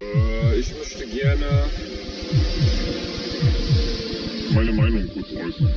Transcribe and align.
Äh, 0.00 0.58
ich 0.58 0.74
möchte 0.76 1.06
gerne 1.06 1.66
meine 4.52 4.72
Meinung 4.72 5.08
kurz 5.08 5.30
äußern. 5.32 5.74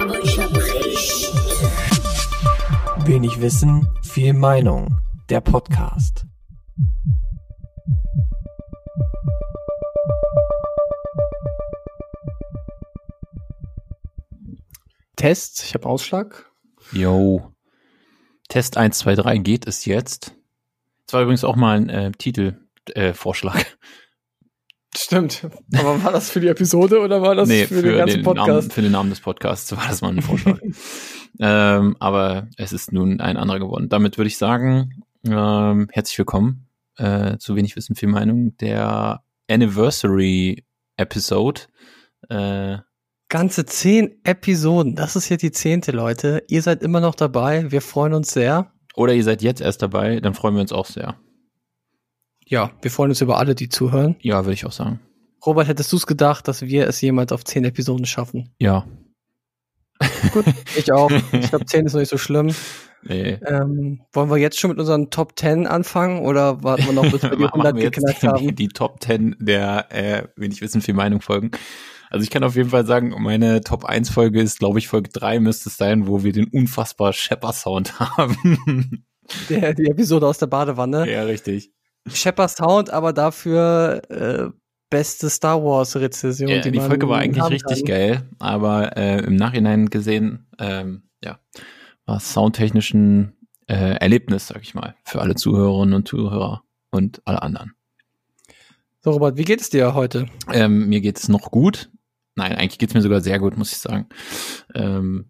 Aber 0.00 0.22
ich 0.22 0.38
hab 0.38 0.56
recht. 0.56 1.32
Wenig 3.06 3.40
Wissen, 3.40 3.88
viel 4.02 4.32
Meinung. 4.34 4.96
Der 5.28 5.40
Podcast. 5.40 6.24
Test, 15.16 15.64
ich 15.64 15.74
habe 15.74 15.86
Ausschlag. 15.86 16.50
Yo. 16.92 17.52
Test 18.48 18.76
1, 18.76 18.98
2, 18.98 19.14
3 19.14 19.38
geht 19.38 19.66
es 19.66 19.84
jetzt. 19.84 20.34
Das 21.06 21.14
war 21.14 21.22
übrigens 21.22 21.44
auch 21.44 21.56
mal 21.56 21.76
ein 21.76 21.88
äh, 21.88 22.12
Titelvorschlag. 22.12 23.60
Äh. 23.60 23.64
Stimmt. 24.96 25.46
Aber 25.76 26.02
war 26.02 26.12
das 26.12 26.30
für 26.30 26.40
die 26.40 26.48
Episode 26.48 27.00
oder 27.00 27.22
war 27.22 27.34
das 27.34 27.48
nee, 27.48 27.66
für, 27.66 27.82
den 27.82 27.98
ganzen 27.98 28.22
Podcast? 28.22 28.48
Namen, 28.48 28.70
für 28.70 28.82
den 28.82 28.92
Namen 28.92 29.10
des 29.10 29.20
Podcasts 29.20 29.70
war 29.76 29.86
das 29.86 30.00
mal 30.00 30.08
ein 30.08 30.22
Vorschlag. 30.22 30.58
ähm, 31.40 31.96
aber 32.00 32.48
es 32.56 32.72
ist 32.72 32.92
nun 32.92 33.20
ein 33.20 33.36
anderer 33.36 33.58
geworden. 33.58 33.88
Damit 33.90 34.16
würde 34.16 34.28
ich 34.28 34.38
sagen, 34.38 35.04
ähm, 35.26 35.88
herzlich 35.92 36.18
willkommen 36.18 36.68
äh, 36.96 37.36
zu 37.38 37.54
Wenig 37.54 37.76
Wissen, 37.76 37.96
viel 37.96 38.08
Meinung, 38.08 38.56
der 38.56 39.22
Anniversary 39.48 40.64
Episode. 40.96 41.62
Äh, 42.28 42.78
Ganze 43.28 43.66
zehn 43.66 44.24
Episoden. 44.24 44.94
Das 44.94 45.14
ist 45.14 45.28
jetzt 45.28 45.42
die 45.42 45.52
zehnte, 45.52 45.92
Leute. 45.92 46.44
Ihr 46.48 46.62
seid 46.62 46.82
immer 46.82 47.00
noch 47.00 47.14
dabei. 47.14 47.70
Wir 47.70 47.82
freuen 47.82 48.14
uns 48.14 48.32
sehr. 48.32 48.72
oder 48.96 49.12
ihr 49.14 49.22
seid 49.24 49.42
jetzt 49.42 49.60
erst 49.60 49.82
dabei, 49.82 50.20
dann 50.20 50.34
freuen 50.34 50.54
wir 50.54 50.62
uns 50.62 50.72
auch 50.72 50.86
sehr. 50.86 51.16
Ja, 52.46 52.70
wir 52.80 52.90
freuen 52.90 53.10
uns 53.10 53.20
über 53.20 53.38
alle, 53.38 53.54
die 53.54 53.68
zuhören. 53.68 54.16
Ja, 54.20 54.44
würde 54.44 54.54
ich 54.54 54.64
auch 54.64 54.72
sagen. 54.72 55.00
Robert, 55.44 55.68
hättest 55.68 55.92
du 55.92 55.96
es 55.96 56.06
gedacht, 56.06 56.48
dass 56.48 56.62
wir 56.62 56.88
es 56.88 57.00
jemals 57.00 57.30
auf 57.30 57.44
zehn 57.44 57.64
Episoden 57.64 58.06
schaffen? 58.06 58.54
Ja. 58.58 58.86
Gut, 60.32 60.46
ich 60.76 60.90
auch. 60.92 61.10
Ich 61.32 61.50
glaube, 61.50 61.66
zehn 61.66 61.84
ist 61.84 61.92
noch 61.92 62.00
nicht 62.00 62.08
so 62.08 62.18
schlimm. 62.18 62.54
Nee. 63.02 63.38
Ähm, 63.46 64.00
wollen 64.12 64.30
wir 64.30 64.38
jetzt 64.38 64.58
schon 64.58 64.70
mit 64.70 64.78
unseren 64.80 65.10
Top 65.10 65.38
10 65.38 65.66
anfangen 65.66 66.20
oder 66.24 66.62
warten 66.64 66.86
wir 66.86 66.92
noch, 66.92 67.10
bis 67.10 67.22
wir 67.22 67.30
die 67.30 67.36
Machen 67.42 67.60
100 67.60 67.76
wir 67.76 67.90
geknackt 67.90 68.22
die, 68.22 68.26
haben? 68.26 68.56
die 68.56 68.68
Top 68.68 69.02
10 69.02 69.36
der, 69.38 69.86
äh, 69.90 70.28
wenig 70.36 70.60
wissen, 70.60 70.80
viel 70.80 70.94
Meinung 70.94 71.20
folgen. 71.20 71.52
Also 72.10 72.22
ich 72.22 72.30
kann 72.30 72.44
auf 72.44 72.56
jeden 72.56 72.70
Fall 72.70 72.86
sagen, 72.86 73.14
meine 73.18 73.60
Top 73.60 73.84
1 73.84 74.10
Folge 74.10 74.40
ist, 74.40 74.58
glaube 74.58 74.78
ich, 74.78 74.88
Folge 74.88 75.10
3 75.10 75.40
müsste 75.40 75.68
es 75.68 75.76
sein, 75.76 76.06
wo 76.06 76.24
wir 76.24 76.32
den 76.32 76.48
unfassbar 76.48 77.12
Shepper 77.12 77.52
Sound 77.52 77.98
haben. 78.18 79.04
Der, 79.50 79.74
die 79.74 79.86
Episode 79.86 80.26
aus 80.26 80.38
der 80.38 80.46
Badewanne. 80.46 81.10
ja, 81.10 81.22
richtig. 81.24 81.70
Shepard 82.06 82.50
Sound, 82.50 82.90
aber 82.90 83.12
dafür 83.12 84.02
äh, 84.08 84.50
beste 84.90 85.28
Star 85.30 85.62
Wars 85.62 85.96
Rezession. 85.96 86.48
Ja, 86.48 86.60
die 86.60 86.70
man 86.70 86.88
Folge 86.88 87.08
war 87.08 87.18
eigentlich 87.18 87.44
richtig 87.44 87.84
kann. 87.84 87.86
geil, 87.86 88.28
aber 88.38 88.96
äh, 88.96 89.18
im 89.24 89.36
Nachhinein 89.36 89.90
gesehen, 89.90 90.46
ähm, 90.58 91.02
ja, 91.22 91.38
war 92.06 92.16
es 92.16 92.32
soundtechnisch 92.32 92.94
ein 92.94 93.36
äh, 93.66 93.96
Erlebnis, 93.96 94.48
sag 94.48 94.62
ich 94.62 94.74
mal, 94.74 94.94
für 95.04 95.20
alle 95.20 95.34
Zuhörerinnen 95.34 95.94
und 95.94 96.08
Zuhörer 96.08 96.62
und 96.90 97.20
alle 97.26 97.42
anderen. 97.42 97.74
So, 99.00 99.10
Robert, 99.10 99.36
wie 99.36 99.44
geht 99.44 99.60
es 99.60 99.70
dir 99.70 99.94
heute? 99.94 100.26
Ähm, 100.52 100.88
mir 100.88 101.00
geht's 101.00 101.28
noch 101.28 101.50
gut. 101.50 101.90
Nein, 102.38 102.52
eigentlich 102.52 102.78
geht's 102.78 102.94
mir 102.94 103.02
sogar 103.02 103.20
sehr 103.20 103.40
gut, 103.40 103.58
muss 103.58 103.72
ich 103.72 103.78
sagen. 103.78 104.06
Ähm, 104.72 105.26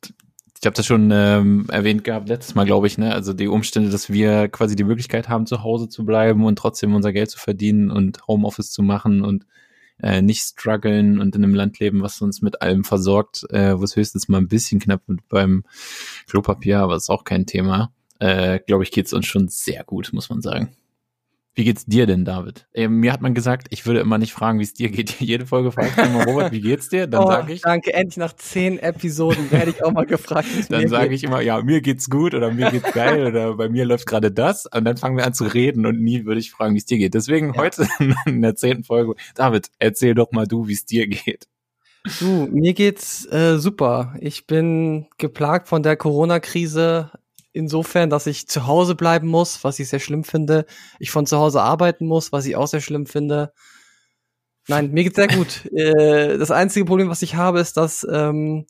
ich 0.00 0.64
habe 0.64 0.76
das 0.76 0.86
schon 0.86 1.10
ähm, 1.12 1.66
erwähnt 1.68 2.04
gehabt 2.04 2.28
letztes 2.28 2.54
Mal, 2.54 2.64
glaube 2.64 2.86
ich, 2.86 2.96
ne? 2.96 3.12
Also 3.12 3.32
die 3.32 3.48
Umstände, 3.48 3.90
dass 3.90 4.08
wir 4.08 4.46
quasi 4.48 4.76
die 4.76 4.84
Möglichkeit 4.84 5.28
haben, 5.28 5.46
zu 5.46 5.64
Hause 5.64 5.88
zu 5.88 6.06
bleiben 6.06 6.44
und 6.44 6.56
trotzdem 6.56 6.94
unser 6.94 7.12
Geld 7.12 7.28
zu 7.28 7.40
verdienen 7.40 7.90
und 7.90 8.24
Homeoffice 8.28 8.70
zu 8.70 8.82
machen 8.84 9.22
und 9.22 9.46
äh, 10.00 10.22
nicht 10.22 10.42
strugglen 10.42 11.18
und 11.18 11.34
in 11.34 11.42
einem 11.42 11.56
Land 11.56 11.80
leben, 11.80 12.02
was 12.02 12.22
uns 12.22 12.40
mit 12.40 12.62
allem 12.62 12.84
versorgt, 12.84 13.44
äh, 13.50 13.76
wo 13.76 13.82
es 13.82 13.96
höchstens 13.96 14.28
mal 14.28 14.38
ein 14.38 14.48
bisschen 14.48 14.78
knapp 14.78 15.02
wird 15.08 15.28
beim 15.28 15.64
Klopapier, 16.28 16.78
aber 16.78 16.94
ist 16.94 17.10
auch 17.10 17.24
kein 17.24 17.46
Thema. 17.46 17.92
Äh, 18.20 18.60
glaube 18.64 18.84
ich, 18.84 18.92
geht's 18.92 19.12
uns 19.12 19.26
schon 19.26 19.48
sehr 19.48 19.82
gut, 19.82 20.12
muss 20.12 20.30
man 20.30 20.40
sagen. 20.40 20.76
Wie 21.56 21.62
geht's 21.62 21.86
dir 21.86 22.06
denn, 22.06 22.24
David? 22.24 22.66
Ähm, 22.74 22.96
mir 22.96 23.12
hat 23.12 23.20
man 23.20 23.32
gesagt, 23.32 23.68
ich 23.70 23.86
würde 23.86 24.00
immer 24.00 24.18
nicht 24.18 24.32
fragen, 24.32 24.58
wie 24.58 24.64
es 24.64 24.74
dir 24.74 24.90
geht. 24.90 25.10
Jede 25.20 25.46
Folge 25.46 25.70
frage 25.70 25.90
ich 25.96 26.04
immer, 26.04 26.24
Robert, 26.24 26.50
wie 26.50 26.60
geht's 26.60 26.88
dir? 26.88 27.06
Dann 27.06 27.22
oh, 27.22 27.28
sage 27.28 27.52
ich, 27.52 27.60
Danke, 27.60 27.94
endlich 27.94 28.16
nach 28.16 28.32
zehn 28.34 28.80
Episoden 28.80 29.48
hätte 29.50 29.70
ich 29.70 29.84
auch 29.84 29.92
mal 29.92 30.04
gefragt. 30.04 30.48
dann 30.68 30.88
sage 30.88 31.14
ich 31.14 31.22
immer, 31.22 31.40
ja, 31.42 31.62
mir 31.62 31.80
geht's 31.80 32.10
gut 32.10 32.34
oder 32.34 32.50
mir 32.50 32.72
geht's 32.72 32.92
geil 32.92 33.26
oder 33.28 33.54
bei 33.54 33.68
mir 33.68 33.84
läuft 33.84 34.06
gerade 34.06 34.32
das. 34.32 34.66
Und 34.66 34.84
dann 34.84 34.96
fangen 34.96 35.16
wir 35.16 35.24
an 35.26 35.34
zu 35.34 35.44
reden 35.44 35.86
und 35.86 36.00
nie 36.00 36.24
würde 36.24 36.40
ich 36.40 36.50
fragen, 36.50 36.74
wie 36.74 36.78
es 36.78 36.86
dir 36.86 36.98
geht. 36.98 37.14
Deswegen 37.14 37.54
Ja. 37.54 37.60
heute 37.60 37.86
in 38.26 38.42
der 38.42 38.56
zehnten 38.56 38.82
Folge, 38.82 39.14
David, 39.36 39.68
erzähl 39.78 40.14
doch 40.14 40.32
mal 40.32 40.48
du, 40.48 40.66
wie 40.66 40.72
es 40.72 40.86
dir 40.86 41.06
geht. 41.06 41.46
Du, 42.18 42.48
mir 42.50 42.74
geht's 42.74 43.24
äh, 43.32 43.58
super. 43.58 44.14
Ich 44.20 44.46
bin 44.46 45.06
geplagt 45.18 45.68
von 45.68 45.82
der 45.82 45.96
Corona-Krise 45.96 47.10
insofern, 47.54 48.10
dass 48.10 48.26
ich 48.26 48.48
zu 48.48 48.66
Hause 48.66 48.94
bleiben 48.94 49.28
muss, 49.28 49.64
was 49.64 49.78
ich 49.78 49.88
sehr 49.88 50.00
schlimm 50.00 50.24
finde. 50.24 50.66
Ich 50.98 51.10
von 51.10 51.24
zu 51.24 51.38
Hause 51.38 51.62
arbeiten 51.62 52.06
muss, 52.06 52.32
was 52.32 52.44
ich 52.44 52.56
auch 52.56 52.66
sehr 52.66 52.80
schlimm 52.80 53.06
finde. 53.06 53.52
Nein, 54.68 54.90
mir 54.90 55.04
geht's 55.04 55.16
sehr 55.16 55.28
gut. 55.28 55.64
äh, 55.72 56.36
das 56.36 56.50
einzige 56.50 56.84
Problem, 56.84 57.08
was 57.08 57.22
ich 57.22 57.36
habe, 57.36 57.60
ist, 57.60 57.76
dass 57.76 58.06
ähm, 58.10 58.66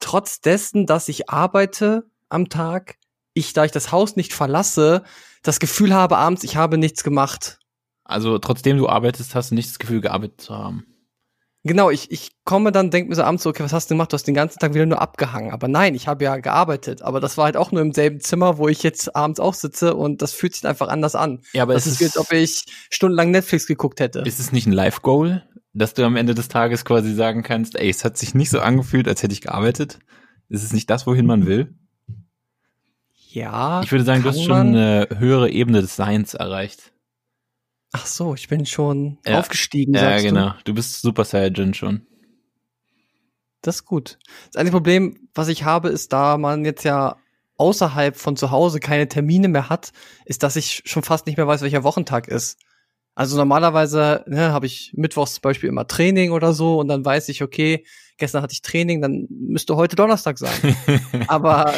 trotz 0.00 0.40
dessen, 0.40 0.86
dass 0.86 1.08
ich 1.08 1.30
arbeite 1.30 2.04
am 2.28 2.48
Tag, 2.48 2.96
ich, 3.34 3.52
da 3.52 3.64
ich 3.64 3.72
das 3.72 3.92
Haus 3.92 4.16
nicht 4.16 4.32
verlasse, 4.32 5.04
das 5.42 5.60
Gefühl 5.60 5.94
habe 5.94 6.16
abends, 6.18 6.44
ich 6.44 6.56
habe 6.56 6.76
nichts 6.76 7.04
gemacht. 7.04 7.58
Also 8.04 8.38
trotzdem 8.38 8.76
du 8.76 8.88
arbeitest, 8.88 9.34
hast 9.34 9.50
du 9.50 9.54
nicht 9.54 9.70
das 9.70 9.78
Gefühl, 9.78 10.00
gearbeitet 10.00 10.40
zu 10.40 10.54
haben. 10.54 10.86
Genau, 11.66 11.88
ich, 11.88 12.10
ich 12.10 12.32
komme 12.44 12.72
dann, 12.72 12.90
denke 12.90 13.08
mir 13.08 13.14
so 13.16 13.22
abends 13.22 13.42
so, 13.42 13.48
okay, 13.48 13.62
was 13.62 13.72
hast 13.72 13.90
du 13.90 13.94
gemacht? 13.94 14.12
Du 14.12 14.14
hast 14.14 14.24
den 14.26 14.34
ganzen 14.34 14.58
Tag 14.58 14.74
wieder 14.74 14.84
nur 14.84 15.00
abgehangen. 15.00 15.50
Aber 15.50 15.66
nein, 15.66 15.94
ich 15.94 16.06
habe 16.06 16.22
ja 16.22 16.36
gearbeitet. 16.36 17.00
Aber 17.00 17.20
das 17.20 17.38
war 17.38 17.46
halt 17.46 17.56
auch 17.56 17.72
nur 17.72 17.80
im 17.80 17.92
selben 17.92 18.20
Zimmer, 18.20 18.58
wo 18.58 18.68
ich 18.68 18.82
jetzt 18.82 19.16
abends 19.16 19.40
auch 19.40 19.54
sitze 19.54 19.94
und 19.94 20.20
das 20.20 20.34
fühlt 20.34 20.54
sich 20.54 20.66
einfach 20.66 20.88
anders 20.88 21.14
an. 21.14 21.40
Ja, 21.54 21.62
aber 21.62 21.72
das 21.72 21.86
es 21.86 21.92
ist, 21.94 22.00
wie, 22.00 22.04
als 22.04 22.18
ob 22.18 22.30
ich 22.32 22.66
stundenlang 22.90 23.30
Netflix 23.30 23.66
geguckt 23.66 24.00
hätte. 24.00 24.20
Ist 24.20 24.40
es 24.40 24.52
nicht 24.52 24.66
ein 24.66 24.72
Life-Goal, 24.72 25.42
dass 25.72 25.94
du 25.94 26.04
am 26.04 26.16
Ende 26.16 26.34
des 26.34 26.48
Tages 26.48 26.84
quasi 26.84 27.14
sagen 27.14 27.42
kannst, 27.42 27.76
ey, 27.76 27.88
es 27.88 28.04
hat 28.04 28.18
sich 28.18 28.34
nicht 28.34 28.50
so 28.50 28.60
angefühlt, 28.60 29.08
als 29.08 29.22
hätte 29.22 29.32
ich 29.32 29.40
gearbeitet? 29.40 30.00
Ist 30.50 30.64
es 30.64 30.74
nicht 30.74 30.90
das, 30.90 31.06
wohin 31.06 31.24
man 31.24 31.46
will? 31.46 31.74
ja. 33.30 33.80
Ich 33.82 33.90
würde 33.90 34.04
sagen, 34.04 34.22
du 34.22 34.28
hast 34.28 34.42
schon 34.42 34.50
man- 34.50 34.68
eine 34.68 35.08
höhere 35.18 35.50
Ebene 35.50 35.80
des 35.80 35.96
Seins 35.96 36.34
erreicht. 36.34 36.92
Ach 37.96 38.06
so, 38.06 38.34
ich 38.34 38.48
bin 38.48 38.66
schon 38.66 39.18
Ja. 39.24 39.38
aufgestiegen, 39.38 39.94
Ja, 39.94 40.18
genau. 40.20 40.50
du. 40.50 40.54
Du 40.64 40.74
bist 40.74 41.00
Super 41.00 41.24
Saiyan 41.24 41.74
schon. 41.74 42.04
Das 43.62 43.76
ist 43.76 43.84
gut. 43.84 44.18
Das 44.48 44.56
einzige 44.56 44.76
Problem, 44.76 45.28
was 45.32 45.46
ich 45.46 45.62
habe, 45.62 45.90
ist, 45.90 46.12
da 46.12 46.36
man 46.36 46.64
jetzt 46.64 46.82
ja 46.82 47.16
außerhalb 47.56 48.16
von 48.16 48.36
zu 48.36 48.50
Hause 48.50 48.80
keine 48.80 49.06
Termine 49.08 49.46
mehr 49.46 49.68
hat, 49.68 49.92
ist, 50.24 50.42
dass 50.42 50.56
ich 50.56 50.82
schon 50.84 51.04
fast 51.04 51.26
nicht 51.26 51.36
mehr 51.36 51.46
weiß, 51.46 51.62
welcher 51.62 51.84
Wochentag 51.84 52.26
ist. 52.26 52.58
Also 53.14 53.36
normalerweise 53.36 54.24
ne, 54.26 54.50
habe 54.52 54.66
ich 54.66 54.92
mittwochs 54.96 55.34
zum 55.34 55.42
Beispiel 55.42 55.68
immer 55.68 55.86
Training 55.86 56.32
oder 56.32 56.52
so 56.52 56.80
und 56.80 56.88
dann 56.88 57.04
weiß 57.04 57.28
ich, 57.28 57.44
okay, 57.44 57.86
gestern 58.16 58.42
hatte 58.42 58.54
ich 58.54 58.62
Training, 58.62 59.00
dann 59.02 59.28
müsste 59.30 59.76
heute 59.76 59.94
Donnerstag 59.94 60.36
sein. 60.36 60.74
Aber 61.28 61.72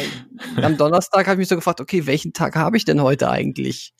am 0.63 0.77
Donnerstag 0.77 1.27
habe 1.27 1.33
ich 1.35 1.37
mich 1.37 1.47
so 1.47 1.55
gefragt, 1.55 1.79
okay, 1.79 2.07
welchen 2.07 2.33
Tag 2.33 2.55
habe 2.55 2.75
ich 2.75 2.85
denn 2.85 3.03
heute 3.03 3.29
eigentlich? 3.29 3.93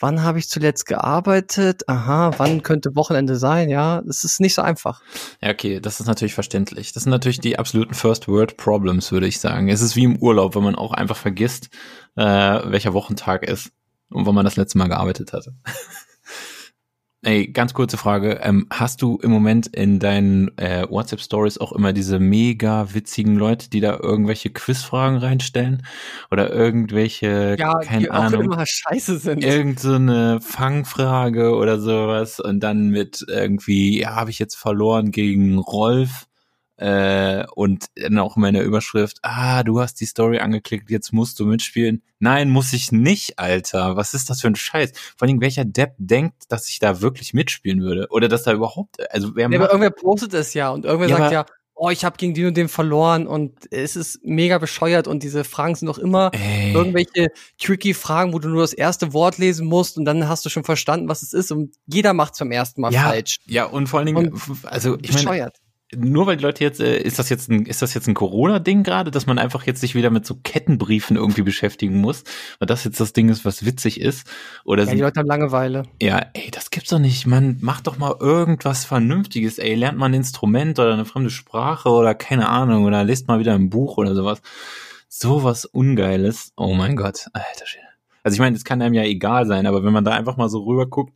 Wann 0.00 0.22
habe 0.22 0.38
ich 0.38 0.48
zuletzt 0.48 0.86
gearbeitet? 0.86 1.88
Aha, 1.88 2.30
wann 2.38 2.62
könnte 2.62 2.94
Wochenende 2.94 3.36
sein? 3.36 3.68
Ja, 3.68 4.00
es 4.08 4.22
ist 4.22 4.40
nicht 4.40 4.54
so 4.54 4.62
einfach. 4.62 5.02
Ja, 5.42 5.50
okay, 5.50 5.80
das 5.80 5.98
ist 5.98 6.06
natürlich 6.06 6.34
verständlich. 6.34 6.92
Das 6.92 7.02
sind 7.02 7.10
natürlich 7.10 7.40
die 7.40 7.58
absoluten 7.58 7.94
First 7.94 8.28
World 8.28 8.56
Problems, 8.56 9.10
würde 9.10 9.26
ich 9.26 9.40
sagen. 9.40 9.68
Es 9.68 9.80
ist 9.80 9.96
wie 9.96 10.04
im 10.04 10.16
Urlaub, 10.18 10.54
wenn 10.54 10.62
man 10.62 10.76
auch 10.76 10.92
einfach 10.92 11.16
vergisst, 11.16 11.70
äh, 12.16 12.22
welcher 12.22 12.94
Wochentag 12.94 13.42
ist 13.42 13.72
und 14.10 14.24
wann 14.24 14.34
man 14.36 14.44
das 14.44 14.56
letzte 14.56 14.78
Mal 14.78 14.88
gearbeitet 14.88 15.32
hatte. 15.32 15.54
Ey, 17.22 17.48
ganz 17.48 17.74
kurze 17.74 17.96
Frage. 17.96 18.38
Ähm, 18.44 18.68
hast 18.70 19.02
du 19.02 19.18
im 19.20 19.32
Moment 19.32 19.66
in 19.66 19.98
deinen 19.98 20.56
äh, 20.56 20.86
WhatsApp-Stories 20.88 21.58
auch 21.58 21.72
immer 21.72 21.92
diese 21.92 22.20
mega 22.20 22.94
witzigen 22.94 23.34
Leute, 23.34 23.68
die 23.68 23.80
da 23.80 23.98
irgendwelche 24.00 24.50
Quizfragen 24.50 25.18
reinstellen? 25.18 25.84
Oder 26.30 26.52
irgendwelche, 26.52 27.56
keine 27.56 28.02
die 28.02 28.10
auch 28.12 28.14
Ahnung, 28.14 28.42
immer 28.42 28.64
scheiße 28.64 29.18
sind. 29.18 29.42
irgend 29.42 29.80
so 29.80 29.94
eine 29.94 30.40
Fangfrage 30.40 31.56
oder 31.56 31.80
sowas 31.80 32.38
und 32.38 32.60
dann 32.60 32.90
mit 32.90 33.24
irgendwie, 33.26 33.98
ja, 34.00 34.14
habe 34.14 34.30
ich 34.30 34.38
jetzt 34.38 34.54
verloren 34.54 35.10
gegen 35.10 35.58
Rolf 35.58 36.27
äh, 36.78 37.44
und 37.54 37.86
dann 37.96 38.18
auch 38.18 38.36
immer 38.36 38.48
in 38.48 38.54
der 38.54 38.64
Überschrift, 38.64 39.18
ah, 39.22 39.62
du 39.64 39.80
hast 39.80 40.00
die 40.00 40.06
Story 40.06 40.38
angeklickt, 40.38 40.90
jetzt 40.90 41.12
musst 41.12 41.38
du 41.40 41.44
mitspielen. 41.44 42.02
Nein, 42.20 42.50
muss 42.50 42.72
ich 42.72 42.92
nicht, 42.92 43.38
Alter. 43.38 43.96
Was 43.96 44.14
ist 44.14 44.30
das 44.30 44.40
für 44.40 44.46
ein 44.46 44.56
Scheiß? 44.56 44.92
Vor 45.16 45.26
allem, 45.26 45.40
welcher 45.40 45.64
Depp 45.64 45.94
denkt, 45.98 46.44
dass 46.48 46.68
ich 46.68 46.78
da 46.78 47.00
wirklich 47.00 47.34
mitspielen 47.34 47.82
würde? 47.82 48.06
Oder 48.10 48.28
dass 48.28 48.44
da 48.44 48.52
überhaupt, 48.52 48.96
also 49.12 49.34
wer 49.34 49.42
Ja, 49.42 49.46
aber 49.48 49.58
macht, 49.58 49.70
irgendwer 49.70 49.90
postet 49.90 50.34
es 50.34 50.54
ja 50.54 50.70
und 50.70 50.84
irgendwer 50.84 51.08
Ja, 51.08 51.18
sagt 51.18 51.32
ja, 51.32 51.46
oh, 51.74 51.90
ich 51.90 52.04
habe 52.04 52.16
gegen 52.16 52.34
den 52.34 52.46
und 52.46 52.56
den 52.56 52.68
verloren 52.68 53.26
und 53.26 53.72
es 53.72 53.96
ist 53.96 54.20
mega 54.24 54.58
bescheuert 54.58 55.08
und 55.08 55.22
diese 55.22 55.44
Fragen 55.44 55.74
sind 55.74 55.86
doch 55.86 55.98
immer 55.98 56.30
Ey. 56.32 56.72
irgendwelche 56.72 57.28
tricky 57.58 57.94
Fragen, 57.94 58.32
wo 58.32 58.38
du 58.38 58.48
nur 58.48 58.62
das 58.62 58.72
erste 58.72 59.12
Wort 59.12 59.38
lesen 59.38 59.66
musst 59.66 59.96
und 59.96 60.04
dann 60.04 60.28
hast 60.28 60.44
du 60.44 60.48
schon 60.48 60.64
verstanden, 60.64 61.08
was 61.08 61.22
es 61.22 61.32
ist 61.32 61.52
und 61.52 61.74
jeder 61.86 62.14
macht's 62.14 62.38
beim 62.38 62.50
ersten 62.50 62.80
Mal 62.80 62.92
ja, 62.92 63.02
falsch. 63.02 63.38
ja, 63.46 63.64
und 63.64 63.88
vor 63.88 64.00
allen 64.00 64.06
Dingen, 64.06 64.40
also 64.64 64.96
ich 65.00 65.12
meine, 65.12 65.24
Bescheuert. 65.24 65.58
Nur 65.96 66.26
weil 66.26 66.36
die 66.36 66.42
Leute 66.44 66.62
jetzt, 66.62 66.80
äh, 66.80 66.98
ist 66.98 67.18
das 67.18 67.30
jetzt 67.30 67.48
ein, 67.50 67.64
ist 67.64 67.80
das 67.80 67.94
jetzt 67.94 68.08
ein 68.08 68.14
Corona-Ding 68.14 68.82
gerade, 68.82 69.10
dass 69.10 69.26
man 69.26 69.38
einfach 69.38 69.66
jetzt 69.66 69.80
sich 69.80 69.94
wieder 69.94 70.10
mit 70.10 70.26
so 70.26 70.34
Kettenbriefen 70.42 71.16
irgendwie 71.16 71.42
beschäftigen 71.42 72.00
muss, 72.00 72.24
weil 72.58 72.66
das 72.66 72.84
jetzt 72.84 73.00
das 73.00 73.14
Ding 73.14 73.30
ist, 73.30 73.44
was 73.44 73.64
witzig 73.64 74.00
ist? 74.00 74.26
Oder 74.64 74.84
Ja, 74.84 74.94
die 74.94 75.00
Leute 75.00 75.20
haben 75.20 75.26
Langeweile. 75.26 75.84
ja, 76.02 76.26
ey, 76.34 76.50
das 76.50 76.70
gibt's 76.70 76.90
doch 76.90 76.98
nicht, 76.98 77.26
man, 77.26 77.58
macht 77.60 77.86
doch 77.86 77.96
mal 77.98 78.14
irgendwas 78.20 78.84
Vernünftiges, 78.84 79.58
ey, 79.58 79.74
lernt 79.74 79.98
mal 79.98 80.06
ein 80.06 80.14
Instrument 80.14 80.78
oder 80.78 80.92
eine 80.92 81.06
fremde 81.06 81.30
Sprache 81.30 81.88
oder 81.88 82.14
keine 82.14 82.48
Ahnung, 82.48 82.84
oder 82.84 83.02
lest 83.04 83.28
mal 83.28 83.40
wieder 83.40 83.54
ein 83.54 83.70
Buch 83.70 83.96
oder 83.96 84.14
sowas. 84.14 84.42
Sowas 85.08 85.64
Ungeiles, 85.64 86.52
oh 86.56 86.74
mein 86.74 86.96
Gott, 86.96 87.28
alter 87.32 87.66
Schwede. 87.66 87.86
Also 88.22 88.34
ich 88.34 88.40
meine, 88.40 88.54
das 88.54 88.64
kann 88.64 88.82
einem 88.82 88.92
ja 88.92 89.04
egal 89.04 89.46
sein, 89.46 89.66
aber 89.66 89.82
wenn 89.84 89.92
man 89.92 90.04
da 90.04 90.10
einfach 90.10 90.36
mal 90.36 90.50
so 90.50 90.64
rüber 90.64 90.86
guckt, 90.86 91.14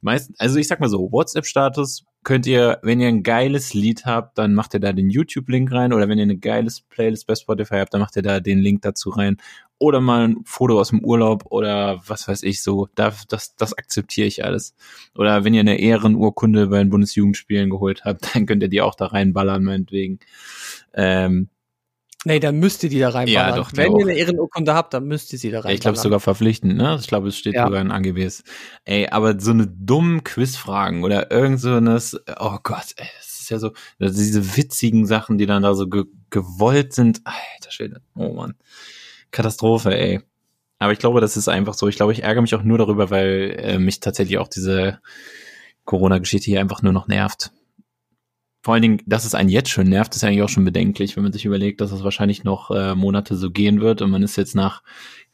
meistens, 0.00 0.40
also 0.40 0.58
ich 0.58 0.66
sag 0.66 0.80
mal 0.80 0.88
so, 0.88 1.12
WhatsApp-Status 1.12 2.04
könnt 2.24 2.46
ihr, 2.46 2.78
wenn 2.82 3.00
ihr 3.00 3.08
ein 3.08 3.22
geiles 3.22 3.74
Lied 3.74 4.06
habt, 4.06 4.38
dann 4.38 4.54
macht 4.54 4.74
ihr 4.74 4.80
da 4.80 4.92
den 4.92 5.10
YouTube-Link 5.10 5.70
rein 5.70 5.92
oder 5.92 6.08
wenn 6.08 6.18
ihr 6.18 6.24
eine 6.24 6.38
geiles 6.38 6.80
Playlist 6.80 7.26
bei 7.26 7.34
Spotify 7.34 7.76
habt, 7.76 7.94
dann 7.94 8.00
macht 8.00 8.16
ihr 8.16 8.22
da 8.22 8.40
den 8.40 8.58
Link 8.58 8.82
dazu 8.82 9.10
rein 9.10 9.36
oder 9.78 10.00
mal 10.00 10.28
ein 10.28 10.36
Foto 10.44 10.80
aus 10.80 10.88
dem 10.90 11.04
Urlaub 11.04 11.44
oder 11.50 12.00
was 12.06 12.26
weiß 12.26 12.42
ich 12.44 12.62
so, 12.62 12.88
da, 12.94 13.12
das, 13.28 13.54
das 13.56 13.76
akzeptiere 13.76 14.26
ich 14.26 14.44
alles. 14.44 14.74
Oder 15.14 15.44
wenn 15.44 15.54
ihr 15.54 15.60
eine 15.60 15.78
Ehrenurkunde 15.78 16.68
bei 16.68 16.78
den 16.78 16.90
Bundesjugendspielen 16.90 17.70
geholt 17.70 18.04
habt, 18.04 18.22
dann 18.34 18.46
könnt 18.46 18.62
ihr 18.62 18.68
die 18.68 18.80
auch 18.80 18.94
da 18.94 19.06
reinballern, 19.06 19.64
meinetwegen. 19.64 20.20
Ähm, 20.94 21.48
Nee, 22.24 22.40
dann 22.40 22.56
müsst 22.58 22.82
ihr 22.82 22.88
die 22.88 22.98
da 22.98 23.10
reinballern. 23.10 23.50
Ja, 23.50 23.56
doch, 23.56 23.70
Wenn 23.74 23.92
auch. 23.92 23.98
ihr 23.98 24.06
eine 24.06 24.14
Ehrenurkunde 24.16 24.74
habt, 24.74 24.94
dann 24.94 25.04
müsst 25.04 25.32
ihr 25.32 25.38
sie 25.38 25.50
da 25.50 25.58
reinballern. 25.58 25.74
ich 25.74 25.80
glaube, 25.80 25.92
es 25.94 25.98
ist 26.00 26.04
sogar 26.04 26.20
verpflichtend, 26.20 26.76
ne? 26.76 26.96
Ich 27.00 27.06
glaube, 27.06 27.28
es 27.28 27.36
steht 27.38 27.54
Ja. 27.54 27.66
sogar 27.66 27.80
in 27.80 27.90
AGBs. 27.90 28.42
Ey, 28.84 29.08
aber 29.08 29.38
so 29.38 29.50
eine 29.50 29.66
dummen 29.66 30.24
Quizfragen 30.24 31.04
oder 31.04 31.30
irgend 31.30 31.60
so 31.60 31.74
eines, 31.74 32.18
oh 32.40 32.56
Gott, 32.62 32.94
ey, 32.96 33.06
das 33.18 33.40
ist 33.40 33.50
ja 33.50 33.58
so, 33.58 33.72
diese 34.00 34.56
witzigen 34.56 35.06
Sachen, 35.06 35.36
die 35.38 35.46
dann 35.46 35.62
da 35.62 35.74
so 35.74 35.86
ge 35.88 36.04
gewollt 36.30 36.92
sind. 36.94 37.20
Alter 37.24 37.70
Schwede, 37.70 38.00
oh 38.16 38.32
Mann. 38.32 38.54
Katastrophe, 39.30 39.94
ey. 39.96 40.20
Aber 40.78 40.92
ich 40.92 40.98
glaube, 40.98 41.20
das 41.20 41.36
ist 41.36 41.48
einfach 41.48 41.74
so. 41.74 41.88
Ich 41.88 41.96
glaube, 41.96 42.12
ich 42.12 42.22
ärgere 42.24 42.42
mich 42.42 42.54
auch 42.54 42.62
nur 42.62 42.78
darüber, 42.78 43.10
weil 43.10 43.54
äh, 43.58 43.78
mich 43.78 44.00
tatsächlich 44.00 44.38
auch 44.38 44.48
diese 44.48 44.98
Corona-Geschichte 45.84 46.46
hier 46.46 46.60
einfach 46.60 46.82
nur 46.82 46.92
noch 46.92 47.06
nervt. 47.06 47.52
Vor 48.64 48.72
allen 48.72 48.82
Dingen, 48.82 49.02
dass 49.04 49.26
es 49.26 49.34
einen 49.34 49.50
jetzt 49.50 49.68
schon 49.68 49.90
nervt, 49.90 50.14
ist 50.16 50.24
eigentlich 50.24 50.40
auch 50.40 50.48
schon 50.48 50.64
bedenklich, 50.64 51.16
wenn 51.16 51.22
man 51.22 51.34
sich 51.34 51.44
überlegt, 51.44 51.82
dass 51.82 51.92
es 51.92 52.02
wahrscheinlich 52.02 52.44
noch 52.44 52.70
äh, 52.70 52.94
Monate 52.94 53.36
so 53.36 53.50
gehen 53.50 53.82
wird 53.82 54.00
und 54.00 54.10
man 54.10 54.22
ist 54.22 54.36
jetzt 54.36 54.54
nach, 54.54 54.82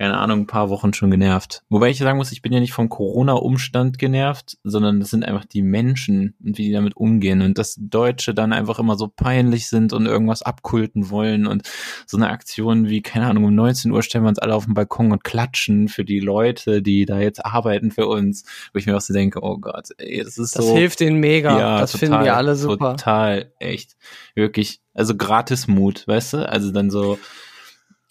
keine 0.01 0.17
Ahnung, 0.17 0.41
ein 0.41 0.47
paar 0.47 0.71
Wochen 0.71 0.95
schon 0.95 1.11
genervt. 1.11 1.63
Wobei 1.69 1.91
ich 1.91 1.99
sagen 1.99 2.17
muss, 2.17 2.33
ich 2.33 2.41
bin 2.41 2.55
ja 2.55 2.61
nicht 2.61 2.73
vom 2.73 2.89
Corona-Umstand 2.89 3.99
genervt, 3.99 4.57
sondern 4.65 4.99
das 4.99 5.11
sind 5.11 5.27
einfach 5.27 5.45
die 5.45 5.61
Menschen 5.61 6.35
und 6.43 6.57
wie 6.57 6.69
die 6.69 6.73
damit 6.73 6.97
umgehen 6.97 7.43
und 7.43 7.59
dass 7.59 7.77
Deutsche 7.79 8.33
dann 8.33 8.55
einfach 8.55 8.79
immer 8.79 8.97
so 8.97 9.09
peinlich 9.09 9.69
sind 9.69 9.93
und 9.93 10.07
irgendwas 10.07 10.41
abkulten 10.41 11.11
wollen 11.11 11.47
und 11.47 11.69
so 12.07 12.17
eine 12.17 12.31
Aktion 12.31 12.89
wie, 12.89 13.03
keine 13.03 13.27
Ahnung, 13.27 13.45
um 13.45 13.55
19 13.55 13.93
Uhr 13.93 14.03
stellen 14.03 14.25
wir 14.25 14.31
uns 14.31 14.39
alle 14.39 14.55
auf 14.55 14.65
den 14.65 14.73
Balkon 14.73 15.13
und 15.13 15.23
klatschen 15.23 15.89
für 15.89 16.07
die 16.07 16.21
Leute, 16.21 16.81
die 16.81 17.05
da 17.05 17.21
jetzt 17.21 17.45
arbeiten 17.45 17.91
für 17.91 18.07
uns, 18.07 18.45
wo 18.73 18.79
ich 18.79 18.87
mir 18.87 18.97
auch 18.97 19.03
so 19.03 19.13
denke, 19.13 19.43
oh 19.43 19.59
Gott, 19.59 19.89
ey, 19.99 20.25
das 20.25 20.39
ist 20.39 20.57
das 20.57 20.65
so. 20.65 20.77
hilft 20.77 21.01
denen 21.01 21.21
mega. 21.21 21.79
das 21.79 21.95
finden 21.95 22.25
wir 22.25 22.37
alle 22.37 22.57
super. 22.57 22.97
Total, 22.97 23.53
echt. 23.59 23.99
Wirklich. 24.35 24.81
Also 24.95 25.15
gratis 25.15 25.69
Mut, 25.69 26.09
weißt 26.09 26.33
du? 26.33 26.49
Also 26.49 26.71
dann 26.71 26.89
so 26.89 27.19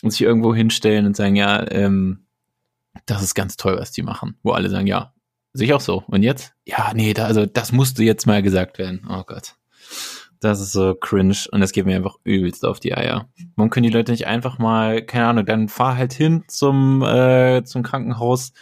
sich 0.03 0.21
irgendwo 0.21 0.55
hinstellen 0.55 1.05
und 1.05 1.15
sagen, 1.15 1.35
ja, 1.35 1.69
ähm, 1.71 2.25
das 3.05 3.23
ist 3.23 3.35
ganz 3.35 3.57
toll, 3.57 3.77
was 3.77 3.91
die 3.91 4.01
machen. 4.01 4.37
Wo 4.43 4.51
alle 4.51 4.69
sagen, 4.69 4.87
ja, 4.87 5.13
sehe 5.53 5.67
ich 5.67 5.73
auch 5.73 5.81
so. 5.81 6.03
Und 6.07 6.23
jetzt? 6.23 6.53
Ja, 6.65 6.91
nee, 6.93 7.13
da, 7.13 7.25
also 7.25 7.45
das 7.45 7.71
musste 7.71 8.03
jetzt 8.03 8.25
mal 8.25 8.41
gesagt 8.41 8.77
werden. 8.77 9.05
Oh 9.09 9.23
Gott. 9.25 9.55
Das 10.39 10.61
ist 10.61 10.71
so 10.71 10.95
cringe 10.95 11.35
und 11.51 11.59
das 11.59 11.73
geht 11.73 11.85
mir 11.85 11.97
einfach 11.97 12.15
übelst 12.23 12.63
auf 12.65 12.79
die 12.79 12.95
Eier. 12.95 13.29
Warum 13.55 13.69
können 13.69 13.83
die 13.83 13.89
Leute 13.89 14.13
nicht 14.13 14.25
einfach 14.25 14.57
mal, 14.57 15.01
keine 15.01 15.27
Ahnung, 15.27 15.45
dann 15.45 15.67
fahr 15.67 15.97
halt 15.97 16.13
hin 16.13 16.45
zum, 16.47 17.01
äh, 17.01 17.63
zum 17.65 17.83
Krankenhaus 17.83 18.53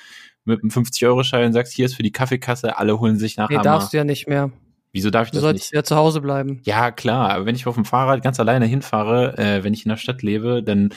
mit 0.43 0.61
einem 0.61 0.71
50-Euro-Schein 0.71 1.47
und 1.47 1.53
sagst, 1.53 1.73
hier 1.73 1.85
ist 1.85 1.95
für 1.95 2.03
die 2.03 2.11
Kaffeekasse, 2.11 2.77
alle 2.79 2.99
holen 2.99 3.17
sich 3.17 3.37
nachher 3.37 3.57
Nee, 3.57 3.63
darfst 3.63 3.93
du 3.93 3.97
ja 3.97 4.03
nicht 4.03 4.27
mehr. 4.27 4.51
Wieso 4.97 5.09
darf 5.11 5.27
ich 5.27 5.31
Du 5.31 5.35
das 5.37 5.41
sollst 5.43 5.65
nicht? 5.65 5.73
ja 5.73 5.83
zu 5.83 5.95
Hause 5.95 6.21
bleiben. 6.21 6.61
Ja, 6.65 6.91
klar, 6.91 7.29
aber 7.29 7.45
wenn 7.45 7.55
ich 7.55 7.67
auf 7.67 7.75
dem 7.75 7.85
Fahrrad 7.85 8.23
ganz 8.23 8.39
alleine 8.39 8.65
hinfahre, 8.65 9.37
äh, 9.37 9.63
wenn 9.63 9.73
ich 9.73 9.85
in 9.85 9.89
der 9.89 9.97
Stadt 9.97 10.23
lebe, 10.23 10.63
dann 10.63 10.89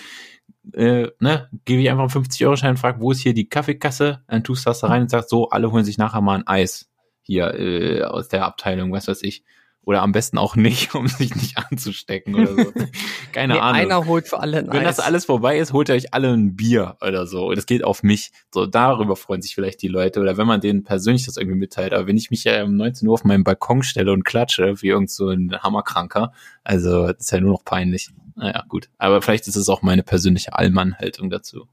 äh, 0.73 1.09
ne, 1.21 1.49
gebe 1.65 1.83
ich 1.83 1.91
einfach 1.91 2.03
einen 2.15 2.25
50-Euro-Schein 2.25 2.71
und 2.71 2.77
frage, 2.79 3.01
wo 3.01 3.11
ist 3.13 3.21
hier 3.21 3.35
die 3.35 3.49
Kaffeekasse? 3.49 4.23
Dann 4.27 4.43
tust 4.45 4.65
du 4.65 4.71
das 4.71 4.81
da 4.81 4.87
rein 4.89 5.03
und 5.03 5.11
sagst, 5.11 5.29
so, 5.31 5.51
alle 5.51 5.71
holen 5.71 5.85
sich 5.85 5.99
nachher 5.99 6.21
mal 6.21 6.37
ein 6.37 6.47
Eis 6.47 6.89
hier 7.23 7.55
äh, 7.59 8.03
aus 8.03 8.29
der 8.29 8.45
Abteilung, 8.45 8.93
was 8.93 9.07
weiß 9.09 9.23
ich. 9.23 9.45
Oder 9.83 10.03
am 10.03 10.13
besten 10.13 10.37
auch 10.39 10.57
nicht, 10.57 10.95
um 10.95 11.09
sich 11.09 11.35
nicht 11.35 11.57
anzustecken 11.59 12.35
oder 12.35 12.55
so. 12.55 12.73
Keine 13.33 13.55
Nee, 13.55 13.61
Ahnung. 13.61 13.81
einer 13.81 14.07
holt 14.07 14.29
für 14.29 14.39
alle 14.39 14.59
ein 14.59 14.67
Wenn 14.69 14.81
Eis. 14.87 14.97
das 14.97 15.01
alles 15.01 15.25
vorbei 15.25 15.59
ist, 15.59 15.73
holt 15.73 15.89
ihr 15.89 15.95
euch 15.95 16.13
alle 16.15 16.33
ein 16.33 16.55
Bier 16.55 16.97
oder 17.01 17.27
so. 17.27 17.47
Und 17.49 17.57
das 17.57 17.67
geht 17.67 17.83
auf 17.83 18.03
mich. 18.03 18.31
So, 18.53 18.67
darüber 18.67 19.17
freuen 19.17 19.41
sich 19.43 19.55
vielleicht 19.55 19.81
die 19.83 19.89
Leute. 19.89 20.21
Oder 20.21 20.37
wenn 20.37 20.47
man 20.47 20.61
denen 20.61 20.85
persönlich 20.85 21.25
das 21.27 21.37
irgendwie 21.39 21.59
mitteilt. 21.59 21.93
Aber 21.95 22.07
wenn 22.07 22.17
ich 22.19 22.31
mich 22.31 22.45
ja 22.45 22.63
um 22.63 22.77
19 22.77 23.09
Uhr 23.09 23.15
auf 23.15 23.25
meinen 23.25 23.43
Balkon 23.43 23.83
stelle 23.83 24.13
und 24.13 24.25
klatsche, 24.25 24.81
wie 24.83 24.89
irgend 24.89 25.11
so 25.11 25.29
ein 25.31 25.57
Hammerkranker, 25.63 26.33
also, 26.63 27.07
das 27.09 27.21
ist 27.21 27.33
ja 27.33 27.41
nur 27.41 27.53
noch 27.53 27.65
peinlich. 27.65 28.11
Naja, 28.37 28.65
gut. 28.69 28.91
Aber 28.99 29.23
vielleicht 29.23 29.49
ist 29.49 29.57
es 29.57 29.69
auch 29.69 29.83
meine 29.83 30.03
persönliche 30.03 30.53
Allmann-Haltung 30.55 31.31
dazu. 31.31 31.67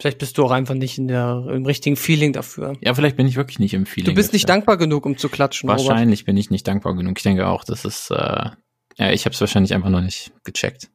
Vielleicht 0.00 0.18
bist 0.18 0.38
du 0.38 0.44
auch 0.44 0.50
einfach 0.50 0.74
nicht 0.74 0.96
in 0.96 1.08
der, 1.08 1.46
im 1.50 1.66
richtigen 1.66 1.94
Feeling 1.94 2.32
dafür. 2.32 2.72
Ja, 2.80 2.94
vielleicht 2.94 3.16
bin 3.16 3.26
ich 3.26 3.36
wirklich 3.36 3.58
nicht 3.58 3.74
im 3.74 3.84
Feeling. 3.84 4.06
Du 4.06 4.14
bist 4.14 4.32
nicht 4.32 4.48
dafür. 4.48 4.56
dankbar 4.56 4.78
genug, 4.78 5.04
um 5.04 5.18
zu 5.18 5.28
klatschen, 5.28 5.68
Robert. 5.68 5.86
Wahrscheinlich 5.86 6.24
bin 6.24 6.38
ich 6.38 6.50
nicht 6.50 6.66
dankbar 6.66 6.96
genug. 6.96 7.18
Ich 7.18 7.22
denke 7.22 7.46
auch, 7.46 7.64
das 7.64 7.84
ist, 7.84 8.10
äh, 8.10 8.48
ja, 8.96 9.12
ich 9.12 9.26
habe 9.26 9.34
es 9.34 9.40
wahrscheinlich 9.42 9.74
einfach 9.74 9.90
noch 9.90 10.00
nicht 10.00 10.32
gecheckt. 10.42 10.88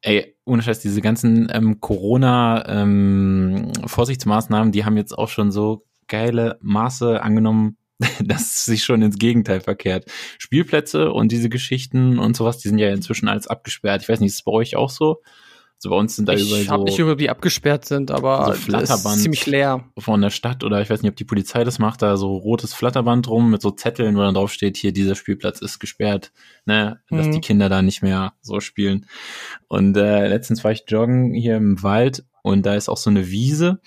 Ey, 0.00 0.36
ohne 0.44 0.62
Scheiß, 0.62 0.78
diese 0.78 1.00
ganzen 1.00 1.50
ähm, 1.52 1.80
Corona-Vorsichtsmaßnahmen, 1.80 4.70
die 4.70 4.84
haben 4.84 4.96
jetzt 4.96 5.18
auch 5.18 5.28
schon 5.28 5.50
so 5.50 5.84
geile 6.06 6.56
Maße 6.62 7.20
angenommen, 7.20 7.78
dass 8.24 8.42
es 8.42 8.64
sich 8.64 8.84
schon 8.84 9.02
ins 9.02 9.18
Gegenteil 9.18 9.60
verkehrt. 9.60 10.04
Spielplätze 10.38 11.12
und 11.12 11.32
diese 11.32 11.48
Geschichten 11.48 12.20
und 12.20 12.36
sowas, 12.36 12.58
die 12.58 12.68
sind 12.68 12.78
ja 12.78 12.92
inzwischen 12.92 13.28
alles 13.28 13.48
abgesperrt. 13.48 14.02
Ich 14.02 14.08
weiß 14.08 14.20
nicht, 14.20 14.28
ist 14.28 14.36
es 14.36 14.44
bei 14.44 14.52
euch 14.52 14.76
auch 14.76 14.90
so? 14.90 15.20
So 15.82 15.88
bei 15.88 15.96
uns 15.96 16.14
sind 16.14 16.28
da 16.28 16.34
ich 16.34 16.42
überall 16.46 16.68
habe 16.68 16.80
so 16.82 16.84
nicht 16.84 16.98
über 16.98 17.16
die 17.16 17.30
abgesperrt 17.30 17.86
sind, 17.86 18.10
aber 18.10 18.44
so 18.44 18.52
ist 18.52 18.64
Flatterband. 18.64 19.18
ziemlich 19.22 19.46
leer. 19.46 19.82
von 19.98 20.20
der 20.20 20.28
Stadt 20.28 20.62
oder 20.62 20.82
ich 20.82 20.90
weiß 20.90 21.00
nicht, 21.00 21.08
ob 21.10 21.16
die 21.16 21.24
Polizei 21.24 21.64
das 21.64 21.78
macht, 21.78 22.02
da 22.02 22.18
so 22.18 22.36
rotes 22.36 22.74
Flatterband 22.74 23.26
rum 23.28 23.50
mit 23.50 23.62
so 23.62 23.70
Zetteln, 23.70 24.14
wo 24.14 24.20
dann 24.20 24.34
drauf 24.34 24.52
steht, 24.52 24.76
hier 24.76 24.92
dieser 24.92 25.14
Spielplatz 25.14 25.62
ist 25.62 25.78
gesperrt, 25.78 26.32
ne, 26.66 27.00
dass 27.08 27.28
Mhm. 27.28 27.32
die 27.32 27.40
Kinder 27.40 27.70
da 27.70 27.80
nicht 27.80 28.02
mehr 28.02 28.34
so 28.42 28.60
spielen. 28.60 29.06
Und 29.68 29.96
äh, 29.96 30.28
letztens 30.28 30.62
war 30.64 30.70
ich 30.72 30.84
joggen 30.86 31.32
hier 31.32 31.56
im 31.56 31.82
Wald 31.82 32.26
und 32.42 32.66
da 32.66 32.74
ist 32.74 32.90
auch 32.90 32.98
so 32.98 33.08
eine 33.08 33.30
Wiese 33.30 33.80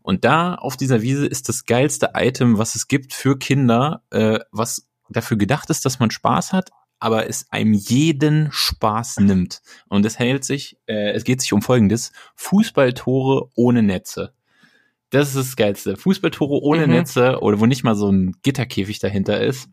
und 0.00 0.24
da 0.24 0.54
auf 0.54 0.78
dieser 0.78 1.02
Wiese 1.02 1.26
ist 1.26 1.50
das 1.50 1.66
geilste 1.66 2.12
Item, 2.14 2.56
was 2.56 2.74
es 2.74 2.88
gibt 2.88 3.12
für 3.12 3.38
Kinder, 3.38 4.02
äh, 4.10 4.38
was 4.50 4.88
dafür 5.10 5.36
gedacht 5.36 5.68
ist, 5.68 5.84
dass 5.84 5.98
man 5.98 6.10
Spaß 6.10 6.54
hat, 6.54 6.70
aber 7.04 7.28
es 7.28 7.46
einem 7.52 7.74
jeden 7.74 8.48
Spaß 8.50 9.18
nimmt. 9.20 9.60
Und 9.88 10.04
es 10.06 10.18
hält 10.18 10.44
sich, 10.44 10.76
äh, 10.86 11.12
es 11.12 11.24
geht 11.24 11.40
sich 11.40 11.52
um 11.52 11.62
Folgendes: 11.62 12.12
Fußballtore 12.36 13.50
ohne 13.54 13.82
Netze. 13.82 14.32
Das 15.10 15.28
ist 15.28 15.36
das 15.36 15.56
Geilste. 15.56 15.96
Fußballtore 15.96 16.60
ohne 16.62 16.86
Mhm. 16.86 16.94
Netze 16.94 17.38
oder 17.40 17.60
wo 17.60 17.66
nicht 17.66 17.84
mal 17.84 17.94
so 17.94 18.10
ein 18.10 18.34
Gitterkäfig 18.42 18.98
dahinter 18.98 19.40
ist. 19.40 19.68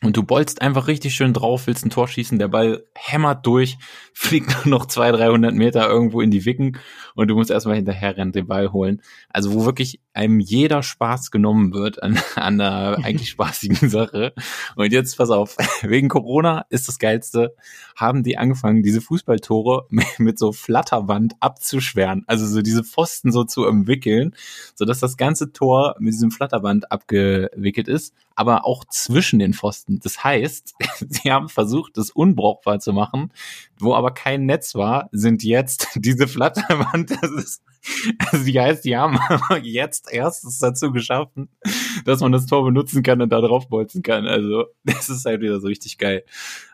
Und 0.00 0.16
du 0.16 0.22
bolzt 0.22 0.62
einfach 0.62 0.86
richtig 0.86 1.16
schön 1.16 1.32
drauf, 1.32 1.66
willst 1.66 1.84
ein 1.84 1.90
Tor 1.90 2.06
schießen, 2.06 2.38
der 2.38 2.46
Ball 2.46 2.84
hämmert 2.94 3.44
durch, 3.44 3.78
fliegt 4.14 4.64
nur 4.64 4.78
noch 4.78 4.86
200, 4.86 5.20
300 5.20 5.54
Meter 5.54 5.88
irgendwo 5.88 6.20
in 6.20 6.30
die 6.30 6.44
Wicken 6.44 6.78
und 7.16 7.26
du 7.26 7.34
musst 7.34 7.50
erstmal 7.50 7.74
hinterher 7.74 8.16
rennen, 8.16 8.30
den 8.30 8.46
Ball 8.46 8.70
holen. 8.72 9.02
Also 9.28 9.52
wo 9.54 9.64
wirklich 9.64 10.00
einem 10.12 10.38
jeder 10.38 10.84
Spaß 10.84 11.32
genommen 11.32 11.74
wird 11.74 12.00
an, 12.00 12.16
an 12.36 12.60
einer 12.60 12.98
eigentlich 13.02 13.30
spaßigen 13.30 13.88
Sache. 13.90 14.34
Und 14.76 14.92
jetzt 14.92 15.16
pass 15.16 15.30
auf, 15.30 15.56
wegen 15.82 16.08
Corona 16.08 16.64
ist 16.70 16.86
das 16.86 17.00
Geilste, 17.00 17.56
haben 17.96 18.22
die 18.22 18.38
angefangen, 18.38 18.84
diese 18.84 19.00
Fußballtore 19.00 19.88
mit 20.18 20.38
so 20.38 20.52
Flatterband 20.52 21.34
abzuschweren. 21.40 22.22
Also 22.28 22.46
so 22.46 22.62
diese 22.62 22.84
Pfosten 22.84 23.32
so 23.32 23.42
zu 23.42 23.66
umwickeln, 23.66 24.36
sodass 24.76 25.00
das 25.00 25.16
ganze 25.16 25.52
Tor 25.52 25.96
mit 25.98 26.12
diesem 26.12 26.30
Flatterband 26.30 26.92
abgewickelt 26.92 27.88
ist, 27.88 28.14
aber 28.38 28.64
auch 28.64 28.84
zwischen 28.84 29.40
den 29.40 29.52
Pfosten. 29.52 29.98
Das 29.98 30.22
heißt, 30.22 30.74
sie 31.08 31.32
haben 31.32 31.48
versucht, 31.48 31.98
es 31.98 32.10
unbrauchbar 32.10 32.78
zu 32.78 32.92
machen, 32.92 33.32
wo 33.80 33.94
aber 33.94 34.12
kein 34.12 34.46
Netz 34.46 34.76
war, 34.76 35.08
sind 35.10 35.42
jetzt 35.42 35.88
diese 35.96 36.28
Flatterwand, 36.28 37.10
das 37.10 37.32
ist, 37.32 37.62
also 38.30 38.44
die 38.44 38.60
heißt, 38.60 38.84
die 38.84 38.96
haben 38.96 39.18
jetzt 39.62 40.12
erst 40.12 40.44
es 40.44 40.60
dazu 40.60 40.92
geschaffen, 40.92 41.48
dass 42.08 42.20
man 42.20 42.32
das 42.32 42.46
Tor 42.46 42.64
benutzen 42.64 43.02
kann 43.02 43.20
und 43.20 43.30
da 43.30 43.40
drauf 43.40 43.68
bolzen 43.68 44.02
kann. 44.02 44.26
Also, 44.26 44.66
das 44.84 45.08
ist 45.08 45.24
halt 45.24 45.40
wieder 45.40 45.60
so 45.60 45.68
richtig 45.68 45.98
geil. 45.98 46.24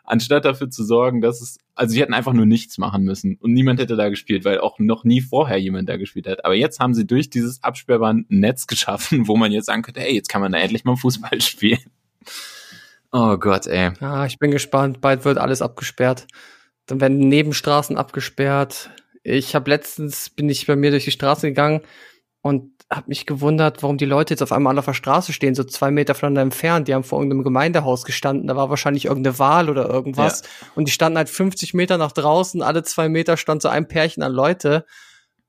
Anstatt 0.03 0.45
dafür 0.45 0.69
zu 0.69 0.83
sorgen, 0.83 1.21
dass 1.21 1.41
es, 1.41 1.59
also 1.75 1.93
sie 1.93 2.01
hätten 2.01 2.13
einfach 2.13 2.33
nur 2.33 2.45
nichts 2.45 2.77
machen 2.77 3.03
müssen 3.03 3.37
und 3.39 3.53
niemand 3.53 3.79
hätte 3.79 3.95
da 3.95 4.09
gespielt, 4.09 4.45
weil 4.45 4.59
auch 4.59 4.79
noch 4.79 5.03
nie 5.03 5.21
vorher 5.21 5.57
jemand 5.57 5.89
da 5.89 5.97
gespielt 5.97 6.27
hat. 6.27 6.45
Aber 6.45 6.55
jetzt 6.55 6.79
haben 6.79 6.93
sie 6.93 7.05
durch 7.05 7.29
dieses 7.29 7.63
absperrbare 7.63 8.23
Netz 8.29 8.67
geschaffen, 8.67 9.27
wo 9.27 9.35
man 9.35 9.51
jetzt 9.51 9.65
sagen 9.65 9.81
könnte, 9.81 10.01
hey, 10.01 10.13
jetzt 10.13 10.29
kann 10.29 10.41
man 10.41 10.51
da 10.51 10.57
endlich 10.57 10.85
mal 10.85 10.95
Fußball 10.95 11.39
spielen. 11.41 11.79
Oh 13.11 13.37
Gott, 13.37 13.67
ey. 13.67 13.91
Ah, 14.01 14.25
ich 14.25 14.39
bin 14.39 14.51
gespannt. 14.51 15.01
Bald 15.01 15.25
wird 15.25 15.37
alles 15.37 15.61
abgesperrt. 15.61 16.27
Dann 16.85 17.01
werden 17.01 17.17
Nebenstraßen 17.17 17.97
abgesperrt. 17.97 18.91
Ich 19.23 19.55
habe 19.55 19.69
letztens 19.69 20.29
bin 20.29 20.49
ich 20.49 20.67
bei 20.67 20.75
mir 20.75 20.91
durch 20.91 21.05
die 21.05 21.11
Straße 21.11 21.47
gegangen 21.47 21.81
und 22.41 22.74
habe 22.91 23.05
mich 23.07 23.25
gewundert, 23.25 23.81
warum 23.81 23.97
die 23.97 24.05
Leute 24.05 24.33
jetzt 24.33 24.43
auf 24.43 24.51
einmal 24.51 24.77
auf 24.77 24.85
der 24.85 24.93
Straße 24.93 25.33
stehen, 25.33 25.55
so 25.55 25.63
zwei 25.63 25.89
Meter 25.91 26.13
voneinander 26.13 26.41
entfernt. 26.43 26.87
Die 26.87 26.93
haben 26.93 27.03
vor 27.03 27.19
irgendeinem 27.19 27.43
Gemeindehaus 27.43 28.03
gestanden. 28.03 28.47
Da 28.47 28.55
war 28.55 28.69
wahrscheinlich 28.69 29.05
irgendeine 29.05 29.39
Wahl 29.39 29.69
oder 29.69 29.89
irgendwas. 29.89 30.43
Und 30.75 30.87
die 30.87 30.91
standen 30.91 31.17
halt 31.17 31.29
50 31.29 31.73
Meter 31.73 31.97
nach 31.97 32.11
draußen. 32.11 32.61
Alle 32.61 32.83
zwei 32.83 33.09
Meter 33.09 33.37
stand 33.37 33.61
so 33.61 33.69
ein 33.69 33.87
Pärchen 33.87 34.21
an 34.23 34.31
Leute. 34.31 34.85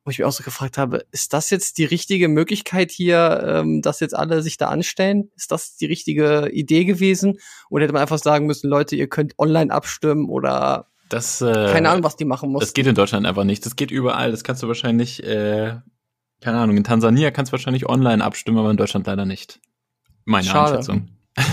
Wo 0.05 0.11
ich 0.11 0.19
mich 0.19 0.25
auch 0.25 0.33
so 0.33 0.45
gefragt 0.45 0.79
habe, 0.79 1.05
ist 1.11 1.33
das 1.33 1.51
jetzt 1.51 1.79
die 1.79 1.85
richtige 1.85 2.29
Möglichkeit 2.29 2.93
hier, 2.93 3.43
ähm, 3.45 3.83
dass 3.83 3.99
jetzt 3.99 4.15
alle 4.15 4.41
sich 4.41 4.57
da 4.57 4.69
anstellen? 4.69 5.31
Ist 5.35 5.51
das 5.51 5.77
die 5.77 5.87
richtige 5.87 6.49
Idee 6.53 6.85
gewesen? 6.85 7.39
Oder 7.71 7.85
hätte 7.85 7.93
man 7.93 8.03
einfach 8.03 8.19
sagen 8.19 8.47
müssen, 8.47 8.71
Leute, 8.71 8.95
ihr 8.95 9.09
könnt 9.09 9.35
online 9.37 9.73
abstimmen 9.75 10.29
oder 10.31 10.87
Das, 11.09 11.41
äh, 11.43 11.71
keine 11.73 11.91
Ahnung, 11.91 12.05
was 12.05 12.15
die 12.17 12.25
machen 12.25 12.51
Das 12.53 12.61
mussten. 12.63 12.75
geht 12.75 12.87
in 12.87 12.95
Deutschland 12.95 13.27
einfach 13.27 13.43
nicht. 13.45 13.67
Das 13.67 13.75
geht 13.75 13.91
überall. 13.91 14.31
Das 14.31 14.45
kannst 14.45 14.63
du 14.63 14.69
wahrscheinlich, 14.69 15.25
äh, 15.25 15.75
keine 16.41 16.59
Ahnung, 16.59 16.77
in 16.77 16.85
Tansania 16.85 17.31
kannst 17.31 17.51
du 17.51 17.55
wahrscheinlich 17.55 17.89
online 17.89 18.23
abstimmen, 18.23 18.59
aber 18.59 18.71
in 18.71 18.77
Deutschland 18.77 19.07
leider 19.07 19.25
nicht. 19.25 19.61
Meine 20.25 20.47
Schade. 20.47 20.79
Einschätzung. 20.79 21.09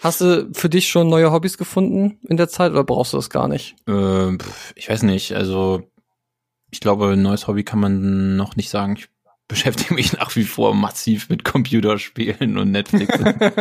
Hast 0.00 0.22
du 0.22 0.48
für 0.54 0.70
dich 0.70 0.88
schon 0.88 1.08
neue 1.08 1.30
Hobbys 1.30 1.58
gefunden 1.58 2.18
in 2.26 2.38
der 2.38 2.48
Zeit 2.48 2.72
oder 2.72 2.84
brauchst 2.84 3.12
du 3.12 3.18
das 3.18 3.28
gar 3.28 3.48
nicht? 3.48 3.76
Äh, 3.86 4.38
ich 4.74 4.88
weiß 4.88 5.02
nicht. 5.02 5.34
Also, 5.34 5.82
ich 6.70 6.80
glaube, 6.80 7.12
ein 7.12 7.22
neues 7.22 7.46
Hobby 7.46 7.64
kann 7.64 7.80
man 7.80 8.36
noch 8.36 8.56
nicht 8.56 8.70
sagen. 8.70 8.96
Ich 8.96 9.08
beschäftige 9.48 9.92
mich 9.94 10.14
nach 10.14 10.34
wie 10.36 10.44
vor 10.44 10.74
massiv 10.74 11.28
mit 11.28 11.44
Computerspielen 11.44 12.56
und 12.56 12.70
Netflix. 12.70 13.18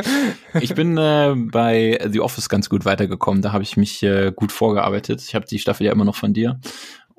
ich 0.61 0.75
bin 0.75 0.97
äh, 0.97 1.33
bei 1.35 1.99
The 2.09 2.21
Office 2.21 2.47
ganz 2.47 2.69
gut 2.69 2.85
weitergekommen. 2.85 3.41
Da 3.41 3.51
habe 3.51 3.63
ich 3.63 3.75
mich 3.75 4.01
äh, 4.03 4.31
gut 4.33 4.53
vorgearbeitet. 4.53 5.21
Ich 5.21 5.35
habe 5.35 5.45
die 5.45 5.59
Staffel 5.59 5.87
ja 5.87 5.91
immer 5.91 6.05
noch 6.05 6.15
von 6.15 6.33
dir. 6.33 6.59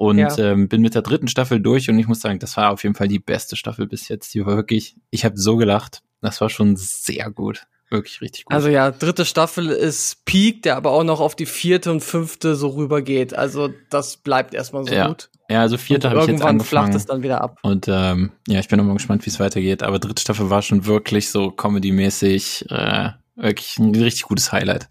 Und 0.01 0.17
Ja. 0.17 0.35
ähm, 0.39 0.67
bin 0.67 0.81
mit 0.81 0.95
der 0.95 1.03
dritten 1.03 1.29
Staffel 1.29 1.61
durch 1.61 1.91
und 1.91 1.99
ich 1.99 2.09
muss 2.09 2.21
sagen, 2.23 2.39
das 2.39 2.57
war 2.57 2.71
auf 2.71 2.85
jeden 2.85 2.95
Fall 2.95 3.07
die 3.07 3.19
beste 3.19 3.55
Staffel 3.55 3.87
bis 3.87 4.09
jetzt. 4.09 4.33
Die 4.33 4.47
war 4.47 4.57
wirklich, 4.57 4.97
ich 5.11 5.27
habe 5.27 5.37
so 5.37 5.59
gelacht. 5.59 6.01
Das 6.23 6.41
war 6.41 6.49
schon 6.49 6.75
sehr 6.77 7.31
gut. 7.31 7.67
Wirklich 7.91 8.23
richtig 8.23 8.47
gut. 8.47 8.55
Also 8.55 8.69
ja, 8.71 8.93
dritte 8.93 9.27
Staffel 9.27 9.69
ist 9.69 10.25
Peak, 10.25 10.63
der 10.63 10.77
aber 10.77 10.93
auch 10.93 11.05
noch 11.05 11.21
auf 11.21 11.37
die 11.37 11.45
vierte 11.45 11.91
und 11.91 12.01
fünfte 12.03 12.55
so 12.57 12.69
rübergeht. 12.69 13.35
Also 13.35 13.69
das 13.91 14.17
bleibt 14.17 14.55
erstmal 14.55 14.87
so 14.87 14.95
Ja, 14.95 15.09
gut. 15.09 15.29
ja, 15.51 15.61
also 15.61 15.77
vierte 15.77 16.09
habe 16.09 16.21
ich 16.21 16.27
jetzt 16.29 16.41
irgendwann 16.41 16.61
flacht 16.61 16.85
angefangen. 16.85 16.97
es 16.97 17.05
dann 17.05 17.23
wieder 17.23 17.43
ab. 17.43 17.59
Und 17.63 17.87
ähm, 17.89 18.33
ja, 18.49 18.59
ich 18.59 18.69
bin 18.69 18.81
auch 18.81 18.85
mal 18.85 18.95
gespannt, 18.95 19.27
wie 19.27 19.31
es 19.31 19.39
weitergeht. 19.39 19.83
Aber 19.83 19.99
dritte 19.99 20.23
Staffel 20.23 20.49
war 20.49 20.63
schon 20.63 20.87
wirklich 20.87 21.29
so 21.29 21.51
comedy-mäßig, 21.51 22.71
äh, 22.71 23.11
wirklich 23.37 23.79
ein 23.79 23.95
richtig 23.95 24.23
gutes 24.23 24.51
Highlight. 24.51 24.89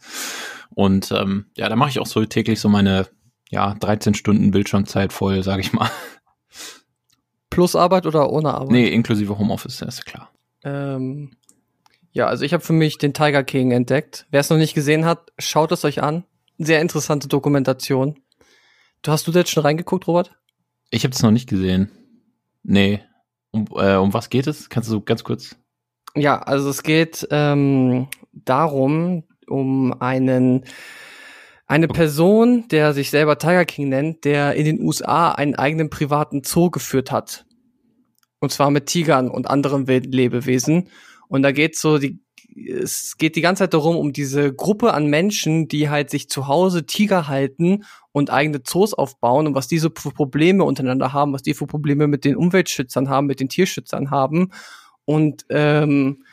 Und 0.75 1.11
ähm, 1.11 1.47
ja, 1.57 1.67
da 1.67 1.75
mache 1.75 1.89
ich 1.89 1.99
auch 1.99 2.05
so 2.05 2.23
täglich 2.25 2.59
so 2.59 2.69
meine 2.69 3.07
ja 3.49 3.73
13 3.73 4.13
Stunden 4.13 4.51
Bildschirmzeit 4.51 5.11
voll, 5.13 5.43
sage 5.43 5.61
ich 5.61 5.73
mal. 5.73 5.89
Plus 7.49 7.75
Arbeit 7.75 8.05
oder 8.05 8.31
ohne 8.31 8.53
Arbeit? 8.53 8.71
Nee, 8.71 8.87
inklusive 8.87 9.37
Homeoffice, 9.37 9.79
ja, 9.81 9.87
ist 9.87 10.05
klar. 10.05 10.31
Ähm, 10.63 11.31
ja, 12.11 12.27
also 12.27 12.45
ich 12.45 12.53
habe 12.53 12.63
für 12.63 12.73
mich 12.73 12.97
den 12.97 13.13
Tiger 13.13 13.43
King 13.43 13.71
entdeckt. 13.71 14.27
Wer 14.29 14.39
es 14.39 14.49
noch 14.49 14.57
nicht 14.57 14.73
gesehen 14.73 15.05
hat, 15.05 15.31
schaut 15.37 15.71
es 15.71 15.83
euch 15.83 16.01
an. 16.01 16.23
Sehr 16.57 16.81
interessante 16.81 17.27
Dokumentation. 17.27 18.19
Du 19.01 19.11
hast 19.11 19.27
du 19.27 19.31
da 19.31 19.39
jetzt 19.39 19.51
schon 19.51 19.63
reingeguckt, 19.63 20.07
Robert? 20.07 20.35
Ich 20.89 21.03
habe 21.03 21.13
es 21.13 21.21
noch 21.21 21.31
nicht 21.31 21.49
gesehen. 21.49 21.89
Nee. 22.63 23.01
Um, 23.51 23.65
äh, 23.75 23.95
um 23.95 24.13
was 24.13 24.29
geht 24.29 24.47
es? 24.47 24.69
Kannst 24.69 24.89
du 24.89 24.93
so 24.93 25.01
ganz 25.01 25.23
kurz? 25.23 25.55
Ja, 26.15 26.39
also 26.39 26.69
es 26.69 26.83
geht 26.83 27.27
ähm, 27.31 28.07
darum, 28.31 29.23
um 29.47 29.99
einen 30.01 30.65
eine 31.69 31.87
Person, 31.87 32.67
der 32.69 32.93
sich 32.93 33.11
selber 33.11 33.37
Tiger 33.37 33.63
King 33.63 33.89
nennt, 33.89 34.25
der 34.25 34.55
in 34.55 34.65
den 34.65 34.81
USA 34.81 35.31
einen 35.31 35.53
eigenen 35.53 35.91
privaten 35.91 36.43
Zoo 36.43 36.71
geführt 36.71 37.11
hat. 37.11 37.45
Und 38.39 38.51
zwar 38.51 38.71
mit 38.71 38.87
Tigern 38.87 39.29
und 39.29 39.47
anderen 39.47 39.85
Lebewesen. 39.85 40.89
Und 41.27 41.43
da 41.43 41.51
geht 41.51 41.77
so 41.77 41.99
die 41.99 42.19
es 42.55 43.15
geht 43.17 43.35
die 43.35 43.41
ganze 43.41 43.63
Zeit 43.63 43.75
darum, 43.75 43.95
um 43.95 44.11
diese 44.11 44.51
Gruppe 44.51 44.93
an 44.93 45.05
Menschen, 45.05 45.67
die 45.67 45.89
halt 45.89 46.09
sich 46.09 46.29
zu 46.29 46.47
Hause 46.47 46.87
Tiger 46.87 47.27
halten 47.27 47.85
und 48.11 48.31
eigene 48.31 48.63
Zoos 48.63 48.93
aufbauen 48.95 49.45
und 49.47 49.55
was 49.55 49.67
die 49.67 49.77
so 49.77 49.89
für 49.95 50.11
Probleme 50.11 50.63
untereinander 50.63 51.13
haben, 51.13 51.31
was 51.31 51.43
die 51.43 51.53
für 51.53 51.67
Probleme 51.67 52.07
mit 52.07 52.25
den 52.25 52.35
Umweltschützern 52.35 53.07
haben, 53.07 53.27
mit 53.27 53.39
den 53.39 53.49
Tierschützern 53.49 54.09
haben. 54.09 54.51
Und 55.05 55.45
ähm, 55.49 56.23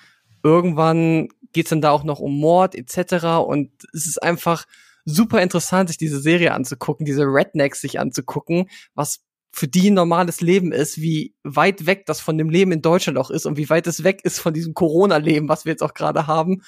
irgendwann 0.43 1.28
geht's 1.52 1.71
dann 1.71 1.83
da 1.83 1.90
auch 1.90 2.02
noch 2.02 2.19
um 2.19 2.40
Mord 2.40 2.75
etc. 2.75 3.26
Und 3.47 3.71
es 3.93 4.07
ist 4.07 4.23
einfach 4.23 4.64
super 5.06 5.40
interessant, 5.40 5.88
sich 5.88 5.96
diese 5.96 6.20
Serie 6.20 6.52
anzugucken, 6.52 7.06
diese 7.06 7.22
Rednecks 7.22 7.80
sich 7.80 7.98
anzugucken, 7.98 8.68
was 8.94 9.20
für 9.52 9.68
die 9.68 9.90
ein 9.90 9.94
normales 9.94 10.42
Leben 10.42 10.70
ist, 10.72 11.00
wie 11.00 11.34
weit 11.42 11.86
weg 11.86 12.04
das 12.04 12.20
von 12.20 12.36
dem 12.36 12.50
Leben 12.50 12.72
in 12.72 12.82
Deutschland 12.82 13.16
auch 13.16 13.30
ist 13.30 13.46
und 13.46 13.56
wie 13.56 13.70
weit 13.70 13.86
es 13.86 14.04
weg 14.04 14.20
ist 14.22 14.38
von 14.38 14.52
diesem 14.52 14.75
Corona-Leben, 14.75 15.48
was 15.48 15.64
wir 15.64 15.72
jetzt 15.72 15.82
auch 15.82 15.94
gerade 15.94 16.26
haben. 16.26 16.60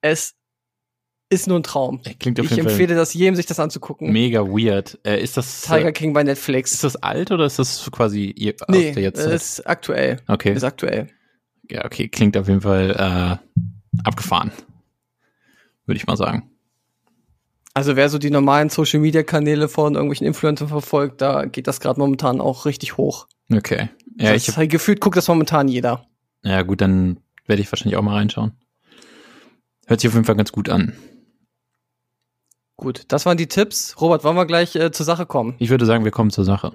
Es 0.00 0.34
ist 1.28 1.48
nur 1.48 1.58
ein 1.58 1.64
Traum. 1.64 2.02
Klingt 2.20 2.38
auf 2.38 2.46
Ich 2.46 2.52
jeden 2.52 2.68
empfehle 2.68 2.94
das 2.94 3.14
jedem, 3.14 3.34
sich 3.34 3.46
das 3.46 3.58
anzugucken. 3.58 4.06
Fall 4.06 4.12
mega 4.12 4.42
weird. 4.42 5.00
Äh, 5.04 5.20
ist 5.20 5.36
das 5.36 5.62
Tiger 5.62 5.88
äh, 5.88 5.92
King 5.92 6.12
bei 6.12 6.22
Netflix. 6.22 6.72
ist 6.72 6.84
das 6.84 6.94
alt 6.94 7.32
oder 7.32 7.46
ist 7.46 7.58
das 7.58 7.90
quasi 7.90 8.26
ihr, 8.26 8.54
nee, 8.68 8.90
aus 8.90 8.94
der 8.94 9.02
Jetztzeit? 9.02 9.32
ist 9.32 9.66
aktuell. 9.66 10.20
Okay. 10.28 10.52
Ist 10.52 10.62
aktuell. 10.62 11.08
Ja, 11.68 11.84
okay, 11.84 12.08
klingt 12.08 12.36
auf 12.36 12.46
jeden 12.46 12.60
Fall 12.60 12.90
äh, 12.92 14.04
abgefahren. 14.04 14.52
Würde 15.84 15.96
ich 15.96 16.06
mal 16.06 16.16
sagen. 16.16 16.55
Also 17.76 17.94
wer 17.94 18.08
so 18.08 18.16
die 18.16 18.30
normalen 18.30 18.70
Social 18.70 19.00
Media 19.00 19.22
Kanäle 19.22 19.68
von 19.68 19.96
irgendwelchen 19.96 20.26
Influencern 20.26 20.68
verfolgt, 20.68 21.20
da 21.20 21.44
geht 21.44 21.66
das 21.66 21.78
gerade 21.78 22.00
momentan 22.00 22.40
auch 22.40 22.64
richtig 22.64 22.96
hoch. 22.96 23.26
Okay. 23.52 23.90
Ja, 24.18 24.32
das 24.32 24.44
ich 24.44 24.48
hab, 24.48 24.56
halt 24.56 24.70
gefühlt 24.70 24.98
guckt 24.98 25.18
das 25.18 25.28
momentan 25.28 25.68
jeder. 25.68 26.06
ja 26.42 26.62
gut, 26.62 26.80
dann 26.80 27.20
werde 27.44 27.60
ich 27.60 27.70
wahrscheinlich 27.70 27.98
auch 27.98 28.02
mal 28.02 28.14
reinschauen. 28.14 28.52
Hört 29.86 30.00
sich 30.00 30.08
auf 30.08 30.14
jeden 30.14 30.24
Fall 30.24 30.36
ganz 30.36 30.52
gut 30.52 30.70
an. 30.70 30.94
Gut, 32.76 33.04
das 33.08 33.26
waren 33.26 33.36
die 33.36 33.46
Tipps. 33.46 34.00
Robert, 34.00 34.24
wollen 34.24 34.36
wir 34.36 34.46
gleich 34.46 34.74
äh, 34.74 34.90
zur 34.90 35.04
Sache 35.04 35.26
kommen? 35.26 35.54
Ich 35.58 35.68
würde 35.68 35.84
sagen, 35.84 36.04
wir 36.04 36.12
kommen 36.12 36.30
zur 36.30 36.46
Sache. 36.46 36.72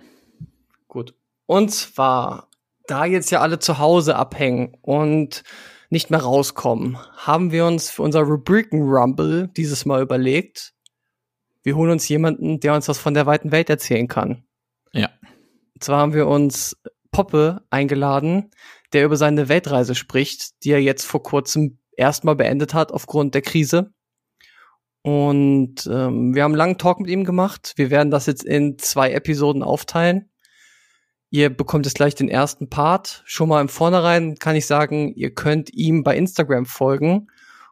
Gut. 0.88 1.15
Und 1.48 1.72
zwar, 1.72 2.48
da 2.86 3.05
jetzt 3.05 3.31
ja 3.31 3.41
alle 3.41 3.58
zu 3.58 3.79
Hause 3.79 4.17
abhängen 4.17 4.77
und 4.84 5.41
nicht 5.89 6.12
mehr 6.12 6.22
rauskommen, 6.22 7.00
haben 7.17 7.51
wir 7.51 7.65
uns 7.65 7.89
für 7.89 8.03
unser 8.03 8.22
Rubriken 8.22 8.84
Rumble 8.84 9.48
dieses 9.58 9.86
Mal 9.86 10.03
überlegt, 10.03 10.75
wir 11.63 11.75
holen 11.75 11.91
uns 11.91 12.08
jemanden, 12.08 12.60
der 12.60 12.74
uns 12.74 12.88
was 12.88 12.98
von 12.98 13.13
der 13.13 13.25
weiten 13.25 13.51
Welt 13.51 13.70
erzählen 13.70 14.08
kann. 14.08 14.44
Ja. 14.94 15.10
Und 15.74 15.84
zwar 15.84 16.00
haben 16.00 16.13
wir 16.13 16.27
uns 16.27 16.77
Poppe 17.12 17.62
eingeladen, 17.70 18.51
der 18.94 19.06
über 19.06 19.18
seine 19.18 19.50
Weltreise 19.50 19.96
spricht, 19.96 20.63
die 20.63 20.72
er 20.72 20.82
jetzt 20.82 21.06
vor 21.06 21.24
kurzem 21.24 21.80
erstmal 21.96 22.36
beendet 22.36 22.74
hat 22.74 22.91
aufgrund 22.91 23.36
der 23.36 23.41
Krise. 23.41 23.94
Und 25.03 25.88
ähm, 25.88 26.36
wir 26.36 26.44
haben 26.44 26.51
einen 26.51 26.58
langen 26.58 26.77
Talk 26.77 27.00
mit 27.00 27.10
ihm 27.10 27.24
gemacht. 27.24 27.74
Wir 27.75 27.89
werden 27.89 28.12
das 28.12 28.27
jetzt 28.27 28.44
in 28.44 28.77
zwei 28.77 29.12
Episoden 29.12 29.63
aufteilen. 29.63 30.30
Ihr 31.32 31.50
bekommt 31.50 31.86
jetzt 31.86 31.96
gleich 31.96 32.13
den 32.13 32.30
ersten 32.30 32.70
Part. 32.70 33.24
Schon 33.25 33.50
mal 33.50 33.62
im 33.62 33.70
Vornherein 33.70 34.36
kann 34.36 34.56
ich 34.56 34.68
sagen, 34.68 35.13
ihr 35.15 35.34
könnt 35.34 35.74
ihm 35.74 36.03
bei 36.03 36.15
Instagram 36.15 36.65
folgen. 36.65 37.27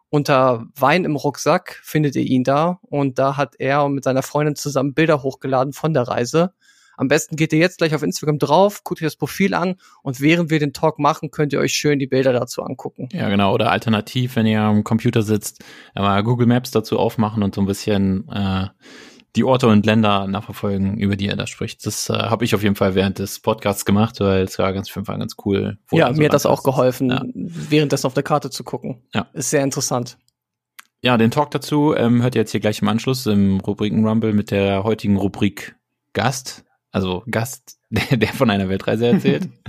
Unter 0.10 0.66
Wein 0.76 1.06
im 1.06 1.16
Rucksack 1.16 1.80
findet 1.84 2.16
ihr 2.16 2.24
ihn 2.24 2.44
da. 2.44 2.80
Und 2.82 3.20
da 3.20 3.38
hat 3.38 3.56
er 3.60 3.88
mit 3.90 4.04
seiner 4.04 4.24
Freundin 4.24 4.56
zusammen 4.56 4.94
Bilder 4.94 5.22
hochgeladen 5.24 5.74
von 5.74 5.94
der 5.94 6.04
Reise. 6.04 6.54
Am 7.00 7.08
besten 7.08 7.38
geht 7.38 7.54
ihr 7.54 7.60
jetzt 7.60 7.78
gleich 7.78 7.96
auf 7.96 8.04
Instagram 8.04 8.40
drauf, 8.40 8.84
guckt 8.84 9.00
euch 9.00 9.06
das 9.06 9.16
Profil 9.16 9.54
an 9.54 9.76
und 10.04 10.20
während 10.20 10.50
wir 10.50 10.60
den 10.60 10.74
Talk 10.74 11.00
machen, 11.00 11.32
könnt 11.32 11.54
ihr 11.54 11.60
euch 11.62 11.72
schön 11.72 11.98
die 11.98 12.08
Bilder 12.08 12.34
dazu 12.34 12.62
angucken. 12.62 13.08
Ja, 13.14 13.30
genau. 13.30 13.54
Oder 13.54 13.72
alternativ, 13.72 14.36
wenn 14.36 14.46
ihr 14.46 14.60
am 14.60 14.84
Computer 14.84 15.22
sitzt, 15.22 15.64
mal 15.96 16.22
Google 16.24 16.48
Maps 16.48 16.72
dazu 16.72 17.00
aufmachen 17.00 17.42
und 17.42 17.56
so 17.56 17.62
ein 17.62 17.68
bisschen 17.68 18.28
äh, 18.28 18.68
die 19.36 19.44
Orte 19.44 19.68
und 19.68 19.86
Länder 19.86 20.28
nachverfolgen, 20.28 20.98
über 20.98 21.16
die 21.16 21.28
er 21.28 21.36
da 21.36 21.46
spricht. 21.48 21.86
Das 21.86 22.10
äh, 22.10 22.14
habe 22.14 22.46
ich 22.46 22.56
auf 22.56 22.64
jeden 22.64 22.76
Fall 22.76 22.96
während 22.96 23.20
des 23.20 23.40
Podcasts 23.40 23.86
gemacht, 23.86 24.20
weil 24.20 24.44
es 24.44 24.58
war 24.60 24.74
ganz, 24.74 24.90
Fall 24.90 25.04
ganz 25.20 25.36
cool. 25.46 25.78
ja, 25.92 26.12
mir 26.12 26.26
hat 26.26 26.34
das 26.34 26.46
auch 26.46 26.64
geholfen, 26.64 27.10
Ja. 27.10 27.24
währenddessen 27.36 28.08
auf 28.08 28.14
der 28.14 28.24
Karte 28.24 28.50
zu 28.50 28.64
gucken. 28.64 29.04
Ja. 29.14 29.28
Ist 29.34 29.52
sehr 29.52 29.64
interessant. 29.64 30.18
Ja, 31.02 31.18
den 31.18 31.32
Talk 31.32 31.52
dazu 31.52 31.96
ähm, 31.96 32.22
hört 32.22 32.36
ihr 32.36 32.42
jetzt 32.42 32.52
hier 32.52 32.60
gleich 32.60 32.82
im 32.82 32.88
Anschluss 32.90 33.26
im 33.26 33.60
Rubriken 33.62 34.06
Rumble 34.06 34.34
mit 34.34 34.52
der 34.52 34.84
heutigen 34.84 35.16
Rubrik 35.18 35.76
Gast. 36.14 36.66
Also 36.92 37.24
Gast, 37.30 37.78
der, 37.90 38.18
der 38.18 38.30
von 38.30 38.50
einer 38.50 38.68
Weltreise 38.68 39.08
erzählt. 39.08 39.48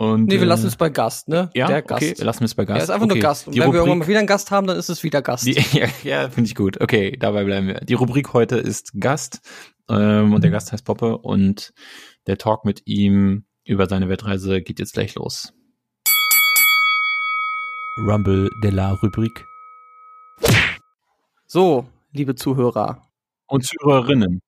Und, 0.00 0.26
Nee, 0.26 0.36
wir 0.36 0.42
äh, 0.42 0.44
lassen 0.44 0.68
es 0.68 0.76
bei 0.76 0.90
Gast, 0.90 1.26
ne? 1.26 1.50
ja, 1.54 1.66
Der 1.66 1.82
Gast. 1.82 2.02
okay, 2.04 2.14
wir 2.16 2.24
lassen 2.24 2.44
es 2.44 2.54
bei 2.54 2.64
Gast. 2.64 2.78
Er 2.78 2.84
ist 2.84 2.90
einfach 2.90 3.06
okay. 3.06 3.14
nur 3.14 3.22
Gast. 3.22 3.48
Und 3.48 3.56
Die 3.56 3.58
wenn 3.58 3.64
wir 3.64 3.66
Rubrik, 3.66 3.80
irgendwann 3.80 3.98
mal 3.98 4.06
wieder 4.06 4.18
einen 4.20 4.28
Gast 4.28 4.52
haben, 4.52 4.68
dann 4.68 4.76
ist 4.76 4.88
es 4.88 5.02
wieder 5.02 5.22
Gast. 5.22 5.44
die, 5.44 5.54
ja, 5.76 5.88
ja 6.04 6.30
finde 6.30 6.46
ich 6.46 6.54
gut. 6.54 6.80
Okay, 6.80 7.16
dabei 7.18 7.42
bleiben 7.42 7.66
wir. 7.66 7.80
Die 7.80 7.94
Rubrik 7.94 8.32
heute 8.32 8.58
ist 8.58 8.92
Gast 9.00 9.40
ähm, 9.90 10.34
und 10.34 10.44
der 10.44 10.52
Gast 10.52 10.70
heißt 10.70 10.84
Poppe 10.84 11.18
und 11.18 11.72
der 12.28 12.38
Talk 12.38 12.64
mit 12.64 12.82
ihm 12.84 13.44
über 13.64 13.88
seine 13.88 14.08
Weltreise 14.08 14.62
geht 14.62 14.78
jetzt 14.78 14.92
gleich 14.92 15.16
los. 15.16 15.52
Rumble 18.06 18.48
de 18.62 18.70
la 18.70 18.92
Rubrik. 18.92 19.44
So, 21.48 21.88
liebe 22.12 22.36
Zuhörer 22.36 23.10
Und 23.48 23.64
Zuhörerinnen. 23.64 24.42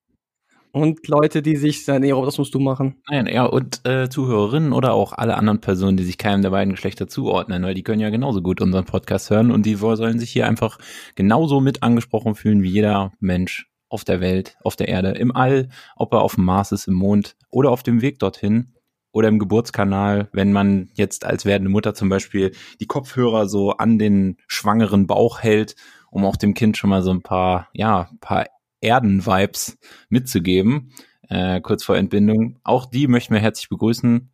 Und 0.72 1.06
Leute, 1.08 1.42
die 1.42 1.56
sich 1.56 1.84
sagen, 1.84 2.02
nee, 2.02 2.10
das 2.10 2.38
musst 2.38 2.54
du 2.54 2.60
machen. 2.60 2.96
Nein, 3.08 3.26
ja, 3.26 3.44
und 3.44 3.86
äh, 3.86 4.08
Zuhörerinnen 4.08 4.72
oder 4.72 4.92
auch 4.94 5.12
alle 5.12 5.36
anderen 5.36 5.60
Personen, 5.60 5.96
die 5.96 6.04
sich 6.04 6.18
keinem 6.18 6.42
der 6.42 6.50
beiden 6.50 6.72
Geschlechter 6.72 7.08
zuordnen, 7.08 7.62
weil 7.62 7.74
die 7.74 7.82
können 7.82 8.00
ja 8.00 8.10
genauso 8.10 8.42
gut 8.42 8.60
unseren 8.60 8.84
Podcast 8.84 9.30
hören 9.30 9.50
und 9.50 9.66
die 9.66 9.74
sollen 9.74 10.18
sich 10.18 10.30
hier 10.30 10.46
einfach 10.46 10.78
genauso 11.14 11.60
mit 11.60 11.82
angesprochen 11.82 12.34
fühlen 12.34 12.62
wie 12.62 12.70
jeder 12.70 13.12
Mensch 13.20 13.70
auf 13.88 14.04
der 14.04 14.20
Welt, 14.20 14.56
auf 14.62 14.76
der 14.76 14.88
Erde, 14.88 15.10
im 15.10 15.34
All, 15.34 15.68
ob 15.96 16.14
er 16.14 16.22
auf 16.22 16.36
dem 16.36 16.44
Mars 16.44 16.72
ist, 16.72 16.86
im 16.86 16.94
Mond 16.94 17.36
oder 17.50 17.70
auf 17.70 17.82
dem 17.82 18.02
Weg 18.02 18.20
dorthin 18.20 18.74
oder 19.12 19.28
im 19.28 19.38
Geburtskanal, 19.40 20.28
wenn 20.32 20.52
man 20.52 20.88
jetzt 20.94 21.24
als 21.24 21.44
werdende 21.44 21.70
Mutter 21.70 21.94
zum 21.94 22.08
Beispiel 22.08 22.52
die 22.80 22.86
Kopfhörer 22.86 23.48
so 23.48 23.72
an 23.72 23.98
den 23.98 24.36
schwangeren 24.46 25.08
Bauch 25.08 25.40
hält, 25.40 25.74
um 26.10 26.24
auch 26.24 26.36
dem 26.36 26.54
Kind 26.54 26.76
schon 26.76 26.90
mal 26.90 27.02
so 27.02 27.10
ein 27.10 27.22
paar, 27.22 27.68
ja, 27.72 28.08
paar 28.20 28.46
Erden-Vibes 28.80 29.78
mitzugeben, 30.08 30.92
äh, 31.28 31.60
kurz 31.60 31.84
vor 31.84 31.96
Entbindung. 31.96 32.58
Auch 32.64 32.86
die 32.86 33.06
möchten 33.06 33.34
wir 33.34 33.40
herzlich 33.40 33.68
begrüßen. 33.68 34.30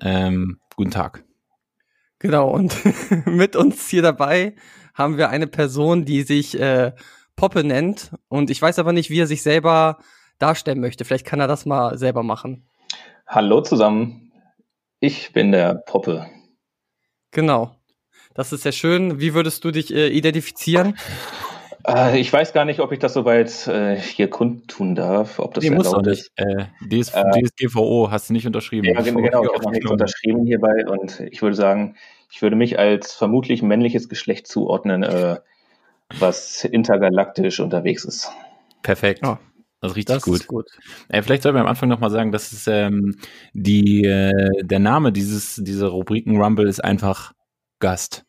Ähm, 0.00 0.60
guten 0.76 0.90
Tag. 0.90 1.24
Genau, 2.18 2.50
und 2.50 2.76
mit 3.26 3.56
uns 3.56 3.88
hier 3.88 4.02
dabei 4.02 4.54
haben 4.94 5.16
wir 5.16 5.30
eine 5.30 5.46
Person, 5.46 6.04
die 6.04 6.22
sich 6.22 6.58
äh, 6.58 6.92
Poppe 7.36 7.62
nennt. 7.64 8.10
Und 8.28 8.50
ich 8.50 8.60
weiß 8.60 8.78
aber 8.78 8.92
nicht, 8.92 9.10
wie 9.10 9.20
er 9.20 9.26
sich 9.26 9.42
selber 9.42 9.98
darstellen 10.38 10.80
möchte. 10.80 11.04
Vielleicht 11.04 11.26
kann 11.26 11.40
er 11.40 11.46
das 11.46 11.66
mal 11.66 11.96
selber 11.98 12.22
machen. 12.22 12.66
Hallo 13.26 13.60
zusammen, 13.60 14.32
ich 15.00 15.32
bin 15.32 15.52
der 15.52 15.74
Poppe. 15.74 16.26
Genau. 17.30 17.76
Das 18.34 18.52
ist 18.52 18.62
sehr 18.62 18.72
schön. 18.72 19.20
Wie 19.20 19.34
würdest 19.34 19.64
du 19.64 19.70
dich 19.70 19.92
äh, 19.92 20.08
identifizieren? 20.08 20.96
Äh, 21.86 22.18
ich 22.18 22.32
weiß 22.32 22.52
gar 22.52 22.64
nicht, 22.64 22.80
ob 22.80 22.92
ich 22.92 22.98
das 22.98 23.14
soweit 23.14 23.66
äh, 23.66 23.96
hier 23.96 24.28
kundtun 24.28 24.94
darf, 24.94 25.38
ob 25.38 25.54
das 25.54 25.64
Nee, 25.64 25.70
muss 25.70 25.86
erlaubt 25.86 26.06
ist. 26.08 26.30
Äh, 26.36 26.66
DS, 26.82 27.10
Äh, 27.14 27.24
DSGVO 27.42 28.10
hast 28.10 28.28
du 28.28 28.32
nicht 28.32 28.46
unterschrieben. 28.46 28.86
Ja, 28.86 29.00
genau, 29.00 29.20
genau, 29.20 29.42
ich 29.44 29.52
habe 29.52 29.64
noch 29.64 29.70
nichts 29.70 29.90
unterschrieben 29.90 30.44
hierbei 30.46 30.86
und 30.86 31.20
ich 31.20 31.42
würde 31.42 31.56
sagen, 31.56 31.96
ich 32.30 32.42
würde 32.42 32.56
mich 32.56 32.78
als 32.78 33.12
vermutlich 33.12 33.62
männliches 33.62 34.08
Geschlecht 34.08 34.46
zuordnen, 34.46 35.02
äh, 35.02 35.36
was 36.18 36.64
intergalaktisch 36.64 37.60
unterwegs 37.60 38.04
ist. 38.04 38.30
Perfekt. 38.82 39.20
Ja. 39.22 39.38
Das 39.80 39.92
ist 39.92 39.96
richtig 39.96 40.16
Das 40.16 40.24
gut. 40.24 40.40
ist 40.40 40.46
gut. 40.48 40.66
Äh, 41.08 41.22
vielleicht 41.22 41.44
sollten 41.44 41.56
wir 41.56 41.60
am 41.60 41.68
Anfang 41.68 41.88
nochmal 41.88 42.10
sagen, 42.10 42.32
dass 42.32 42.50
es 42.50 42.66
ähm, 42.66 43.16
die, 43.52 44.02
äh, 44.04 44.32
der 44.62 44.80
Name 44.80 45.12
dieses, 45.12 45.54
dieser 45.62 45.88
Rubriken 45.88 46.40
Rumble 46.42 46.66
ist 46.68 46.82
einfach 46.82 47.32
Gast. 47.78 48.24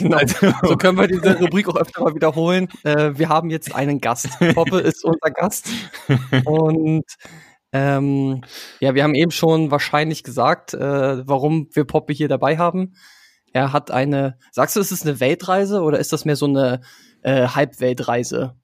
Genau. 0.00 0.16
Also, 0.16 0.52
So 0.62 0.76
können 0.76 0.98
wir 0.98 1.06
diese 1.06 1.38
Rubrik 1.38 1.68
auch 1.68 1.76
öfter 1.76 2.02
mal 2.02 2.14
wiederholen. 2.14 2.68
Äh, 2.84 3.12
wir 3.14 3.28
haben 3.28 3.50
jetzt 3.50 3.74
einen 3.74 4.00
Gast. 4.00 4.28
Poppe 4.54 4.78
ist 4.80 5.04
unser 5.04 5.30
Gast. 5.30 5.68
Und 6.44 7.04
ähm, 7.72 8.40
ja, 8.80 8.94
wir 8.94 9.04
haben 9.04 9.14
eben 9.14 9.30
schon 9.30 9.70
wahrscheinlich 9.70 10.24
gesagt, 10.24 10.74
äh, 10.74 11.26
warum 11.26 11.68
wir 11.72 11.84
Poppe 11.84 12.12
hier 12.12 12.28
dabei 12.28 12.58
haben. 12.58 12.94
Er 13.52 13.72
hat 13.72 13.90
eine, 13.90 14.38
sagst 14.52 14.76
du, 14.76 14.80
ist 14.80 14.92
es 14.92 15.02
eine 15.04 15.20
Weltreise 15.20 15.82
oder 15.82 15.98
ist 15.98 16.12
das 16.12 16.24
mehr 16.24 16.36
so 16.36 16.46
eine 16.46 16.80
äh, 17.22 17.48
Halbweltreise, 17.48 18.54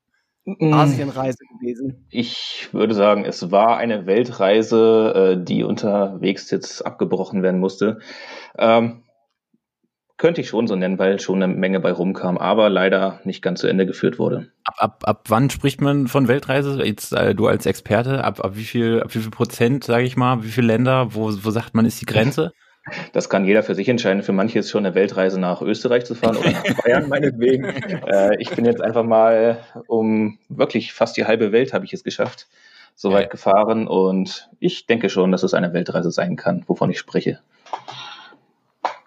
Mm. 0.46 0.72
Asienreise 0.72 1.38
gewesen? 1.58 2.06
Ich 2.08 2.68
würde 2.70 2.94
sagen, 2.94 3.24
es 3.24 3.50
war 3.50 3.78
eine 3.78 4.06
Weltreise, 4.06 5.34
äh, 5.36 5.44
die 5.44 5.64
unterwegs 5.64 6.50
jetzt 6.52 6.86
abgebrochen 6.86 7.42
werden 7.42 7.58
musste. 7.58 7.98
Ähm, 8.56 9.02
könnte 10.18 10.40
ich 10.40 10.48
schon 10.48 10.66
so 10.66 10.76
nennen, 10.76 10.98
weil 10.98 11.20
schon 11.20 11.42
eine 11.42 11.52
Menge 11.52 11.78
bei 11.80 11.92
rumkam, 11.92 12.38
aber 12.38 12.70
leider 12.70 13.20
nicht 13.24 13.42
ganz 13.42 13.60
zu 13.60 13.66
Ende 13.66 13.86
geführt 13.86 14.18
wurde. 14.18 14.48
ab, 14.64 14.74
ab, 14.78 15.02
ab 15.06 15.24
wann 15.28 15.50
spricht 15.50 15.80
man 15.80 16.08
von 16.08 16.26
Weltreise? 16.28 16.82
Jetzt 16.82 17.12
äh, 17.12 17.34
du 17.34 17.46
als 17.46 17.66
Experte, 17.66 18.24
ab, 18.24 18.44
ab 18.44 18.52
wie 18.54 18.64
viel, 18.64 19.02
ab 19.02 19.14
wie 19.14 19.18
viel 19.18 19.30
Prozent, 19.30 19.84
sage 19.84 20.04
ich 20.04 20.16
mal, 20.16 20.42
wie 20.42 20.48
viele 20.48 20.68
Länder, 20.68 21.14
wo, 21.14 21.30
wo 21.42 21.50
sagt 21.50 21.74
man, 21.74 21.84
ist 21.84 22.00
die 22.00 22.06
Grenze? 22.06 22.52
Das 23.12 23.28
kann 23.28 23.44
jeder 23.44 23.64
für 23.64 23.74
sich 23.74 23.88
entscheiden. 23.88 24.22
Für 24.22 24.30
manche 24.30 24.60
ist 24.60 24.70
schon 24.70 24.86
eine 24.86 24.94
Weltreise 24.94 25.40
nach 25.40 25.60
Österreich 25.60 26.04
zu 26.04 26.14
fahren 26.14 26.36
oder 26.36 26.52
nach 26.52 26.84
Bayern 26.84 27.08
meinetwegen. 27.08 27.64
Äh, 27.64 28.36
ich 28.40 28.50
bin 28.50 28.64
jetzt 28.64 28.80
einfach 28.80 29.02
mal 29.02 29.58
um 29.88 30.38
wirklich 30.48 30.92
fast 30.92 31.16
die 31.16 31.24
halbe 31.24 31.50
Welt 31.50 31.72
habe 31.72 31.84
ich 31.84 31.92
es 31.92 32.04
geschafft, 32.04 32.46
soweit 32.94 33.24
Ja. 33.24 33.30
gefahren 33.30 33.88
und 33.88 34.48
ich 34.60 34.86
denke 34.86 35.10
schon, 35.10 35.32
dass 35.32 35.42
es 35.42 35.52
eine 35.52 35.72
Weltreise 35.72 36.12
sein 36.12 36.36
kann, 36.36 36.62
wovon 36.68 36.88
ich 36.90 37.00
spreche. 37.00 37.40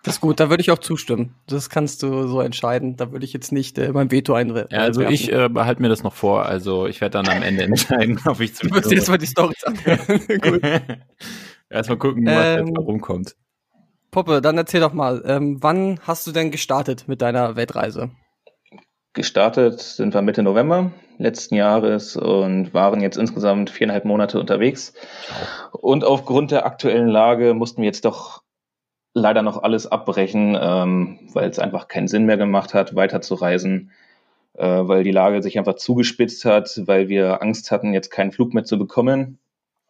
Das 0.10 0.16
ist 0.16 0.22
gut, 0.22 0.40
da 0.40 0.50
würde 0.50 0.62
ich 0.62 0.72
auch 0.72 0.80
zustimmen. 0.80 1.36
Das 1.46 1.70
kannst 1.70 2.02
du 2.02 2.28
so 2.28 2.42
entscheiden. 2.42 2.96
Da 2.96 3.12
würde 3.12 3.26
ich 3.26 3.32
jetzt 3.32 3.52
nicht 3.52 3.78
äh, 3.78 3.92
mein 3.92 4.10
Veto 4.10 4.34
einwerfen. 4.34 4.76
Ja, 4.76 4.82
also 4.82 5.02
ich 5.02 5.32
äh, 5.32 5.50
behalte 5.50 5.84
mir 5.84 5.90
das 5.90 6.02
noch 6.02 6.16
vor. 6.16 6.48
Also 6.48 6.88
ich 6.88 7.00
werde 7.00 7.22
dann 7.22 7.28
am 7.28 7.44
Ende 7.44 7.62
entscheiden, 7.62 8.20
ob 8.26 8.40
ich 8.40 8.54
Du 8.54 8.72
würdest 8.72 8.90
dir 8.90 8.96
jetzt 8.96 9.08
mal 9.08 9.20
die 9.20 9.28
Storys 9.28 9.64
anhören. 9.64 10.00
gut. 10.42 10.62
Erstmal 11.70 12.00
gucken, 12.00 12.26
was 12.26 12.44
Ähm, 12.44 12.66
jetzt 12.66 12.76
da 12.76 12.82
rumkommt. 12.82 13.36
Poppe, 14.10 14.42
dann 14.42 14.58
erzähl 14.58 14.82
doch 14.82 14.94
mal, 14.94 15.22
ähm, 15.28 15.58
wann 15.62 16.00
hast 16.02 16.26
du 16.26 16.32
denn 16.32 16.50
gestartet 16.50 17.08
mit 17.08 17.22
deiner 17.22 17.56
Weltreise? 17.56 18.10
Gestartet 19.14 19.80
sind 19.80 20.16
wir 20.16 20.24
Mitte 20.24 20.42
November 20.42 20.92
letzten 21.20 21.54
Jahres 21.54 22.16
und 22.16 22.74
waren 22.74 23.02
jetzt 23.02 23.18
insgesamt 23.18 23.70
viereinhalb 23.70 24.06
Monate 24.06 24.40
unterwegs. 24.40 24.94
Und 25.72 26.04
aufgrund 26.04 26.50
der 26.50 26.66
aktuellen 26.66 27.10
Lage 27.10 27.54
mussten 27.54 27.84
wir 27.84 27.88
jetzt 27.88 28.06
doch 28.06 28.42
leider 29.14 29.42
noch 29.42 29.64
alles 29.64 29.88
abbrechen, 29.88 30.58
ähm, 30.60 31.20
weil 31.34 31.50
es 31.50 31.60
einfach 31.60 31.88
keinen 31.88 32.08
Sinn 32.08 32.26
mehr 32.26 32.38
gemacht 32.38 32.74
hat, 32.74 32.96
weiterzureisen, 32.96 33.92
äh, 34.54 34.66
weil 34.66 35.04
die 35.04 35.12
Lage 35.12 35.42
sich 35.42 35.58
einfach 35.58 35.76
zugespitzt 35.76 36.46
hat, 36.46 36.82
weil 36.86 37.10
wir 37.10 37.42
Angst 37.42 37.72
hatten, 37.72 37.94
jetzt 37.94 38.10
keinen 38.10 38.32
Flug 38.32 38.54
mehr 38.54 38.66
zu 38.66 38.78
bekommen, 38.78 39.40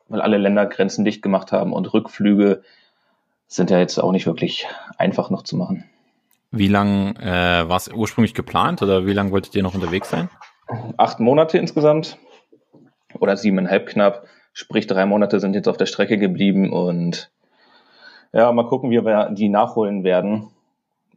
weil 0.08 0.22
alle 0.22 0.38
Länder 0.38 0.66
Grenzen 0.66 1.06
dicht 1.06 1.22
gemacht 1.22 1.52
haben 1.52 1.74
und 1.74 1.94
Rückflüge 1.94 2.64
sind 3.48 3.72
ja 3.72 3.80
jetzt 3.80 3.98
auch 3.98 4.12
nicht 4.12 4.26
wirklich 4.26 4.68
einfach 4.98 5.30
noch 5.30 5.44
zu 5.44 5.58
machen. 5.58 5.86
Wie 6.52 6.68
lang 6.68 7.16
äh, 7.18 7.68
war 7.68 7.78
es 7.78 7.90
ursprünglich 7.90 8.34
geplant 8.34 8.82
oder 8.82 9.06
wie 9.06 9.14
lange 9.14 9.32
wolltet 9.32 9.56
ihr 9.56 9.64
noch 9.64 9.76
unterwegs 9.76 10.10
sein? 10.10 10.30
acht 10.98 11.20
Monate 11.20 11.58
insgesamt 11.58 12.18
oder 13.20 13.38
siebeneinhalb 13.38 13.88
knapp. 13.88 14.28
Sprich, 14.54 14.88
drei 14.88 15.06
Monate 15.06 15.40
sind 15.40 15.56
jetzt 15.56 15.68
auf 15.68 15.78
der 15.78 15.86
Strecke 15.86 16.18
geblieben 16.18 16.72
und 16.72 17.32
ja, 18.34 18.52
mal 18.52 18.68
gucken, 18.68 18.92
wie 18.92 19.04
wir 19.04 19.30
die 19.32 19.50
nachholen 19.50 20.04
werden. 20.04 20.50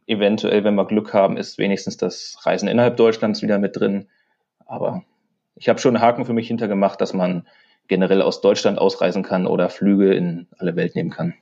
Eventuell, 0.05 0.63
wenn 0.63 0.75
wir 0.75 0.85
Glück 0.85 1.13
haben, 1.13 1.37
ist 1.37 1.57
wenigstens 1.57 1.97
das 1.97 2.37
Reisen 2.41 2.67
innerhalb 2.67 2.97
Deutschlands 2.97 3.41
wieder 3.41 3.57
mit 3.57 3.79
drin. 3.79 4.07
Aber 4.65 5.03
ich 5.55 5.69
habe 5.69 5.79
schon 5.79 5.95
einen 5.95 6.03
Haken 6.03 6.25
für 6.25 6.33
mich 6.33 6.47
hintergemacht, 6.47 6.99
dass 6.99 7.13
man 7.13 7.47
generell 7.87 8.21
aus 8.21 8.41
Deutschland 8.41 8.79
ausreisen 8.79 9.23
kann 9.23 9.45
oder 9.45 9.69
Flüge 9.69 10.13
in 10.13 10.47
alle 10.57 10.75
Welt 10.75 10.95
nehmen 10.95 11.09
kann. 11.09 11.35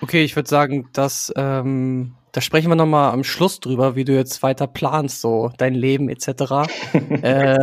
Okay, 0.00 0.22
ich 0.22 0.36
würde 0.36 0.48
sagen, 0.48 0.88
dass 0.92 1.32
ähm, 1.36 2.14
da 2.32 2.40
sprechen 2.40 2.70
wir 2.70 2.76
noch 2.76 2.86
mal 2.86 3.10
am 3.10 3.24
Schluss 3.24 3.58
drüber, 3.60 3.96
wie 3.96 4.04
du 4.04 4.14
jetzt 4.14 4.42
weiter 4.42 4.66
planst, 4.66 5.20
so 5.20 5.50
dein 5.58 5.74
Leben 5.74 6.08
etc. 6.08 6.28
äh, 7.22 7.58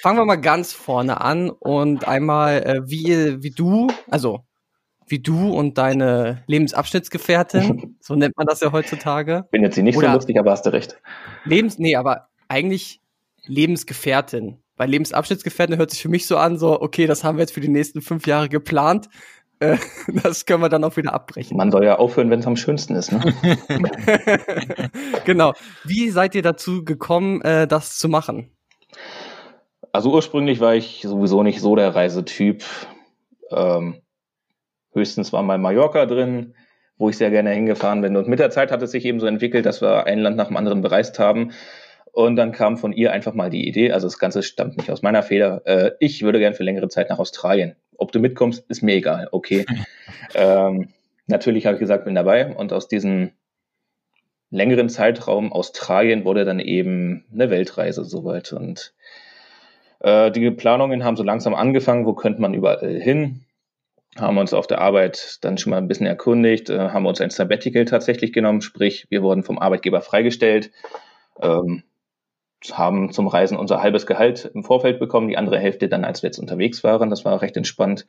fangen 0.00 0.18
wir 0.18 0.24
mal 0.24 0.40
ganz 0.40 0.72
vorne 0.72 1.20
an 1.20 1.50
und 1.50 2.08
einmal 2.08 2.62
äh, 2.62 2.80
wie 2.88 3.42
wie 3.42 3.50
du, 3.50 3.88
also 4.08 4.44
wie 5.10 5.18
du 5.18 5.52
und 5.52 5.78
deine 5.78 6.42
Lebensabschnittsgefährtin, 6.46 7.96
so 8.00 8.14
nennt 8.14 8.36
man 8.36 8.46
das 8.46 8.60
ja 8.60 8.72
heutzutage. 8.72 9.46
Bin 9.50 9.62
jetzt 9.62 9.74
hier 9.74 9.84
nicht 9.84 9.96
Oder- 9.96 10.08
so 10.08 10.14
lustig, 10.14 10.38
aber 10.38 10.52
hast 10.52 10.66
du 10.66 10.72
recht. 10.72 11.00
Lebens, 11.44 11.78
nee, 11.78 11.96
aber 11.96 12.28
eigentlich 12.48 13.00
Lebensgefährtin. 13.46 14.58
Bei 14.76 14.86
Lebensabschnittsgefährtin 14.86 15.76
hört 15.76 15.90
sich 15.90 16.02
für 16.02 16.08
mich 16.08 16.26
so 16.26 16.36
an, 16.36 16.56
so, 16.56 16.80
okay, 16.80 17.06
das 17.06 17.24
haben 17.24 17.36
wir 17.36 17.42
jetzt 17.42 17.52
für 17.52 17.60
die 17.60 17.68
nächsten 17.68 18.00
fünf 18.00 18.26
Jahre 18.26 18.48
geplant. 18.48 19.08
Äh, 19.58 19.76
das 20.22 20.46
können 20.46 20.62
wir 20.62 20.68
dann 20.68 20.84
auch 20.84 20.96
wieder 20.96 21.12
abbrechen. 21.12 21.56
Man 21.56 21.70
soll 21.70 21.84
ja 21.84 21.98
aufhören, 21.98 22.30
wenn 22.30 22.40
es 22.40 22.46
am 22.46 22.56
schönsten 22.56 22.94
ist. 22.94 23.12
Ne? 23.12 23.34
genau. 25.24 25.52
Wie 25.84 26.10
seid 26.10 26.34
ihr 26.34 26.42
dazu 26.42 26.84
gekommen, 26.84 27.42
äh, 27.42 27.66
das 27.66 27.98
zu 27.98 28.08
machen? 28.08 28.50
Also 29.92 30.12
ursprünglich 30.12 30.60
war 30.60 30.74
ich 30.74 31.02
sowieso 31.02 31.42
nicht 31.42 31.60
so 31.60 31.76
der 31.76 31.94
Reisetyp. 31.94 32.64
Ähm, 33.50 34.00
höchstens 34.92 35.32
war 35.32 35.42
mal 35.42 35.58
Mallorca 35.58 36.06
drin, 36.06 36.54
wo 36.98 37.08
ich 37.08 37.16
sehr 37.16 37.30
gerne 37.30 37.50
hingefahren 37.50 38.02
bin. 38.02 38.16
Und 38.16 38.28
mit 38.28 38.38
der 38.38 38.50
Zeit 38.50 38.70
hat 38.70 38.82
es 38.82 38.90
sich 38.90 39.04
eben 39.04 39.20
so 39.20 39.26
entwickelt, 39.26 39.66
dass 39.66 39.80
wir 39.80 40.06
ein 40.06 40.18
Land 40.18 40.36
nach 40.36 40.48
dem 40.48 40.56
anderen 40.56 40.82
bereist 40.82 41.18
haben. 41.18 41.52
Und 42.12 42.36
dann 42.36 42.52
kam 42.52 42.76
von 42.76 42.92
ihr 42.92 43.12
einfach 43.12 43.34
mal 43.34 43.50
die 43.50 43.68
Idee, 43.68 43.92
also 43.92 44.06
das 44.06 44.18
Ganze 44.18 44.42
stammt 44.42 44.76
nicht 44.76 44.90
aus 44.90 45.02
meiner 45.02 45.22
Feder, 45.22 45.62
äh, 45.64 45.92
ich 46.00 46.22
würde 46.22 46.40
gern 46.40 46.54
für 46.54 46.64
längere 46.64 46.88
Zeit 46.88 47.08
nach 47.08 47.20
Australien. 47.20 47.76
Ob 47.96 48.10
du 48.10 48.18
mitkommst, 48.18 48.64
ist 48.68 48.82
mir 48.82 48.94
egal, 48.94 49.28
okay. 49.30 49.64
ähm, 50.34 50.88
natürlich 51.26 51.66
habe 51.66 51.76
ich 51.76 51.80
gesagt, 51.80 52.04
bin 52.04 52.14
dabei. 52.14 52.54
Und 52.54 52.72
aus 52.72 52.88
diesem 52.88 53.30
längeren 54.50 54.88
Zeitraum 54.88 55.52
Australien 55.52 56.24
wurde 56.24 56.44
dann 56.44 56.58
eben 56.58 57.24
eine 57.32 57.48
Weltreise 57.50 58.04
soweit. 58.04 58.52
Und 58.52 58.92
äh, 60.00 60.32
die 60.32 60.50
Planungen 60.50 61.04
haben 61.04 61.16
so 61.16 61.22
langsam 61.22 61.54
angefangen, 61.54 62.06
wo 62.06 62.14
könnte 62.14 62.40
man 62.40 62.54
überall 62.54 63.00
hin 63.00 63.44
haben 64.18 64.38
uns 64.38 64.52
auf 64.52 64.66
der 64.66 64.80
Arbeit 64.80 65.38
dann 65.42 65.58
schon 65.58 65.70
mal 65.70 65.78
ein 65.78 65.88
bisschen 65.88 66.06
erkundigt, 66.06 66.68
äh, 66.70 66.90
haben 66.90 67.06
uns 67.06 67.20
ein 67.20 67.30
Sabbatical 67.30 67.84
tatsächlich 67.84 68.32
genommen, 68.32 68.60
sprich, 68.60 69.06
wir 69.10 69.22
wurden 69.22 69.44
vom 69.44 69.58
Arbeitgeber 69.58 70.00
freigestellt, 70.00 70.70
ähm, 71.40 71.84
haben 72.72 73.12
zum 73.12 73.26
Reisen 73.26 73.56
unser 73.56 73.82
halbes 73.82 74.06
Gehalt 74.06 74.50
im 74.54 74.64
Vorfeld 74.64 74.98
bekommen, 74.98 75.28
die 75.28 75.38
andere 75.38 75.58
Hälfte 75.58 75.88
dann, 75.88 76.04
als 76.04 76.22
wir 76.22 76.28
jetzt 76.28 76.38
unterwegs 76.38 76.84
waren. 76.84 77.08
Das 77.08 77.24
war 77.24 77.40
recht 77.40 77.56
entspannt. 77.56 78.06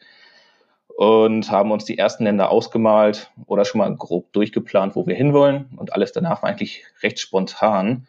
Und 0.87 1.49
haben 1.49 1.71
uns 1.71 1.85
die 1.85 1.97
ersten 1.97 2.25
Länder 2.25 2.51
ausgemalt 2.51 3.31
oder 3.47 3.63
schon 3.63 3.79
mal 3.79 3.95
grob 3.95 4.33
durchgeplant, 4.33 4.95
wo 4.95 5.07
wir 5.07 5.15
hinwollen. 5.15 5.69
Und 5.77 5.93
alles 5.93 6.11
danach 6.11 6.43
war 6.43 6.49
eigentlich 6.49 6.83
recht 7.01 7.19
spontan. 7.19 8.07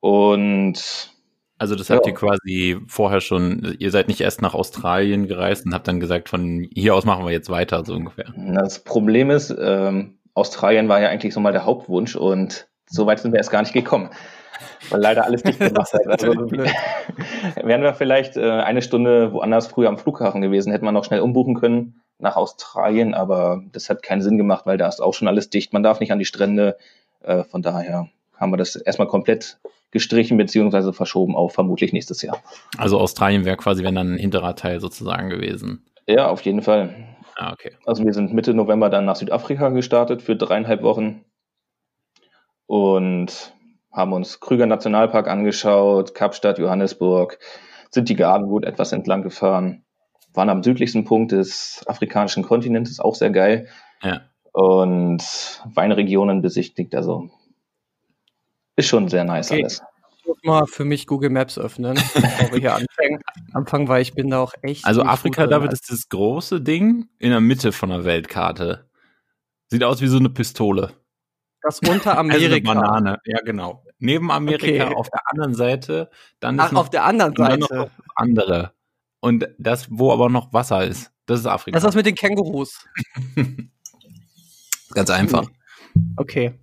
Und 0.00 1.13
also 1.58 1.76
das 1.76 1.90
habt 1.90 2.06
ihr 2.06 2.14
quasi 2.14 2.78
vorher 2.88 3.20
schon, 3.20 3.76
ihr 3.78 3.90
seid 3.90 4.08
nicht 4.08 4.20
erst 4.20 4.42
nach 4.42 4.54
Australien 4.54 5.28
gereist 5.28 5.66
und 5.66 5.74
habt 5.74 5.86
dann 5.86 6.00
gesagt, 6.00 6.28
von 6.28 6.68
hier 6.72 6.94
aus 6.94 7.04
machen 7.04 7.24
wir 7.24 7.32
jetzt 7.32 7.50
weiter, 7.50 7.84
so 7.84 7.94
ungefähr. 7.94 8.26
Das 8.36 8.80
Problem 8.82 9.30
ist, 9.30 9.54
ähm, 9.58 10.18
Australien 10.34 10.88
war 10.88 11.00
ja 11.00 11.08
eigentlich 11.08 11.32
so 11.32 11.40
mal 11.40 11.52
der 11.52 11.64
Hauptwunsch 11.64 12.16
und 12.16 12.66
so 12.86 13.06
weit 13.06 13.20
sind 13.20 13.32
wir 13.32 13.38
erst 13.38 13.52
gar 13.52 13.62
nicht 13.62 13.72
gekommen. 13.72 14.10
Weil 14.90 15.00
leider 15.00 15.24
alles 15.24 15.42
dicht 15.42 15.58
gemacht 15.60 15.92
hat. 15.92 16.06
Also, 16.06 16.32
wären 17.62 17.82
wir 17.82 17.94
vielleicht 17.94 18.36
äh, 18.36 18.50
eine 18.50 18.82
Stunde 18.82 19.32
woanders 19.32 19.68
früher 19.68 19.88
am 19.88 19.98
Flughafen 19.98 20.42
gewesen, 20.42 20.72
hätten 20.72 20.84
wir 20.84 20.92
noch 20.92 21.04
schnell 21.04 21.20
umbuchen 21.20 21.54
können 21.54 22.00
nach 22.18 22.36
Australien, 22.36 23.14
aber 23.14 23.62
das 23.72 23.90
hat 23.90 24.02
keinen 24.02 24.22
Sinn 24.22 24.38
gemacht, 24.38 24.66
weil 24.66 24.78
da 24.78 24.88
ist 24.88 25.00
auch 25.00 25.14
schon 25.14 25.28
alles 25.28 25.50
dicht. 25.50 25.72
Man 25.72 25.82
darf 25.82 26.00
nicht 26.00 26.12
an 26.12 26.18
die 26.18 26.24
Strände. 26.24 26.76
Äh, 27.22 27.44
von 27.44 27.62
daher 27.62 28.08
haben 28.44 28.52
wir 28.52 28.58
das 28.58 28.76
erstmal 28.76 29.08
komplett 29.08 29.58
gestrichen 29.90 30.36
beziehungsweise 30.36 30.92
verschoben 30.92 31.34
auf 31.34 31.54
vermutlich 31.54 31.94
nächstes 31.94 32.20
Jahr. 32.20 32.42
Also 32.76 33.00
Australien 33.00 33.46
wäre 33.46 33.56
quasi, 33.56 33.82
wenn 33.82 33.94
dann 33.94 34.14
ein 34.14 34.18
hinterer 34.18 34.54
Teil 34.54 34.80
sozusagen 34.80 35.30
gewesen. 35.30 35.86
Ja, 36.06 36.28
auf 36.28 36.42
jeden 36.42 36.60
Fall. 36.60 36.94
Ah, 37.36 37.52
okay. 37.52 37.72
Also 37.86 38.04
wir 38.04 38.12
sind 38.12 38.34
Mitte 38.34 38.52
November 38.52 38.90
dann 38.90 39.06
nach 39.06 39.16
Südafrika 39.16 39.70
gestartet 39.70 40.20
für 40.20 40.36
dreieinhalb 40.36 40.82
Wochen 40.82 41.24
und 42.66 43.54
haben 43.90 44.12
uns 44.12 44.40
Krüger 44.40 44.66
Nationalpark 44.66 45.26
angeschaut, 45.26 46.14
Kapstadt, 46.14 46.58
Johannesburg, 46.58 47.38
sind 47.90 48.10
die 48.10 48.16
Gardengut 48.16 48.64
etwas 48.64 48.92
entlang 48.92 49.22
gefahren, 49.22 49.84
waren 50.34 50.50
am 50.50 50.62
südlichsten 50.62 51.04
Punkt 51.04 51.32
des 51.32 51.82
afrikanischen 51.86 52.42
Kontinentes, 52.42 53.00
auch 53.00 53.14
sehr 53.14 53.30
geil. 53.30 53.68
Ja. 54.02 54.22
Und 54.52 55.22
Weinregionen 55.72 56.42
besichtigt, 56.42 56.94
also 56.94 57.30
ist 58.76 58.88
schon 58.88 59.08
sehr 59.08 59.24
nice 59.24 59.50
okay. 59.50 59.62
alles. 59.62 59.82
Ich 60.18 60.26
muss 60.26 60.38
mal 60.42 60.66
für 60.66 60.84
mich 60.84 61.06
Google 61.06 61.30
Maps 61.30 61.58
öffnen, 61.58 61.94
bevor 61.94 62.52
wir 62.52 62.58
hier 62.58 62.74
anfangen. 62.76 63.20
Anfangen, 63.52 63.88
weil 63.88 64.02
ich 64.02 64.14
bin 64.14 64.30
da 64.30 64.40
auch 64.40 64.54
echt. 64.62 64.84
Also 64.84 65.02
Afrika, 65.02 65.46
David, 65.46 65.72
ist 65.72 65.90
das 65.90 66.08
große 66.08 66.60
Ding 66.60 67.08
in 67.18 67.30
der 67.30 67.40
Mitte 67.40 67.72
von 67.72 67.90
der 67.90 68.04
Weltkarte. 68.04 68.88
Sieht 69.68 69.84
aus 69.84 70.00
wie 70.00 70.06
so 70.06 70.18
eine 70.18 70.30
Pistole. 70.30 70.92
Das 71.62 71.80
unter 71.80 72.18
Amerika. 72.18 72.44
Also 72.44 72.54
eine 72.54 72.80
Banane, 72.80 73.18
ja 73.24 73.40
genau. 73.42 73.84
Neben 73.98 74.30
Amerika 74.30 74.86
okay. 74.86 74.94
auf 74.94 75.08
der 75.10 75.20
anderen 75.30 75.54
Seite, 75.54 76.10
dann 76.40 76.60
Ach, 76.60 76.72
auf 76.74 76.90
der 76.90 77.04
anderen 77.04 77.34
Seite. 77.34 77.90
andere. 78.14 78.72
Und 79.20 79.48
das, 79.58 79.86
wo 79.90 80.12
aber 80.12 80.28
noch 80.28 80.52
Wasser 80.52 80.84
ist, 80.84 81.10
das 81.26 81.40
ist 81.40 81.46
Afrika. 81.46 81.76
Das 81.76 81.82
ist 81.82 81.88
das 81.88 81.94
mit 81.94 82.06
den 82.06 82.14
Kängurus. 82.14 82.84
Ganz 84.94 85.10
einfach. 85.10 85.48
Okay. 86.16 86.54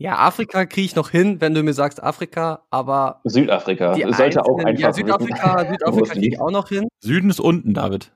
Ja, 0.00 0.16
Afrika 0.16 0.64
kriege 0.64 0.86
ich 0.86 0.96
noch 0.96 1.10
hin, 1.10 1.42
wenn 1.42 1.52
du 1.52 1.62
mir 1.62 1.74
sagst 1.74 2.02
Afrika, 2.02 2.64
aber. 2.70 3.20
Südafrika. 3.24 3.92
Die 3.92 4.10
sollte 4.14 4.42
auch 4.42 4.58
einfach. 4.64 4.80
Ja, 4.80 4.94
Südafrika, 4.94 5.66
Südafrika 5.70 6.14
kriege 6.14 6.28
ich 6.28 6.40
auch 6.40 6.50
noch 6.50 6.70
hin. 6.70 6.88
Süden 7.00 7.28
ist 7.28 7.38
unten, 7.38 7.74
David. 7.74 8.10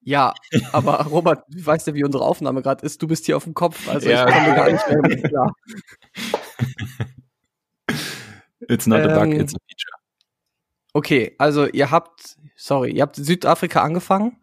Ja, 0.00 0.32
aber 0.72 1.04
Robert, 1.10 1.44
du 1.50 1.66
weißt 1.66 1.88
ja, 1.88 1.94
wie 1.94 2.04
unsere 2.04 2.24
Aufnahme 2.24 2.62
gerade 2.62 2.86
ist. 2.86 3.02
Du 3.02 3.06
bist 3.06 3.26
hier 3.26 3.36
auf 3.36 3.44
dem 3.44 3.52
Kopf, 3.52 3.86
also 3.86 4.08
ja. 4.08 4.26
ich 4.26 4.34
komme 4.34 4.54
gar 4.54 4.72
nicht 4.72 4.88
mehr 4.88 5.02
mit 5.02 5.24
klar. 5.24 5.52
It's 8.66 8.86
not 8.86 9.00
ähm, 9.00 9.10
a 9.10 9.18
bug, 9.18 9.34
it's 9.34 9.54
a 9.54 9.58
feature. 9.68 9.92
Okay, 10.94 11.34
also 11.36 11.66
ihr 11.66 11.90
habt, 11.90 12.38
sorry, 12.56 12.92
ihr 12.92 13.02
habt 13.02 13.16
Südafrika 13.16 13.82
angefangen? 13.82 14.38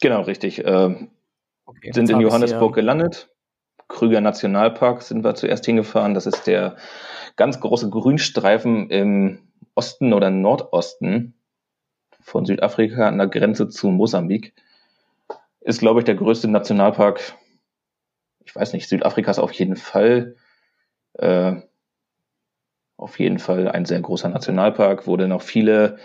Genau, 0.00 0.22
richtig. 0.22 0.64
Äh, 0.64 1.08
okay, 1.66 1.92
sind 1.92 2.08
in 2.08 2.20
Johannesburg 2.20 2.74
gelandet 2.74 3.28
Krüger 3.88 4.20
Nationalpark 4.20 5.02
sind 5.02 5.24
wir 5.24 5.34
zuerst 5.34 5.64
hingefahren. 5.64 6.14
Das 6.14 6.26
ist 6.26 6.46
der 6.46 6.76
ganz 7.36 7.60
große 7.60 7.90
Grünstreifen 7.90 8.90
im 8.90 9.40
Osten 9.74 10.12
oder 10.12 10.30
Nordosten 10.30 11.34
von 12.20 12.44
Südafrika 12.44 13.06
an 13.06 13.18
der 13.18 13.28
Grenze 13.28 13.68
zu 13.68 13.88
Mosambik. 13.88 14.54
Ist, 15.60 15.80
glaube 15.80 16.00
ich, 16.00 16.04
der 16.04 16.14
größte 16.14 16.48
Nationalpark. 16.48 17.34
Ich 18.44 18.54
weiß 18.54 18.72
nicht, 18.72 18.88
Südafrikas 18.88 19.38
auf 19.38 19.52
jeden 19.52 19.76
Fall. 19.76 20.36
Äh, 21.14 21.56
auf 22.96 23.18
jeden 23.18 23.38
Fall 23.38 23.68
ein 23.68 23.84
sehr 23.84 24.00
großer 24.00 24.28
Nationalpark, 24.28 25.06
wo 25.06 25.16
du 25.16 25.28
noch 25.28 25.42
viele 25.42 25.98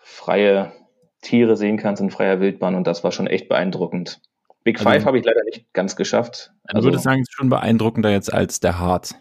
freie 0.00 0.72
Tiere 1.20 1.56
sehen 1.56 1.76
kannst 1.76 2.02
in 2.02 2.10
freier 2.10 2.40
Wildbahn 2.40 2.74
und 2.74 2.86
das 2.86 3.04
war 3.04 3.12
schon 3.12 3.28
echt 3.28 3.48
beeindruckend. 3.48 4.20
Big 4.64 4.78
also, 4.78 4.90
Five 4.90 5.04
habe 5.04 5.18
ich 5.18 5.24
leider 5.24 5.42
nicht 5.44 5.72
ganz 5.72 5.96
geschafft. 5.96 6.52
Also, 6.64 6.78
ich 6.78 6.84
würde 6.84 6.98
sagen, 6.98 7.20
es 7.20 7.28
ist 7.28 7.34
schon 7.34 7.48
beeindruckender 7.48 8.10
jetzt 8.10 8.32
als 8.32 8.60
der 8.60 8.78
Hart. 8.78 9.14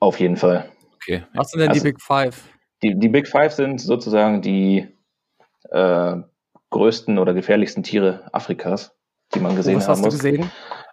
Auf 0.00 0.20
jeden 0.20 0.36
Fall. 0.36 0.70
Okay. 0.96 1.24
Was 1.34 1.50
sind 1.50 1.60
denn 1.60 1.68
also, 1.68 1.82
die 1.82 1.92
Big 1.92 2.00
Five? 2.00 2.42
Die, 2.82 2.98
die 2.98 3.08
Big 3.08 3.28
Five 3.28 3.52
sind 3.52 3.80
sozusagen 3.80 4.42
die 4.42 4.88
äh, 5.70 6.16
größten 6.70 7.18
oder 7.18 7.32
gefährlichsten 7.32 7.82
Tiere 7.82 8.28
Afrikas, 8.32 8.94
die 9.34 9.40
man 9.40 9.56
gesehen 9.56 9.76
oh, 9.76 9.78
was 9.78 9.88
haben 9.88 9.98
hast 9.98 10.04
muss. 10.04 10.18
Du 10.18 10.30
gesehen? 10.30 10.50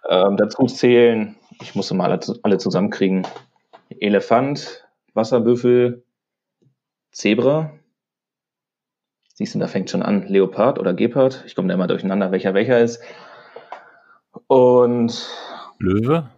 Ähm, 0.08 0.36
dazu 0.36 0.66
zählen, 0.66 1.36
ich 1.60 1.74
musste 1.74 1.94
mal 1.94 2.10
alle, 2.10 2.20
alle 2.42 2.58
zusammenkriegen, 2.58 3.26
Elefant, 4.00 4.86
Wasserbüffel, 5.14 6.04
Zebra, 7.12 7.72
Siehst 9.36 9.52
du, 9.56 9.58
da 9.58 9.66
fängt 9.66 9.90
schon 9.90 10.04
an, 10.04 10.28
Leopard 10.28 10.78
oder 10.78 10.94
Gepard. 10.94 11.42
Ich 11.44 11.56
komme 11.56 11.66
da 11.66 11.74
immer 11.74 11.88
durcheinander, 11.88 12.30
welcher 12.30 12.54
welcher 12.54 12.78
ist. 12.78 13.02
Und 14.46 15.28
Löwe? 15.78 16.30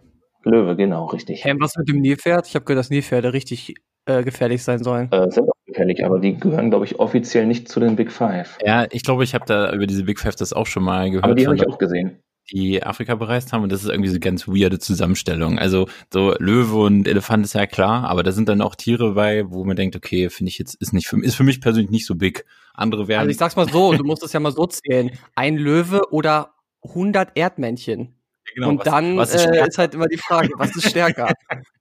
Löwe, 0.43 0.75
genau, 0.75 1.05
richtig. 1.07 1.43
Hey, 1.43 1.55
was 1.59 1.75
mit 1.75 1.89
dem 1.89 2.01
Nilpferd? 2.01 2.47
Ich 2.47 2.55
habe 2.55 2.65
gehört, 2.65 2.79
dass 2.79 2.89
Nilpferde 2.89 3.33
richtig 3.33 3.75
äh, 4.05 4.23
gefährlich 4.23 4.63
sein 4.63 4.83
sollen. 4.83 5.11
Äh, 5.11 5.29
sind 5.29 5.49
auch 5.49 5.65
gefährlich, 5.65 6.05
aber 6.05 6.19
die 6.19 6.37
gehören, 6.37 6.69
glaube 6.69 6.85
ich, 6.85 6.99
offiziell 6.99 7.45
nicht 7.45 7.67
zu 7.67 7.79
den 7.79 7.95
Big 7.95 8.11
Five. 8.11 8.57
Ja, 8.63 8.87
ich 8.89 9.03
glaube, 9.03 9.23
ich 9.23 9.33
habe 9.33 9.45
da 9.45 9.73
über 9.73 9.85
diese 9.85 10.03
Big 10.03 10.19
Five 10.19 10.35
das 10.35 10.53
auch 10.53 10.65
schon 10.65 10.83
mal 10.83 11.09
gehört. 11.09 11.25
Aber 11.25 11.35
die 11.35 11.45
habe 11.45 11.55
ich 11.55 11.67
auch 11.67 11.77
gesehen. 11.77 12.19
Die 12.53 12.81
Afrika 12.81 13.15
bereist 13.15 13.51
haben 13.51 13.63
und 13.63 13.73
das 13.73 13.83
ist 13.83 13.89
irgendwie 13.89 14.09
so 14.09 14.19
ganz 14.21 14.47
weirde 14.47 14.79
Zusammenstellung. 14.79 15.59
Also 15.59 15.89
so 16.13 16.33
Löwe 16.39 16.77
und 16.77 17.05
Elefant 17.05 17.43
ist 17.43 17.55
ja 17.55 17.65
klar, 17.65 18.05
aber 18.05 18.23
da 18.23 18.31
sind 18.31 18.47
dann 18.47 18.61
auch 18.61 18.75
Tiere 18.75 19.15
bei, 19.15 19.43
wo 19.51 19.65
man 19.65 19.75
denkt, 19.75 19.97
okay, 19.97 20.29
finde 20.29 20.51
ich 20.51 20.57
jetzt 20.57 20.75
ist 20.75 20.93
nicht 20.93 21.09
für, 21.09 21.21
ist 21.21 21.35
für 21.35 21.43
mich 21.43 21.59
persönlich 21.59 21.91
nicht 21.91 22.05
so 22.05 22.15
big. 22.15 22.45
Andere 22.73 23.09
werden. 23.09 23.21
Also 23.21 23.31
ich 23.31 23.37
sag's 23.37 23.57
mal 23.57 23.67
so, 23.67 23.93
du 23.93 24.05
musst 24.05 24.23
es 24.23 24.31
ja 24.31 24.39
mal 24.39 24.53
so 24.53 24.65
zählen: 24.65 25.11
Ein 25.35 25.57
Löwe 25.57 26.09
oder 26.11 26.53
100 26.83 27.31
Erdmännchen. 27.35 27.99
Ja, 27.99 28.53
genau, 28.55 28.69
und 28.69 28.79
was, 28.79 28.85
dann 28.85 29.17
was 29.17 29.33
ist, 29.33 29.45
äh, 29.45 29.67
ist, 29.67 29.77
halt 29.77 29.93
immer 29.93 30.07
die 30.07 30.17
Frage, 30.17 30.49
was 30.57 30.75
ist 30.75 30.89
stärker? 30.89 31.33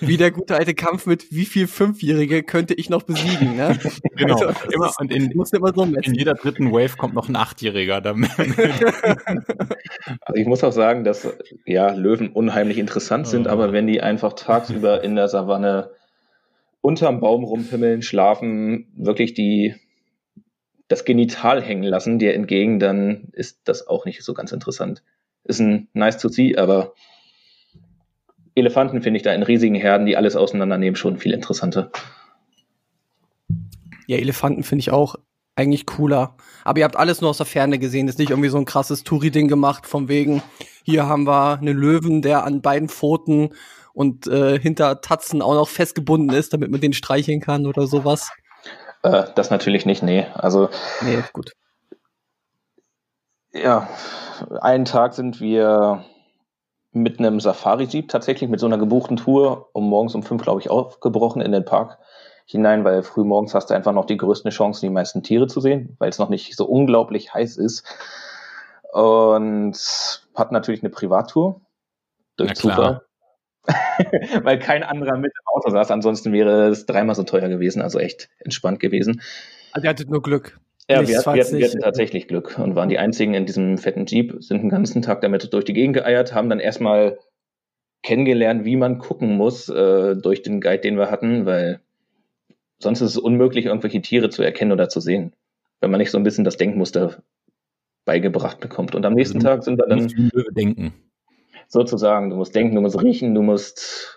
wie 0.00 0.16
der 0.16 0.30
gute 0.30 0.56
alte 0.56 0.74
Kampf 0.74 1.06
mit 1.06 1.32
wie 1.32 1.44
viel 1.44 1.66
Fünfjährige 1.66 2.42
könnte 2.42 2.74
ich 2.74 2.90
noch 2.90 3.02
besiegen, 3.02 3.56
ne? 3.56 3.78
Genau. 4.14 4.34
Also, 4.34 4.48
immer, 4.72 4.92
und 4.98 5.12
in, 5.12 5.32
muss 5.34 5.52
immer 5.52 5.72
so 5.74 5.84
in 5.84 6.14
jeder 6.14 6.34
dritten 6.34 6.72
Wave 6.72 6.96
kommt 6.96 7.14
noch 7.14 7.28
ein 7.28 7.36
Achtjähriger. 7.36 8.02
also 8.04 8.24
ich 10.34 10.46
muss 10.46 10.62
auch 10.62 10.72
sagen, 10.72 11.04
dass 11.04 11.26
ja 11.64 11.92
Löwen 11.92 12.28
unheimlich 12.28 12.78
interessant 12.78 13.26
sind, 13.26 13.46
oh. 13.46 13.50
aber 13.50 13.72
wenn 13.72 13.86
die 13.86 14.02
einfach 14.02 14.34
tagsüber 14.34 15.02
in 15.02 15.16
der 15.16 15.28
Savanne 15.28 15.90
unterm 16.80 17.20
Baum 17.20 17.44
rumpimmeln, 17.44 18.02
schlafen, 18.02 18.92
wirklich 18.96 19.34
die 19.34 19.74
das 20.90 21.04
Genital 21.04 21.62
hängen 21.62 21.84
lassen 21.84 22.18
dir 22.18 22.34
entgegen, 22.34 22.80
dann 22.80 23.28
ist 23.30 23.60
das 23.64 23.86
auch 23.86 24.06
nicht 24.06 24.24
so 24.24 24.34
ganz 24.34 24.50
interessant. 24.50 25.04
Ist 25.44 25.60
ein 25.60 25.88
nice 25.92 26.18
to 26.18 26.28
see, 26.28 26.56
aber 26.56 26.94
Elefanten 28.56 29.00
finde 29.00 29.18
ich 29.18 29.22
da 29.22 29.32
in 29.32 29.44
riesigen 29.44 29.76
Herden, 29.76 30.04
die 30.04 30.16
alles 30.16 30.34
auseinandernehmen, 30.34 30.96
schon 30.96 31.16
viel 31.16 31.32
interessanter. 31.32 31.92
Ja, 34.08 34.16
Elefanten 34.16 34.64
finde 34.64 34.80
ich 34.80 34.90
auch 34.90 35.14
eigentlich 35.54 35.86
cooler. 35.86 36.34
Aber 36.64 36.80
ihr 36.80 36.84
habt 36.84 36.96
alles 36.96 37.20
nur 37.20 37.30
aus 37.30 37.36
der 37.36 37.46
Ferne 37.46 37.78
gesehen, 37.78 38.08
ist 38.08 38.18
nicht 38.18 38.30
irgendwie 38.30 38.48
so 38.48 38.58
ein 38.58 38.64
krasses 38.64 39.04
Touri-Ding 39.04 39.46
gemacht, 39.46 39.86
von 39.86 40.08
wegen, 40.08 40.42
hier 40.82 41.06
haben 41.06 41.24
wir 41.24 41.58
einen 41.58 41.76
Löwen, 41.76 42.20
der 42.20 42.42
an 42.42 42.62
beiden 42.62 42.88
Pfoten 42.88 43.50
und 43.92 44.26
äh, 44.26 44.58
hinter 44.58 45.00
Tatzen 45.02 45.40
auch 45.40 45.54
noch 45.54 45.68
festgebunden 45.68 46.36
ist, 46.36 46.52
damit 46.52 46.72
man 46.72 46.80
den 46.80 46.94
streicheln 46.94 47.40
kann 47.40 47.66
oder 47.68 47.86
sowas. 47.86 48.30
Äh, 49.02 49.24
das 49.34 49.50
natürlich 49.50 49.86
nicht, 49.86 50.02
nee. 50.02 50.26
Also 50.34 50.68
Nee, 51.02 51.22
gut. 51.32 51.52
ja, 53.52 53.88
einen 54.60 54.84
Tag 54.84 55.14
sind 55.14 55.40
wir 55.40 56.04
mit 56.92 57.18
einem 57.18 57.40
Safari-Jeep 57.40 58.08
tatsächlich 58.08 58.50
mit 58.50 58.60
so 58.60 58.66
einer 58.66 58.78
gebuchten 58.78 59.16
Tour 59.16 59.68
um 59.72 59.88
morgens 59.88 60.14
um 60.14 60.22
fünf, 60.22 60.42
glaube 60.42 60.60
ich, 60.60 60.70
aufgebrochen 60.70 61.40
in 61.40 61.52
den 61.52 61.64
Park 61.64 61.98
hinein, 62.46 62.84
weil 62.84 63.02
früh 63.02 63.22
morgens 63.22 63.54
hast 63.54 63.70
du 63.70 63.74
einfach 63.74 63.92
noch 63.92 64.06
die 64.06 64.16
größten 64.16 64.50
Chancen, 64.50 64.86
die 64.86 64.92
meisten 64.92 65.22
Tiere 65.22 65.46
zu 65.46 65.60
sehen, 65.60 65.96
weil 66.00 66.08
es 66.08 66.18
noch 66.18 66.28
nicht 66.30 66.56
so 66.56 66.66
unglaublich 66.66 67.32
heiß 67.32 67.56
ist. 67.56 67.84
Und 68.92 69.76
hat 70.34 70.50
natürlich 70.50 70.82
eine 70.82 70.90
Privattour 70.90 71.60
durch 72.36 72.50
Na 72.50 72.54
klar. 72.54 72.76
Zufall. 72.76 73.02
weil 74.42 74.58
kein 74.58 74.82
anderer 74.82 75.16
mit 75.16 75.32
im 75.32 75.46
Auto 75.46 75.70
saß, 75.70 75.90
ansonsten 75.90 76.32
wäre 76.32 76.68
es 76.68 76.86
dreimal 76.86 77.14
so 77.14 77.22
teuer 77.22 77.48
gewesen, 77.48 77.82
also 77.82 77.98
echt 77.98 78.28
entspannt 78.38 78.80
gewesen. 78.80 79.20
Also 79.72 79.86
ihr 79.86 79.90
hattet 79.90 80.10
nur 80.10 80.22
Glück. 80.22 80.58
Ja, 80.88 81.00
wir, 81.02 81.08
wir, 81.08 81.18
hatten, 81.18 81.58
wir 81.58 81.66
hatten 81.66 81.80
tatsächlich 81.80 82.26
Glück 82.26 82.58
und 82.58 82.74
waren 82.74 82.88
die 82.88 82.98
einzigen 82.98 83.34
in 83.34 83.46
diesem 83.46 83.78
fetten 83.78 84.06
Jeep, 84.06 84.42
sind 84.42 84.62
den 84.62 84.70
ganzen 84.70 85.02
Tag 85.02 85.20
damit 85.20 85.52
durch 85.52 85.64
die 85.64 85.72
Gegend 85.72 85.96
geeiert, 85.96 86.34
haben 86.34 86.48
dann 86.48 86.58
erstmal 86.58 87.18
kennengelernt, 88.02 88.64
wie 88.64 88.76
man 88.76 88.98
gucken 88.98 89.36
muss 89.36 89.68
äh, 89.68 90.16
durch 90.16 90.42
den 90.42 90.60
Guide, 90.60 90.80
den 90.80 90.96
wir 90.96 91.10
hatten, 91.10 91.46
weil 91.46 91.80
sonst 92.78 93.02
ist 93.02 93.10
es 93.10 93.18
unmöglich, 93.18 93.66
irgendwelche 93.66 94.00
Tiere 94.00 94.30
zu 94.30 94.42
erkennen 94.42 94.72
oder 94.72 94.88
zu 94.88 95.00
sehen, 95.00 95.32
wenn 95.80 95.90
man 95.90 95.98
nicht 95.98 96.10
so 96.10 96.18
ein 96.18 96.24
bisschen 96.24 96.44
das 96.44 96.56
Denkmuster 96.56 97.22
beigebracht 98.04 98.58
bekommt. 98.58 98.94
Und 98.94 99.04
am 99.06 99.14
nächsten 99.14 99.38
Also, 99.38 99.48
Tag 99.48 99.64
sind 99.64 99.78
wir 99.78 99.86
dann 99.86 100.08
Löwe 100.08 100.52
denken. 100.52 100.94
Sozusagen, 101.70 102.30
du 102.30 102.36
musst 102.36 102.54
denken, 102.54 102.74
du 102.74 102.82
musst 102.82 103.00
riechen, 103.00 103.34
du 103.34 103.42
musst 103.42 104.14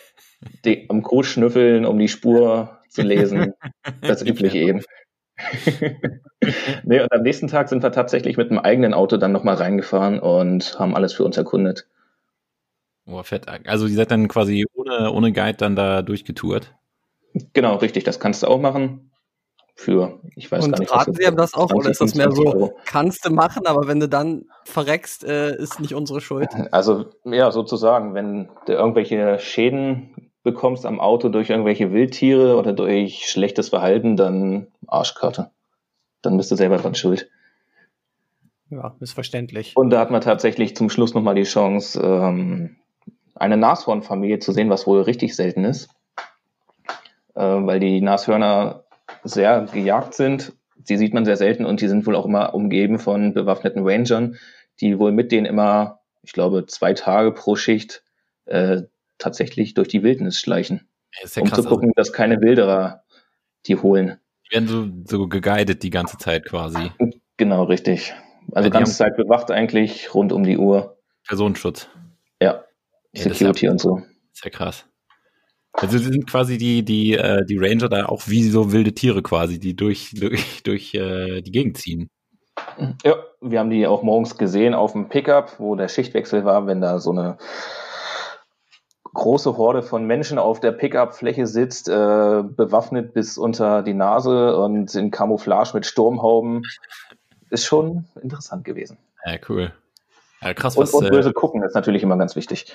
die, 0.64 0.88
am 0.88 1.02
Kot 1.02 1.26
schnüffeln, 1.26 1.84
um 1.84 1.98
die 1.98 2.08
Spur 2.08 2.78
zu 2.88 3.02
lesen. 3.02 3.52
Das 4.00 4.22
übliche 4.22 4.58
eben. 4.58 4.82
nee, 6.84 7.00
und 7.00 7.12
am 7.12 7.22
nächsten 7.22 7.48
Tag 7.48 7.68
sind 7.68 7.82
wir 7.82 7.90
tatsächlich 7.90 8.36
mit 8.36 8.50
einem 8.50 8.60
eigenen 8.60 8.94
Auto 8.94 9.16
dann 9.16 9.32
nochmal 9.32 9.56
reingefahren 9.56 10.20
und 10.20 10.78
haben 10.78 10.94
alles 10.94 11.12
für 11.12 11.24
uns 11.24 11.36
erkundet. 11.36 11.88
Oh, 13.06 13.22
fett. 13.22 13.48
Also 13.66 13.86
ihr 13.86 13.96
seid 13.96 14.12
dann 14.12 14.28
quasi 14.28 14.64
ohne, 14.74 15.10
ohne 15.10 15.32
Guide 15.32 15.58
dann 15.58 15.76
da 15.76 16.02
durchgetourt. 16.02 16.74
Genau, 17.52 17.76
richtig, 17.76 18.04
das 18.04 18.20
kannst 18.20 18.44
du 18.44 18.46
auch 18.46 18.60
machen. 18.60 19.10
Für, 19.76 20.20
ich 20.36 20.50
weiß 20.52 20.64
Und 20.64 20.70
gar 20.72 20.78
nicht. 20.78 20.90
was 20.92 21.00
raten 21.00 21.14
Sie 21.14 21.26
einem 21.26 21.36
das 21.36 21.54
auch, 21.54 21.72
oder 21.72 21.90
ist 21.90 22.00
das 22.00 22.14
mehr 22.14 22.30
25 22.30 22.52
so, 22.52 22.58
Euro. 22.58 22.78
kannst 22.86 23.26
du 23.26 23.30
machen, 23.30 23.66
aber 23.66 23.88
wenn 23.88 23.98
du 23.98 24.08
dann 24.08 24.44
verreckst, 24.64 25.24
äh, 25.24 25.56
ist 25.56 25.80
nicht 25.80 25.94
unsere 25.94 26.20
Schuld. 26.20 26.48
Also, 26.70 27.06
ja, 27.24 27.50
sozusagen, 27.50 28.14
wenn 28.14 28.48
du 28.66 28.72
irgendwelche 28.72 29.38
Schäden 29.40 30.30
bekommst 30.44 30.86
am 30.86 31.00
Auto 31.00 31.28
durch 31.28 31.50
irgendwelche 31.50 31.92
Wildtiere 31.92 32.56
oder 32.56 32.72
durch 32.72 33.26
schlechtes 33.28 33.70
Verhalten, 33.70 34.16
dann 34.16 34.68
Arschkarte. 34.86 35.50
Dann 36.22 36.36
bist 36.36 36.50
du 36.52 36.56
selber 36.56 36.76
dran 36.76 36.94
schuld. 36.94 37.28
Ja, 38.70 38.94
ist 39.00 39.12
verständlich. 39.12 39.72
Und 39.76 39.90
da 39.90 39.98
hat 40.00 40.10
man 40.10 40.20
tatsächlich 40.20 40.76
zum 40.76 40.88
Schluss 40.90 41.14
nochmal 41.14 41.34
die 41.34 41.42
Chance, 41.44 42.00
ähm, 42.00 42.76
eine 43.34 43.56
Nashornfamilie 43.56 44.38
zu 44.38 44.52
sehen, 44.52 44.70
was 44.70 44.86
wohl 44.86 45.00
richtig 45.02 45.34
selten 45.34 45.64
ist. 45.64 45.88
Äh, 47.34 47.40
weil 47.42 47.80
die 47.80 48.00
Nashörner 48.00 48.83
sehr 49.22 49.66
gejagt 49.72 50.14
sind. 50.14 50.52
Die 50.76 50.96
sieht 50.96 51.14
man 51.14 51.24
sehr 51.24 51.36
selten 51.36 51.64
und 51.64 51.80
die 51.80 51.88
sind 51.88 52.06
wohl 52.06 52.16
auch 52.16 52.26
immer 52.26 52.54
umgeben 52.54 52.98
von 52.98 53.32
bewaffneten 53.32 53.86
Rangern, 53.86 54.36
die 54.80 54.98
wohl 54.98 55.12
mit 55.12 55.32
denen 55.32 55.46
immer, 55.46 56.00
ich 56.22 56.32
glaube, 56.32 56.66
zwei 56.66 56.92
Tage 56.94 57.32
pro 57.32 57.56
Schicht 57.56 58.02
äh, 58.46 58.82
tatsächlich 59.18 59.74
durch 59.74 59.88
die 59.88 60.02
Wildnis 60.02 60.38
schleichen, 60.40 60.88
Ja, 61.14 61.42
um 61.42 61.48
krass. 61.48 61.62
zu 61.62 61.68
gucken, 61.68 61.92
dass 61.96 62.12
keine 62.12 62.40
Wilderer 62.40 63.04
die 63.66 63.76
holen. 63.76 64.18
Die 64.50 64.54
werden 64.54 64.68
so, 64.68 65.16
so 65.18 65.28
geguidet 65.28 65.82
die 65.82 65.90
ganze 65.90 66.18
Zeit 66.18 66.44
quasi. 66.44 66.90
Genau, 67.36 67.64
richtig. 67.64 68.12
Also 68.52 68.56
Ja, 68.56 68.62
die 68.64 68.70
ganze 68.70 68.94
Zeit 68.96 69.16
bewacht 69.16 69.50
eigentlich, 69.50 70.12
rund 70.14 70.32
um 70.32 70.42
die 70.42 70.58
Uhr. 70.58 70.98
Personenschutz. 71.26 71.88
Ja, 72.42 72.64
Ja, 73.14 73.22
Security 73.22 73.66
ja- 73.66 73.70
und 73.72 73.80
so. 73.80 74.02
Ja 74.42 74.50
krass. 74.50 74.84
Also 75.74 75.98
sind 75.98 76.26
quasi 76.28 76.56
die, 76.56 76.84
die, 76.84 77.14
äh, 77.14 77.44
die 77.44 77.58
Ranger 77.58 77.88
da 77.88 78.06
auch 78.06 78.22
wie 78.26 78.44
so 78.48 78.72
wilde 78.72 78.94
Tiere 78.94 79.22
quasi, 79.22 79.58
die 79.58 79.74
durch, 79.74 80.12
durch, 80.14 80.62
durch 80.62 80.94
äh, 80.94 81.42
die 81.42 81.50
Gegend 81.50 81.78
ziehen. 81.78 82.08
Ja, 83.04 83.16
wir 83.40 83.58
haben 83.58 83.70
die 83.70 83.86
auch 83.86 84.02
morgens 84.02 84.38
gesehen 84.38 84.74
auf 84.74 84.92
dem 84.92 85.08
Pickup, 85.08 85.58
wo 85.58 85.74
der 85.74 85.88
Schichtwechsel 85.88 86.44
war, 86.44 86.66
wenn 86.66 86.80
da 86.80 87.00
so 87.00 87.10
eine 87.10 87.38
große 89.12 89.56
Horde 89.56 89.82
von 89.82 90.06
Menschen 90.06 90.38
auf 90.38 90.60
der 90.60 90.72
Pickup-Fläche 90.72 91.46
sitzt, 91.46 91.88
äh, 91.88 91.92
bewaffnet 91.92 93.14
bis 93.14 93.38
unter 93.38 93.82
die 93.82 93.94
Nase 93.94 94.56
und 94.56 94.94
in 94.94 95.10
Camouflage 95.10 95.70
mit 95.74 95.86
Sturmhauben. 95.86 96.62
Ist 97.50 97.64
schon 97.64 98.04
interessant 98.20 98.64
gewesen. 98.64 98.98
Ja, 99.24 99.38
cool. 99.48 99.72
Ja, 100.40 100.54
krass, 100.54 100.76
Und, 100.76 100.82
was. 100.82 100.94
und 100.94 101.06
äh, 101.06 101.10
böse 101.10 101.32
gucken 101.32 101.62
ist 101.62 101.74
natürlich 101.74 102.02
immer 102.02 102.18
ganz 102.18 102.36
wichtig. 102.36 102.72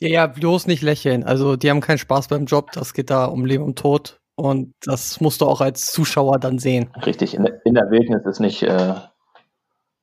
Ja, 0.00 0.08
ja, 0.08 0.26
bloß 0.26 0.66
nicht 0.66 0.82
lächeln. 0.82 1.24
Also 1.24 1.56
die 1.56 1.70
haben 1.70 1.80
keinen 1.80 1.98
Spaß 1.98 2.28
beim 2.28 2.46
Job. 2.46 2.72
Das 2.72 2.94
geht 2.94 3.10
da 3.10 3.26
um 3.26 3.44
Leben 3.44 3.64
und 3.64 3.78
Tod. 3.78 4.18
Und 4.34 4.72
das 4.82 5.20
musst 5.20 5.42
du 5.42 5.46
auch 5.46 5.60
als 5.60 5.92
Zuschauer 5.92 6.38
dann 6.38 6.58
sehen. 6.58 6.90
Richtig, 7.04 7.34
in 7.34 7.44
der, 7.44 7.60
in 7.66 7.74
der 7.74 7.90
Wildnis 7.90 8.24
ist 8.24 8.40
nicht, 8.40 8.62
äh, 8.62 8.94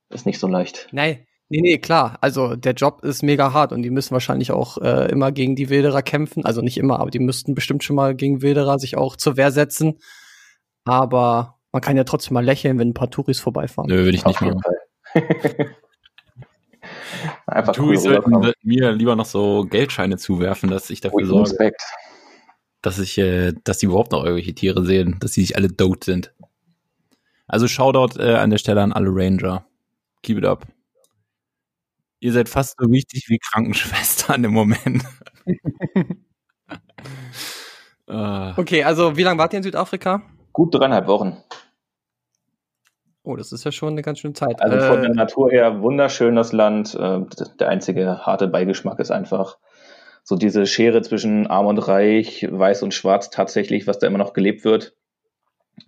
ist 0.09 0.27
nicht 0.27 0.39
so 0.39 0.47
leicht. 0.47 0.87
Nein, 0.91 1.25
nee, 1.49 1.61
nee, 1.61 1.77
klar. 1.79 2.19
Also 2.21 2.55
der 2.55 2.73
Job 2.73 3.03
ist 3.03 3.23
mega 3.23 3.51
hart 3.53 3.73
und 3.73 3.81
die 3.81 3.89
müssen 3.89 4.11
wahrscheinlich 4.11 4.51
auch 4.51 4.77
äh, 4.77 5.09
immer 5.09 5.31
gegen 5.31 5.55
die 5.55 5.71
Wilderer 5.71 6.03
kämpfen. 6.03 6.45
Also 6.45 6.61
nicht 6.61 6.77
immer, 6.77 6.99
aber 6.99 7.09
die 7.09 7.17
müssten 7.17 7.55
bestimmt 7.55 7.83
schon 7.83 7.95
mal 7.95 8.15
gegen 8.15 8.43
Wilderer 8.43 8.77
sich 8.77 8.95
auch 8.95 9.15
zur 9.15 9.37
Wehr 9.37 9.51
setzen. 9.51 9.97
Aber 10.85 11.55
man 11.71 11.81
kann 11.81 11.97
ja 11.97 12.03
trotzdem 12.03 12.35
mal 12.35 12.45
lächeln, 12.45 12.77
wenn 12.77 12.89
ein 12.89 12.93
paar 12.93 13.09
Touris 13.09 13.39
vorbeifahren. 13.39 13.89
nö, 13.89 14.03
würde 14.03 14.17
ich 14.17 14.25
nicht 14.25 14.39
Auf 14.39 14.53
machen. 14.53 14.61
Einfach 17.45 17.73
cool 17.77 17.85
Touris 17.85 18.03
sollten 18.03 18.35
rüberkommen. 18.35 18.53
mir 18.63 18.91
lieber 18.91 19.15
noch 19.15 19.25
so 19.25 19.65
Geldscheine 19.65 20.17
zuwerfen, 20.17 20.69
dass 20.69 20.89
ich 20.89 21.01
dafür 21.01 21.25
sorge, 21.25 21.49
Respect. 21.51 21.81
dass 22.81 22.99
ich, 22.99 23.17
äh, 23.17 23.53
dass 23.63 23.77
die 23.79 23.85
überhaupt 23.87 24.11
noch 24.11 24.23
irgendwelche 24.23 24.53
Tiere 24.55 24.85
sehen, 24.85 25.17
dass 25.19 25.31
die 25.31 25.41
nicht 25.41 25.55
alle 25.55 25.67
dote 25.69 26.05
sind. 26.05 26.33
Also 27.47 27.67
Shoutout 27.67 28.19
äh, 28.19 28.35
an 28.35 28.49
der 28.49 28.57
Stelle 28.57 28.81
an 28.81 28.91
alle 28.93 29.09
Ranger. 29.09 29.65
Keep 30.23 30.39
it 30.39 30.45
up. 30.45 30.67
Ihr 32.19 32.33
seid 32.33 32.49
fast 32.49 32.75
so 32.79 32.89
wichtig 32.91 33.25
wie 33.29 33.37
Krankenschwestern 33.37 34.43
im 34.43 34.51
Moment. 34.53 35.03
äh, 38.07 38.53
Okay, 38.57 38.83
also 38.83 39.15
wie 39.17 39.23
lange 39.23 39.39
wart 39.39 39.53
ihr 39.53 39.57
in 39.57 39.63
Südafrika? 39.63 40.21
Gut 40.53 40.73
dreieinhalb 40.73 41.07
Wochen. 41.07 41.37
Oh, 43.27 43.35
das 43.35 43.51
ist 43.51 43.65
ja 43.65 43.73
schon 43.73 43.89
eine 43.89 44.03
ganz 44.03 44.19
schöne 44.19 44.35
Zeit. 44.35 44.61
Also 44.61 44.79
von 44.79 45.01
der 45.01 45.11
äh, 45.11 45.13
Natur 45.13 45.51
her 45.51 45.81
wunderschön 45.81 46.37
das 46.37 46.53
Land. 46.53 46.95
Äh, 46.95 47.19
Der 47.59 47.67
einzige 47.67 48.19
harte 48.25 48.47
Beigeschmack 48.47 48.99
ist 48.99 49.11
einfach 49.11 49.57
so 50.23 50.37
diese 50.37 50.65
Schere 50.65 51.01
zwischen 51.01 51.45
Arm 51.45 51.65
und 51.65 51.77
Reich, 51.77 52.47
Weiß 52.49 52.83
und 52.83 52.93
Schwarz 52.93 53.29
tatsächlich, 53.29 53.85
was 53.85 53.99
da 53.99 54.07
immer 54.07 54.17
noch 54.17 54.31
gelebt 54.31 54.63
wird. 54.63 54.95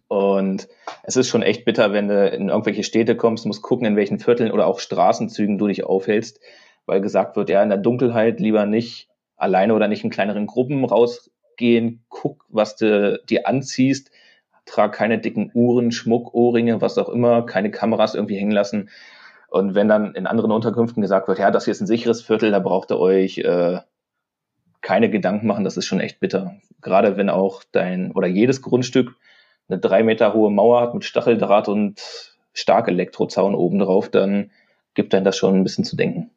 Und 0.09 0.67
es 1.03 1.15
ist 1.15 1.29
schon 1.29 1.41
echt 1.41 1.63
bitter, 1.63 1.93
wenn 1.93 2.09
du 2.09 2.27
in 2.27 2.49
irgendwelche 2.49 2.83
Städte 2.83 3.15
kommst, 3.15 3.45
musst 3.45 3.61
gucken, 3.61 3.87
in 3.87 3.95
welchen 3.95 4.19
Vierteln 4.19 4.51
oder 4.51 4.67
auch 4.67 4.81
Straßenzügen 4.81 5.57
du 5.57 5.67
dich 5.67 5.85
aufhältst, 5.85 6.41
weil 6.85 6.99
gesagt 6.99 7.37
wird, 7.37 7.49
ja, 7.49 7.63
in 7.63 7.69
der 7.69 7.77
Dunkelheit 7.77 8.41
lieber 8.41 8.65
nicht 8.65 9.07
alleine 9.37 9.75
oder 9.75 9.87
nicht 9.87 10.03
in 10.03 10.09
kleineren 10.09 10.45
Gruppen 10.45 10.83
rausgehen, 10.83 12.03
guck, 12.09 12.43
was 12.49 12.75
du 12.75 13.17
dir 13.29 13.47
anziehst, 13.47 14.11
trag 14.69 14.93
keine 14.93 15.19
dicken 15.19 15.51
Uhren, 15.53 15.91
Schmuck, 15.91 16.33
Ohrringe, 16.33 16.81
was 16.81 16.97
auch 16.97 17.09
immer, 17.09 17.45
keine 17.45 17.71
Kameras 17.71 18.15
irgendwie 18.15 18.37
hängen 18.37 18.51
lassen. 18.51 18.89
Und 19.49 19.75
wenn 19.75 19.87
dann 19.87 20.13
in 20.13 20.27
anderen 20.27 20.51
Unterkünften 20.51 21.01
gesagt 21.01 21.27
wird, 21.27 21.39
ja, 21.39 21.51
das 21.51 21.65
hier 21.65 21.71
ist 21.71 21.81
ein 21.81 21.87
sicheres 21.87 22.21
Viertel, 22.21 22.51
da 22.51 22.59
braucht 22.59 22.91
ihr 22.91 22.99
euch 22.99 23.39
äh, 23.39 23.79
keine 24.81 25.09
Gedanken 25.09 25.47
machen, 25.47 25.63
das 25.63 25.77
ist 25.77 25.85
schon 25.85 25.99
echt 25.99 26.19
bitter. 26.19 26.55
Gerade 26.81 27.17
wenn 27.17 27.29
auch 27.29 27.63
dein 27.71 28.11
oder 28.11 28.27
jedes 28.27 28.61
Grundstück 28.61 29.15
eine 29.67 29.79
drei 29.79 30.03
Meter 30.03 30.33
hohe 30.33 30.51
Mauer 30.51 30.81
hat 30.81 30.93
mit 30.93 31.03
Stacheldraht 31.03 31.67
und 31.67 31.99
stark 32.53 32.87
Elektrozaun 32.87 33.55
obendrauf, 33.55 34.09
dann 34.09 34.51
gibt 34.93 35.13
dann 35.13 35.23
das 35.23 35.37
schon 35.37 35.55
ein 35.55 35.63
bisschen 35.63 35.83
zu 35.83 35.95
denken. 35.95 36.31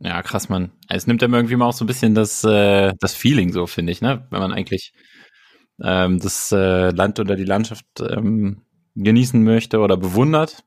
ja, 0.00 0.22
krass, 0.22 0.48
Mann. 0.48 0.70
Es 0.88 1.06
nimmt 1.06 1.22
einem 1.22 1.34
irgendwie 1.34 1.56
mal 1.56 1.66
auch 1.66 1.72
so 1.72 1.84
ein 1.84 1.88
bisschen 1.88 2.14
das, 2.14 2.44
äh, 2.44 2.92
das 3.00 3.14
Feeling 3.14 3.52
so, 3.52 3.66
finde 3.66 3.92
ich, 3.92 4.00
ne? 4.00 4.26
Wenn 4.30 4.40
man 4.40 4.52
eigentlich 4.52 4.92
ähm, 5.82 6.20
das 6.20 6.52
äh, 6.52 6.90
Land 6.90 7.20
oder 7.20 7.36
die 7.36 7.44
Landschaft 7.44 7.86
ähm, 8.00 8.62
genießen 8.94 9.42
möchte 9.42 9.78
oder 9.78 9.96
bewundert 9.96 10.64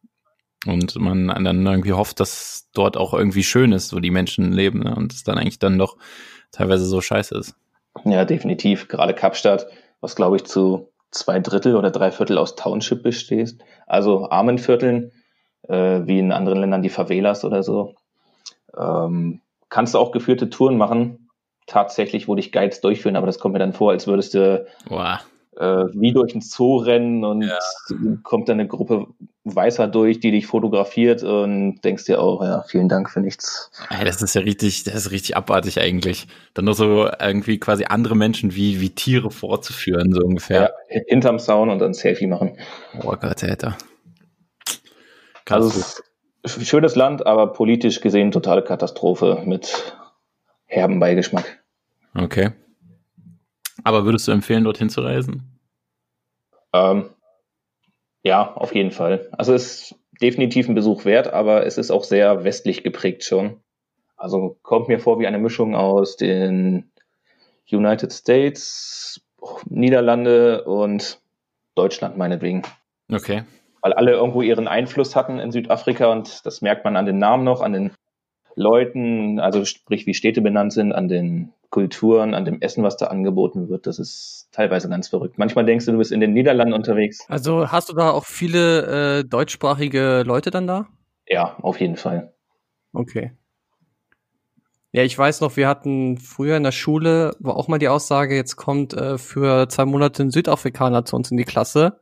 und 0.65 0.95
man 0.99 1.27
dann 1.27 1.65
irgendwie 1.65 1.93
hofft, 1.93 2.19
dass 2.19 2.69
dort 2.73 2.97
auch 2.97 3.13
irgendwie 3.13 3.43
schön 3.43 3.71
ist, 3.71 3.93
wo 3.93 3.99
die 3.99 4.11
Menschen 4.11 4.51
leben 4.51 4.79
ne? 4.79 4.95
und 4.95 5.13
es 5.13 5.23
dann 5.23 5.37
eigentlich 5.37 5.59
dann 5.59 5.77
doch 5.77 5.97
teilweise 6.51 6.85
so 6.85 7.01
scheiße 7.01 7.37
ist. 7.37 7.55
Ja, 8.05 8.25
definitiv. 8.25 8.87
Gerade 8.87 9.13
Kapstadt, 9.13 9.67
was 9.99 10.15
glaube 10.15 10.37
ich 10.37 10.45
zu 10.45 10.91
zwei 11.11 11.39
Drittel 11.39 11.75
oder 11.75 11.91
drei 11.91 12.11
Viertel 12.11 12.37
aus 12.37 12.55
Township 12.55 13.03
bestehst, 13.03 13.61
also 13.85 14.29
armen 14.29 14.57
Vierteln, 14.57 15.11
äh, 15.67 16.01
wie 16.05 16.19
in 16.19 16.31
anderen 16.31 16.59
Ländern 16.59 16.83
die 16.83 16.89
Favelas 16.89 17.43
oder 17.43 17.63
so. 17.63 17.95
Ähm, 18.77 19.41
kannst 19.69 19.93
du 19.93 19.99
auch 19.99 20.11
geführte 20.11 20.49
Touren 20.49 20.77
machen, 20.77 21.20
tatsächlich, 21.67 22.27
wo 22.27 22.35
dich 22.35 22.51
Guides 22.51 22.81
durchführen, 22.81 23.15
aber 23.15 23.27
das 23.27 23.39
kommt 23.39 23.53
mir 23.53 23.59
dann 23.59 23.73
vor, 23.73 23.91
als 23.91 24.07
würdest 24.07 24.33
du 24.33 24.65
Boah. 24.87 25.21
äh, 25.57 25.85
wie 25.93 26.13
durch 26.13 26.35
ein 26.35 26.41
Zoo 26.41 26.77
rennen 26.77 27.23
und 27.23 27.43
Ja. 27.43 27.59
kommt 28.23 28.49
dann 28.49 28.59
eine 28.59 28.67
Gruppe 28.67 29.07
Weißer 29.43 29.87
durch, 29.87 30.19
die 30.19 30.29
dich 30.29 30.45
fotografiert 30.45 31.23
und 31.23 31.81
denkst 31.83 32.05
dir 32.05 32.21
auch, 32.21 32.43
ja, 32.43 32.63
vielen 32.67 32.87
Dank 32.89 33.09
für 33.09 33.21
nichts. 33.21 33.71
Ey, 33.89 34.05
das 34.05 34.21
ist 34.21 34.35
ja 34.35 34.41
richtig, 34.41 34.83
das 34.83 34.93
ist 34.93 35.11
richtig 35.11 35.35
abartig 35.35 35.79
eigentlich. 35.79 36.27
Dann 36.53 36.65
nur 36.65 36.75
so 36.75 37.09
irgendwie 37.19 37.57
quasi 37.57 37.85
andere 37.85 38.15
Menschen 38.15 38.53
wie, 38.53 38.81
wie 38.81 38.91
Tiere 38.91 39.31
vorzuführen, 39.31 40.13
so 40.13 40.21
ungefähr. 40.21 40.73
Ja, 40.89 41.01
hinterm 41.07 41.39
Zaun 41.39 41.69
und 41.71 41.79
dann 41.79 41.95
Selfie 41.95 42.27
machen. 42.27 42.55
Oh 43.03 43.15
Gott, 43.19 43.43
Alter. 43.43 43.77
Also 45.49 45.69
Krass. 45.71 46.03
ein 46.43 46.65
schönes 46.65 46.95
Land, 46.95 47.25
aber 47.25 47.53
politisch 47.53 47.99
gesehen 48.01 48.31
totale 48.31 48.63
Katastrophe 48.63 49.41
mit 49.45 49.95
herben 50.71 50.99
Beigeschmack. 50.99 51.59
okay. 52.15 52.51
Aber 53.83 54.05
würdest 54.05 54.27
du 54.27 54.31
empfehlen, 54.31 54.63
dorthin 54.63 54.89
zu 54.89 55.01
reisen? 55.01 55.59
Ähm, 56.73 57.09
ja, 58.23 58.53
auf 58.53 58.75
jeden 58.75 58.91
Fall. 58.91 59.27
Also 59.31 59.53
es 59.53 59.91
ist 59.91 59.95
definitiv 60.21 60.69
ein 60.69 60.75
Besuch 60.75 61.05
wert, 61.05 61.33
aber 61.33 61.65
es 61.65 61.77
ist 61.77 61.91
auch 61.91 62.03
sehr 62.03 62.43
westlich 62.43 62.83
geprägt 62.83 63.23
schon. 63.23 63.59
Also 64.15 64.57
kommt 64.61 64.87
mir 64.87 64.99
vor 64.99 65.19
wie 65.19 65.25
eine 65.25 65.39
Mischung 65.39 65.75
aus 65.75 66.15
den 66.15 66.91
United 67.71 68.13
States, 68.13 69.21
Niederlande 69.65 70.63
und 70.65 71.19
Deutschland 71.73 72.17
meinetwegen. 72.17 72.61
Okay. 73.11 73.43
Weil 73.81 73.93
alle 73.93 74.11
irgendwo 74.11 74.43
ihren 74.43 74.67
Einfluss 74.67 75.15
hatten 75.15 75.39
in 75.39 75.51
Südafrika 75.51 76.11
und 76.11 76.45
das 76.45 76.61
merkt 76.61 76.85
man 76.85 76.95
an 76.95 77.07
den 77.07 77.17
Namen 77.17 77.43
noch, 77.43 77.61
an 77.61 77.73
den 77.73 77.91
Leuten, 78.55 79.39
also 79.39 79.65
sprich 79.65 80.05
wie 80.05 80.13
Städte 80.13 80.41
benannt 80.41 80.73
sind, 80.73 80.91
an 80.91 81.07
den 81.07 81.53
Kulturen, 81.69 82.33
an 82.33 82.45
dem 82.45 82.61
Essen, 82.61 82.83
was 82.83 82.97
da 82.97 83.07
angeboten 83.07 83.69
wird. 83.69 83.87
Das 83.87 83.97
ist 83.97 84.49
teilweise 84.51 84.89
ganz 84.89 85.07
verrückt. 85.07 85.37
Manchmal 85.37 85.65
denkst 85.65 85.85
du, 85.85 85.93
du 85.93 85.97
bist 85.97 86.11
in 86.11 86.19
den 86.19 86.33
Niederlanden 86.33 86.73
unterwegs. 86.73 87.25
Also 87.29 87.71
hast 87.71 87.89
du 87.89 87.93
da 87.93 88.11
auch 88.11 88.25
viele 88.25 89.19
äh, 89.19 89.23
deutschsprachige 89.23 90.23
Leute 90.25 90.51
dann 90.51 90.67
da? 90.67 90.87
Ja, 91.27 91.55
auf 91.61 91.79
jeden 91.79 91.95
Fall. 91.95 92.33
Okay. 92.93 93.31
Ja, 94.91 95.03
ich 95.03 95.17
weiß 95.17 95.39
noch, 95.39 95.55
wir 95.55 95.69
hatten 95.69 96.17
früher 96.17 96.57
in 96.57 96.63
der 96.63 96.73
Schule, 96.73 97.33
war 97.39 97.55
auch 97.55 97.69
mal 97.69 97.79
die 97.79 97.87
Aussage, 97.87 98.35
jetzt 98.35 98.57
kommt 98.57 98.93
äh, 98.93 99.17
für 99.17 99.69
zwei 99.69 99.85
Monate 99.85 100.23
ein 100.23 100.31
Südafrikaner 100.31 101.05
zu 101.05 101.15
uns 101.15 101.31
in 101.31 101.37
die 101.37 101.45
Klasse. 101.45 102.01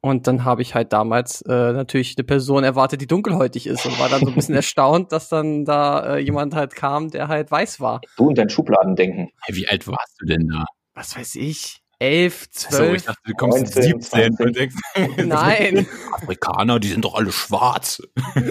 Und 0.00 0.26
dann 0.26 0.44
habe 0.44 0.62
ich 0.62 0.74
halt 0.74 0.92
damals 0.92 1.42
äh, 1.42 1.72
natürlich 1.72 2.14
eine 2.16 2.24
Person 2.24 2.62
erwartet, 2.64 3.00
die 3.00 3.06
dunkelhäutig 3.06 3.66
ist 3.66 3.84
und 3.86 3.98
war 3.98 4.08
dann 4.08 4.20
so 4.20 4.28
ein 4.28 4.34
bisschen 4.34 4.54
erstaunt, 4.56 5.10
dass 5.12 5.28
dann 5.28 5.64
da 5.64 6.16
äh, 6.16 6.18
jemand 6.18 6.54
halt 6.54 6.74
kam, 6.76 7.10
der 7.10 7.28
halt 7.28 7.50
weiß 7.50 7.80
war. 7.80 8.00
Du 8.16 8.28
und 8.28 8.38
dein 8.38 8.48
Schubladendenken. 8.48 9.30
Hey, 9.42 9.56
wie 9.56 9.68
alt 9.68 9.86
warst 9.88 10.16
du 10.20 10.26
denn 10.26 10.48
da? 10.48 10.64
Was 10.94 11.16
weiß 11.16 11.34
ich? 11.36 11.82
Elf, 11.98 12.46
So, 12.50 12.68
zwölf? 12.76 12.96
ich 12.96 13.04
dachte, 13.04 13.20
du 13.24 13.32
kommst 13.34 13.58
19, 13.74 13.82
17 13.82 13.94
und 13.94 14.02
20. 14.36 14.52
denkst, 14.54 14.76
Nein. 15.26 15.86
Afrikaner, 16.12 16.78
die 16.78 16.88
sind 16.88 17.04
doch 17.06 17.14
alle 17.14 17.32
schwarz. 17.32 18.02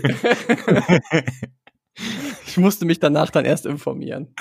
ich 2.47 2.57
musste 2.57 2.85
mich 2.85 2.99
danach 2.99 3.29
dann 3.29 3.45
erst 3.45 3.65
informieren. 3.65 4.33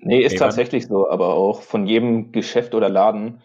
Nee, 0.00 0.20
ist 0.22 0.32
Okay, 0.32 0.38
tatsächlich 0.38 0.86
so, 0.86 1.08
aber 1.10 1.34
auch 1.34 1.62
von 1.62 1.86
jedem 1.86 2.32
Geschäft 2.32 2.74
oder 2.74 2.88
Laden 2.88 3.42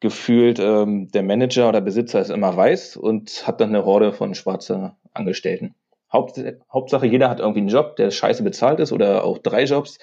gefühlt, 0.00 0.58
ähm, 0.58 1.10
der 1.10 1.22
Manager 1.22 1.68
oder 1.68 1.80
Besitzer 1.80 2.20
ist 2.20 2.30
immer 2.30 2.56
weiß 2.56 2.96
und 2.96 3.46
hat 3.46 3.60
dann 3.60 3.70
eine 3.70 3.84
Horde 3.84 4.12
von 4.12 4.34
schwarzer 4.34 4.96
Angestellten. 5.12 5.74
Haupt, 6.12 6.40
Hauptsache, 6.72 7.06
jeder 7.06 7.28
hat 7.28 7.40
irgendwie 7.40 7.60
einen 7.60 7.68
Job, 7.68 7.96
der 7.96 8.10
scheiße 8.10 8.42
bezahlt 8.42 8.80
ist 8.80 8.92
oder 8.92 9.24
auch 9.24 9.38
drei 9.38 9.64
Jobs. 9.64 9.98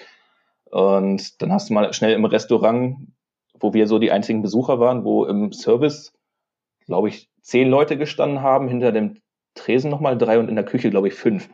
Und 0.70 1.40
dann 1.42 1.52
hast 1.52 1.68
du 1.70 1.74
mal 1.74 1.92
schnell 1.92 2.12
im 2.12 2.24
Restaurant, 2.24 2.98
wo 3.58 3.72
wir 3.72 3.86
so 3.86 3.98
die 3.98 4.12
einzigen 4.12 4.42
Besucher 4.42 4.78
waren, 4.78 5.04
wo 5.04 5.24
im 5.24 5.52
Service, 5.52 6.12
glaube 6.84 7.08
ich, 7.08 7.30
zehn 7.40 7.68
Leute 7.68 7.96
gestanden 7.96 8.42
haben, 8.42 8.68
hinter 8.68 8.92
dem 8.92 9.20
Tresen 9.54 9.90
nochmal 9.90 10.18
drei 10.18 10.38
und 10.38 10.48
in 10.48 10.54
der 10.54 10.64
Küche, 10.64 10.90
glaube 10.90 11.08
ich, 11.08 11.14
fünf. 11.14 11.48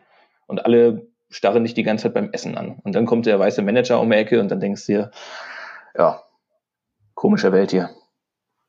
Und 0.46 0.66
alle 0.66 1.06
starren 1.30 1.64
dich 1.64 1.74
die 1.74 1.82
ganze 1.82 2.04
Zeit 2.04 2.14
beim 2.14 2.30
Essen 2.32 2.58
an. 2.58 2.78
Und 2.82 2.94
dann 2.94 3.06
kommt 3.06 3.26
der 3.26 3.38
weiße 3.38 3.62
Manager 3.62 4.00
um 4.00 4.10
die 4.10 4.16
Ecke 4.16 4.40
und 4.40 4.50
dann 4.50 4.60
denkst 4.60 4.86
du 4.86 4.92
dir, 4.92 5.10
ja, 5.96 6.22
komische 7.14 7.52
Welt 7.52 7.70
hier. 7.70 7.90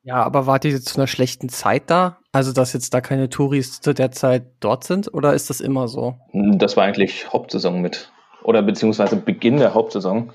Ja, 0.03 0.21
aber 0.21 0.45
wart 0.47 0.65
ihr 0.65 0.81
zu 0.81 0.97
einer 0.97 1.07
schlechten 1.07 1.47
Zeit 1.47 1.89
da? 1.89 2.17
Also, 2.33 2.51
dass 2.51 2.73
jetzt 2.73 2.93
da 2.93 2.99
keine 2.99 3.29
Touris 3.29 3.79
zu 3.79 3.93
der 3.93 4.11
Zeit 4.11 4.43
dort 4.59 4.83
sind? 4.83 5.13
Oder 5.13 5.33
ist 5.33 5.49
das 5.49 5.61
immer 5.61 5.87
so? 5.87 6.15
Das 6.33 6.75
war 6.75 6.83
eigentlich 6.83 7.31
Hauptsaison 7.31 7.81
mit. 7.81 8.11
Oder 8.43 8.61
beziehungsweise 8.61 9.15
Beginn 9.15 9.57
der 9.57 9.73
Hauptsaison. 9.73 10.33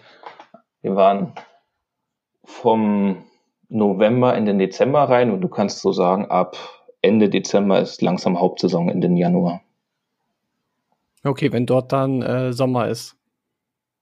Wir 0.80 0.96
waren 0.96 1.34
vom 2.44 3.24
November 3.68 4.34
in 4.36 4.46
den 4.46 4.58
Dezember 4.58 5.04
rein 5.04 5.30
und 5.30 5.42
du 5.42 5.48
kannst 5.48 5.80
so 5.80 5.92
sagen, 5.92 6.30
ab 6.30 6.56
Ende 7.02 7.28
Dezember 7.28 7.78
ist 7.80 8.00
langsam 8.00 8.40
Hauptsaison 8.40 8.88
in 8.88 9.02
den 9.02 9.18
Januar. 9.18 9.60
Okay, 11.22 11.52
wenn 11.52 11.66
dort 11.66 11.92
dann 11.92 12.22
äh, 12.22 12.54
Sommer 12.54 12.88
ist. 12.88 13.17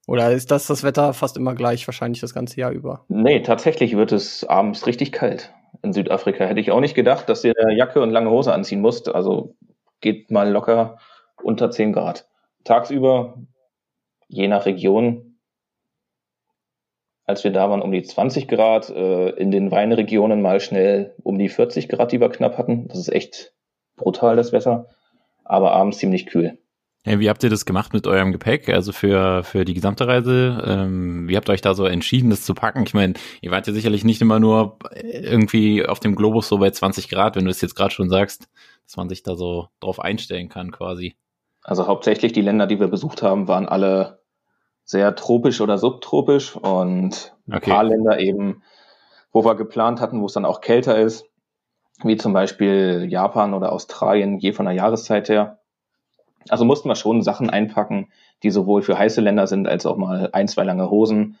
Oder 0.07 0.31
ist 0.31 0.51
das 0.51 0.67
das 0.67 0.83
Wetter 0.83 1.13
fast 1.13 1.35
immer 1.35 1.53
gleich, 1.53 1.85
wahrscheinlich 1.85 2.21
das 2.21 2.33
ganze 2.33 2.59
Jahr 2.59 2.71
über? 2.71 3.03
Nee, 3.09 3.41
tatsächlich 3.41 3.95
wird 3.97 4.13
es 4.13 4.45
abends 4.45 4.87
richtig 4.87 5.11
kalt. 5.11 5.53
In 5.83 5.91
Südafrika 5.91 6.45
hätte 6.45 6.61
ich 6.61 6.71
auch 6.71 6.79
nicht 6.79 6.95
gedacht, 6.95 7.27
dass 7.27 7.43
eine 7.43 7.75
Jacke 7.75 8.01
und 8.01 8.11
lange 8.11 8.29
Hose 8.29 8.53
anziehen 8.53 8.81
musst. 8.81 9.13
Also 9.13 9.55
geht 9.99 10.31
mal 10.31 10.49
locker 10.49 10.97
unter 11.43 11.69
10 11.69 11.91
Grad. 11.91 12.27
Tagsüber, 12.63 13.37
je 14.29 14.47
nach 14.47 14.65
Region, 14.65 15.39
als 17.25 17.43
wir 17.43 17.51
da 17.51 17.69
waren, 17.69 17.81
um 17.81 17.91
die 17.91 18.01
20 18.01 18.47
Grad, 18.47 18.89
äh, 18.89 19.29
in 19.31 19.51
den 19.51 19.71
Weinregionen 19.71 20.41
mal 20.41 20.61
schnell 20.61 21.15
um 21.21 21.37
die 21.37 21.49
40 21.49 21.89
Grad, 21.89 22.13
die 22.13 22.21
wir 22.21 22.29
knapp 22.29 22.57
hatten. 22.57 22.87
Das 22.87 22.97
ist 22.97 23.11
echt 23.11 23.53
brutal, 23.97 24.37
das 24.37 24.53
Wetter. 24.53 24.87
Aber 25.43 25.73
abends 25.73 25.97
ziemlich 25.97 26.27
kühl. 26.27 26.57
Hey, 27.07 27.21
wie 27.21 27.29
habt 27.29 27.41
ihr 27.41 27.49
das 27.49 27.65
gemacht 27.65 27.93
mit 27.93 28.05
eurem 28.05 28.33
Gepäck, 28.33 28.67
also 28.67 28.91
für, 28.91 29.41
für 29.45 29.63
die 29.63 29.73
gesamte 29.73 30.09
Reise? 30.09 30.61
Ähm, 30.67 31.29
wie 31.29 31.37
habt 31.37 31.47
ihr 31.47 31.53
euch 31.53 31.61
da 31.61 31.73
so 31.73 31.85
entschieden, 31.85 32.29
das 32.29 32.43
zu 32.43 32.53
packen? 32.53 32.83
Ich 32.83 32.93
meine, 32.93 33.13
ihr 33.39 33.49
wart 33.49 33.65
ja 33.65 33.71
sicherlich 33.71 34.03
nicht 34.03 34.21
immer 34.21 34.41
nur 34.41 34.77
irgendwie 34.93 35.85
auf 35.85 36.01
dem 36.01 36.15
Globus 36.17 36.49
so 36.49 36.57
bei 36.57 36.69
20 36.69 37.07
Grad, 37.07 37.37
wenn 37.37 37.45
du 37.45 37.49
es 37.49 37.61
jetzt 37.61 37.75
gerade 37.75 37.93
schon 37.93 38.09
sagst, 38.09 38.49
dass 38.83 38.97
man 38.97 39.07
sich 39.07 39.23
da 39.23 39.35
so 39.35 39.69
drauf 39.79 40.01
einstellen 40.01 40.49
kann 40.49 40.71
quasi. 40.71 41.15
Also 41.63 41.87
hauptsächlich 41.87 42.33
die 42.33 42.41
Länder, 42.41 42.67
die 42.67 42.81
wir 42.81 42.89
besucht 42.89 43.21
haben, 43.21 43.47
waren 43.47 43.69
alle 43.69 44.19
sehr 44.83 45.15
tropisch 45.15 45.61
oder 45.61 45.77
subtropisch 45.77 46.57
und 46.57 47.37
ein 47.47 47.55
Okay. 47.55 47.71
paar 47.71 47.85
Länder 47.85 48.19
eben, 48.19 48.63
wo 49.31 49.45
wir 49.45 49.55
geplant 49.55 50.01
hatten, 50.01 50.19
wo 50.19 50.25
es 50.25 50.33
dann 50.33 50.43
auch 50.43 50.59
kälter 50.59 50.99
ist, 50.99 51.23
wie 52.03 52.17
zum 52.17 52.33
Beispiel 52.33 53.07
Japan 53.09 53.53
oder 53.53 53.71
Australien, 53.71 54.39
je 54.39 54.51
von 54.51 54.65
der 54.65 54.75
Jahreszeit 54.75 55.29
her. 55.29 55.61
Also 56.49 56.65
mussten 56.65 56.89
wir 56.89 56.95
schon 56.95 57.21
Sachen 57.21 57.49
einpacken, 57.49 58.11
die 58.43 58.49
sowohl 58.49 58.81
für 58.81 58.97
heiße 58.97 59.21
Länder 59.21 59.47
sind, 59.47 59.67
als 59.67 59.85
auch 59.85 59.97
mal 59.97 60.29
ein, 60.33 60.47
zwei 60.47 60.63
lange 60.63 60.89
Hosen 60.89 61.37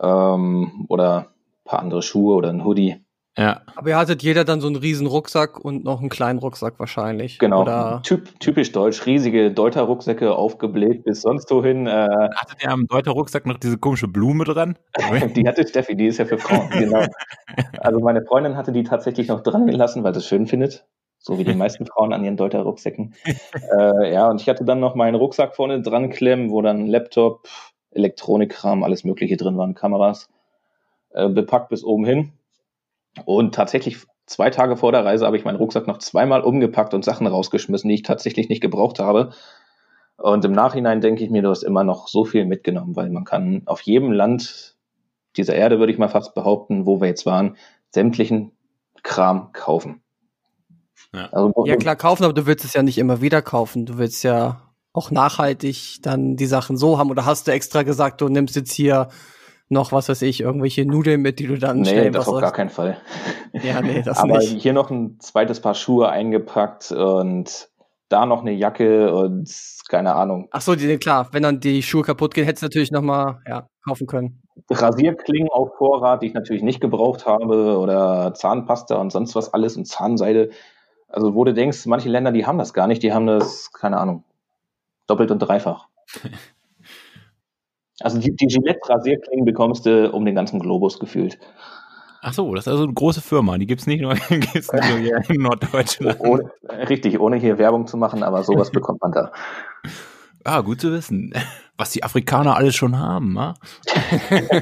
ähm, 0.00 0.86
oder 0.88 1.18
ein 1.18 1.64
paar 1.64 1.80
andere 1.80 2.02
Schuhe 2.02 2.34
oder 2.34 2.50
ein 2.50 2.64
Hoodie. 2.64 3.00
Ja, 3.38 3.62
Aber 3.76 3.88
ihr 3.88 3.96
hattet 3.96 4.22
jeder 4.22 4.44
dann 4.44 4.60
so 4.60 4.66
einen 4.66 4.76
riesen 4.76 5.06
Rucksack 5.06 5.58
und 5.58 5.84
noch 5.84 6.00
einen 6.00 6.08
kleinen 6.08 6.40
Rucksack 6.40 6.74
wahrscheinlich. 6.78 7.38
Genau, 7.38 7.62
Oder 7.62 8.02
typ, 8.02 8.38
typisch 8.40 8.72
deutsch, 8.72 9.06
riesige 9.06 9.52
Deuter-Rucksäcke 9.52 10.34
aufgebläht 10.34 11.04
bis 11.04 11.22
sonst 11.22 11.50
wohin. 11.50 11.86
Äh, 11.86 12.08
hattet 12.34 12.62
ihr 12.62 12.70
am 12.70 12.86
Deuter 12.86 13.12
Rucksack 13.12 13.46
noch 13.46 13.56
diese 13.58 13.78
komische 13.78 14.08
Blume 14.08 14.44
dran? 14.44 14.76
Die 15.36 15.46
hatte 15.46 15.66
Steffi, 15.66 15.96
die 15.96 16.08
ist 16.08 16.18
ja 16.18 16.24
für 16.24 16.38
Frauen, 16.38 16.68
genau. 16.70 17.04
Also 17.78 18.00
meine 18.00 18.22
Freundin 18.24 18.56
hatte 18.56 18.72
die 18.72 18.82
tatsächlich 18.82 19.28
noch 19.28 19.42
dran 19.42 19.66
gelassen, 19.66 20.04
weil 20.04 20.12
sie 20.12 20.18
es 20.18 20.26
schön 20.26 20.46
findet. 20.46 20.86
So 21.20 21.38
wie 21.38 21.44
die 21.44 21.54
meisten 21.54 21.86
Frauen 21.86 22.12
an 22.12 22.24
ihren 22.24 22.36
Deuter 22.36 22.62
Rucksäcken. 22.62 23.14
äh, 23.78 24.12
ja, 24.12 24.28
und 24.28 24.40
ich 24.40 24.48
hatte 24.48 24.64
dann 24.64 24.80
noch 24.80 24.94
meinen 24.94 25.14
Rucksack 25.14 25.54
vorne 25.54 25.80
dran 25.80 26.10
klemmen, 26.10 26.50
wo 26.50 26.62
dann 26.62 26.86
Laptop, 26.86 27.48
Elektronikkram, 27.92 28.82
alles 28.82 29.04
Mögliche 29.04 29.36
drin 29.36 29.56
waren, 29.56 29.74
Kameras, 29.74 30.28
äh, 31.10 31.28
bepackt 31.28 31.68
bis 31.68 31.84
oben 31.84 32.04
hin. 32.04 32.32
Und 33.24 33.54
tatsächlich 33.54 33.98
zwei 34.26 34.50
Tage 34.50 34.76
vor 34.76 34.92
der 34.92 35.04
Reise 35.04 35.26
habe 35.26 35.36
ich 35.36 35.44
meinen 35.44 35.56
Rucksack 35.56 35.86
noch 35.86 35.98
zweimal 35.98 36.42
umgepackt 36.42 36.94
und 36.94 37.04
Sachen 37.04 37.26
rausgeschmissen, 37.26 37.88
die 37.88 37.96
ich 37.96 38.02
tatsächlich 38.02 38.48
nicht 38.48 38.60
gebraucht 38.60 38.98
habe. 38.98 39.32
Und 40.16 40.44
im 40.44 40.52
Nachhinein 40.52 41.00
denke 41.00 41.24
ich 41.24 41.30
mir, 41.30 41.42
du 41.42 41.48
hast 41.48 41.62
immer 41.62 41.82
noch 41.82 42.06
so 42.06 42.24
viel 42.24 42.44
mitgenommen, 42.44 42.94
weil 42.94 43.10
man 43.10 43.24
kann 43.24 43.62
auf 43.66 43.80
jedem 43.82 44.12
Land 44.12 44.76
dieser 45.36 45.54
Erde, 45.54 45.78
würde 45.78 45.92
ich 45.92 45.98
mal 45.98 46.08
fast 46.08 46.34
behaupten, 46.34 46.86
wo 46.86 47.00
wir 47.00 47.08
jetzt 47.08 47.26
waren, 47.26 47.56
sämtlichen 47.90 48.52
Kram 49.02 49.52
kaufen. 49.52 50.02
Ja. 51.12 51.28
Also, 51.32 51.64
ja 51.66 51.76
klar 51.76 51.96
kaufen, 51.96 52.24
aber 52.24 52.32
du 52.32 52.46
willst 52.46 52.64
es 52.64 52.74
ja 52.74 52.82
nicht 52.82 52.98
immer 52.98 53.20
wieder 53.20 53.42
kaufen. 53.42 53.86
Du 53.86 53.98
willst 53.98 54.22
ja 54.24 54.62
auch 54.92 55.10
nachhaltig 55.10 55.98
dann 56.02 56.36
die 56.36 56.46
Sachen 56.46 56.76
so 56.76 56.98
haben. 56.98 57.10
Oder 57.10 57.24
hast 57.24 57.46
du 57.46 57.52
extra 57.52 57.82
gesagt, 57.82 58.20
du 58.20 58.28
nimmst 58.28 58.56
jetzt 58.56 58.72
hier 58.72 59.08
noch, 59.68 59.92
was 59.92 60.08
weiß 60.08 60.22
ich, 60.22 60.40
irgendwelche 60.40 60.84
Nudeln 60.84 61.22
mit, 61.22 61.38
die 61.38 61.46
du 61.46 61.56
dann 61.56 61.80
Nee, 61.80 61.90
schnell 61.90 62.10
das 62.10 62.28
auf 62.28 62.40
gar 62.40 62.52
keinen 62.52 62.70
Fall. 62.70 62.98
Ja, 63.52 63.80
nee, 63.80 64.02
das 64.02 64.18
Aber 64.18 64.38
nicht. 64.38 64.60
hier 64.62 64.72
noch 64.72 64.90
ein 64.90 65.18
zweites 65.20 65.60
Paar 65.60 65.74
Schuhe 65.74 66.08
eingepackt 66.08 66.90
und 66.90 67.68
da 68.08 68.26
noch 68.26 68.40
eine 68.40 68.52
Jacke 68.52 69.14
und 69.14 69.48
keine 69.88 70.14
Ahnung. 70.14 70.48
Ach 70.50 70.60
so, 70.60 70.74
die, 70.74 70.98
klar, 70.98 71.28
wenn 71.32 71.44
dann 71.44 71.60
die 71.60 71.82
Schuhe 71.82 72.02
kaputt 72.02 72.34
gehen, 72.34 72.44
hättest 72.44 72.62
du 72.62 72.66
natürlich 72.66 72.90
noch 72.90 73.02
mal, 73.02 73.40
ja, 73.46 73.68
kaufen 73.86 74.08
können. 74.08 74.42
Rasierklingen 74.68 75.48
auf 75.50 75.76
Vorrat, 75.78 76.22
die 76.22 76.26
ich 76.26 76.34
natürlich 76.34 76.62
nicht 76.62 76.80
gebraucht 76.80 77.26
habe 77.26 77.78
oder 77.78 78.34
Zahnpasta 78.34 78.96
und 78.96 79.10
sonst 79.10 79.34
was 79.36 79.54
alles 79.54 79.76
und 79.76 79.86
Zahnseide. 79.86 80.50
Also 81.10 81.34
wo 81.34 81.44
du 81.44 81.52
denkst, 81.52 81.86
manche 81.86 82.08
Länder, 82.08 82.32
die 82.32 82.46
haben 82.46 82.58
das 82.58 82.72
gar 82.72 82.86
nicht, 82.86 83.02
die 83.02 83.12
haben 83.12 83.26
das, 83.26 83.72
keine 83.72 83.98
Ahnung, 83.98 84.24
doppelt 85.06 85.30
und 85.30 85.38
dreifach. 85.40 85.88
Also 88.02 88.18
die, 88.18 88.34
die 88.34 88.46
Gillette-Rasierklingen 88.46 89.44
bekommst 89.44 89.84
du 89.84 90.10
um 90.10 90.24
den 90.24 90.34
ganzen 90.34 90.58
Globus 90.58 90.98
gefühlt. 90.98 91.38
Ach 92.22 92.32
so, 92.32 92.54
das 92.54 92.66
ist 92.66 92.72
also 92.72 92.84
eine 92.84 92.92
große 92.92 93.20
Firma. 93.20 93.56
Die 93.58 93.66
gibt's 93.66 93.86
nicht 93.86 94.00
nur, 94.00 94.14
gibt's 94.28 94.72
nicht 94.72 94.88
nur 94.88 94.98
hier 94.98 95.20
in 95.28 95.42
Norddeutschland. 95.42 96.20
Ohne, 96.20 96.50
richtig, 96.88 97.18
ohne 97.20 97.36
hier 97.36 97.58
Werbung 97.58 97.86
zu 97.86 97.96
machen, 97.96 98.22
aber 98.22 98.42
sowas 98.42 98.70
bekommt 98.72 99.00
man 99.02 99.12
da. 99.12 99.32
Ah, 100.44 100.60
gut 100.62 100.80
zu 100.80 100.92
wissen. 100.92 101.34
Was 101.76 101.90
die 101.90 102.02
Afrikaner 102.02 102.56
alles 102.56 102.74
schon 102.74 102.98
haben, 102.98 103.38
ah? 103.38 103.54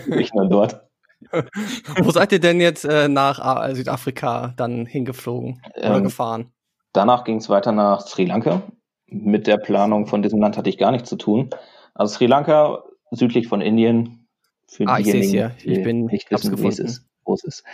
Nicht 0.07 0.35
nur 0.35 0.49
dort. 0.49 0.88
Wo 2.03 2.11
seid 2.11 2.33
ihr 2.33 2.41
denn 2.41 2.61
jetzt 2.61 2.85
äh, 2.85 3.09
nach 3.09 3.69
äh, 3.69 3.75
Südafrika 3.75 4.55
dann 4.57 4.87
hingeflogen 4.87 5.61
oder 5.77 5.97
Ähm, 5.97 6.03
gefahren? 6.05 6.53
Danach 6.93 7.25
ging 7.25 7.37
es 7.39 7.49
weiter 7.49 7.73
nach 7.73 8.01
Sri 8.07 8.25
Lanka. 8.25 8.63
Mit 9.07 9.47
der 9.47 9.59
Planung 9.59 10.07
von 10.07 10.23
diesem 10.23 10.41
Land 10.41 10.57
hatte 10.57 10.71
ich 10.71 10.79
gar 10.79 10.91
nichts 10.93 11.09
zu 11.09 11.17
tun. 11.17 11.51
Also 11.95 12.15
Sri 12.17 12.27
Lanka, 12.27 12.83
südlich 13.11 13.49
von 13.49 13.61
Indien. 13.61 14.27
Für 14.69 14.87
Ah, 14.87 14.99
ich 14.99 15.07
seh's 15.07 15.31
diejenigen, 15.31 15.55
hier. 15.63 15.73
Ich 15.79 15.83
bin- 15.83 16.07
nicht 16.07 16.31
wissen, 16.31 16.51
wie 16.53 16.55
es 16.69 16.77
gefunden. 16.77 16.85
ist, 16.91 17.07
wo 17.25 17.35
es 17.35 17.45
ist. 17.45 17.65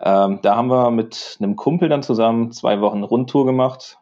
Ähm, 0.00 0.38
da 0.42 0.54
haben 0.56 0.68
wir 0.68 0.90
mit 0.92 1.36
einem 1.40 1.56
Kumpel 1.56 1.88
dann 1.88 2.02
zusammen 2.04 2.52
zwei 2.52 2.80
Wochen 2.80 3.02
Rundtour 3.02 3.44
gemacht. 3.46 3.98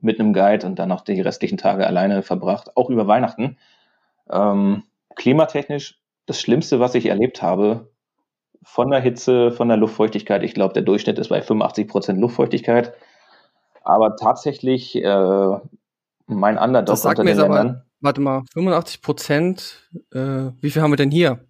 Mit 0.00 0.20
einem 0.20 0.32
Guide 0.32 0.64
und 0.64 0.78
dann 0.78 0.88
noch 0.90 1.00
die 1.00 1.20
restlichen 1.20 1.58
Tage 1.58 1.84
alleine 1.84 2.22
verbracht, 2.22 2.76
auch 2.76 2.88
über 2.88 3.08
Weihnachten. 3.08 3.58
Ähm, 4.30 4.84
klimatechnisch 5.16 5.98
das 6.26 6.40
Schlimmste, 6.40 6.78
was 6.78 6.94
ich 6.94 7.06
erlebt 7.06 7.42
habe, 7.42 7.90
von 8.62 8.90
der 8.90 9.00
Hitze, 9.00 9.50
von 9.52 9.68
der 9.68 9.76
Luftfeuchtigkeit. 9.76 10.42
Ich 10.42 10.54
glaube, 10.54 10.74
der 10.74 10.82
Durchschnitt 10.82 11.18
ist 11.18 11.28
bei 11.28 11.42
85 11.42 11.88
Prozent 11.88 12.20
Luftfeuchtigkeit. 12.20 12.92
Aber 13.84 14.16
tatsächlich 14.16 14.94
äh, 14.96 15.58
mein 16.26 16.58
Underdog 16.58 16.86
Das 16.86 17.02
sagt 17.02 17.18
unter 17.18 17.24
mir 17.24 17.30
den 17.30 17.38
jetzt 17.38 17.44
aber- 17.44 17.54
Ländern. 17.56 17.82
Warte 18.00 18.20
mal, 18.20 18.42
85 18.52 19.02
Prozent, 19.02 19.88
äh, 20.12 20.50
wie 20.60 20.70
viel 20.70 20.82
haben 20.82 20.92
wir 20.92 20.96
denn 20.96 21.10
hier? 21.10 21.40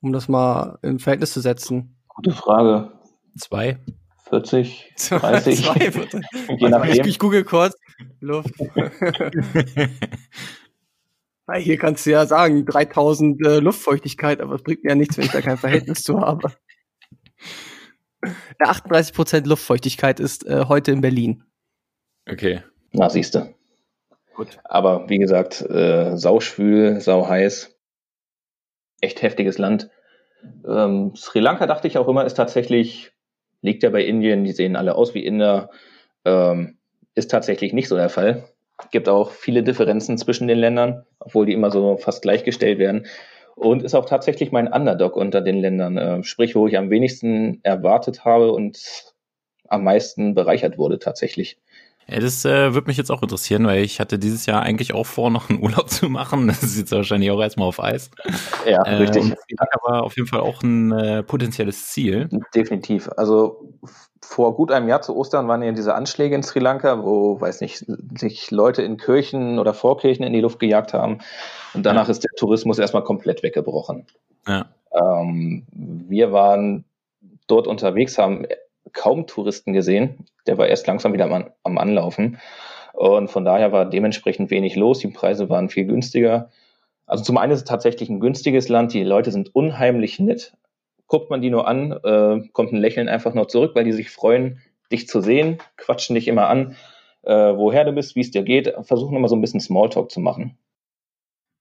Um 0.00 0.12
das 0.14 0.26
mal 0.28 0.78
in 0.82 0.98
Verhältnis 0.98 1.32
zu 1.34 1.40
setzen. 1.40 1.98
Gute 2.08 2.30
Frage. 2.30 2.92
Zwei. 3.36 3.78
40, 4.30 4.94
30, 5.10 5.64
Zwei 5.66 5.78
je 5.84 5.90
mal, 5.90 6.08
ich, 6.56 6.60
nachdem. 6.70 7.06
ich 7.06 7.18
google 7.18 7.44
kurz. 7.44 7.74
Luft. 8.20 8.54
Hier 11.56 11.78
kannst 11.78 12.04
du 12.04 12.10
ja 12.10 12.26
sagen, 12.26 12.66
3000 12.66 13.46
äh, 13.46 13.58
Luftfeuchtigkeit, 13.60 14.40
aber 14.40 14.56
es 14.56 14.62
bringt 14.62 14.84
mir 14.84 14.90
ja 14.90 14.96
nichts, 14.96 15.16
wenn 15.16 15.24
ich 15.24 15.32
da 15.32 15.40
kein 15.40 15.56
Verhältnis 15.56 16.02
zu 16.02 16.20
habe. 16.20 16.52
Ja, 18.60 18.70
38 18.70 19.14
Prozent 19.14 19.46
Luftfeuchtigkeit 19.46 20.18
ist 20.18 20.44
äh, 20.44 20.64
heute 20.66 20.90
in 20.90 21.00
Berlin. 21.00 21.44
Okay. 22.28 22.64
Na, 22.90 23.08
siehste. 23.08 23.54
Gut. 24.34 24.58
Aber 24.64 25.08
wie 25.08 25.18
gesagt, 25.18 25.62
äh, 25.62 26.16
sauschwül, 26.16 27.00
sau 27.00 27.28
heiß. 27.28 27.76
Echt 29.00 29.22
heftiges 29.22 29.58
Land. 29.58 29.90
Ähm, 30.66 31.14
Sri 31.14 31.40
Lanka 31.40 31.66
dachte 31.66 31.88
ich 31.88 31.98
auch 31.98 32.08
immer, 32.08 32.24
ist 32.24 32.34
tatsächlich, 32.34 33.12
liegt 33.62 33.82
ja 33.82 33.90
bei 33.90 34.04
Indien, 34.04 34.44
die 34.44 34.52
sehen 34.52 34.76
alle 34.76 34.96
aus 34.96 35.14
wie 35.14 35.24
Inder. 35.24 35.70
Ähm, 36.24 36.78
ist 37.14 37.30
tatsächlich 37.30 37.72
nicht 37.72 37.88
so 37.88 37.96
der 37.96 38.10
Fall. 38.10 38.48
Gibt 38.90 39.08
auch 39.08 39.30
viele 39.30 39.62
Differenzen 39.62 40.18
zwischen 40.18 40.48
den 40.48 40.58
Ländern, 40.58 41.04
obwohl 41.18 41.46
die 41.46 41.52
immer 41.52 41.70
so 41.70 41.96
fast 41.96 42.22
gleichgestellt 42.22 42.78
werden. 42.78 43.06
Und 43.56 43.82
ist 43.82 43.94
auch 43.94 44.04
tatsächlich 44.04 44.52
mein 44.52 44.72
Underdog 44.72 45.16
unter 45.16 45.40
den 45.40 45.58
Ländern. 45.58 45.98
Äh, 45.98 46.22
sprich, 46.22 46.54
wo 46.54 46.68
ich 46.68 46.78
am 46.78 46.90
wenigsten 46.90 47.58
erwartet 47.64 48.24
habe 48.24 48.52
und 48.52 48.78
am 49.68 49.84
meisten 49.84 50.34
bereichert 50.34 50.78
wurde 50.78 50.98
tatsächlich. 50.98 51.58
Ja, 52.10 52.20
das 52.20 52.44
äh, 52.44 52.72
würde 52.72 52.86
mich 52.86 52.96
jetzt 52.96 53.10
auch 53.10 53.22
interessieren, 53.22 53.66
weil 53.66 53.82
ich 53.82 54.00
hatte 54.00 54.18
dieses 54.18 54.46
Jahr 54.46 54.62
eigentlich 54.62 54.94
auch 54.94 55.04
vor, 55.04 55.30
noch 55.30 55.50
einen 55.50 55.60
Urlaub 55.62 55.90
zu 55.90 56.08
machen. 56.08 56.46
Das 56.46 56.62
ist 56.62 56.78
jetzt 56.78 56.92
wahrscheinlich 56.92 57.30
auch 57.30 57.40
erstmal 57.40 57.68
auf 57.68 57.82
Eis. 57.82 58.10
Ja, 58.66 58.82
Äh, 58.82 58.94
richtig. 58.96 59.24
Sri 59.24 59.56
Lanka 59.58 59.78
war 59.84 60.02
auf 60.02 60.16
jeden 60.16 60.28
Fall 60.28 60.40
auch 60.40 60.62
ein 60.62 60.92
äh, 60.92 61.22
potenzielles 61.22 61.88
Ziel. 61.88 62.28
Definitiv. 62.54 63.10
Also 63.16 63.74
vor 64.22 64.54
gut 64.54 64.72
einem 64.72 64.88
Jahr 64.88 65.02
zu 65.02 65.14
Ostern 65.16 65.48
waren 65.48 65.62
ja 65.62 65.72
diese 65.72 65.94
Anschläge 65.94 66.34
in 66.34 66.42
Sri 66.42 66.60
Lanka, 66.60 67.02
wo, 67.04 67.40
weiß 67.40 67.60
nicht, 67.60 67.84
sich 68.18 68.50
Leute 68.50 68.82
in 68.82 68.96
Kirchen 68.96 69.58
oder 69.58 69.74
Vorkirchen 69.74 70.24
in 70.24 70.32
die 70.32 70.40
Luft 70.40 70.60
gejagt 70.60 70.94
haben. 70.94 71.18
Und 71.74 71.84
danach 71.84 72.08
ist 72.08 72.24
der 72.24 72.30
Tourismus 72.36 72.78
erstmal 72.78 73.04
komplett 73.04 73.42
weggebrochen. 73.42 74.06
Ja. 74.46 74.66
Ähm, 74.92 75.66
wir 75.72 76.32
waren 76.32 76.84
dort 77.46 77.66
unterwegs, 77.66 78.18
haben 78.18 78.46
kaum 78.92 79.26
Touristen 79.26 79.72
gesehen. 79.72 80.26
Der 80.46 80.58
war 80.58 80.66
erst 80.66 80.86
langsam 80.86 81.12
wieder 81.12 81.30
am, 81.30 81.50
am 81.62 81.78
Anlaufen. 81.78 82.38
Und 82.92 83.30
von 83.30 83.44
daher 83.44 83.72
war 83.72 83.84
dementsprechend 83.84 84.50
wenig 84.50 84.74
los. 84.76 84.98
Die 84.98 85.08
Preise 85.08 85.48
waren 85.48 85.68
viel 85.68 85.84
günstiger. 85.84 86.50
Also 87.06 87.24
zum 87.24 87.38
einen 87.38 87.52
ist 87.52 87.60
es 87.60 87.64
tatsächlich 87.64 88.08
ein 88.08 88.20
günstiges 88.20 88.68
Land. 88.68 88.92
Die 88.92 89.04
Leute 89.04 89.30
sind 89.30 89.54
unheimlich 89.54 90.18
nett. 90.18 90.54
Guckt 91.06 91.30
man 91.30 91.40
die 91.40 91.50
nur 91.50 91.66
an, 91.66 91.92
äh, 91.92 92.48
kommt 92.52 92.72
ein 92.72 92.76
Lächeln 92.76 93.08
einfach 93.08 93.34
nur 93.34 93.48
zurück, 93.48 93.74
weil 93.74 93.84
die 93.84 93.92
sich 93.92 94.10
freuen, 94.10 94.60
dich 94.92 95.08
zu 95.08 95.20
sehen, 95.20 95.58
quatschen 95.76 96.14
dich 96.14 96.28
immer 96.28 96.48
an, 96.48 96.76
äh, 97.22 97.32
woher 97.32 97.84
du 97.84 97.92
bist, 97.92 98.16
wie 98.16 98.20
es 98.20 98.30
dir 98.30 98.42
geht, 98.42 98.74
versuchen 98.82 99.16
immer 99.16 99.28
so 99.28 99.36
ein 99.36 99.40
bisschen 99.40 99.60
Smalltalk 99.60 100.10
zu 100.10 100.20
machen. 100.20 100.58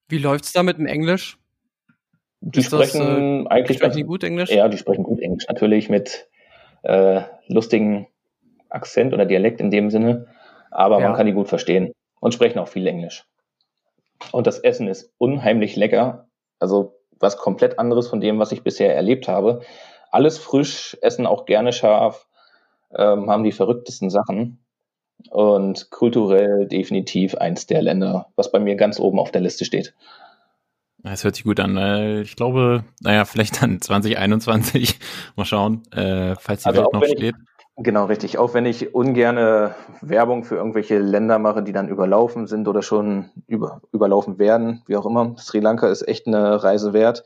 Wie 0.10 0.18
läuft's 0.18 0.54
da 0.54 0.64
mit 0.64 0.78
dem 0.78 0.86
Englisch? 0.86 1.38
Die 2.42 2.60
Ist 2.60 2.72
das, 2.72 2.90
sprechen 2.90 3.48
eigentlich 3.48 3.78
Sprechen 3.78 3.98
die 3.98 4.04
gut 4.04 4.24
Englisch? 4.24 4.50
Ja, 4.50 4.68
die 4.68 4.78
sprechen 4.78 5.04
gut 5.04 5.20
Englisch. 5.20 5.46
Natürlich 5.48 5.90
mit 5.90 6.28
äh, 6.88 7.22
lustigen 7.48 8.08
Akzent 8.70 9.14
oder 9.14 9.26
Dialekt 9.26 9.60
in 9.62 9.72
dem 9.72 9.90
Sinne. 9.90 10.28
Aber 10.72 11.00
Ja. 11.00 11.08
man 11.08 11.18
kann 11.18 11.26
die 11.26 11.34
gut 11.34 11.48
verstehen 11.48 11.94
und 12.20 12.34
sprechen 12.34 12.60
auch 12.60 12.68
viel 12.68 12.88
Englisch. 12.88 13.26
Und 14.32 14.48
das 14.48 14.60
Essen 14.60 14.88
ist 14.88 15.14
unheimlich 15.18 15.76
lecker. 15.76 16.28
Also 16.60 16.96
was 17.20 17.38
komplett 17.38 17.80
anderes 17.80 18.08
von 18.08 18.22
dem, 18.22 18.40
was 18.40 18.52
ich 18.52 18.64
bisher 18.64 18.96
erlebt 18.96 19.28
habe. 19.28 19.62
Alles 20.12 20.38
frisch, 20.38 20.98
essen 21.02 21.26
auch 21.26 21.46
gerne 21.46 21.74
scharf, 21.74 22.28
ähm, 22.96 23.30
haben 23.30 23.44
die 23.44 23.52
verrücktesten 23.52 24.10
Sachen. 24.10 24.64
Und 25.32 25.90
kulturell 25.90 26.68
definitiv 26.68 27.36
eins 27.36 27.66
der 27.66 27.82
Länder, 27.82 28.28
was 28.36 28.52
bei 28.52 28.60
mir 28.60 28.76
ganz 28.76 29.00
oben 29.00 29.20
auf 29.20 29.32
der 29.32 29.42
Liste 29.42 29.66
steht. 29.66 29.94
Das 31.10 31.24
hört 31.24 31.36
sich 31.36 31.44
gut 31.44 31.60
an. 31.60 31.78
Ich 32.22 32.36
glaube, 32.36 32.84
naja, 33.02 33.26
vielleicht 33.26 33.62
dann 33.62 33.82
2021. 33.82 35.00
Mal 35.36 35.46
schauen, 35.46 35.84
äh, 35.92 36.36
falls 36.40 36.64
die 36.64 36.70
Also 36.70 36.82
Welt 36.82 36.94
noch 36.94 37.04
ich- 37.04 37.12
steht. 37.12 37.36
Genau, 37.80 38.06
richtig. 38.06 38.40
Auch 38.40 38.56
wenn 38.56 38.66
ich 38.66 38.96
ungerne 38.96 39.76
Werbung 40.02 40.44
für 40.44 40.56
irgendwelche 40.56 40.98
Länder 40.98 41.38
mache, 41.38 41.62
die 41.62 41.74
dann 41.74 41.90
überlaufen 41.90 42.48
sind 42.48 42.68
oder 42.68 42.82
schon 42.82 43.30
über, 43.46 43.82
überlaufen 43.92 44.40
werden, 44.40 44.82
wie 44.88 44.96
auch 44.98 45.06
immer. 45.06 45.36
Sri 45.38 45.60
Lanka 45.60 45.88
ist 45.88 46.02
echt 46.08 46.26
eine 46.26 46.64
Reise 46.64 46.94
wert, 46.94 47.24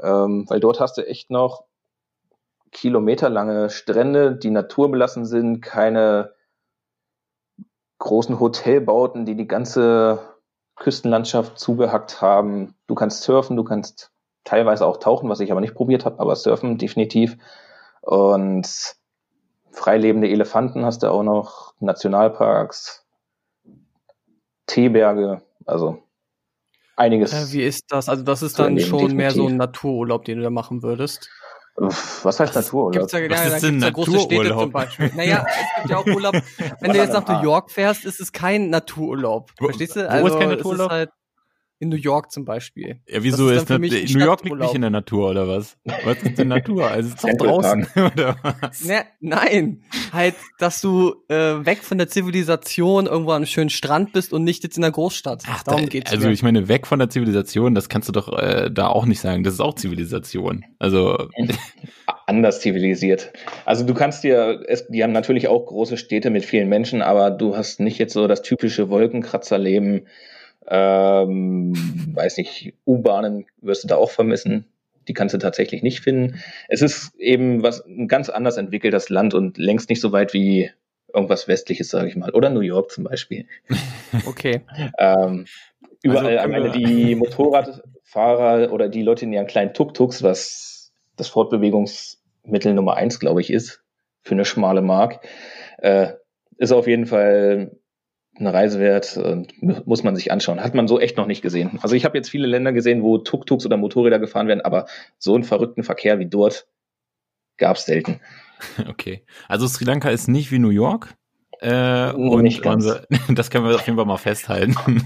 ähm, 0.00 0.44
weil 0.48 0.60
dort 0.60 0.78
hast 0.78 0.98
du 0.98 1.06
echt 1.08 1.30
noch 1.32 1.64
kilometerlange 2.70 3.70
Strände, 3.70 4.36
die 4.36 4.50
naturbelassen 4.50 5.26
sind, 5.26 5.62
keine 5.62 6.30
großen 7.98 8.38
Hotelbauten, 8.38 9.26
die 9.26 9.34
die 9.34 9.48
ganze 9.48 10.20
Küstenlandschaft 10.76 11.58
zugehackt 11.58 12.20
haben. 12.20 12.74
Du 12.86 12.94
kannst 12.94 13.22
surfen, 13.22 13.56
du 13.56 13.64
kannst 13.64 14.10
teilweise 14.44 14.86
auch 14.86 14.98
tauchen, 14.98 15.28
was 15.28 15.40
ich 15.40 15.52
aber 15.52 15.60
nicht 15.60 15.74
probiert 15.74 16.04
habe, 16.04 16.20
aber 16.20 16.34
surfen 16.36 16.78
definitiv. 16.78 17.36
Und 18.00 18.96
freilebende 19.70 20.28
Elefanten 20.28 20.84
hast 20.84 21.02
du 21.02 21.10
auch 21.10 21.22
noch, 21.22 21.74
Nationalparks, 21.80 23.04
Teeberge, 24.66 25.42
also 25.66 26.02
einiges. 26.96 27.32
Äh, 27.32 27.52
wie 27.52 27.62
ist 27.62 27.84
das? 27.88 28.08
Also 28.08 28.22
das 28.22 28.42
ist 28.42 28.58
dann 28.58 28.78
schon 28.78 29.14
mehr 29.14 29.30
so 29.30 29.42
definitiv. 29.42 29.54
ein 29.54 29.56
Natururlaub, 29.56 30.24
den 30.24 30.38
du 30.38 30.44
da 30.44 30.50
machen 30.50 30.82
würdest. 30.82 31.30
Was 31.74 32.38
heißt 32.38 32.54
Natururlaub? 32.54 32.92
Gibt's 32.92 33.12
ja, 33.12 33.18
ja, 33.20 33.30
Was 33.30 33.40
da 33.50 33.56
ist 33.56 33.62
gibt's 33.62 33.84
ja 33.84 33.90
große 33.90 34.20
Städte 34.20 34.48
zum 34.50 34.72
Beispiel. 34.72 35.10
Naja, 35.16 35.44
es 35.48 35.76
gibt 35.76 35.90
ja 35.90 35.96
auch 35.96 36.06
Urlaub. 36.06 36.34
Wenn 36.80 36.92
du 36.92 36.98
jetzt 36.98 37.12
nach 37.12 37.26
New 37.26 37.42
York 37.42 37.70
fährst, 37.70 38.04
ist 38.04 38.20
es 38.20 38.32
kein 38.32 38.68
Natururlaub. 38.70 39.50
Verstehst 39.56 39.96
du? 39.96 40.00
wo 40.00 40.04
ist 40.04 40.10
Also, 40.10 40.38
kein 40.38 40.50
es 40.50 40.56
Natururlaub? 40.58 40.90
halt, 40.90 41.10
in 41.78 41.88
New 41.88 41.96
York 41.96 42.30
zum 42.30 42.44
Beispiel. 42.44 43.00
Ja, 43.08 43.24
wieso 43.24 43.48
Das 43.48 43.64
ist, 43.64 43.70
ist 43.70 43.70
das, 43.70 44.14
New 44.14 44.24
York 44.24 44.44
liegt 44.44 44.56
nicht 44.56 44.74
in 44.74 44.82
der 44.82 44.90
Natur 44.90 45.30
oder 45.30 45.48
was? 45.48 45.76
Was 46.04 46.18
ist 46.22 46.38
denn 46.38 46.46
Natur? 46.48 46.86
Also 46.88 47.08
es 47.08 47.14
ist 47.16 47.24
doch 47.24 47.46
draußen 47.46 47.88
oder 47.96 48.36
was? 48.60 48.84
Ne, 48.84 49.04
nein, 49.18 49.82
halt, 50.12 50.34
dass 50.58 50.80
du 50.80 51.14
äh, 51.28 51.34
weg 51.64 51.82
von 51.82 51.98
der 51.98 52.08
Zivilisation 52.08 53.06
irgendwo 53.06 53.30
an 53.30 53.36
einem 53.36 53.46
schönen 53.46 53.70
Strand 53.70 54.12
bist 54.12 54.32
und 54.32 54.44
nicht 54.44 54.62
jetzt 54.62 54.76
in 54.76 54.82
der 54.82 54.90
Großstadt. 54.90 55.44
Ach, 55.48 55.62
Darum 55.62 55.82
da, 55.82 55.86
geht's 55.86 56.12
also 56.12 56.26
mir. 56.26 56.32
ich 56.32 56.42
meine, 56.42 56.68
weg 56.68 56.86
von 56.86 56.98
der 56.98 57.08
Zivilisation, 57.08 57.74
das 57.74 57.88
kannst 57.88 58.08
du 58.08 58.12
doch 58.12 58.36
äh, 58.38 58.70
da 58.70 58.88
auch 58.88 59.06
nicht 59.06 59.20
sagen. 59.20 59.42
Das 59.44 59.54
ist 59.54 59.60
auch 59.60 59.74
Zivilisation. 59.74 60.64
Also 60.78 61.28
anders 62.26 62.60
zivilisiert. 62.60 63.32
Also 63.64 63.84
du 63.84 63.94
kannst 63.94 64.24
dir, 64.24 64.62
es, 64.66 64.86
die 64.88 65.02
haben 65.02 65.12
natürlich 65.12 65.48
auch 65.48 65.66
große 65.66 65.96
Städte 65.96 66.30
mit 66.30 66.44
vielen 66.44 66.68
Menschen, 66.68 67.02
aber 67.02 67.30
du 67.30 67.56
hast 67.56 67.80
nicht 67.80 67.98
jetzt 67.98 68.12
so 68.12 68.26
das 68.26 68.42
typische 68.42 68.90
Wolkenkratzerleben. 68.90 70.06
Ähm, 70.68 71.72
weiß 72.14 72.36
nicht, 72.36 72.74
U-Bahnen 72.86 73.46
wirst 73.60 73.84
du 73.84 73.88
da 73.88 73.96
auch 73.96 74.10
vermissen. 74.10 74.66
Die 75.08 75.14
kannst 75.14 75.34
du 75.34 75.38
tatsächlich 75.38 75.82
nicht 75.82 76.00
finden. 76.00 76.40
Es 76.68 76.82
ist 76.82 77.14
eben 77.18 77.62
was 77.62 77.84
ein 77.86 78.08
ganz 78.08 78.28
anders 78.28 78.56
entwickeltes 78.56 79.08
Land 79.08 79.34
und 79.34 79.58
längst 79.58 79.88
nicht 79.88 80.00
so 80.00 80.12
weit 80.12 80.32
wie 80.32 80.70
irgendwas 81.12 81.48
Westliches, 81.48 81.88
sage 81.88 82.08
ich 82.08 82.16
mal. 82.16 82.30
Oder 82.30 82.50
New 82.50 82.60
York 82.60 82.90
zum 82.90 83.04
Beispiel. 83.04 83.46
Okay. 84.26 84.60
Ähm, 84.98 85.46
überall 86.02 86.36
Also, 86.36 86.44
am 86.44 86.52
Ende 86.52 86.68
äh, 86.68 86.72
die 86.72 87.14
Motorradfahrer 87.14 88.70
oder 88.70 88.90
die 88.90 89.00
Leute 89.00 89.24
in 89.24 89.32
ihren 89.32 89.46
kleinen 89.46 89.72
Tuk-Tuks, 89.72 90.22
was 90.22 90.92
das 91.16 91.28
Fortbewegungsmittel 91.28 92.74
Nummer 92.74 92.94
eins, 92.96 93.18
glaube 93.18 93.40
ich, 93.40 93.50
ist, 93.50 93.82
für 94.20 94.34
eine 94.34 94.44
schmale 94.44 94.82
Mark, 94.82 95.26
äh, 95.78 96.12
ist 96.58 96.72
auf 96.72 96.86
jeden 96.86 97.06
Fall 97.06 97.74
eine 98.38 98.52
Reise 98.52 98.80
wert 98.80 99.16
und 99.16 99.62
mu- 99.62 99.80
muss 99.84 100.02
man 100.02 100.16
sich 100.16 100.32
anschauen. 100.32 100.60
Hat 100.62 100.74
man 100.74 100.88
so 100.88 100.98
echt 100.98 101.16
noch 101.16 101.26
nicht 101.26 101.42
gesehen. 101.42 101.78
Also 101.82 101.94
ich 101.94 102.04
habe 102.04 102.16
jetzt 102.16 102.30
viele 102.30 102.46
Länder 102.46 102.72
gesehen, 102.72 103.02
wo 103.02 103.18
Tuk-Tuks 103.18 103.66
oder 103.66 103.76
Motorräder 103.76 104.18
gefahren 104.18 104.48
werden, 104.48 104.62
aber 104.62 104.86
so 105.18 105.34
einen 105.34 105.44
verrückten 105.44 105.82
Verkehr 105.84 106.18
wie 106.18 106.26
dort 106.26 106.66
gab 107.58 107.76
es 107.76 107.84
selten. 107.84 108.20
Okay. 108.88 109.24
Also 109.48 109.66
Sri 109.66 109.84
Lanka 109.84 110.08
ist 110.10 110.28
nicht 110.28 110.52
wie 110.52 110.60
New 110.60 110.68
York. 110.68 111.14
Äh, 111.60 112.12
und 112.12 112.42
nicht 112.42 112.62
ganz. 112.62 112.84
unser, 112.84 113.04
das 113.34 113.50
können 113.50 113.66
wir 113.66 113.74
auf 113.74 113.84
jeden 113.86 113.96
Fall 113.96 114.06
mal 114.06 114.18
festhalten. 114.18 114.76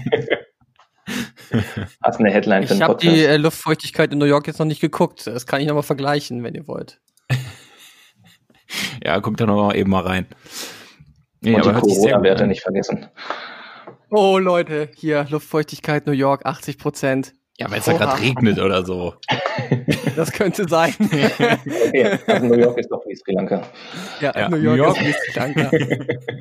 Hast 2.03 2.19
eine 2.19 2.29
Headline 2.31 2.67
für 2.67 2.75
Ich 2.75 2.81
habe 2.83 2.97
die 2.97 3.23
äh, 3.23 3.37
Luftfeuchtigkeit 3.37 4.11
in 4.11 4.19
New 4.19 4.25
York 4.25 4.45
jetzt 4.45 4.59
noch 4.59 4.67
nicht 4.67 4.79
geguckt. 4.81 5.25
Das 5.25 5.47
kann 5.47 5.59
ich 5.59 5.65
nochmal 5.67 5.81
vergleichen, 5.81 6.43
wenn 6.43 6.53
ihr 6.53 6.67
wollt. 6.67 6.99
ja, 9.03 9.19
guck 9.21 9.37
da 9.37 9.45
noch 9.47 9.55
mal 9.55 9.75
eben 9.75 9.89
mal 9.89 10.03
rein. 10.03 10.27
Nee, 11.41 11.55
und 11.55 11.65
die 11.65 11.71
Corona-Werte 11.71 12.47
nicht 12.47 12.61
vergessen. 12.61 13.07
Oh 14.09 14.37
Leute, 14.39 14.89
hier 14.95 15.25
Luftfeuchtigkeit 15.29 16.07
New 16.07 16.13
York 16.13 16.45
80 16.45 16.77
Prozent. 16.77 17.33
Ja, 17.59 17.69
weil 17.71 17.79
es 17.79 17.85
da 17.85 17.93
gerade 17.93 18.21
regnet 18.21 18.59
oder 18.59 18.85
so. 18.85 19.15
Das 20.15 20.31
könnte 20.31 20.67
sein. 20.69 20.93
Okay, 20.99 22.17
also 22.27 22.45
New 22.45 22.55
York 22.57 22.77
ist 22.77 22.89
doch 22.89 23.03
wie 23.05 23.15
Sri 23.15 23.33
Lanka. 23.33 23.61
ja, 24.21 24.31
Ja, 24.35 24.49
New 24.49 24.57
New 24.57 24.73
York, 24.73 24.77
York. 24.77 25.01
ist 25.01 25.07
wie 25.07 25.31
Sri 25.31 25.39
Lanka. 25.39 25.71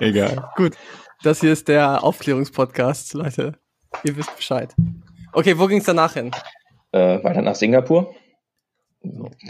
Egal. 0.00 0.50
Gut, 0.56 0.72
das 1.22 1.40
hier 1.40 1.52
ist 1.52 1.68
der 1.68 2.02
Aufklärungspodcast, 2.02 3.14
Leute. 3.14 3.54
Ihr 4.04 4.16
wisst 4.16 4.34
Bescheid. 4.36 4.74
Okay, 5.32 5.58
wo 5.58 5.66
ging's 5.66 5.84
danach 5.84 6.14
hin? 6.14 6.30
Äh, 6.92 7.22
weiter 7.22 7.42
nach 7.42 7.54
Singapur. 7.54 8.14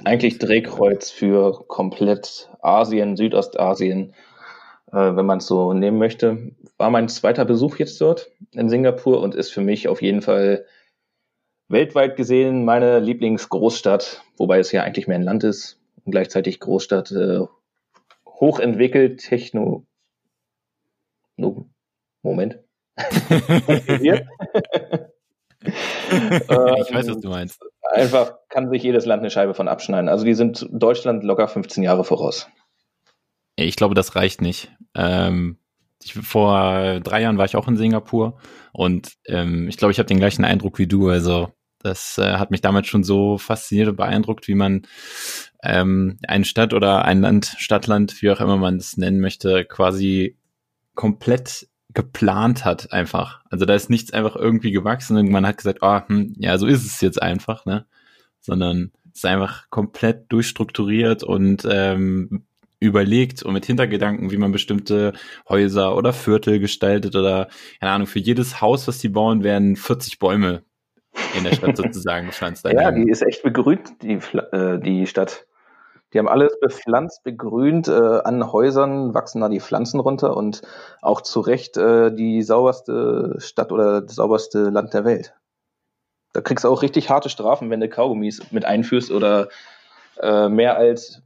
Eigentlich 0.05 0.39
Drehkreuz 0.39 1.11
für 1.11 1.65
komplett 1.67 2.51
Asien, 2.61 3.17
Südostasien, 3.17 4.15
äh, 4.91 5.17
wenn 5.17 5.27
man 5.27 5.39
es 5.39 5.47
so 5.47 5.73
nehmen 5.73 5.99
möchte. 5.99 6.53
War 6.79 6.91
mein 6.91 7.09
zweiter 7.09 7.45
Besuch 7.45 7.77
jetzt 7.77 8.01
dort 8.01 8.31
in 8.53 8.69
Singapur 8.69 9.21
und 9.21 9.35
ist 9.35 9.53
für 9.53 9.61
mich 9.61 9.89
auf 9.89 10.01
jeden 10.01 10.23
Fall 10.23 10.65
weltweit 11.69 12.17
gesehen 12.17 12.65
meine 12.65 13.01
Lieblingsgroßstadt, 13.01 14.23
wobei 14.37 14.59
es 14.59 14.73
ja 14.73 14.83
eigentlich 14.83 15.07
mehr 15.07 15.19
ein 15.19 15.23
Land 15.23 15.45
ist 15.45 15.81
und 16.05 16.13
gleichzeitig 16.13 16.61
Großstadt, 16.61 17.11
äh, 17.13 17.41
hochentwickelt, 18.27 19.21
techno. 19.21 19.87
No, 21.37 21.69
Moment. 22.23 22.59
Ich 25.65 26.95
weiß, 26.95 27.09
was 27.09 27.21
du 27.21 27.29
meinst. 27.29 27.61
Einfach 27.93 28.37
kann 28.49 28.71
sich 28.71 28.83
jedes 28.83 29.05
Land 29.05 29.21
eine 29.21 29.31
Scheibe 29.31 29.53
von 29.53 29.69
abschneiden. 29.69 30.09
Also 30.09 30.25
die 30.25 30.35
sind 30.35 30.67
Deutschland 30.73 31.25
locker 31.25 31.47
15 31.47 31.83
Jahre 31.83 32.05
voraus. 32.05 32.49
Ich 33.55 33.77
glaube, 33.77 33.95
das 33.95 34.17
reicht 34.17 34.41
nicht. 34.41 34.73
Ähm, 34.95 35.59
ich, 36.03 36.15
vor 36.15 37.01
drei 37.01 37.21
Jahren 37.21 37.37
war 37.37 37.45
ich 37.45 37.55
auch 37.55 37.69
in 37.69 37.77
Singapur 37.77 38.39
und 38.73 39.13
ähm, 39.27 39.69
ich 39.69 39.77
glaube, 39.77 39.93
ich 39.93 39.99
habe 39.99 40.07
den 40.07 40.19
gleichen 40.19 40.45
Eindruck 40.45 40.79
wie 40.79 40.87
du. 40.87 41.11
Also 41.11 41.53
das 41.81 42.17
äh, 42.17 42.35
hat 42.35 42.51
mich 42.51 42.63
damals 42.63 42.87
schon 42.87 43.05
so 43.05 43.37
fasziniert 43.37 43.89
und 43.89 43.97
beeindruckt, 43.97 44.49
wie 44.49 44.55
man 44.55 44.87
ähm, 45.63 46.19
eine 46.27 46.47
Stadt 46.47 46.73
oder 46.73 47.05
ein 47.05 47.21
Land, 47.21 47.55
Stadtland, 47.59 48.23
wie 48.23 48.31
auch 48.31 48.41
immer 48.41 48.57
man 48.57 48.79
das 48.79 48.97
nennen 48.97 49.21
möchte, 49.21 49.67
quasi 49.67 50.39
komplett 50.95 51.69
geplant 51.95 52.65
hat 52.65 52.93
einfach. 52.93 53.41
Also 53.51 53.65
da 53.65 53.75
ist 53.75 53.91
nichts 53.91 54.13
einfach 54.13 54.37
irgendwie 54.37 54.73
gewachsen 54.73 55.17
und 55.17 55.31
man 55.31 55.47
hat 55.47 55.59
gesagt, 55.59 55.83
ah, 55.83 56.07
hm, 56.07 56.35
ja, 56.39 56.59
so 56.59 56.67
ist 56.67 56.85
es 56.85 57.01
jetzt 57.01 57.21
einfach, 57.21 57.65
ne? 57.67 57.87
Sondern 58.41 58.93
es 59.13 59.19
ist 59.19 59.27
einfach 59.27 59.69
komplett 59.71 60.33
durchstrukturiert 60.33 61.23
und 61.23 61.67
ähm, 61.71 62.45
überlegt 62.81 63.43
und 63.43 63.53
mit 63.53 63.65
Hintergedanken, 63.65 64.31
wie 64.31 64.37
man 64.37 64.53
bestimmte 64.53 65.13
Häuser 65.49 65.97
oder 65.97 66.13
Viertel 66.13 66.59
gestaltet 66.59 67.15
oder, 67.15 67.49
keine 67.81 67.93
Ahnung, 67.93 68.07
für 68.09 68.19
jedes 68.19 68.61
Haus, 68.61 68.89
was 68.89 68.99
die 68.99 69.09
bauen, 69.09 69.45
werden 69.45 69.77
40 69.77 70.19
Bäume 70.19 70.63
in 71.37 71.45
der 71.45 71.55
Stadt 71.55 71.77
sozusagen 71.77 72.27
gepflanzt. 72.27 72.65
Ja, 72.65 72.91
die 72.91 73.09
ist 73.09 73.23
echt 73.23 73.43
begrünt, 73.43 74.03
die, 74.03 74.19
äh, 74.53 74.81
die 74.81 75.07
Stadt. 75.07 75.47
Die 76.13 76.19
haben 76.19 76.29
alles 76.29 76.59
bepflanzt, 76.61 77.23
begrünt. 77.25 77.89
Äh, 77.89 77.93
an 77.93 78.53
Häusern 78.53 79.15
wachsen 79.15 79.41
da 79.41 79.49
die 79.49 79.61
Pflanzen 79.61 80.01
runter 80.01 80.37
und 80.37 80.63
auch 81.01 81.23
zu 81.23 81.41
Recht 81.41 81.77
äh, 81.77 82.15
die 82.15 82.43
sauberste 82.43 83.37
Stadt 83.39 83.73
oder 83.73 84.03
das 84.03 84.17
sauberste 84.17 84.71
Land 84.71 84.93
der 84.95 85.05
Welt. 85.05 85.35
Da 86.33 86.41
kriegst 86.41 86.65
du 86.65 86.69
auch 86.69 86.83
richtig 86.83 87.11
harte 87.11 87.29
Strafen, 87.29 87.71
wenn 87.71 87.81
du 87.81 87.89
Kaugummis 87.89 88.53
mit 88.53 88.65
einführst 88.65 89.11
oder 89.11 89.49
äh, 90.21 90.49
mehr 90.49 90.77
als, 90.77 91.23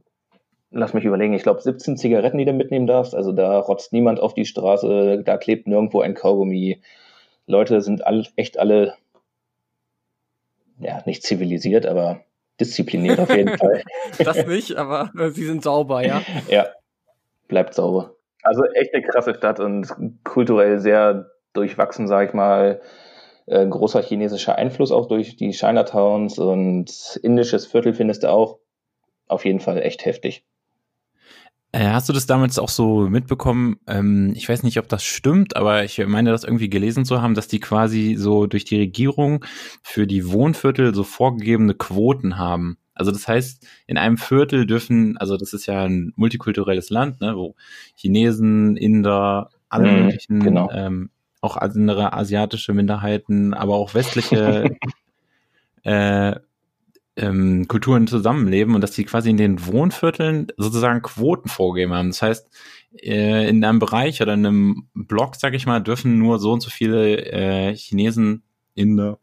lass 0.71 0.93
mich 0.93 1.05
überlegen, 1.05 1.33
ich 1.33 1.43
glaube 1.43 1.61
17 1.61 1.97
Zigaretten, 1.97 2.37
die 2.37 2.45
du 2.45 2.53
mitnehmen 2.53 2.87
darfst. 2.87 3.15
Also 3.15 3.31
da 3.31 3.59
rotzt 3.59 3.93
niemand 3.93 4.19
auf 4.19 4.33
die 4.33 4.45
Straße, 4.45 5.23
da 5.23 5.37
klebt 5.37 5.67
nirgendwo 5.67 6.01
ein 6.01 6.13
Kaugummi. 6.13 6.81
Leute 7.45 7.81
sind 7.81 8.05
all, 8.05 8.25
echt 8.35 8.59
alle, 8.59 8.95
ja, 10.79 11.01
nicht 11.05 11.23
zivilisiert, 11.23 11.85
aber 11.85 12.21
diszipliniert 12.59 13.19
auf 13.19 13.33
jeden 13.33 13.57
Fall. 13.57 13.83
Das 14.23 14.45
nicht, 14.47 14.75
aber 14.75 15.11
äh, 15.17 15.29
sie 15.29 15.45
sind 15.45 15.63
sauber, 15.63 16.05
ja. 16.05 16.21
Ja, 16.49 16.67
bleibt 17.47 17.73
sauber. 17.73 18.15
Also 18.41 18.63
echt 18.65 18.93
eine 18.93 19.03
krasse 19.03 19.35
Stadt 19.35 19.59
und 19.59 19.87
kulturell 20.23 20.79
sehr 20.79 21.31
durchwachsen, 21.53 22.07
sage 22.07 22.29
ich 22.29 22.33
mal. 22.33 22.81
Äh, 23.45 23.65
großer 23.67 24.01
chinesischer 24.01 24.55
Einfluss 24.55 24.91
auch 24.91 25.07
durch 25.07 25.35
die 25.37 25.51
Chinatowns 25.51 26.39
und 26.39 27.19
indisches 27.23 27.65
Viertel 27.65 27.93
findest 27.93 28.23
du 28.23 28.29
auch. 28.29 28.59
Auf 29.27 29.45
jeden 29.45 29.59
Fall 29.59 29.81
echt 29.81 30.05
heftig. 30.05 30.45
Äh, 31.77 31.89
hast 31.89 32.09
du 32.09 32.13
das 32.13 32.25
damals 32.25 32.57
auch 32.57 32.69
so 32.69 33.07
mitbekommen? 33.07 33.77
Ähm, 33.85 34.33
ich 34.35 34.49
weiß 34.49 34.63
nicht, 34.63 34.79
ob 34.79 34.89
das 34.89 35.03
stimmt, 35.03 35.55
aber 35.55 35.83
ich 35.83 36.03
meine, 36.07 36.31
das 36.31 36.43
irgendwie 36.43 36.71
gelesen 36.71 37.05
zu 37.05 37.21
haben, 37.21 37.35
dass 37.35 37.47
die 37.47 37.59
quasi 37.59 38.15
so 38.17 38.47
durch 38.47 38.65
die 38.65 38.79
Regierung 38.79 39.45
für 39.83 40.07
die 40.07 40.27
Wohnviertel 40.27 40.95
so 40.95 41.03
vorgegebene 41.03 41.75
Quoten 41.75 42.39
haben. 42.39 42.79
Also 42.95 43.11
das 43.11 43.27
heißt, 43.27 43.63
in 43.85 43.99
einem 43.99 44.17
Viertel 44.17 44.65
dürfen, 44.65 45.17
also 45.17 45.37
das 45.37 45.53
ist 45.53 45.67
ja 45.67 45.83
ein 45.83 46.13
multikulturelles 46.15 46.89
Land, 46.89 47.21
ne, 47.21 47.35
wo 47.35 47.53
Chinesen, 47.95 48.75
Inder, 48.75 49.51
alle 49.69 49.91
Mhm, 49.91 49.97
möglichen, 49.99 50.39
genau. 50.41 50.71
ähm, 50.73 51.11
auch 51.41 51.57
andere 51.57 52.13
asiatische 52.13 52.73
Minderheiten, 52.73 53.53
aber 53.53 53.75
auch 53.75 53.93
westliche 53.93 54.65
äh, 55.83 56.35
ähm, 57.17 57.67
Kulturen 57.67 58.07
zusammenleben 58.07 58.75
und 58.75 58.81
dass 58.81 58.91
die 58.91 59.05
quasi 59.05 59.29
in 59.29 59.37
den 59.37 59.65
Wohnvierteln 59.65 60.47
sozusagen 60.57 61.01
Quoten 61.01 61.49
vorgegeben 61.49 61.93
haben. 61.93 62.09
Das 62.09 62.21
heißt, 62.21 62.47
äh, 63.01 63.49
in 63.49 63.63
einem 63.63 63.79
Bereich 63.79 64.21
oder 64.21 64.33
in 64.33 64.45
einem 64.45 64.87
Block, 64.93 65.35
sag 65.35 65.53
ich 65.53 65.65
mal, 65.65 65.81
dürfen 65.81 66.17
nur 66.17 66.39
so 66.39 66.51
und 66.53 66.61
so 66.61 66.69
viele 66.69 67.17
äh, 67.25 67.75
Chinesen, 67.75 68.43
Inder, 68.75 69.19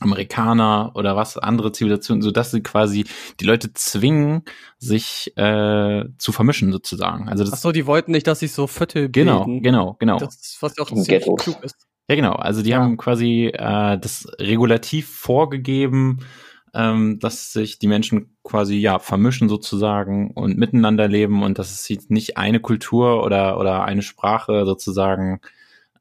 Amerikaner 0.00 0.92
oder 0.94 1.16
was, 1.16 1.38
andere 1.38 1.72
Zivilisationen, 1.72 2.22
sodass 2.22 2.50
sie 2.50 2.62
quasi 2.62 3.06
die 3.40 3.44
Leute 3.46 3.72
zwingen, 3.72 4.42
sich 4.78 5.32
äh, 5.36 6.04
zu 6.18 6.32
vermischen 6.32 6.72
sozusagen. 6.72 7.28
Also 7.28 7.44
das 7.44 7.54
Ach 7.54 7.58
so, 7.58 7.72
die 7.72 7.86
wollten 7.86 8.12
nicht, 8.12 8.26
dass 8.26 8.40
sich 8.40 8.52
so 8.52 8.66
Viertel 8.66 9.08
genau, 9.08 9.44
bilden. 9.44 9.62
genau, 9.62 9.96
genau. 9.98 10.18
Das 10.18 10.34
ist, 10.34 10.58
was 10.60 10.78
auch 10.78 10.90
ziemlich 10.90 11.24
klug 11.38 11.62
ist. 11.62 11.76
Ja, 12.08 12.16
genau. 12.16 12.32
Also 12.34 12.62
die 12.62 12.70
Ja. 12.70 12.80
haben 12.80 12.96
quasi 12.98 13.46
äh, 13.46 13.98
das 13.98 14.28
regulativ 14.38 15.08
vorgegeben, 15.08 16.18
ähm, 16.74 17.18
dass 17.20 17.52
sich 17.52 17.78
die 17.78 17.86
Menschen 17.86 18.36
quasi 18.42 18.76
ja 18.76 18.98
vermischen 18.98 19.48
sozusagen 19.48 20.32
und 20.32 20.58
miteinander 20.58 21.08
leben 21.08 21.42
und 21.42 21.58
dass 21.58 21.72
es 21.72 21.88
jetzt 21.88 22.10
nicht 22.10 22.36
eine 22.36 22.60
Kultur 22.60 23.24
oder 23.24 23.58
oder 23.58 23.84
eine 23.84 24.02
Sprache 24.02 24.64
sozusagen 24.66 25.40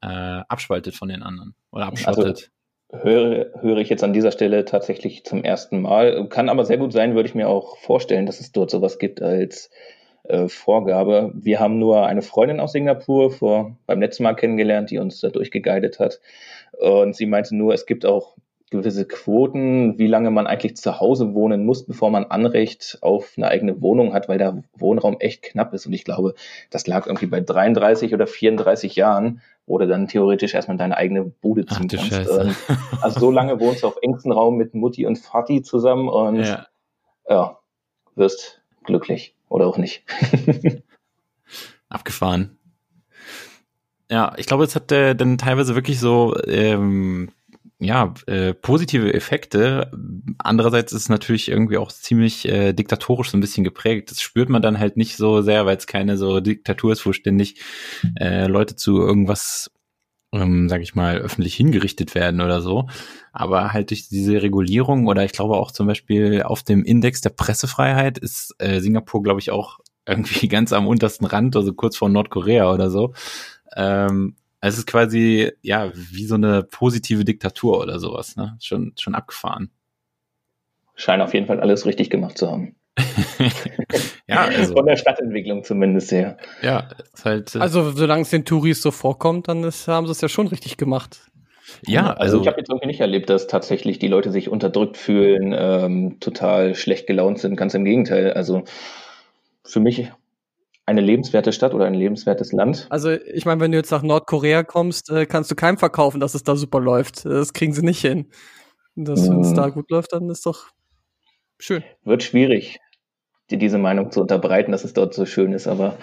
äh, 0.02 0.08
abspaltet 0.08 0.96
von 0.96 1.10
den 1.10 1.24
anderen 1.24 1.56
oder 1.72 1.88
abschottet. 1.88 2.52
Also, 2.92 3.04
höre, 3.04 3.62
höre 3.62 3.78
ich 3.78 3.90
jetzt 3.90 4.04
an 4.04 4.14
dieser 4.14 4.32
Stelle 4.32 4.66
tatsächlich 4.66 5.24
zum 5.24 5.44
ersten 5.44 5.82
Mal. 5.82 6.28
Kann 6.30 6.50
aber 6.50 6.66
sehr 6.66 6.78
gut 6.78 6.92
sein, 6.92 7.16
würde 7.16 7.30
ich 7.30 7.36
mir 7.36 7.50
auch 7.50 7.78
vorstellen, 7.78 8.26
dass 8.26 8.40
es 8.40 8.52
dort 8.52 8.72
sowas 8.72 9.00
gibt 9.00 9.22
als 9.22 9.70
äh, 10.24 10.48
Vorgabe. 10.48 11.32
Wir 11.36 11.60
haben 11.60 11.80
nur 11.80 12.06
eine 12.06 12.22
Freundin 12.22 12.60
aus 12.60 12.72
Singapur 12.72 13.32
vor, 13.32 13.78
beim 13.86 14.02
letzten 14.02 14.24
Mal 14.24 14.36
kennengelernt, 14.36 14.90
die 14.90 14.98
uns 14.98 15.20
da 15.20 15.30
durchgeguidet 15.30 16.00
hat. 16.00 16.20
Und 16.80 17.16
sie 17.16 17.26
meinte 17.26 17.56
nur, 17.56 17.74
es 17.74 17.86
gibt 17.86 18.06
auch 18.06 18.36
gewisse 18.74 19.06
Quoten, 19.06 19.98
wie 19.98 20.08
lange 20.08 20.32
man 20.32 20.48
eigentlich 20.48 20.76
zu 20.76 21.00
Hause 21.00 21.34
wohnen 21.34 21.66
muss, 21.66 21.86
bevor 21.86 22.10
man 22.10 22.26
Anrecht 22.26 22.98
auf 23.02 23.34
eine 23.38 23.48
eigene 23.48 23.82
Wohnung 23.82 24.14
hat, 24.14 24.28
weil 24.28 24.38
der 24.38 24.64
Wohnraum 24.76 25.18
echt 25.20 25.44
knapp 25.44 25.74
ist. 25.74 25.86
Und 25.86 25.94
ich 25.94 26.04
glaube, 26.04 26.34
das 26.70 26.88
lag 26.88 27.08
irgendwie 27.08 27.28
bei 27.28 27.40
33 27.40 28.14
oder 28.14 28.28
34 28.28 28.96
Jahren, 28.96 29.42
wo 29.66 29.78
du 29.78 29.88
dann 29.88 30.08
theoretisch 30.08 30.54
erstmal 30.54 30.78
deine 30.78 30.98
eigene 30.98 31.24
Bude 31.24 31.66
ziehen 31.66 31.88
Ach, 31.94 32.10
kannst. 32.10 32.30
Ähm, 32.30 32.56
also 33.02 33.20
so 33.20 33.32
lange 33.32 33.60
wohnst 33.60 33.84
du 33.84 33.88
auf 33.88 33.98
engstem 34.02 34.32
Raum 34.32 34.58
mit 34.58 34.74
Mutti 34.74 35.06
und 35.06 35.18
Vati 35.18 35.62
zusammen 35.62 36.10
und 36.10 36.44
ja, 36.44 36.68
ja 37.30 37.60
wirst 38.16 38.62
glücklich 38.84 39.36
oder 39.50 39.68
auch 39.68 39.78
nicht. 39.78 40.04
Abgefahren. 41.90 42.58
Ja, 44.10 44.34
ich 44.38 44.46
glaube, 44.46 44.64
es 44.64 44.76
hat 44.76 44.92
äh, 44.92 45.16
dann 45.16 45.38
teilweise 45.38 45.76
wirklich 45.76 46.00
so 46.00 46.36
ähm, 46.46 47.30
ja, 47.84 48.14
äh, 48.28 48.54
positive 48.54 49.14
Effekte. 49.14 49.92
Andererseits 50.38 50.94
ist 50.94 51.04
es 51.04 51.10
natürlich 51.10 51.50
irgendwie 51.50 51.78
auch 51.78 51.92
ziemlich 51.92 52.48
äh, 52.48 52.74
diktatorisch 52.74 53.32
so 53.32 53.38
ein 53.38 53.42
bisschen 53.42 53.64
geprägt. 53.64 54.12
Das 54.12 54.22
spürt 54.22 54.50
man 54.50 54.62
dann 54.62 54.80
halt 54.80 54.98
nicht 54.98 55.18
so 55.18 55.42
sehr, 55.42 55.66
weil 55.66 55.78
es 55.78 55.88
keine 55.88 56.18
so 56.18 56.40
Diktatur 56.40 56.94
ist, 56.94 57.06
wo 57.06 57.14
ständig 57.14 57.62
äh, 58.20 58.48
Leute 58.48 58.76
zu 58.76 59.00
irgendwas, 59.00 59.72
ähm, 60.34 60.70
sag 60.70 60.82
ich 60.82 60.96
mal, 60.96 61.18
öffentlich 61.18 61.56
hingerichtet 61.56 62.16
werden 62.16 62.42
oder 62.42 62.62
so. 62.62 62.88
Aber 63.32 63.74
halt 63.74 63.90
durch 63.90 64.08
diese 64.10 64.42
Regulierung 64.42 65.08
oder 65.08 65.24
ich 65.26 65.32
glaube 65.32 65.58
auch 65.58 65.72
zum 65.72 65.88
Beispiel 65.88 66.44
auf 66.44 66.64
dem 66.64 66.84
Index 66.84 67.22
der 67.22 67.32
Pressefreiheit 67.32 68.18
ist 68.18 68.56
äh, 68.60 68.80
Singapur, 68.80 69.24
glaube 69.24 69.40
ich, 69.40 69.52
auch 69.52 69.80
irgendwie 70.08 70.48
ganz 70.50 70.74
am 70.74 70.88
untersten 70.88 71.26
Rand, 71.26 71.56
also 71.56 71.74
kurz 71.74 71.98
vor 71.98 72.10
Nordkorea 72.10 72.72
oder 72.72 72.90
so. 72.90 73.14
Ähm, 73.76 74.36
also 74.64 74.76
es 74.76 74.80
ist 74.80 74.88
quasi, 74.88 75.52
ja, 75.62 75.92
wie 75.94 76.26
so 76.26 76.36
eine 76.36 76.64
positive 76.64 77.26
Diktatur 77.26 77.82
oder 77.82 78.00
sowas, 78.00 78.38
ne? 78.38 78.58
Schon, 78.62 78.94
schon 78.98 79.14
abgefahren. 79.14 79.72
Scheint 80.96 81.22
auf 81.22 81.34
jeden 81.34 81.48
Fall 81.48 81.60
alles 81.60 81.86
richtig 81.86 82.10
gemacht 82.10 82.38
zu 82.38 82.50
haben. 82.50 82.78
ja, 84.26 84.46
also. 84.46 84.74
Von 84.74 84.86
der 84.86 84.96
Stadtentwicklung 84.96 85.66
zumindest 85.66 86.14
her. 86.14 86.38
Ja, 86.62 86.88
ist 87.14 87.26
halt. 87.26 87.54
Äh 87.56 87.60
also, 87.60 87.92
solange 87.92 88.22
es 88.22 88.30
den 88.30 88.46
Touris 88.46 88.82
so 88.82 88.92
vorkommt, 88.92 89.50
dann 89.50 89.66
ist, 89.66 89.90
haben 89.90 90.08
sie 90.08 90.14
es 90.14 90.22
ja 90.22 90.30
schon 90.30 90.48
richtig 90.48 90.78
gemacht. 90.78 91.30
Ja, 91.86 92.12
also, 92.12 92.22
also 92.22 92.42
ich 92.44 92.48
habe 92.48 92.60
jetzt 92.60 92.70
irgendwie 92.70 92.88
nicht 92.88 93.02
erlebt, 93.02 93.30
dass 93.30 93.48
tatsächlich 93.48 94.00
die 94.00 94.08
Leute 94.08 94.32
sich 94.32 94.48
unterdrückt 94.48 94.96
fühlen, 94.96 95.54
ähm, 95.54 96.22
total 96.22 96.74
schlecht 96.76 97.06
gelaunt 97.06 97.40
sind. 97.40 97.58
Ganz 97.58 97.74
im 97.74 97.84
Gegenteil. 97.84 98.32
Also 98.32 98.64
für 99.66 99.82
mich 99.82 100.10
eine 100.86 101.02
lebenswerte 101.02 101.54
Stadt 101.54 101.74
oder 101.74 101.86
ein 101.86 101.94
lebenswertes 101.94 102.52
Land. 102.52 102.88
Also 102.90 103.12
ich 103.12 103.46
meine, 103.46 103.62
wenn 103.62 103.72
du 103.72 103.78
jetzt 103.78 103.92
nach 103.92 104.02
Nordkorea 104.02 104.64
kommst, 104.64 105.10
äh, 105.10 105.26
kannst 105.26 105.50
du 105.50 105.56
keinem 105.56 105.78
verkaufen, 105.78 106.20
dass 106.20 106.36
es 106.36 106.44
da 106.44 106.56
super 106.56 106.80
läuft. 106.80 107.26
Das 107.26 107.54
kriegen 107.54 107.74
sie 107.74 107.84
nicht 107.84 108.02
hin. 108.02 108.30
Dass, 108.96 109.22
hm. 109.22 109.30
Wenn 109.30 109.40
es 109.42 109.54
da 109.54 109.70
gut 109.70 109.90
läuft, 109.90 110.14
dann 110.14 110.30
ist 110.30 110.46
doch 110.46 110.68
schön. 111.58 111.84
Wird 112.04 112.24
schwierig, 112.24 112.80
dir 113.50 113.58
diese 113.58 113.78
Meinung 113.78 114.12
zu 114.12 114.22
unterbreiten, 114.22 114.72
dass 114.72 114.84
es 114.84 114.94
dort 114.94 115.14
so 115.14 115.26
schön 115.26 115.54
ist, 115.54 115.68
aber 115.68 115.98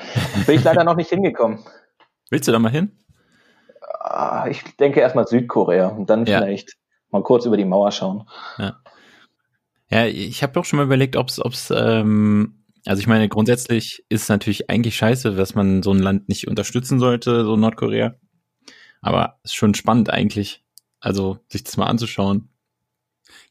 bin 0.46 0.56
ich 0.56 0.64
leider 0.64 0.84
noch 0.84 0.96
nicht 0.96 1.10
hingekommen. 1.10 1.60
Willst 2.30 2.48
du 2.48 2.52
da 2.52 2.58
mal 2.58 2.72
hin? 2.72 2.92
Ah, 4.00 4.46
ich 4.48 4.64
denke 4.76 5.00
erstmal 5.00 5.26
Südkorea 5.26 5.88
und 5.88 6.08
dann 6.08 6.24
ja. 6.24 6.38
vielleicht 6.38 6.76
mal 7.10 7.22
kurz 7.22 7.44
über 7.44 7.56
die 7.56 7.64
Mauer 7.64 7.92
schauen. 7.92 8.28
Ja, 8.56 8.80
ja 9.90 10.06
ich 10.06 10.42
habe 10.42 10.58
auch 10.58 10.64
schon 10.64 10.78
mal 10.78 10.86
überlegt, 10.86 11.16
ob 11.16 11.28
es 11.28 11.70
ähm, 11.70 12.59
also 12.86 13.00
ich 13.00 13.06
meine, 13.06 13.28
grundsätzlich 13.28 14.04
ist 14.08 14.22
es 14.22 14.28
natürlich 14.28 14.70
eigentlich 14.70 14.96
scheiße, 14.96 15.34
dass 15.34 15.54
man 15.54 15.82
so 15.82 15.92
ein 15.92 15.98
Land 15.98 16.28
nicht 16.28 16.48
unterstützen 16.48 16.98
sollte, 16.98 17.44
so 17.44 17.56
Nordkorea. 17.56 18.14
Aber 19.02 19.38
es 19.42 19.50
ist 19.50 19.56
schon 19.56 19.74
spannend 19.74 20.10
eigentlich, 20.10 20.62
also 21.00 21.38
sich 21.48 21.64
das 21.64 21.76
mal 21.76 21.86
anzuschauen. 21.86 22.48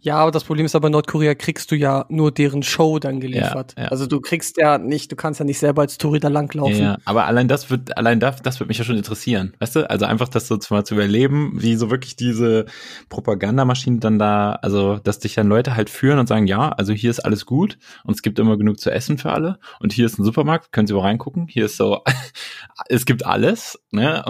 Ja, 0.02 0.16
aber 0.16 0.32
das 0.32 0.46
Problem 0.46 0.66
ist 0.66 0.76
aber, 0.76 0.90
Nordkorea 0.90 1.36
kriegst 1.36 1.72
du 1.72 1.76
ja 1.76 2.06
nur 2.08 2.32
deren 2.32 2.64
Show 2.64 3.00
dann 3.00 3.20
geliefert. 3.20 3.74
Ja, 3.78 3.84
ja. 3.84 3.90
Also 3.90 4.08
du 4.08 4.22
kriegst 4.22 4.56
ja 4.56 4.78
nicht, 4.78 5.12
du 5.12 5.18
kannst 5.18 5.42
ja 5.42 5.46
nicht 5.46 5.60
selber 5.60 5.82
als 5.82 5.98
Touri 5.98 6.22
da 6.22 6.30
langlaufen. 6.30 6.80
Ja, 6.80 6.98
aber 7.04 7.26
allein 7.26 7.50
das 7.50 7.70
wird, 7.70 7.98
allein 7.98 8.22
das, 8.22 8.42
das 8.42 8.62
wird 8.62 8.70
mich 8.70 8.78
ja 8.78 8.86
schon 8.86 8.96
interessieren. 8.96 9.54
Weißt 9.60 9.76
du? 9.76 9.90
Also 9.90 10.06
einfach 10.06 10.30
das 10.30 10.48
so 10.48 10.58
mal 10.70 10.86
zu 10.86 10.94
überleben, 10.94 11.52
wie 11.56 11.76
so 11.76 11.92
wirklich 11.92 12.16
diese 12.16 12.66
Propagandamaschine 13.10 14.00
dann 14.00 14.20
da, 14.20 14.54
also 14.62 15.00
dass 15.00 15.20
dich 15.20 15.36
dann 15.36 15.50
Leute 15.50 15.76
halt 15.76 15.90
führen 15.90 16.18
und 16.18 16.28
sagen, 16.28 16.48
ja, 16.48 16.70
also 16.70 16.94
hier 16.94 17.10
ist 17.10 17.20
alles 17.20 17.46
gut 17.46 17.78
und 18.06 18.14
es 18.14 18.22
gibt 18.22 18.40
immer 18.40 18.56
genug 18.56 18.80
zu 18.80 18.92
essen 18.92 19.18
für 19.18 19.34
alle 19.34 19.60
und 19.82 19.92
hier 19.92 20.06
ist 20.06 20.18
ein 20.18 20.24
Supermarkt, 20.24 20.72
können 20.72 20.88
Sie 20.88 20.94
mal 20.94 21.02
reingucken, 21.02 21.48
hier 21.50 21.66
ist 21.66 21.76
so, 21.76 22.04
es 22.88 23.06
gibt 23.06 23.26
alles, 23.26 23.78
ne? 23.92 24.24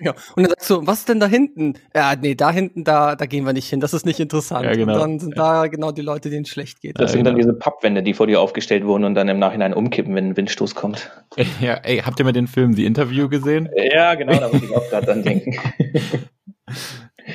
Ja, 0.00 0.14
und 0.34 0.42
dann 0.42 0.50
sagst 0.50 0.68
du, 0.68 0.86
was 0.86 1.06
denn 1.06 1.20
da 1.20 1.26
hinten? 1.26 1.74
Ja, 1.94 2.14
nee, 2.16 2.34
da 2.34 2.50
hinten, 2.50 2.84
da, 2.84 3.16
da 3.16 3.24
gehen 3.24 3.46
wir 3.46 3.54
nicht 3.54 3.68
hin, 3.68 3.80
das 3.80 3.94
ist 3.94 4.04
nicht 4.04 4.20
interessant. 4.20 4.66
Ja, 4.66 4.74
genau 4.74 5.05
dann 5.06 5.18
sind 5.18 5.38
da 5.38 5.66
genau 5.66 5.92
die 5.92 6.02
Leute, 6.02 6.30
denen 6.30 6.42
es 6.42 6.48
schlecht 6.48 6.80
geht. 6.80 7.00
Das 7.00 7.12
sind 7.12 7.24
dann 7.24 7.36
diese 7.36 7.54
Pappwände, 7.54 8.02
die 8.02 8.14
vor 8.14 8.26
dir 8.26 8.40
aufgestellt 8.40 8.84
wurden 8.84 9.04
und 9.04 9.14
dann 9.14 9.28
im 9.28 9.38
Nachhinein 9.38 9.72
umkippen, 9.72 10.14
wenn 10.14 10.30
ein 10.30 10.36
Windstoß 10.36 10.74
kommt. 10.74 11.10
Ja, 11.60 11.74
ey, 11.74 11.98
habt 11.98 12.18
ihr 12.18 12.24
mal 12.24 12.32
den 12.32 12.48
Film 12.48 12.74
The 12.74 12.84
Interview 12.84 13.28
gesehen? 13.28 13.68
Ja, 13.76 14.14
genau, 14.14 14.38
da 14.38 14.48
muss 14.48 14.62
ich 14.62 14.74
auch 14.74 14.88
gerade 14.88 15.06
dran 15.06 15.22
denken. 15.22 15.56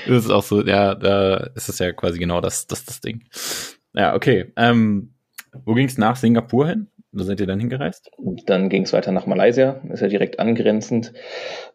Das 0.07 0.23
ist 0.23 0.31
auch 0.31 0.43
so, 0.43 0.63
ja, 0.63 0.95
da 0.95 1.49
ist 1.53 1.67
es 1.67 1.77
ja 1.79 1.91
quasi 1.91 2.17
genau 2.17 2.39
das, 2.39 2.65
das, 2.65 2.85
das 2.85 3.01
Ding. 3.01 3.25
Ja, 3.93 4.15
okay. 4.15 4.53
Ähm, 4.55 5.15
wo 5.65 5.73
ging 5.73 5.85
es 5.85 5.97
nach 5.97 6.15
Singapur 6.15 6.67
hin? 6.69 6.87
Wo 7.11 7.23
seid 7.23 7.41
ihr 7.41 7.45
dann 7.45 7.59
hingereist? 7.59 8.09
Dann 8.45 8.69
ging 8.69 8.83
es 8.83 8.93
weiter 8.93 9.11
nach 9.11 9.25
Malaysia, 9.25 9.81
ist 9.91 9.99
ja 9.99 10.07
direkt 10.07 10.39
angrenzend. 10.39 11.11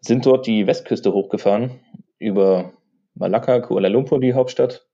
Sind 0.00 0.24
dort 0.24 0.46
die 0.46 0.66
Westküste 0.66 1.12
hochgefahren, 1.12 1.72
über 2.18 2.72
Malakka, 3.14 3.60
Kuala 3.60 3.88
Lumpur, 3.88 4.18
die 4.18 4.32
Hauptstadt, 4.32 4.85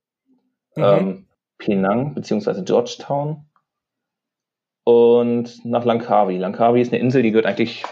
mhm. 0.76 0.82
ähm, 0.82 1.26
Penang 1.58 2.14
bzw. 2.14 2.62
Georgetown 2.62 3.46
und 4.84 5.64
nach 5.64 5.84
Langkawi. 5.84 6.38
Langkawi 6.38 6.80
ist 6.80 6.92
eine 6.92 7.00
Insel, 7.00 7.22
die 7.22 7.30
gehört 7.30 7.46
eigentlich 7.46 7.84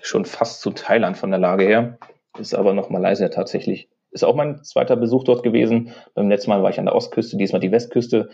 schon 0.00 0.24
fast 0.24 0.60
zu 0.60 0.70
Thailand 0.70 1.16
von 1.16 1.30
der 1.30 1.38
Lage 1.38 1.64
her, 1.64 1.98
ist 2.38 2.54
aber 2.54 2.74
noch 2.74 2.90
Malaysia 2.90 3.28
tatsächlich. 3.28 3.88
Ist 4.10 4.24
auch 4.24 4.36
mein 4.36 4.62
zweiter 4.62 4.96
Besuch 4.96 5.24
dort 5.24 5.42
gewesen. 5.42 5.92
Beim 6.14 6.28
letzten 6.28 6.50
Mal 6.50 6.62
war 6.62 6.70
ich 6.70 6.78
an 6.78 6.84
der 6.84 6.94
Ostküste, 6.94 7.36
diesmal 7.36 7.60
die 7.60 7.72
Westküste. 7.72 8.30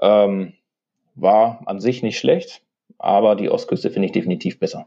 Ähm, 0.00 0.54
war 1.16 1.62
an 1.66 1.80
sich 1.80 2.02
nicht 2.02 2.18
schlecht, 2.18 2.62
aber 2.98 3.34
die 3.34 3.50
Ostküste 3.50 3.90
finde 3.90 4.06
ich 4.06 4.12
definitiv 4.12 4.60
besser. 4.60 4.86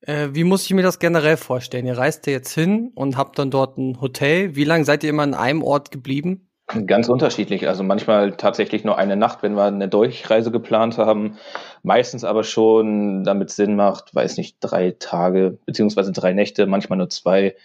Äh, 0.00 0.28
wie 0.32 0.44
muss 0.44 0.64
ich 0.64 0.74
mir 0.74 0.82
das 0.82 0.98
generell 0.98 1.36
vorstellen? 1.36 1.86
Ihr 1.86 1.98
reist 1.98 2.26
ja 2.26 2.32
jetzt 2.32 2.52
hin 2.52 2.92
und 2.94 3.16
habt 3.16 3.38
dann 3.38 3.50
dort 3.50 3.78
ein 3.78 4.00
Hotel. 4.00 4.54
Wie 4.54 4.64
lange 4.64 4.84
seid 4.84 5.02
ihr 5.02 5.10
immer 5.10 5.24
an 5.24 5.34
einem 5.34 5.62
Ort 5.62 5.90
geblieben? 5.90 6.48
Ganz 6.86 7.08
unterschiedlich. 7.08 7.66
Also 7.66 7.82
manchmal 7.82 8.36
tatsächlich 8.36 8.84
nur 8.84 8.98
eine 8.98 9.16
Nacht, 9.16 9.42
wenn 9.42 9.54
wir 9.54 9.64
eine 9.64 9.88
Durchreise 9.88 10.50
geplant 10.50 10.98
haben. 10.98 11.38
Meistens 11.82 12.24
aber 12.24 12.44
schon, 12.44 13.24
damit 13.24 13.50
Sinn 13.50 13.74
macht, 13.74 14.14
weiß 14.14 14.36
nicht, 14.36 14.58
drei 14.60 14.94
Tage 14.98 15.58
beziehungsweise 15.64 16.12
drei 16.12 16.34
Nächte, 16.34 16.66
manchmal 16.66 16.98
nur 16.98 17.08
zwei. 17.08 17.56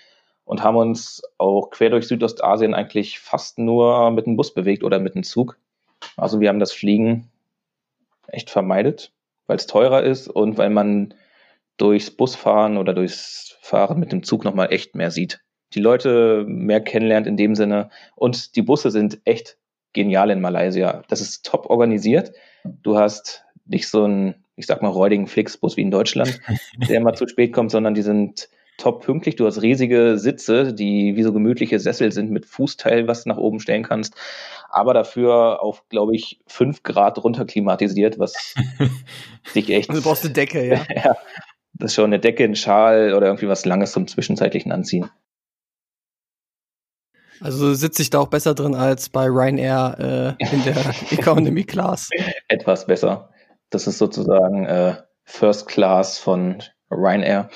Und 0.46 0.64
haben 0.64 0.78
uns 0.78 1.22
auch 1.38 1.70
quer 1.70 1.90
durch 1.90 2.08
Südostasien 2.08 2.74
eigentlich 2.74 3.20
fast 3.20 3.60
nur 3.60 4.10
mit 4.12 4.26
dem 4.26 4.38
Bus 4.38 4.54
bewegt 4.54 4.84
oder 4.86 5.00
mit 5.00 5.16
dem 5.16 5.24
Zug. 5.24 5.58
Also 6.16 6.40
wir 6.40 6.48
haben 6.48 6.60
das 6.60 6.72
Fliegen 6.72 7.30
echt 8.28 8.50
vermeidet, 8.50 9.12
weil 9.48 9.58
es 9.58 9.68
teurer 9.68 10.04
ist 10.04 10.30
und 10.30 10.58
weil 10.58 10.70
man 10.70 11.14
durchs 11.78 12.12
Busfahren 12.12 12.78
oder 12.78 12.94
durchs 12.94 13.58
Fahren 13.62 14.00
mit 14.00 14.12
dem 14.12 14.24
Zug 14.24 14.44
nochmal 14.44 14.72
echt 14.72 14.96
mehr 14.96 15.12
sieht. 15.12 15.42
Die 15.74 15.80
Leute 15.80 16.46
mehr 16.48 16.82
kennenlernt 16.82 17.28
in 17.28 17.38
dem 17.38 17.56
Sinne. 17.56 17.90
Und 18.16 18.56
die 18.56 18.62
Busse 18.62 18.92
sind 18.92 19.20
echt 19.26 19.58
genial 19.94 20.30
in 20.30 20.42
Malaysia. 20.42 21.04
Das 21.08 21.22
ist 21.22 21.46
top 21.46 21.70
organisiert. 21.70 22.34
Du 22.64 22.98
hast 22.98 23.46
nicht 23.66 23.88
so 23.88 24.04
einen, 24.04 24.36
ich 24.56 24.66
sag 24.66 24.82
mal, 24.82 24.90
räudigen 24.90 25.28
Flixbus 25.28 25.78
wie 25.78 25.82
in 25.82 25.92
Deutschland, 25.92 26.40
der 26.90 26.98
immer 26.98 27.14
zu 27.14 27.28
spät 27.28 27.54
kommt, 27.54 27.72
sondern 27.72 27.94
die 27.94 28.02
sind 28.02 28.50
top 28.78 29.04
pünktlich. 29.04 29.36
Du 29.36 29.46
hast 29.46 29.62
riesige 29.62 30.18
Sitze, 30.18 30.74
die 30.74 31.16
wie 31.16 31.24
so 31.24 31.32
gemütliche 31.32 31.80
Sessel 31.80 32.12
sind 32.12 32.32
mit 32.32 32.46
Fußteil, 32.46 33.08
was 33.08 33.24
du 33.24 33.30
nach 33.30 33.38
oben 33.38 33.60
stellen 33.60 33.84
kannst. 33.84 34.16
Aber 34.70 34.94
dafür 34.94 35.62
auf, 35.62 35.88
glaube 35.90 36.16
ich, 36.16 36.40
fünf 36.48 36.84
Grad 36.84 37.24
runterklimatisiert, 37.24 38.20
was 38.20 38.56
dich 39.56 39.70
echt. 39.70 39.90
Also 39.90 40.02
du 40.02 40.08
brauchst 40.08 40.26
eine 40.26 40.34
Decke, 40.34 40.68
ja. 40.68 40.86
ja 40.96 41.16
das 41.74 41.92
ist 41.92 41.96
schon 41.96 42.06
eine 42.06 42.20
Decke, 42.20 42.44
ein 42.44 42.56
Schal 42.56 43.14
oder 43.14 43.28
irgendwie 43.28 43.48
was 43.48 43.66
Langes 43.66 43.92
zum 43.92 44.08
zwischenzeitlichen 44.08 44.72
Anziehen. 44.72 45.10
Also 47.42 47.74
sitze 47.74 48.02
ich 48.02 48.10
da 48.10 48.20
auch 48.20 48.28
besser 48.28 48.56
drin 48.56 48.74
als 48.74 49.10
bei 49.10 49.26
Ryanair 49.26 50.38
äh, 50.40 50.56
in 50.56 50.64
der 50.64 50.78
Economy 51.12 51.66
Class. 51.66 52.10
Etwas 52.48 52.88
besser. 52.88 53.32
Das 53.70 53.88
ist 53.88 53.98
sozusagen 53.98 54.66
äh, 54.66 54.96
First 55.26 55.68
Class 55.68 56.20
von 56.20 56.64
Ryanair. 56.90 57.50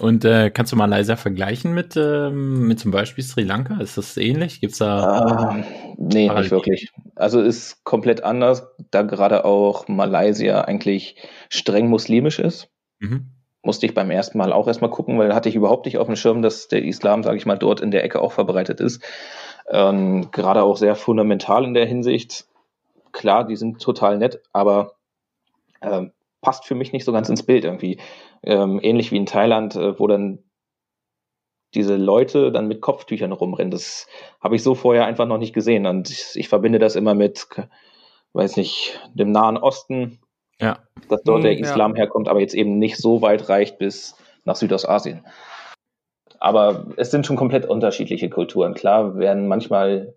Und 0.00 0.24
äh, 0.24 0.50
kannst 0.50 0.72
du 0.72 0.76
Malaysia 0.76 1.16
vergleichen 1.16 1.74
mit, 1.74 1.94
ähm, 1.96 2.66
mit 2.66 2.80
zum 2.80 2.90
Beispiel 2.90 3.22
Sri 3.22 3.42
Lanka? 3.42 3.80
Ist 3.80 3.98
das 3.98 4.16
ähnlich? 4.16 4.60
Gibt's 4.60 4.78
da? 4.78 5.52
Ähm, 5.52 5.64
nee, 5.98 6.26
Parallel. 6.26 6.42
nicht 6.42 6.50
wirklich. 6.50 6.92
Also 7.16 7.40
ist 7.42 7.84
komplett 7.84 8.24
anders, 8.24 8.66
da 8.90 9.02
gerade 9.02 9.44
auch 9.44 9.88
Malaysia 9.88 10.62
eigentlich 10.62 11.16
streng 11.50 11.88
muslimisch 11.88 12.38
ist. 12.38 12.68
Mhm. 12.98 13.26
Musste 13.62 13.84
ich 13.84 13.92
beim 13.92 14.10
ersten 14.10 14.38
Mal 14.38 14.54
auch 14.54 14.66
erstmal 14.66 14.90
gucken, 14.90 15.18
weil 15.18 15.34
hatte 15.34 15.50
ich 15.50 15.54
überhaupt 15.54 15.84
nicht 15.84 15.98
auf 15.98 16.06
dem 16.06 16.16
Schirm, 16.16 16.40
dass 16.40 16.68
der 16.68 16.82
Islam, 16.82 17.22
sage 17.22 17.36
ich 17.36 17.44
mal, 17.44 17.58
dort 17.58 17.80
in 17.80 17.90
der 17.90 18.02
Ecke 18.02 18.22
auch 18.22 18.32
verbreitet 18.32 18.80
ist. 18.80 19.02
Ähm, 19.68 20.30
gerade 20.30 20.62
auch 20.62 20.78
sehr 20.78 20.94
fundamental 20.94 21.64
in 21.64 21.74
der 21.74 21.84
Hinsicht. 21.84 22.46
Klar, 23.12 23.46
die 23.46 23.56
sind 23.56 23.82
total 23.82 24.16
nett, 24.16 24.40
aber 24.54 24.94
ähm, 25.82 26.12
passt 26.40 26.64
für 26.64 26.74
mich 26.74 26.92
nicht 26.92 27.04
so 27.04 27.12
ganz 27.12 27.28
ins 27.28 27.42
Bild 27.42 27.64
irgendwie. 27.64 27.98
Ähm, 28.42 28.80
ähnlich 28.82 29.12
wie 29.12 29.16
in 29.16 29.26
Thailand, 29.26 29.76
äh, 29.76 29.98
wo 29.98 30.06
dann 30.06 30.44
diese 31.74 31.96
Leute 31.96 32.50
dann 32.50 32.66
mit 32.68 32.80
Kopftüchern 32.80 33.32
rumrennen. 33.32 33.70
Das 33.70 34.06
habe 34.40 34.56
ich 34.56 34.62
so 34.62 34.74
vorher 34.74 35.06
einfach 35.06 35.26
noch 35.26 35.38
nicht 35.38 35.52
gesehen. 35.54 35.86
Und 35.86 36.10
ich, 36.10 36.24
ich 36.34 36.48
verbinde 36.48 36.78
das 36.78 36.96
immer 36.96 37.14
mit, 37.14 37.46
weiß 38.32 38.56
nicht, 38.56 38.98
dem 39.14 39.30
Nahen 39.30 39.56
Osten, 39.56 40.18
Ja. 40.60 40.78
dass 41.08 41.22
dort 41.22 41.44
der 41.44 41.52
Hm, 41.52 41.58
ja. 41.62 41.70
Islam 41.70 41.94
herkommt, 41.94 42.28
aber 42.28 42.40
jetzt 42.40 42.54
eben 42.54 42.78
nicht 42.78 42.96
so 42.96 43.22
weit 43.22 43.48
reicht 43.48 43.78
bis 43.78 44.16
nach 44.44 44.56
Südostasien. 44.56 45.24
Aber 46.40 46.86
es 46.96 47.10
sind 47.10 47.26
schon 47.26 47.36
komplett 47.36 47.66
unterschiedliche 47.66 48.30
Kulturen. 48.30 48.74
Klar 48.74 49.18
werden 49.18 49.46
manchmal 49.46 50.14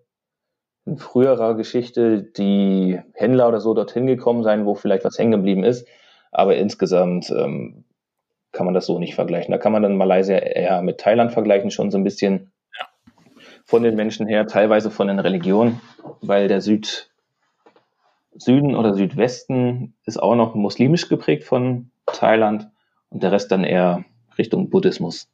in 0.86 0.98
früherer 0.98 1.54
Geschichte 1.54 2.22
die 2.22 2.98
Händler 3.12 3.48
oder 3.48 3.60
so 3.60 3.74
dorthin 3.74 4.06
gekommen 4.06 4.42
sein, 4.42 4.66
wo 4.66 4.74
vielleicht 4.74 5.04
was 5.04 5.18
hängen 5.18 5.32
geblieben 5.32 5.64
ist. 5.64 5.86
Aber 6.32 6.56
insgesamt 6.56 7.30
ähm, 7.30 7.84
kann 8.54 8.64
man 8.64 8.74
das 8.74 8.86
so 8.86 8.98
nicht 8.98 9.14
vergleichen. 9.14 9.52
Da 9.52 9.58
kann 9.58 9.72
man 9.72 9.82
dann 9.82 9.96
Malaysia 9.96 10.36
eher 10.36 10.80
mit 10.80 10.98
Thailand 10.98 11.32
vergleichen, 11.32 11.70
schon 11.70 11.90
so 11.90 11.98
ein 11.98 12.04
bisschen 12.04 12.52
von 13.66 13.82
den 13.82 13.96
Menschen 13.96 14.26
her, 14.26 14.46
teilweise 14.46 14.90
von 14.90 15.08
den 15.08 15.18
Religionen, 15.18 15.80
weil 16.20 16.48
der 16.48 16.60
Süd, 16.60 17.10
Süden 18.36 18.76
oder 18.76 18.94
Südwesten 18.94 19.94
ist 20.04 20.22
auch 20.22 20.36
noch 20.36 20.54
muslimisch 20.54 21.08
geprägt 21.08 21.44
von 21.44 21.90
Thailand 22.06 22.68
und 23.10 23.22
der 23.22 23.32
Rest 23.32 23.50
dann 23.50 23.64
eher 23.64 24.04
Richtung 24.36 24.70
Buddhismus. 24.70 25.28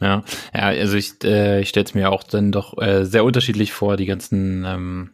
Ja, 0.00 0.24
ja, 0.54 0.60
also 0.60 0.96
ich, 0.96 1.12
äh, 1.24 1.60
ich 1.60 1.70
stelle 1.70 1.84
es 1.84 1.94
mir 1.94 2.10
auch 2.10 2.22
dann 2.22 2.52
doch 2.52 2.76
äh, 2.78 3.04
sehr 3.04 3.24
unterschiedlich 3.24 3.72
vor, 3.72 3.96
die 3.96 4.04
ganzen, 4.04 4.64
ähm, 4.66 5.10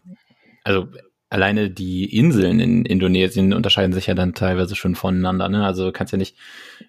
also 0.64 0.88
alleine 1.32 1.70
die 1.70 2.04
Inseln 2.16 2.60
in 2.60 2.84
Indonesien 2.84 3.52
unterscheiden 3.52 3.92
sich 3.92 4.06
ja 4.06 4.14
dann 4.14 4.34
teilweise 4.34 4.76
schon 4.76 4.94
voneinander, 4.94 5.48
ne? 5.48 5.64
Also 5.64 5.86
du 5.86 5.92
kannst 5.92 6.12
ja 6.12 6.18
nicht 6.18 6.36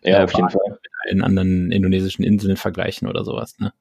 Ja, 0.03 0.19
äh, 0.21 0.23
auf 0.25 0.33
jeden 0.33 0.49
Fall. 0.49 0.79
in 1.09 1.21
anderen 1.21 1.71
indonesischen 1.71 2.23
Inseln 2.23 2.57
vergleichen 2.57 3.07
oder 3.07 3.23
sowas, 3.23 3.57
ne? 3.59 3.73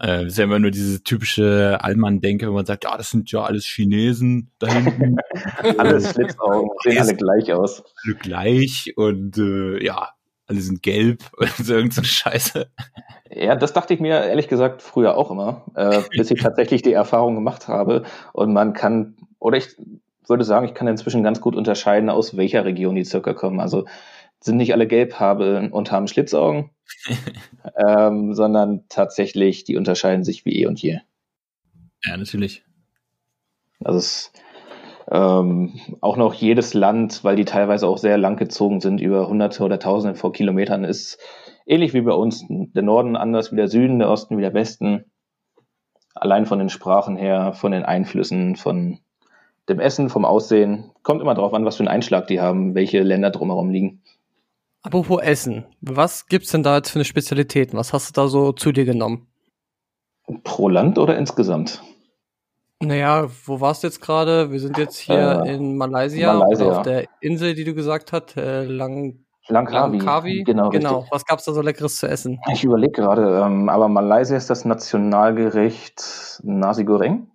Äh, 0.00 0.26
ist 0.26 0.38
ja 0.38 0.44
immer 0.44 0.60
nur 0.60 0.70
diese 0.70 1.02
typische 1.02 1.78
Allmann-Denke, 1.82 2.46
wenn 2.46 2.54
man 2.54 2.66
sagt, 2.66 2.84
ja, 2.84 2.96
das 2.96 3.10
sind 3.10 3.32
ja 3.32 3.42
alles 3.42 3.64
Chinesen 3.66 4.52
da 4.60 4.72
hinten, 4.72 5.16
Alles 5.78 6.12
Schlitzaugen, 6.12 6.70
sehen 6.84 6.98
alle 6.98 7.16
gleich 7.16 7.52
aus. 7.52 7.82
alle 8.06 8.14
gleich 8.14 8.92
und 8.96 9.36
äh, 9.38 9.84
ja, 9.84 10.10
alle 10.48 10.60
sind 10.60 10.82
gelb 10.82 11.22
und 11.36 11.54
so 11.56 11.74
irgend 11.74 11.94
so 11.94 12.00
eine 12.00 12.08
Scheiße. 12.08 12.70
Ja, 13.30 13.54
das 13.54 13.72
dachte 13.72 13.94
ich 13.94 14.00
mir 14.00 14.24
ehrlich 14.24 14.48
gesagt 14.48 14.82
früher 14.82 15.16
auch 15.16 15.30
immer, 15.30 15.64
äh, 15.74 16.02
bis 16.16 16.30
ich 16.30 16.40
tatsächlich 16.40 16.82
die 16.82 16.92
Erfahrung 16.92 17.34
gemacht 17.34 17.68
habe. 17.68 18.04
Und 18.32 18.52
man 18.52 18.72
kann, 18.72 19.16
oder 19.38 19.58
ich 19.58 19.76
würde 20.26 20.44
sagen, 20.44 20.66
ich 20.66 20.74
kann 20.74 20.88
inzwischen 20.88 21.22
ganz 21.22 21.40
gut 21.40 21.54
unterscheiden, 21.54 22.10
aus 22.10 22.36
welcher 22.36 22.64
Region 22.64 22.96
die 22.96 23.04
circa 23.04 23.34
kommen. 23.34 23.60
Also 23.60 23.86
sind 24.40 24.56
nicht 24.56 24.72
alle 24.72 24.86
Gelbhabe 24.86 25.68
und 25.70 25.90
haben 25.90 26.08
Schlitzaugen, 26.08 26.70
ähm, 27.88 28.34
sondern 28.34 28.84
tatsächlich, 28.88 29.64
die 29.64 29.76
unterscheiden 29.76 30.24
sich 30.24 30.44
wie 30.44 30.60
eh 30.60 30.66
und 30.66 30.80
je. 30.80 31.00
Ja, 32.04 32.16
natürlich. 32.16 32.64
Also 33.82 33.98
es 33.98 34.32
ähm, 35.10 35.72
auch 36.00 36.16
noch 36.16 36.34
jedes 36.34 36.74
Land, 36.74 37.24
weil 37.24 37.36
die 37.36 37.44
teilweise 37.44 37.86
auch 37.86 37.98
sehr 37.98 38.18
lang 38.18 38.36
gezogen 38.36 38.80
sind, 38.80 39.00
über 39.00 39.28
hunderte 39.28 39.64
oder 39.64 39.78
tausende 39.78 40.16
von 40.16 40.32
Kilometern, 40.32 40.84
ist 40.84 41.18
ähnlich 41.66 41.94
wie 41.94 42.02
bei 42.02 42.12
uns. 42.12 42.44
Der 42.48 42.82
Norden 42.82 43.16
anders 43.16 43.50
wie 43.50 43.56
der 43.56 43.68
Süden, 43.68 43.98
der 43.98 44.10
Osten 44.10 44.36
wie 44.36 44.42
der 44.42 44.54
Westen. 44.54 45.04
Allein 46.14 46.46
von 46.46 46.58
den 46.58 46.68
Sprachen 46.68 47.16
her, 47.16 47.52
von 47.54 47.72
den 47.72 47.84
Einflüssen, 47.84 48.56
von 48.56 48.98
dem 49.68 49.80
Essen, 49.80 50.10
vom 50.10 50.24
Aussehen. 50.24 50.90
Kommt 51.02 51.22
immer 51.22 51.34
drauf 51.34 51.54
an, 51.54 51.64
was 51.64 51.76
für 51.76 51.82
einen 51.82 51.88
Einschlag 51.88 52.26
die 52.26 52.40
haben, 52.40 52.74
welche 52.74 53.02
Länder 53.02 53.30
drumherum 53.30 53.70
liegen. 53.70 54.02
Apropos 54.82 55.22
Essen, 55.22 55.64
was 55.80 56.26
gibt's 56.26 56.50
denn 56.50 56.62
da 56.62 56.76
jetzt 56.76 56.90
für 56.90 56.96
eine 56.96 57.04
Spezialität? 57.04 57.74
Was 57.74 57.92
hast 57.92 58.08
du 58.08 58.20
da 58.20 58.28
so 58.28 58.52
zu 58.52 58.72
dir 58.72 58.84
genommen? 58.84 59.26
Pro 60.44 60.68
Land 60.68 60.98
oder 60.98 61.16
insgesamt? 61.16 61.82
Naja, 62.80 63.26
wo 63.44 63.60
warst 63.60 63.82
du 63.82 63.88
jetzt 63.88 64.00
gerade? 64.00 64.52
Wir 64.52 64.60
sind 64.60 64.78
jetzt 64.78 64.98
hier 64.98 65.42
Äh, 65.44 65.54
in 65.54 65.76
Malaysia, 65.76 66.32
Malaysia. 66.34 66.70
auf 66.70 66.82
der 66.82 67.06
Insel, 67.20 67.54
die 67.54 67.64
du 67.64 67.74
gesagt 67.74 68.12
hast, 68.12 68.36
äh, 68.36 68.64
Lang 68.64 69.24
Langkawi. 69.48 69.96
Langkawi. 69.96 70.44
Genau, 70.44 70.68
genau. 70.68 70.96
richtig. 70.96 71.12
Was 71.12 71.24
gab's 71.24 71.44
da 71.44 71.52
so 71.52 71.62
leckeres 71.62 71.96
zu 71.96 72.06
essen? 72.06 72.38
Ich 72.52 72.62
überlege 72.64 72.92
gerade, 72.92 73.40
ähm, 73.44 73.68
aber 73.68 73.88
Malaysia 73.88 74.36
ist 74.36 74.50
das 74.50 74.64
Nationalgericht 74.64 76.40
Nasi 76.44 76.84
Goreng. 76.84 77.28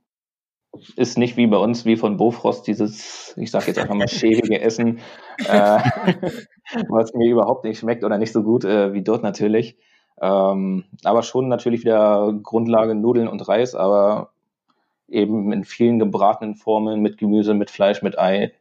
Ist 0.95 1.17
nicht 1.17 1.37
wie 1.37 1.47
bei 1.47 1.57
uns, 1.57 1.85
wie 1.85 1.97
von 1.97 2.17
Bofrost, 2.17 2.65
dieses, 2.67 3.33
ich 3.37 3.51
sage 3.51 3.65
jetzt 3.67 3.79
einfach 3.79 3.93
mal 3.95 4.07
schäbige 4.07 4.61
Essen, 4.61 4.99
äh, 5.47 5.79
was 6.89 7.13
mir 7.13 7.29
überhaupt 7.29 7.63
nicht 7.65 7.79
schmeckt 7.79 8.03
oder 8.03 8.17
nicht 8.17 8.31
so 8.31 8.43
gut 8.43 8.63
äh, 8.63 8.93
wie 8.93 9.03
dort 9.03 9.23
natürlich. 9.23 9.77
Ähm, 10.21 10.85
aber 11.03 11.21
schon 11.23 11.47
natürlich 11.49 11.81
wieder 11.81 12.31
Grundlage 12.43 12.95
Nudeln 12.95 13.27
und 13.27 13.47
Reis, 13.47 13.75
aber 13.75 14.32
eben 15.13 15.51
in 15.51 15.63
vielen 15.63 15.99
gebratenen 15.99 16.55
Formen 16.55 17.01
mit 17.01 17.17
Gemüse, 17.17 17.53
mit 17.53 17.69
Fleisch, 17.71 18.01
mit 18.01 18.19
Ei. 18.19 18.51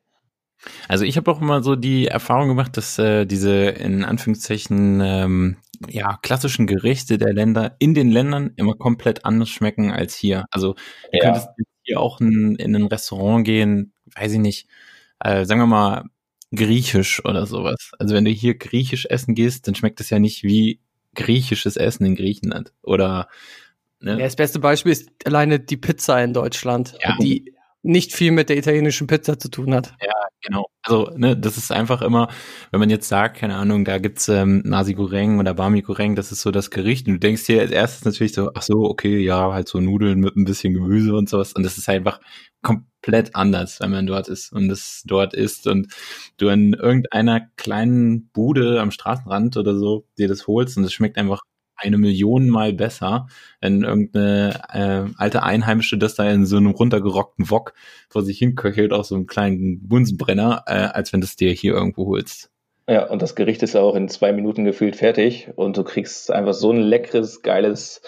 Also 0.88 1.04
ich 1.04 1.16
habe 1.16 1.30
auch 1.30 1.40
immer 1.40 1.62
so 1.62 1.74
die 1.74 2.06
Erfahrung 2.06 2.48
gemacht, 2.48 2.76
dass 2.76 2.98
äh, 2.98 3.26
diese 3.26 3.52
in 3.66 4.04
Anführungszeichen 4.04 5.00
ähm, 5.00 5.56
ja 5.88 6.18
klassischen 6.22 6.66
Gerichte 6.66 7.18
der 7.18 7.32
Länder 7.32 7.74
in 7.80 7.94
den 7.94 8.10
Ländern 8.10 8.52
immer 8.56 8.74
komplett 8.74 9.24
anders 9.24 9.48
schmecken 9.48 9.90
als 9.90 10.14
hier. 10.14 10.44
Also 10.50 10.74
du 10.74 11.18
Ja. 11.18 11.20
könntest 11.24 11.48
hier 11.82 12.00
auch 12.00 12.20
in, 12.20 12.54
in 12.56 12.76
ein 12.76 12.86
Restaurant 12.86 13.44
gehen, 13.44 13.92
weiß 14.14 14.32
ich 14.34 14.38
nicht, 14.38 14.68
äh, 15.20 15.44
sagen 15.44 15.60
wir 15.60 15.66
mal 15.66 16.04
griechisch 16.54 17.24
oder 17.24 17.46
sowas. 17.46 17.90
Also 17.98 18.14
wenn 18.14 18.24
du 18.24 18.30
hier 18.30 18.54
griechisch 18.56 19.06
essen 19.06 19.34
gehst, 19.34 19.66
dann 19.66 19.74
schmeckt 19.74 20.00
es 20.00 20.10
ja 20.10 20.18
nicht 20.20 20.44
wie 20.44 20.80
griechisches 21.14 21.76
Essen 21.76 22.04
in 22.06 22.14
Griechenland 22.14 22.72
oder 22.82 23.28
ne? 24.02 24.12
Ja, 24.12 24.24
das 24.24 24.36
beste 24.36 24.58
Beispiel 24.58 24.92
ist 24.92 25.08
alleine 25.24 25.60
die 25.60 25.76
Pizza 25.76 26.22
in 26.22 26.32
Deutschland, 26.32 26.94
Ja. 27.02 27.16
die 27.20 27.54
nicht 27.84 28.12
viel 28.12 28.30
mit 28.30 28.48
der 28.48 28.56
italienischen 28.56 29.08
Pizza 29.08 29.38
zu 29.38 29.48
tun 29.48 29.74
hat. 29.74 29.92
Genau. 30.44 30.66
Also, 30.82 31.10
ne, 31.16 31.36
das 31.36 31.56
ist 31.56 31.70
einfach 31.70 32.02
immer, 32.02 32.28
wenn 32.72 32.80
man 32.80 32.90
jetzt 32.90 33.08
sagt, 33.08 33.36
keine 33.38 33.54
Ahnung, 33.54 33.84
da 33.84 33.98
gibt's 33.98 34.28
ähm, 34.28 34.60
Nasi 34.64 34.94
Goreng 34.94 35.38
oder 35.38 35.54
Bami 35.54 35.82
Goreng, 35.82 36.16
das 36.16 36.32
ist 36.32 36.42
so 36.42 36.50
das 36.50 36.70
Gericht. 36.70 37.06
Und 37.06 37.14
du 37.14 37.18
denkst 37.20 37.46
dir 37.46 37.60
als 37.60 37.70
erstes 37.70 38.04
natürlich 38.04 38.32
so, 38.34 38.50
ach 38.54 38.62
so, 38.62 38.82
okay, 38.84 39.18
ja, 39.18 39.52
halt 39.52 39.68
so 39.68 39.78
Nudeln 39.80 40.18
mit 40.18 40.34
ein 40.36 40.44
bisschen 40.44 40.74
Gemüse 40.74 41.14
und 41.14 41.28
sowas. 41.28 41.52
Und 41.52 41.62
das 41.62 41.78
ist 41.78 41.88
einfach 41.88 42.20
komplett 42.60 43.36
anders, 43.36 43.78
wenn 43.80 43.92
man 43.92 44.06
dort 44.06 44.28
ist 44.28 44.52
und 44.52 44.70
es 44.70 45.02
dort 45.06 45.32
isst 45.34 45.68
und 45.68 45.92
du 46.38 46.48
in 46.48 46.72
irgendeiner 46.74 47.42
kleinen 47.56 48.28
Bude 48.32 48.80
am 48.80 48.90
Straßenrand 48.90 49.56
oder 49.56 49.76
so 49.76 50.06
dir 50.18 50.26
das 50.26 50.48
holst 50.48 50.76
und 50.76 50.82
es 50.84 50.92
schmeckt 50.92 51.18
einfach 51.18 51.40
eine 51.82 51.98
Million 51.98 52.48
Mal 52.48 52.72
besser, 52.72 53.26
wenn 53.60 53.82
irgendeine 53.82 54.60
äh, 54.72 55.12
alte 55.18 55.42
Einheimische 55.42 55.98
das 55.98 56.14
da 56.14 56.30
in 56.30 56.46
so 56.46 56.56
einem 56.56 56.70
runtergerockten 56.70 57.50
Wok 57.50 57.74
vor 58.08 58.22
sich 58.22 58.38
hinköchelt 58.38 58.92
auf 58.92 59.06
so 59.06 59.14
einem 59.14 59.26
kleinen 59.26 59.86
Bunsenbrenner, 59.86 60.64
äh, 60.66 60.72
als 60.72 61.12
wenn 61.12 61.20
du 61.20 61.26
es 61.26 61.36
dir 61.36 61.52
hier 61.52 61.74
irgendwo 61.74 62.06
holst. 62.06 62.50
Ja, 62.88 63.08
und 63.08 63.22
das 63.22 63.36
Gericht 63.36 63.62
ist 63.62 63.74
ja 63.74 63.80
auch 63.80 63.94
in 63.94 64.08
zwei 64.08 64.32
Minuten 64.32 64.64
gefühlt 64.64 64.96
fertig 64.96 65.50
und 65.54 65.76
du 65.76 65.84
kriegst 65.84 66.30
einfach 66.30 66.54
so 66.54 66.72
ein 66.72 66.80
leckeres, 66.80 67.42
geiles, 67.42 68.02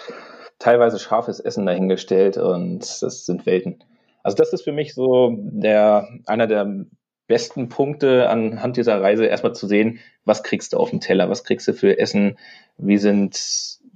teilweise 0.59 0.99
scharfes 0.99 1.39
Essen 1.39 1.65
dahingestellt 1.65 2.37
und 2.37 2.79
das 3.01 3.25
sind 3.25 3.45
Welten. 3.45 3.83
Also 4.21 4.35
das 4.35 4.53
ist 4.53 4.63
für 4.63 4.73
mich 4.73 4.93
so 4.93 5.37
der, 5.37 6.07
einer 6.25 6.47
der 6.47 6.85
besten 7.27 7.69
Punkte 7.69 8.29
anhand 8.29 8.77
dieser 8.77 9.01
Reise, 9.01 9.25
erstmal 9.25 9.55
zu 9.55 9.67
sehen, 9.67 9.99
was 10.25 10.43
kriegst 10.43 10.73
du 10.73 10.77
auf 10.77 10.89
dem 10.89 10.99
Teller, 10.99 11.29
was 11.29 11.43
kriegst 11.43 11.67
du 11.67 11.73
für 11.73 11.97
Essen, 11.97 12.37
wie 12.77 12.97
sind 12.97 13.35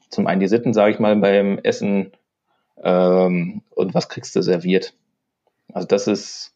zum 0.09 0.27
einen 0.27 0.39
die 0.39 0.47
Sitten, 0.47 0.73
sage 0.73 0.93
ich 0.93 0.99
mal, 0.99 1.15
beim 1.15 1.59
Essen 1.59 2.11
ähm, 2.83 3.61
und 3.69 3.93
was 3.93 4.09
kriegst 4.09 4.35
du 4.35 4.41
serviert. 4.41 4.93
Also 5.73 5.87
das 5.87 6.07
ist 6.07 6.53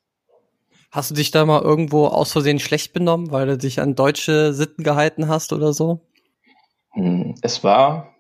Hast 0.94 1.10
du 1.10 1.16
dich 1.16 1.32
da 1.32 1.44
mal 1.44 1.64
irgendwo 1.64 2.06
aus 2.06 2.32
Versehen 2.32 2.60
schlecht 2.60 2.94
benommen, 2.94 3.32
weil 3.32 3.48
du 3.48 3.58
dich 3.58 3.82
an 3.82 3.96
deutsche 3.96 4.54
Sitten 4.54 4.84
gehalten 4.84 5.28
hast 5.28 5.52
oder 5.52 5.74
so? 5.74 6.02
Hm, 6.92 7.34
Es 7.42 7.64
war, 7.64 8.14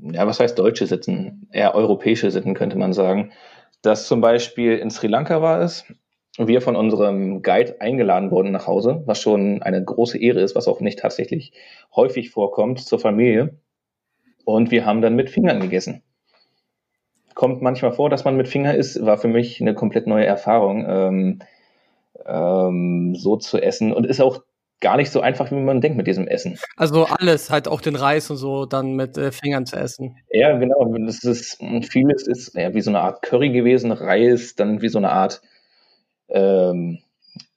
ja, 0.00 0.26
was 0.26 0.40
heißt 0.40 0.58
deutsche 0.58 0.88
Sitten? 0.88 1.48
Eher 1.52 1.76
europäische 1.76 2.32
Sitten, 2.32 2.54
könnte 2.54 2.76
man 2.76 2.92
sagen. 2.92 3.30
Dass 3.80 4.08
zum 4.08 4.20
Beispiel 4.20 4.76
in 4.76 4.90
Sri 4.90 5.06
Lanka 5.06 5.40
war 5.40 5.60
es, 5.60 5.84
wir 6.38 6.60
von 6.60 6.76
unserem 6.76 7.42
Guide 7.42 7.80
eingeladen 7.80 8.30
wurden 8.30 8.52
nach 8.52 8.66
Hause, 8.66 9.02
was 9.06 9.20
schon 9.20 9.62
eine 9.62 9.82
große 9.82 10.18
Ehre 10.18 10.40
ist, 10.40 10.54
was 10.54 10.68
auch 10.68 10.80
nicht 10.80 10.98
tatsächlich 10.98 11.52
häufig 11.94 12.30
vorkommt, 12.30 12.80
zur 12.80 12.98
Familie. 12.98 13.58
Und 14.44 14.70
wir 14.70 14.84
haben 14.84 15.00
dann 15.00 15.16
mit 15.16 15.30
Fingern 15.30 15.60
gegessen. 15.60 16.02
Kommt 17.34 17.62
manchmal 17.62 17.92
vor, 17.92 18.10
dass 18.10 18.24
man 18.24 18.36
mit 18.36 18.48
Finger 18.48 18.74
isst, 18.74 19.04
war 19.04 19.18
für 19.18 19.28
mich 19.28 19.60
eine 19.60 19.74
komplett 19.74 20.06
neue 20.06 20.26
Erfahrung, 20.26 20.86
ähm, 20.88 21.38
ähm, 22.24 23.14
so 23.14 23.36
zu 23.36 23.60
essen. 23.60 23.92
Und 23.92 24.06
ist 24.06 24.20
auch 24.20 24.42
gar 24.80 24.96
nicht 24.96 25.10
so 25.10 25.20
einfach, 25.20 25.50
wie 25.50 25.56
man 25.56 25.80
denkt 25.80 25.96
mit 25.96 26.06
diesem 26.06 26.28
Essen. 26.28 26.58
Also 26.76 27.06
alles, 27.06 27.50
halt 27.50 27.66
auch 27.66 27.80
den 27.80 27.96
Reis 27.96 28.30
und 28.30 28.36
so, 28.36 28.66
dann 28.66 28.94
mit 28.94 29.16
äh, 29.16 29.32
Fingern 29.32 29.66
zu 29.66 29.76
essen. 29.76 30.16
Ja, 30.30 30.56
genau. 30.56 30.84
Das 31.06 31.24
ist, 31.24 31.62
vieles 31.90 32.26
ist 32.26 32.54
ja, 32.54 32.74
wie 32.74 32.82
so 32.82 32.90
eine 32.90 33.00
Art 33.00 33.22
Curry 33.22 33.50
gewesen, 33.50 33.90
Reis, 33.92 34.54
dann 34.54 34.82
wie 34.82 34.88
so 34.88 34.98
eine 34.98 35.10
Art 35.10 35.40
ähm, 36.28 36.98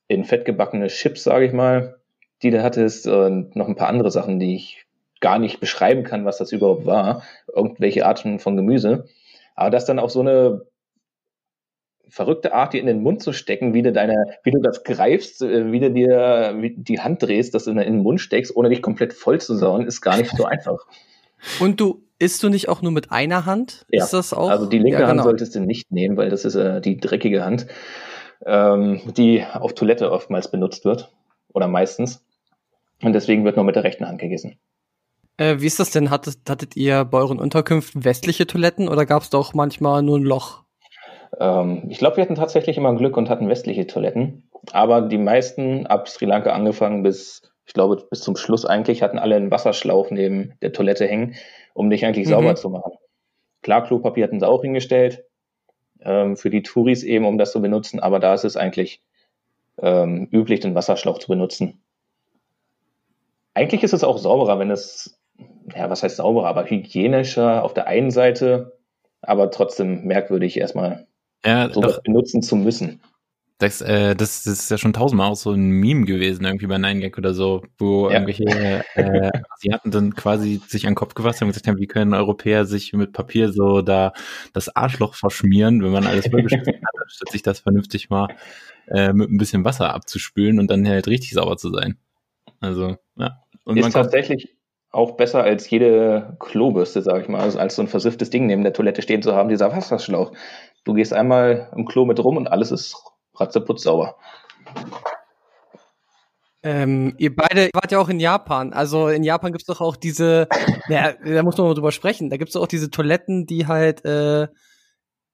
in 0.07 0.26
Fett 0.26 0.45
gebackene 0.45 0.88
Chips, 0.88 1.24
sage 1.24 1.45
ich 1.45 1.53
mal, 1.53 1.99
die 2.41 2.51
du 2.51 2.63
hattest 2.63 3.07
und 3.07 3.55
noch 3.55 3.67
ein 3.67 3.76
paar 3.76 3.89
andere 3.89 4.11
Sachen, 4.11 4.39
die 4.39 4.55
ich 4.55 4.86
gar 5.20 5.39
nicht 5.39 5.59
beschreiben 5.59 6.03
kann, 6.03 6.26
was 6.26 6.38
das 6.38 6.51
überhaupt 6.51 6.86
war. 6.86 7.24
Irgendwelche 7.53 8.05
Arten 8.05 8.39
von 8.39 8.55
Gemüse. 8.55 9.05
Aber 9.55 9.70
das 9.70 9.86
dann 9.86 9.99
auch 9.99 10.09
so 10.09 10.22
eine 10.22 10.65
verrückte 12.07 12.53
Art, 12.53 12.74
dir 12.74 12.82
in 12.82 12.88
den 12.88 13.03
Mund 13.03 13.22
zu 13.22 13.34
stecken, 13.34 13.74
wie 13.74 13.84
du 13.84 13.91
deine, 13.91 14.38
wie 14.43 14.51
du 14.51 14.59
das 14.61 14.84
greifst, 14.84 15.41
äh, 15.41 15.72
wie 15.72 15.80
du 15.80 15.91
dir 15.91 16.55
die 16.76 16.99
Hand 16.99 17.22
drehst, 17.22 17.53
dass 17.53 17.65
du 17.65 17.72
in 17.72 17.78
den 17.78 17.99
Mund 17.99 18.20
steckst, 18.20 18.55
ohne 18.55 18.70
dich 18.70 18.82
komplett 18.82 19.13
voll 19.13 19.39
zu 19.39 19.55
sauen, 19.55 19.86
ist 19.86 20.01
gar 20.01 20.17
nicht 20.17 20.36
so 20.36 20.45
einfach. 20.45 20.80
Und 21.59 21.80
du 21.80 22.03
isst 22.17 22.43
du 22.43 22.49
nicht 22.49 22.67
auch 22.67 22.82
nur 22.82 22.91
mit 22.91 23.11
einer 23.11 23.45
Hand? 23.45 23.86
Ja, 23.91 24.03
ist 24.03 24.13
das 24.13 24.34
auch? 24.34 24.49
Also 24.49 24.65
die 24.65 24.80
linke 24.80 25.01
ja, 25.01 25.07
Hand 25.07 25.20
genau. 25.20 25.24
solltest 25.24 25.55
du 25.55 25.61
nicht 25.61 25.91
nehmen, 25.91 26.17
weil 26.17 26.30
das 26.30 26.45
ist 26.45 26.55
äh, 26.55 26.82
die 26.82 26.97
dreckige 26.97 27.45
Hand, 27.45 27.67
ähm, 28.46 29.02
die 29.18 29.44
auf 29.54 29.74
Toilette 29.74 30.12
oftmals 30.12 30.50
benutzt 30.52 30.86
wird 30.86 31.12
oder 31.54 31.68
meistens. 31.68 32.24
Und 33.02 33.14
deswegen 33.14 33.46
wird 33.46 33.56
nur 33.56 33.66
mit 33.66 33.76
der 33.76 33.84
rechten 33.84 34.08
Hand 34.08 34.20
gegessen. 34.20 34.60
Äh, 35.38 35.58
wie 35.60 35.68
ist 35.68 35.80
das 35.80 35.92
denn? 35.92 36.10
Hattet, 36.10 36.38
hattet 36.50 36.76
ihr 36.76 37.06
bei 37.06 37.18
euren 37.18 37.40
Unterkünften 37.40 38.04
westliche 38.04 38.46
Toiletten 38.46 38.90
oder 38.90 39.06
gab 39.06 39.24
es 39.24 39.30
doch 39.30 39.54
manchmal 39.54 40.02
nur 40.04 40.18
ein 40.18 40.24
Loch? 40.24 40.64
Ähm, 41.40 41.84
ich 41.90 41.98
glaube, 41.98 42.18
wir 42.18 42.24
hatten 42.24 42.36
tatsächlich 42.36 42.78
immer 42.78 42.94
Glück 42.96 43.16
und 43.16 43.30
hatten 43.30 43.48
westliche 43.48 43.88
Toiletten. 43.88 44.50
Aber 44.74 45.02
die 45.02 45.18
meisten, 45.18 45.88
ab 45.88 46.10
Sri 46.10 46.26
Lanka 46.26 46.52
angefangen 46.52 47.04
bis, 47.04 47.42
ich 47.66 47.74
glaube, 47.74 48.04
bis 48.10 48.20
zum 48.22 48.36
Schluss 48.36 48.66
eigentlich, 48.66 49.02
hatten 49.02 49.20
alle 49.20 49.36
einen 49.36 49.52
Wasserschlauch 49.52 50.12
neben 50.12 50.54
der 50.62 50.74
Toilette 50.74 51.08
hängen, 51.08 51.36
um 51.74 51.90
dich 51.90 52.06
eigentlich 52.06 52.26
Mhm. 52.28 52.32
sauber 52.32 52.56
zu 52.56 52.70
machen. 52.70 52.92
Klar, 53.62 53.86
Klopapier 53.86 54.26
hatten 54.26 54.40
sie 54.42 54.48
auch 54.48 54.62
hingestellt, 54.62 55.24
ähm, 56.02 56.38
für 56.38 56.50
die 56.50 56.64
Touris 56.64 57.04
eben, 57.04 57.26
um 57.26 57.38
das 57.38 57.52
zu 57.52 57.62
benutzen, 57.62 58.00
aber 58.00 58.20
da 58.20 58.34
ist 58.34 58.45
es 58.45 58.58
eigentlich 58.58 59.02
ähm, 59.82 60.28
üblich, 60.32 60.60
den 60.60 60.76
Wasserschlauch 60.76 61.20
zu 61.20 61.28
benutzen. 61.28 61.82
Eigentlich 63.54 63.84
ist 63.84 63.93
es 63.93 64.04
auch 64.04 64.18
sauberer, 64.18 64.60
wenn 64.60 64.72
es, 64.72 65.20
ja, 65.76 65.89
was 65.89 66.04
heißt 66.04 66.18
sauberer, 66.18 66.47
aber 66.47 66.70
hygienischer 66.70 67.64
auf 67.64 67.74
der 67.74 67.88
einen 67.88 68.12
Seite, 68.12 68.78
aber 69.22 69.52
trotzdem 69.52 70.06
merkwürdig 70.06 70.58
erstmal 70.58 71.08
Ja, 71.43 71.70
sowas 71.70 72.02
benutzen 72.04 72.41
zu 72.41 72.56
müssen. 72.56 73.02
Das, 73.60 73.82
äh, 73.82 74.16
das, 74.16 74.43
das 74.43 74.60
ist 74.60 74.72
ja 74.72 74.78
schon 74.78 74.93
tausendmal 74.93 75.30
auch 75.30 75.36
so 75.36 75.51
ein 75.51 75.70
Meme 75.70 76.05
gewesen, 76.05 76.45
irgendwie 76.45 76.68
bei 76.68 76.78
9gag 76.78 77.18
oder 77.18 77.34
so, 77.34 77.62
wo 77.78 78.07
Ja. 78.07 78.14
irgendwelche 78.14 78.84
äh, 78.95 79.32
Asiaten 79.53 79.91
dann 79.91 80.16
quasi 80.16 80.62
sich 80.66 80.88
an 80.88 80.91
den 80.91 80.95
Kopf 80.95 81.14
gefasst 81.14 81.41
haben 81.41 81.49
und 81.49 81.53
gesagt 81.53 81.68
haben, 81.68 81.78
wie 81.78 81.88
können 81.88 82.14
Europäer 82.14 82.66
sich 82.66 82.93
mit 82.93 83.12
Papier 83.12 83.51
so 83.51 83.82
da 83.82 84.14
das 84.53 84.74
Arschloch 84.76 85.14
verschmieren, 85.14 85.84
wenn 85.84 85.91
man 85.91 86.07
alles 86.07 86.28
vollgeschüttet 86.28 86.76
hat, 86.76 86.93
anstatt 87.03 87.32
sich 87.32 87.41
das 87.41 87.60
vernünftig 87.60 88.10
mal 88.10 88.30
äh, 88.88 89.12
mit 89.12 89.30
ein 89.30 89.38
bisschen 89.38 89.66
Wasser 89.66 89.93
abzuspülen 89.93 90.57
und 90.57 90.72
dann 90.72 90.88
halt 90.88 91.07
richtig 91.07 91.32
sauber 91.32 91.57
zu 91.57 91.70
sein. 91.70 91.97
Also, 92.62 92.95
ja. 93.18 93.43
Und 93.66 93.78
ist 93.78 93.91
tatsächlich 93.91 94.55
auch 94.91 95.18
besser 95.18 95.43
als 95.43 95.70
jede 95.70 96.38
Klobürste, 96.39 97.01
sag 97.01 97.22
ich 97.24 97.28
mal, 97.28 97.41
also 97.41 97.60
als 97.60 97.76
so 97.76 97.82
ein 97.82 97.89
versifftes 97.89 98.30
Ding 98.30 98.47
neben 98.47 98.64
der 98.64 98.74
Toilette 98.74 99.01
stehen 99.01 99.22
zu 99.22 99.36
haben, 99.36 99.49
dieser 99.49 99.72
Wasserschlauch. 99.72 100.32
Du 100.86 100.93
gehst 100.93 101.14
einmal 101.14 101.70
im 101.76 101.86
Klo 101.86 102.05
mit 102.05 102.24
rum 102.24 102.38
und 102.38 102.47
alles 102.47 102.72
ist 102.72 102.95
ratzeputz 103.40 103.84
sauber. 103.84 104.16
Ähm, 106.62 107.16
ihr 107.18 107.34
beide 107.34 107.70
wart 107.74 107.92
ja 107.92 108.00
auch 108.00 108.10
in 108.10 108.20
Japan. 108.20 108.74
Also 108.74 109.08
in 109.08 109.24
Japan 109.24 109.52
gibt's 109.54 109.68
doch 109.68 109.80
auch 109.80 109.96
diese, 109.96 110.48
ja, 110.90 111.14
da 111.14 111.44
muss 111.44 111.58
man 111.58 111.68
mal 111.68 111.74
drüber 111.74 111.94
sprechen. 111.94 112.30
Da 112.30 112.38
gibt's 112.38 112.54
doch 112.54 112.62
auch 112.64 112.68
diese 112.68 112.90
Toiletten, 112.90 113.46
die 113.46 113.66
halt 113.68 114.04
äh, 114.04 114.48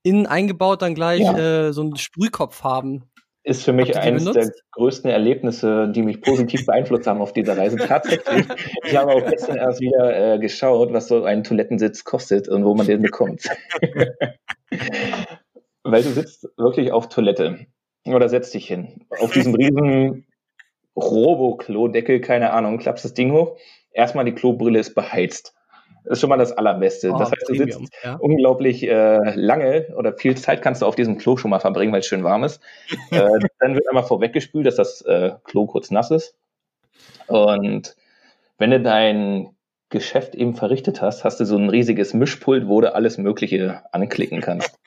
innen 0.04 0.28
eingebaut 0.28 0.84
dann 0.84 0.94
gleich 0.94 1.22
Ja. 1.22 1.68
äh, 1.68 1.74
so 1.74 1.82
einen 1.82 1.96
Sprühkopf 1.98 2.64
haben. 2.64 3.10
Ist 3.44 3.64
für 3.64 3.74
mich 3.74 3.96
eines 3.98 4.24
der 4.32 4.52
größten 4.72 5.10
Erlebnisse, 5.10 5.88
die 5.92 6.02
mich 6.02 6.22
positiv 6.22 6.66
beeinflusst 6.66 7.06
haben 7.06 7.22
auf 7.22 7.32
dieser 7.32 7.56
Reise. 7.56 7.78
Tatsächlich. 7.78 8.46
Ich 8.86 8.96
habe 8.96 9.12
auch 9.12 9.24
gestern 9.24 9.58
erst 9.58 9.82
wieder 9.82 10.34
äh, 10.36 10.40
geschaut, 10.40 10.94
was 10.94 11.08
so 11.08 11.24
ein 11.26 11.44
Toilettensitz 11.44 12.04
kostet 12.04 12.48
und 12.50 12.66
wo 12.66 12.74
man 12.74 12.88
den 12.88 13.04
bekommt. 13.04 13.44
Weil 15.84 16.02
du 16.02 16.10
sitzt 16.10 16.48
wirklich 16.58 16.92
auf 16.92 17.08
Toilette 17.10 17.68
oder 18.14 18.30
setzt 18.30 18.54
dich 18.54 18.68
hin. 18.68 19.06
Auf 19.20 19.32
diesem 19.32 19.56
riesen 19.56 20.26
Robo-Klo-Deckel, 20.96 22.22
keine 22.22 22.54
Ahnung, 22.54 22.78
klappst 22.78 23.06
das 23.06 23.14
Ding 23.14 23.32
hoch. 23.32 23.58
Erstmal 23.92 24.26
die 24.26 24.34
Klobrille 24.34 24.80
ist 24.80 24.94
beheizt. 24.94 25.54
Das 26.04 26.14
ist 26.14 26.22
schon 26.22 26.30
mal 26.30 26.38
das 26.38 26.52
Allerbeste. 26.52 27.12
Oh, 27.12 27.18
das 27.18 27.32
heißt, 27.32 27.50
du 27.50 27.56
sitzt 27.56 27.80
ja. 28.04 28.16
unglaublich 28.16 28.84
äh, 28.84 29.34
lange 29.36 29.88
oder 29.98 30.14
viel 30.14 30.38
Zeit 30.38 30.62
kannst 30.62 30.84
du 30.84 30.86
auf 30.86 30.96
diesem 30.96 31.18
Klo 31.18 31.36
schon 31.36 31.50
mal 31.50 31.60
verbringen, 31.60 31.92
weil 31.92 32.02
es 32.02 32.06
schön 32.06 32.24
warm 32.24 32.44
ist. 32.44 32.62
äh, 33.10 33.18
dann 33.60 33.74
wird 33.74 33.88
einmal 33.90 34.04
vorweggespült, 34.04 34.68
dass 34.68 34.76
das 34.76 35.02
äh, 35.02 35.32
Klo 35.44 35.66
kurz 35.66 35.90
nass 35.90 36.12
ist. 36.12 36.36
Und 37.28 37.96
wenn 38.60 38.70
du 38.70 38.80
dein 38.82 39.56
Geschäft 39.90 40.36
eben 40.36 40.56
verrichtet 40.56 41.02
hast, 41.02 41.24
hast 41.24 41.40
du 41.40 41.46
so 41.46 41.58
ein 41.58 41.70
riesiges 41.70 42.14
Mischpult, 42.14 42.68
wo 42.68 42.82
du 42.82 42.94
alles 42.94 43.18
Mögliche 43.18 43.82
anklicken 43.92 44.42
kannst. 44.42 44.78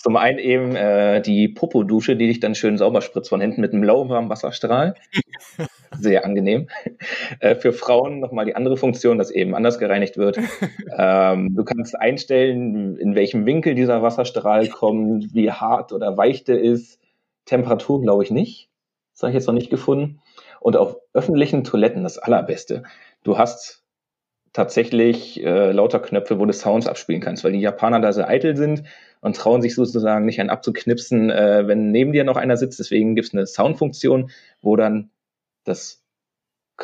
Zum 0.00 0.16
einen 0.16 0.38
eben 0.38 0.76
äh, 0.76 1.20
die 1.20 1.48
Popo-Dusche, 1.48 2.16
die 2.16 2.26
dich 2.26 2.40
dann 2.40 2.54
schön 2.54 2.78
sauber 2.78 3.00
spritzt 3.02 3.28
von 3.28 3.40
hinten 3.40 3.60
mit 3.60 3.72
einem 3.72 3.82
lauwarmen 3.82 4.30
Wasserstrahl. 4.30 4.94
Sehr 5.98 6.24
angenehm. 6.24 6.68
Äh, 7.40 7.56
für 7.56 7.72
Frauen 7.72 8.20
nochmal 8.20 8.44
die 8.44 8.54
andere 8.54 8.76
Funktion, 8.76 9.18
dass 9.18 9.30
eben 9.30 9.54
anders 9.54 9.78
gereinigt 9.78 10.16
wird. 10.16 10.38
ähm, 10.96 11.54
du 11.54 11.64
kannst 11.64 11.98
einstellen, 11.98 12.96
in 12.96 13.14
welchem 13.14 13.46
Winkel 13.46 13.74
dieser 13.74 14.02
Wasserstrahl 14.02 14.68
kommt, 14.68 15.34
wie 15.34 15.50
hart 15.50 15.92
oder 15.92 16.16
weich 16.16 16.44
der 16.44 16.60
ist. 16.60 17.00
Temperatur 17.44 18.00
glaube 18.00 18.22
ich 18.22 18.30
nicht. 18.30 18.70
Das 19.14 19.22
habe 19.22 19.30
ich 19.30 19.34
jetzt 19.34 19.46
noch 19.46 19.54
nicht 19.54 19.70
gefunden. 19.70 20.20
Und 20.60 20.76
auf 20.76 20.96
öffentlichen 21.12 21.64
Toiletten 21.64 22.04
das 22.04 22.18
Allerbeste. 22.18 22.84
Du 23.22 23.38
hast 23.38 23.79
tatsächlich 24.52 25.42
äh, 25.44 25.72
lauter 25.72 26.00
Knöpfe, 26.00 26.38
wo 26.38 26.44
du 26.44 26.52
Sounds 26.52 26.86
abspielen 26.86 27.20
kannst, 27.20 27.44
weil 27.44 27.52
die 27.52 27.60
Japaner 27.60 28.00
da 28.00 28.12
sehr 28.12 28.28
eitel 28.28 28.56
sind 28.56 28.82
und 29.20 29.36
trauen 29.36 29.62
sich 29.62 29.74
sozusagen 29.74 30.24
nicht 30.24 30.40
einen 30.40 30.50
abzuknipsen, 30.50 31.30
äh, 31.30 31.66
wenn 31.66 31.90
neben 31.90 32.12
dir 32.12 32.24
noch 32.24 32.36
einer 32.36 32.56
sitzt. 32.56 32.80
Deswegen 32.80 33.14
gibt 33.14 33.28
es 33.28 33.34
eine 33.34 33.46
Soundfunktion, 33.46 34.30
wo 34.60 34.76
dann 34.76 35.10
das, 35.64 36.02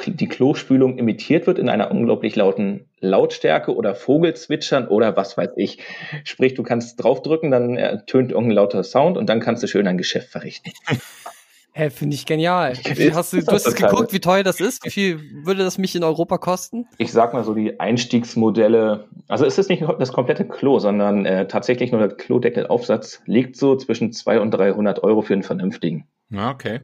die 0.06 0.28
Klospülung 0.28 0.98
imitiert 0.98 1.46
wird 1.46 1.58
in 1.58 1.68
einer 1.68 1.90
unglaublich 1.90 2.36
lauten 2.36 2.88
Lautstärke 3.00 3.74
oder 3.74 3.94
Vogelzwitschern 3.94 4.86
oder 4.86 5.16
was 5.16 5.36
weiß 5.36 5.50
ich. 5.56 5.78
Sprich, 6.24 6.54
du 6.54 6.62
kannst 6.62 7.02
draufdrücken, 7.02 7.50
dann 7.50 7.76
ertönt 7.76 8.30
irgendein 8.30 8.56
lauter 8.56 8.84
Sound 8.84 9.16
und 9.16 9.28
dann 9.28 9.40
kannst 9.40 9.62
du 9.62 9.66
schön 9.66 9.88
ein 9.88 9.98
Geschäft 9.98 10.28
verrichten. 10.28 10.70
Hä, 11.78 11.90
finde 11.90 12.14
ich 12.14 12.24
genial. 12.24 12.72
Wie 12.84 12.94
viel 12.94 13.14
hast 13.14 13.34
du, 13.34 13.44
du 13.44 13.52
hast 13.52 13.66
es 13.66 13.74
geguckt, 13.74 14.10
wie 14.14 14.18
teuer 14.18 14.42
das 14.42 14.60
ist? 14.60 14.82
Wie 14.86 14.90
viel 14.90 15.20
würde 15.44 15.62
das 15.62 15.76
mich 15.76 15.94
in 15.94 16.04
Europa 16.04 16.38
kosten? 16.38 16.86
ich 16.96 17.12
sag 17.12 17.34
mal 17.34 17.44
so 17.44 17.52
die 17.52 17.78
Einstiegsmodelle, 17.78 19.06
also 19.28 19.44
es 19.44 19.58
ist 19.58 19.68
nicht 19.68 19.84
das 19.98 20.10
komplette 20.10 20.48
Klo, 20.48 20.78
sondern 20.78 21.26
äh, 21.26 21.46
tatsächlich 21.46 21.92
nur 21.92 22.00
der 22.00 22.16
Klodeckelaufsatz 22.16 23.20
liegt 23.26 23.56
so 23.56 23.76
zwischen 23.76 24.10
200 24.10 24.42
und 24.42 24.50
300 24.52 25.04
Euro 25.04 25.20
für 25.20 25.34
einen 25.34 25.42
vernünftigen. 25.42 26.08
ja, 26.30 26.50
okay. 26.50 26.80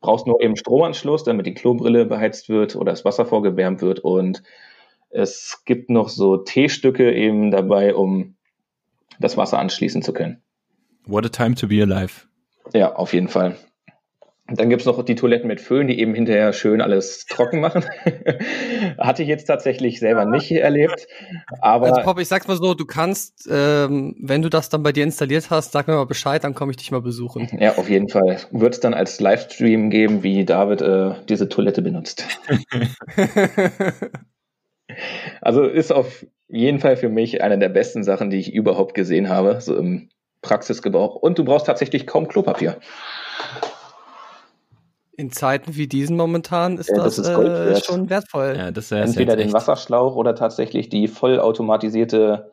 Brauchst 0.00 0.28
nur 0.28 0.40
eben 0.40 0.56
Stromanschluss, 0.56 1.24
damit 1.24 1.46
die 1.46 1.54
Klobrille 1.54 2.06
beheizt 2.06 2.48
wird 2.48 2.76
oder 2.76 2.92
das 2.92 3.04
Wasser 3.04 3.26
vorgewärmt 3.26 3.82
wird 3.82 3.98
und 3.98 4.44
es 5.08 5.62
gibt 5.64 5.90
noch 5.90 6.08
so 6.08 6.36
T-Stücke 6.36 7.12
eben 7.12 7.50
dabei, 7.50 7.96
um 7.96 8.36
das 9.18 9.36
Wasser 9.36 9.58
anschließen 9.58 10.02
zu 10.02 10.12
können. 10.12 10.40
What 11.04 11.26
a 11.26 11.28
time 11.28 11.56
to 11.56 11.66
be 11.66 11.82
alive. 11.82 12.28
Ja, 12.72 12.94
auf 12.94 13.12
jeden 13.12 13.26
Fall. 13.26 13.56
Dann 14.50 14.68
gibt's 14.68 14.86
noch 14.86 15.02
die 15.04 15.14
Toiletten 15.14 15.48
mit 15.48 15.60
Föhn, 15.60 15.86
die 15.86 15.98
eben 16.00 16.14
hinterher 16.14 16.52
schön 16.52 16.80
alles 16.80 17.26
trocken 17.26 17.60
machen. 17.60 17.84
Hatte 18.98 19.22
ich 19.22 19.28
jetzt 19.28 19.44
tatsächlich 19.44 20.00
selber 20.00 20.24
nicht 20.24 20.50
erlebt. 20.50 21.06
Aber 21.60 21.86
Also 21.86 22.02
Pop, 22.02 22.18
ich 22.18 22.28
sag's 22.28 22.48
mal 22.48 22.56
so, 22.56 22.74
du 22.74 22.84
kannst, 22.84 23.48
ähm, 23.50 24.16
wenn 24.20 24.42
du 24.42 24.48
das 24.48 24.68
dann 24.68 24.82
bei 24.82 24.92
dir 24.92 25.04
installiert 25.04 25.50
hast, 25.50 25.72
sag 25.72 25.88
mir 25.88 25.94
mal 25.94 26.06
Bescheid, 26.06 26.42
dann 26.42 26.54
komme 26.54 26.72
ich 26.72 26.76
dich 26.76 26.90
mal 26.90 27.02
besuchen. 27.02 27.48
ja, 27.58 27.76
auf 27.76 27.88
jeden 27.88 28.08
Fall. 28.08 28.38
Wird 28.50 28.74
es 28.74 28.80
dann 28.80 28.94
als 28.94 29.20
Livestream 29.20 29.90
geben, 29.90 30.22
wie 30.22 30.44
David 30.44 30.82
äh, 30.82 31.12
diese 31.28 31.48
Toilette 31.48 31.82
benutzt. 31.82 32.26
Also 35.40 35.64
ist 35.64 35.92
auf 35.92 36.26
jeden 36.48 36.80
Fall 36.80 36.96
für 36.96 37.08
mich 37.08 37.42
eine 37.42 37.58
der 37.58 37.68
besten 37.68 38.02
Sachen, 38.02 38.30
die 38.30 38.38
ich 38.38 38.52
überhaupt 38.52 38.94
gesehen 38.94 39.28
habe, 39.28 39.60
so 39.60 39.76
im 39.76 40.08
Praxisgebrauch. 40.42 41.14
Und 41.14 41.38
du 41.38 41.44
brauchst 41.44 41.66
tatsächlich 41.66 42.06
kaum 42.06 42.28
Klopapier. 42.28 42.78
In 45.20 45.30
Zeiten 45.30 45.76
wie 45.76 45.86
diesen 45.86 46.16
momentan 46.16 46.78
ist 46.78 46.88
Ja, 46.88 46.96
das, 46.96 47.16
das 47.16 47.28
ist 47.28 47.34
Gold 47.34 47.48
äh, 47.48 47.66
wert. 47.66 47.84
schon 47.84 48.08
wertvoll. 48.08 48.54
Ja, 48.56 48.70
das 48.70 48.90
Entweder 48.90 49.36
den 49.36 49.52
Wasserschlauch 49.52 50.16
oder 50.16 50.34
tatsächlich 50.34 50.88
die 50.88 51.08
vollautomatisierte 51.08 52.52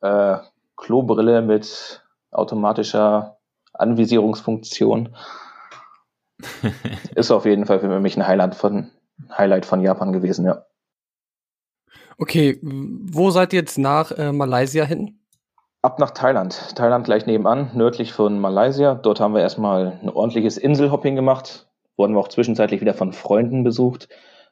äh, 0.00 0.38
Klobrille 0.76 1.42
mit 1.42 2.02
automatischer 2.30 3.36
Anvisierungsfunktion. 3.74 5.14
Ist 7.14 7.30
auf 7.30 7.44
jeden 7.44 7.66
Fall 7.66 7.80
für 7.80 8.00
mich 8.00 8.16
ein 8.16 8.26
Highlight 8.26 8.54
von, 8.54 8.90
Highlight 9.36 9.66
von 9.66 9.82
Japan 9.82 10.14
gewesen, 10.14 10.46
ja. 10.46 10.64
Okay, 12.16 12.58
wo 12.62 13.30
seid 13.30 13.52
ihr 13.52 13.60
jetzt 13.60 13.76
nach 13.76 14.12
äh, 14.12 14.32
Malaysia 14.32 14.84
hin? 14.84 15.18
Ab 15.82 15.98
nach 15.98 16.12
Thailand. 16.12 16.74
Thailand 16.74 17.04
gleich 17.04 17.26
nebenan, 17.26 17.70
nördlich 17.74 18.14
von 18.14 18.40
Malaysia. 18.40 18.94
Dort 18.94 19.20
haben 19.20 19.34
wir 19.34 19.42
erstmal 19.42 19.98
ein 20.00 20.08
ordentliches 20.08 20.56
Inselhopping 20.56 21.16
gemacht. 21.16 21.66
Wurden 21.96 22.14
wir 22.14 22.20
auch 22.20 22.28
zwischenzeitlich 22.28 22.80
wieder 22.80 22.94
von 22.94 23.12
Freunden 23.12 23.64
besucht, 23.64 24.08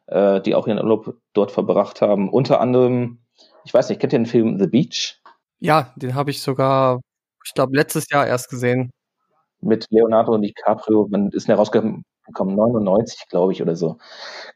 äh, 0.07 0.41
die 0.41 0.55
auch 0.55 0.66
ihren 0.66 0.78
Urlaub 0.78 1.16
dort 1.32 1.51
verbracht 1.53 2.01
haben. 2.03 2.28
Unter 2.30 2.61
anderem, 2.61 3.20
ich 3.64 3.72
weiß 3.74 3.88
nicht, 3.88 4.01
kennt 4.01 4.12
ihr 4.12 4.18
den 4.20 4.26
Film 4.26 4.59
The 4.59 4.66
Beach? 4.66 5.20
Ja, 5.61 5.93
den 5.97 6.14
habe 6.14 6.30
ich 6.30 6.43
sogar, 6.43 7.01
ich 7.45 7.55
glaube, 7.55 7.76
letztes 7.76 8.11
Jahr 8.11 8.26
erst 8.26 8.49
gesehen. 8.51 8.91
mit 9.61 9.86
Leonardo 9.91 10.36
DiCaprio, 10.38 11.09
man 11.11 11.28
ist 11.30 11.49
herausgekommen, 11.49 12.05
99, 12.38 13.28
glaube 13.28 13.53
ich, 13.53 13.62
oder 13.62 13.76
so. 13.76 13.99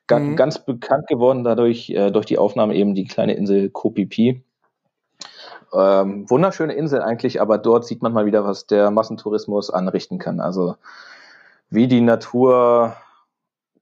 Ga 0.07 0.18
Mhm. 0.18 0.37
Ganz 0.37 0.64
bekannt 0.64 1.07
geworden 1.09 1.45
dadurch, 1.45 1.91
äh, 1.91 2.11
durch 2.11 2.26
die 2.26 2.39
Aufnahme 2.39 2.74
eben 2.74 2.95
die 2.95 3.05
kleine 3.07 3.35
Insel 3.35 3.70
Phi. 4.11 4.45
Ähm, 5.74 6.30
wunderschöne 6.30 6.74
Insel 6.74 7.03
eigentlich, 7.03 7.41
aber 7.41 7.59
dort 7.59 7.85
sieht 7.85 8.03
man 8.03 8.12
mal 8.12 8.26
wieder, 8.26 8.45
was 8.45 8.66
der 8.66 8.91
Massentourismus 8.91 9.70
anrichten 9.70 10.18
kann. 10.18 10.41
Also 10.41 10.76
wie 11.75 11.89
die 11.89 12.01
Natur 12.01 12.97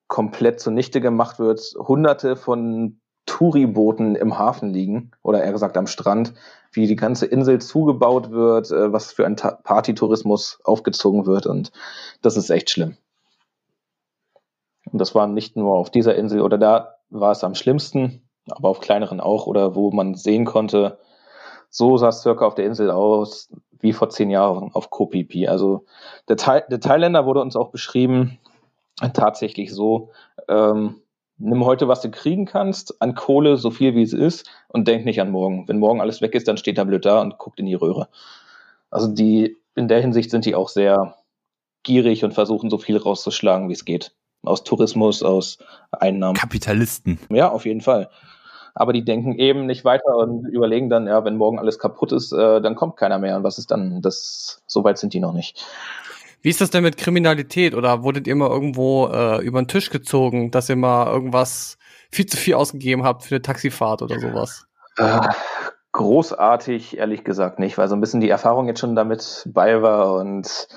komplett 0.09 0.61
zunichte 0.61 1.01
gemacht 1.01 1.39
wird, 1.39 1.75
hunderte 1.79 2.37
von 2.37 3.01
Touribooten 3.27 4.17
im 4.17 4.39
Hafen 4.39 4.71
liegen, 4.71 5.13
oder 5.23 5.43
eher 5.43 5.53
gesagt 5.53 5.77
am 5.77 5.87
Strand, 5.87 6.35
wie 6.73 6.87
die 6.87 6.97
ganze 6.97 7.27
Insel 7.27 7.61
zugebaut 7.61 8.31
wird, 8.31 8.71
äh, 8.71 8.93
was 8.93 9.13
für 9.13 9.27
ein 9.27 9.37
Partytourismus 9.37 10.59
aufgezogen 10.65 11.27
wird 11.27 11.47
und 11.47 11.73
das 12.21 12.37
ist 12.37 12.51
echt 12.51 12.71
schlimm. 12.71 12.97
Und 14.91 14.99
das 14.99 15.15
war 15.15 15.27
nicht 15.27 15.57
nur 15.57 15.75
auf 15.75 15.91
dieser 15.91 16.17
Insel 16.17 16.41
oder 16.41 16.59
da 16.59 16.97
war 17.11 17.31
es 17.31 17.45
am 17.45 17.55
schlimmsten, 17.55 18.29
aber 18.51 18.69
auf 18.69 18.81
kleineren 18.81 19.21
auch 19.21 19.47
oder 19.47 19.75
wo 19.75 19.91
man 19.91 20.15
sehen 20.15 20.45
konnte, 20.45 20.99
so 21.71 21.97
sah 21.97 22.09
es 22.09 22.23
circa 22.23 22.45
auf 22.45 22.55
der 22.55 22.67
Insel 22.67 22.91
aus 22.91 23.51
wie 23.83 23.93
vor 23.93 24.09
zehn 24.09 24.31
Jahren 24.31 24.71
auf 24.73 24.89
Phi. 25.11 25.49
Also 25.49 25.85
der, 26.29 26.37
Thai 26.37 26.63
der 26.63 26.81
Thailänder 26.81 27.27
wurde 27.27 27.41
uns 27.43 27.57
auch 27.57 27.71
beschrieben, 27.71 28.39
tatsächlich 29.13 29.73
so, 29.75 30.11
ähm, 30.49 31.03
nimm 31.39 31.65
heute, 31.65 31.89
was 31.89 32.01
du 32.01 32.11
kriegen 32.11 32.47
kannst, 32.47 33.03
an 33.03 33.15
Kohle, 33.15 33.57
so 33.57 33.71
viel 33.71 33.95
wie 33.95 34.03
es 34.03 34.13
ist, 34.13 34.49
und 34.69 34.87
denk 34.87 35.05
nicht 35.05 35.21
an 35.21 35.31
morgen. 35.31 35.67
Wenn 35.67 35.79
morgen 35.79 36.01
alles 36.01 36.21
weg 36.21 36.35
ist, 36.35 36.49
dann 36.49 36.57
steht 36.57 36.79
er 36.79 36.85
blöd 36.85 37.05
da 37.05 37.21
und 37.21 37.39
guckt 37.39 37.59
in 37.59 37.67
die 37.67 37.75
Röhre. 37.75 38.09
Also 38.91 39.09
die, 39.09 39.57
in 39.75 39.89
der 39.89 40.01
Hinsicht 40.01 40.31
sind 40.31 40.45
die 40.45 40.55
auch 40.55 40.69
sehr 40.69 41.17
gierig 41.83 42.25
und 42.25 42.33
versuchen 42.33 42.71
so 42.71 42.79
viel 42.79 42.97
rauszuschlagen, 42.97 43.69
wie 43.69 43.73
es 43.75 43.85
geht. 43.85 44.15
Aus 44.45 44.65
Tourismus, 44.65 45.23
aus 45.23 45.59
Einnahmen. 45.91 46.37
Kapitalisten. 46.37 47.19
Ja, 47.31 47.51
auf 47.51 47.65
jeden 47.65 47.81
Fall. 47.81 48.11
Aber 48.75 48.93
die 48.93 49.05
denken 49.05 49.35
eben 49.35 49.67
nicht 49.67 49.85
weiter 49.85 50.17
und 50.17 50.47
überlegen 50.47 50.89
dann, 50.89 51.07
ja, 51.07 51.25
wenn 51.25 51.37
morgen 51.37 51.59
alles 51.59 51.79
kaputt 51.79 52.13
ist, 52.13 52.33
äh, 52.33 52.61
dann 52.61 52.75
kommt 52.75 52.97
keiner 52.97 53.19
mehr. 53.19 53.37
Und 53.37 53.45
was 53.45 53.59
ist 53.59 53.71
dann? 53.71 54.01
Das, 54.01 54.63
so 54.67 54.83
weit 54.85 54.99
sind 54.99 55.13
die 55.13 55.21
noch 55.21 55.35
nicht. 55.35 55.65
Wie 56.41 56.49
ist 56.49 56.61
das 56.61 56.71
denn 56.71 56.83
mit 56.83 56.97
Kriminalität? 56.97 57.75
Oder 57.75 58.03
wurdet 58.03 58.27
ihr 58.27 58.35
mal 58.35 58.51
irgendwo 58.51 59.07
äh, 59.09 59.45
über 59.45 59.61
den 59.63 59.69
Tisch 59.69 59.91
gezogen, 59.91 60.51
dass 60.51 60.69
ihr 60.69 60.77
mal 60.77 61.07
irgendwas 61.07 61.79
viel 62.11 62.27
zu 62.27 62.37
viel 62.37 62.55
ausgegeben 62.55 63.05
habt 63.05 63.25
für 63.25 63.37
eine 63.37 63.43
Taxifahrt 63.43 64.03
oder 64.03 64.19
sowas? 64.19 64.67
Äh, 64.97 65.21
großartig, 65.93 66.99
ehrlich 66.99 67.25
gesagt 67.25 67.59
nicht, 67.59 67.79
weil 67.79 67.89
so 67.89 67.95
ein 67.95 68.01
bisschen 68.01 68.21
die 68.21 68.31
Erfahrung 68.31 68.67
jetzt 68.67 68.81
schon 68.81 68.97
damit 68.97 69.49
bei 69.53 69.83
war 69.83 70.17
und 70.17 70.69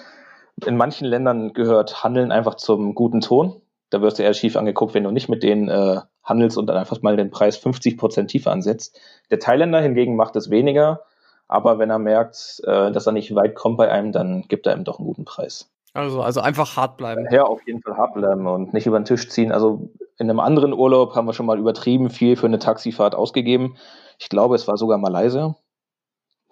in 0.65 0.77
manchen 0.77 1.05
Ländern 1.05 1.53
gehört 1.53 2.03
Handeln 2.03 2.31
einfach 2.31 2.55
zum 2.55 2.95
guten 2.95 3.21
Ton. 3.21 3.61
Da 3.89 4.01
wirst 4.01 4.19
du 4.19 4.23
eher 4.23 4.33
schief 4.33 4.55
angeguckt, 4.55 4.93
wenn 4.93 5.03
du 5.03 5.11
nicht 5.11 5.29
mit 5.29 5.43
denen 5.43 5.69
äh, 5.69 6.01
handelst 6.23 6.57
und 6.57 6.67
dann 6.67 6.77
einfach 6.77 7.01
mal 7.01 7.15
den 7.15 7.31
Preis 7.31 7.57
50 7.57 7.97
Prozent 7.97 8.31
tiefer 8.31 8.51
ansetzt. 8.51 8.99
Der 9.29 9.39
Thailänder 9.39 9.79
hingegen 9.79 10.15
macht 10.15 10.35
es 10.35 10.49
weniger, 10.49 11.01
aber 11.47 11.77
wenn 11.77 11.89
er 11.89 11.99
merkt, 11.99 12.61
äh, 12.65 12.91
dass 12.91 13.05
er 13.05 13.13
nicht 13.13 13.35
weit 13.35 13.55
kommt 13.55 13.77
bei 13.77 13.91
einem, 13.91 14.11
dann 14.11 14.43
gibt 14.47 14.65
er 14.65 14.75
ihm 14.75 14.83
doch 14.83 14.99
einen 14.99 15.07
guten 15.07 15.25
Preis. 15.25 15.69
Also, 15.93 16.21
also 16.21 16.41
einfach 16.41 16.75
hart 16.75 16.97
bleiben. 16.97 17.25
Ja, 17.31 17.43
auf 17.43 17.65
jeden 17.65 17.81
Fall 17.81 17.95
hart 17.95 18.15
bleiben 18.15 18.47
und 18.47 18.73
nicht 18.73 18.85
über 18.85 18.99
den 18.99 19.05
Tisch 19.05 19.29
ziehen. 19.29 19.53
Also 19.53 19.89
in 20.17 20.29
einem 20.29 20.41
anderen 20.41 20.73
Urlaub 20.73 21.15
haben 21.15 21.25
wir 21.25 21.33
schon 21.33 21.45
mal 21.45 21.57
übertrieben 21.57 22.09
viel 22.09 22.35
für 22.35 22.47
eine 22.47 22.59
Taxifahrt 22.59 23.15
ausgegeben. 23.15 23.77
Ich 24.19 24.27
glaube, 24.27 24.55
es 24.55 24.67
war 24.67 24.77
sogar 24.77 24.97
Malaysia, 24.97 25.55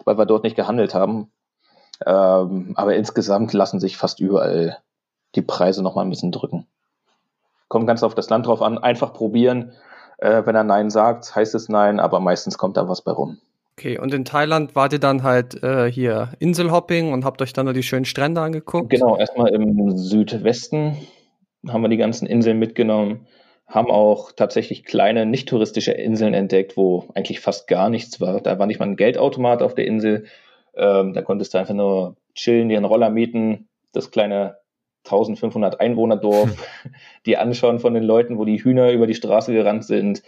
weil 0.04 0.16
wir 0.16 0.24
dort 0.24 0.44
nicht 0.44 0.56
gehandelt 0.56 0.94
haben. 0.94 1.30
Ähm, 2.06 2.72
aber 2.76 2.96
insgesamt 2.96 3.52
lassen 3.52 3.80
sich 3.80 3.98
fast 3.98 4.18
überall 4.18 4.78
die 5.34 5.42
Preise 5.42 5.82
noch 5.82 5.94
mal 5.94 6.02
ein 6.02 6.10
bisschen 6.10 6.32
drücken. 6.32 6.66
Kommt 7.68 7.86
ganz 7.86 8.02
auf 8.02 8.14
das 8.14 8.30
Land 8.30 8.46
drauf 8.46 8.62
an. 8.62 8.78
Einfach 8.78 9.12
probieren. 9.12 9.72
Äh, 10.18 10.42
wenn 10.46 10.54
er 10.54 10.64
Nein 10.64 10.90
sagt, 10.90 11.34
heißt 11.34 11.54
es 11.54 11.68
Nein, 11.68 12.00
aber 12.00 12.20
meistens 12.20 12.58
kommt 12.58 12.76
da 12.76 12.88
was 12.88 13.02
bei 13.02 13.12
rum. 13.12 13.38
Okay, 13.76 13.98
und 13.98 14.14
in 14.14 14.24
Thailand 14.24 14.76
wart 14.76 14.92
ihr 14.92 15.00
dann 15.00 15.24
halt 15.24 15.60
äh, 15.64 15.90
hier 15.90 16.30
Inselhopping 16.38 17.12
und 17.12 17.24
habt 17.24 17.42
euch 17.42 17.52
dann 17.52 17.64
nur 17.64 17.74
die 17.74 17.82
schönen 17.82 18.04
Strände 18.04 18.40
angeguckt? 18.40 18.90
Genau, 18.90 19.16
erstmal 19.16 19.52
im 19.52 19.96
Südwesten 19.96 20.96
haben 21.68 21.82
wir 21.82 21.88
die 21.88 21.96
ganzen 21.96 22.26
Inseln 22.26 22.58
mitgenommen, 22.58 23.26
haben 23.66 23.90
auch 23.90 24.30
tatsächlich 24.30 24.84
kleine, 24.84 25.26
nicht 25.26 25.48
touristische 25.48 25.92
Inseln 25.92 26.34
entdeckt, 26.34 26.76
wo 26.76 27.08
eigentlich 27.14 27.40
fast 27.40 27.66
gar 27.66 27.88
nichts 27.88 28.20
war. 28.20 28.40
Da 28.40 28.58
war 28.60 28.66
nicht 28.66 28.78
mal 28.78 28.86
ein 28.86 28.96
Geldautomat 28.96 29.60
auf 29.62 29.74
der 29.74 29.86
Insel. 29.86 30.26
Ähm, 30.76 31.12
da 31.12 31.22
konntest 31.22 31.54
du 31.54 31.58
einfach 31.58 31.74
nur 31.74 32.16
chillen, 32.34 32.68
dir 32.68 32.76
einen 32.76 32.84
Roller 32.84 33.10
mieten, 33.10 33.68
das 33.92 34.12
kleine 34.12 34.58
1500 35.04 35.80
Einwohner-Dorf, 35.80 36.50
die 37.26 37.36
anschauen 37.36 37.78
von 37.78 37.94
den 37.94 38.04
Leuten, 38.04 38.38
wo 38.38 38.44
die 38.44 38.62
Hühner 38.62 38.92
über 38.92 39.06
die 39.06 39.14
Straße 39.14 39.52
gerannt 39.52 39.84
sind, 39.84 40.22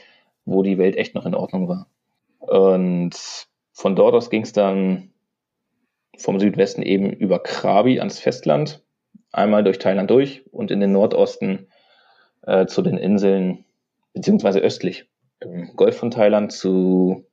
wo 0.44 0.62
die 0.62 0.78
Welt 0.78 0.96
echt 0.96 1.14
noch 1.14 1.26
in 1.26 1.34
Ordnung 1.34 1.68
war. 1.68 1.88
Und 2.38 3.16
von 3.72 3.96
dort 3.96 4.14
aus 4.14 4.30
ging 4.30 4.42
es 4.42 4.52
dann 4.52 5.10
vom 6.18 6.40
Südwesten 6.40 6.82
eben 6.82 7.12
über 7.12 7.42
Krabi 7.42 7.98
ans 7.98 8.18
Festland, 8.18 8.82
einmal 9.32 9.64
durch 9.64 9.78
Thailand 9.78 10.10
durch 10.10 10.44
und 10.52 10.70
in 10.70 10.80
den 10.80 10.92
Nordosten 10.92 11.68
äh, 12.42 12.66
zu 12.66 12.82
den 12.82 12.96
Inseln, 12.96 13.64
beziehungsweise 14.14 14.60
östlich 14.60 15.08
im 15.40 15.76
Golf 15.76 15.96
von 15.96 16.10
Thailand 16.10 16.52
zu 16.52 17.26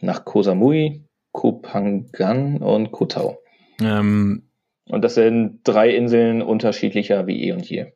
nach 0.00 0.24
Koh 0.24 0.42
Samui, 0.42 1.02
Koh 1.32 1.60
Phangan 1.62 2.58
und 2.58 2.92
Koh 2.92 3.06
Tao. 3.06 3.38
Ähm, 3.80 4.48
Und 4.88 5.02
das 5.02 5.14
sind 5.14 5.60
drei 5.64 5.90
Inseln 5.90 6.42
unterschiedlicher 6.42 7.26
wie 7.26 7.44
eh 7.44 7.52
und 7.52 7.68
je. 7.68 7.92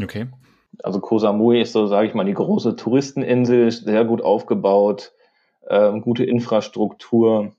okay. 0.00 0.26
Also 0.82 1.00
Koh 1.00 1.18
Samui 1.18 1.60
ist 1.60 1.72
so, 1.72 1.86
sage 1.86 2.06
ich 2.08 2.14
mal, 2.14 2.24
die 2.24 2.34
große 2.34 2.76
Touristeninsel, 2.76 3.70
sehr 3.70 4.04
gut 4.04 4.20
aufgebaut, 4.20 5.12
ähm, 5.68 6.02
gute 6.02 6.24
Infrastruktur, 6.24 7.54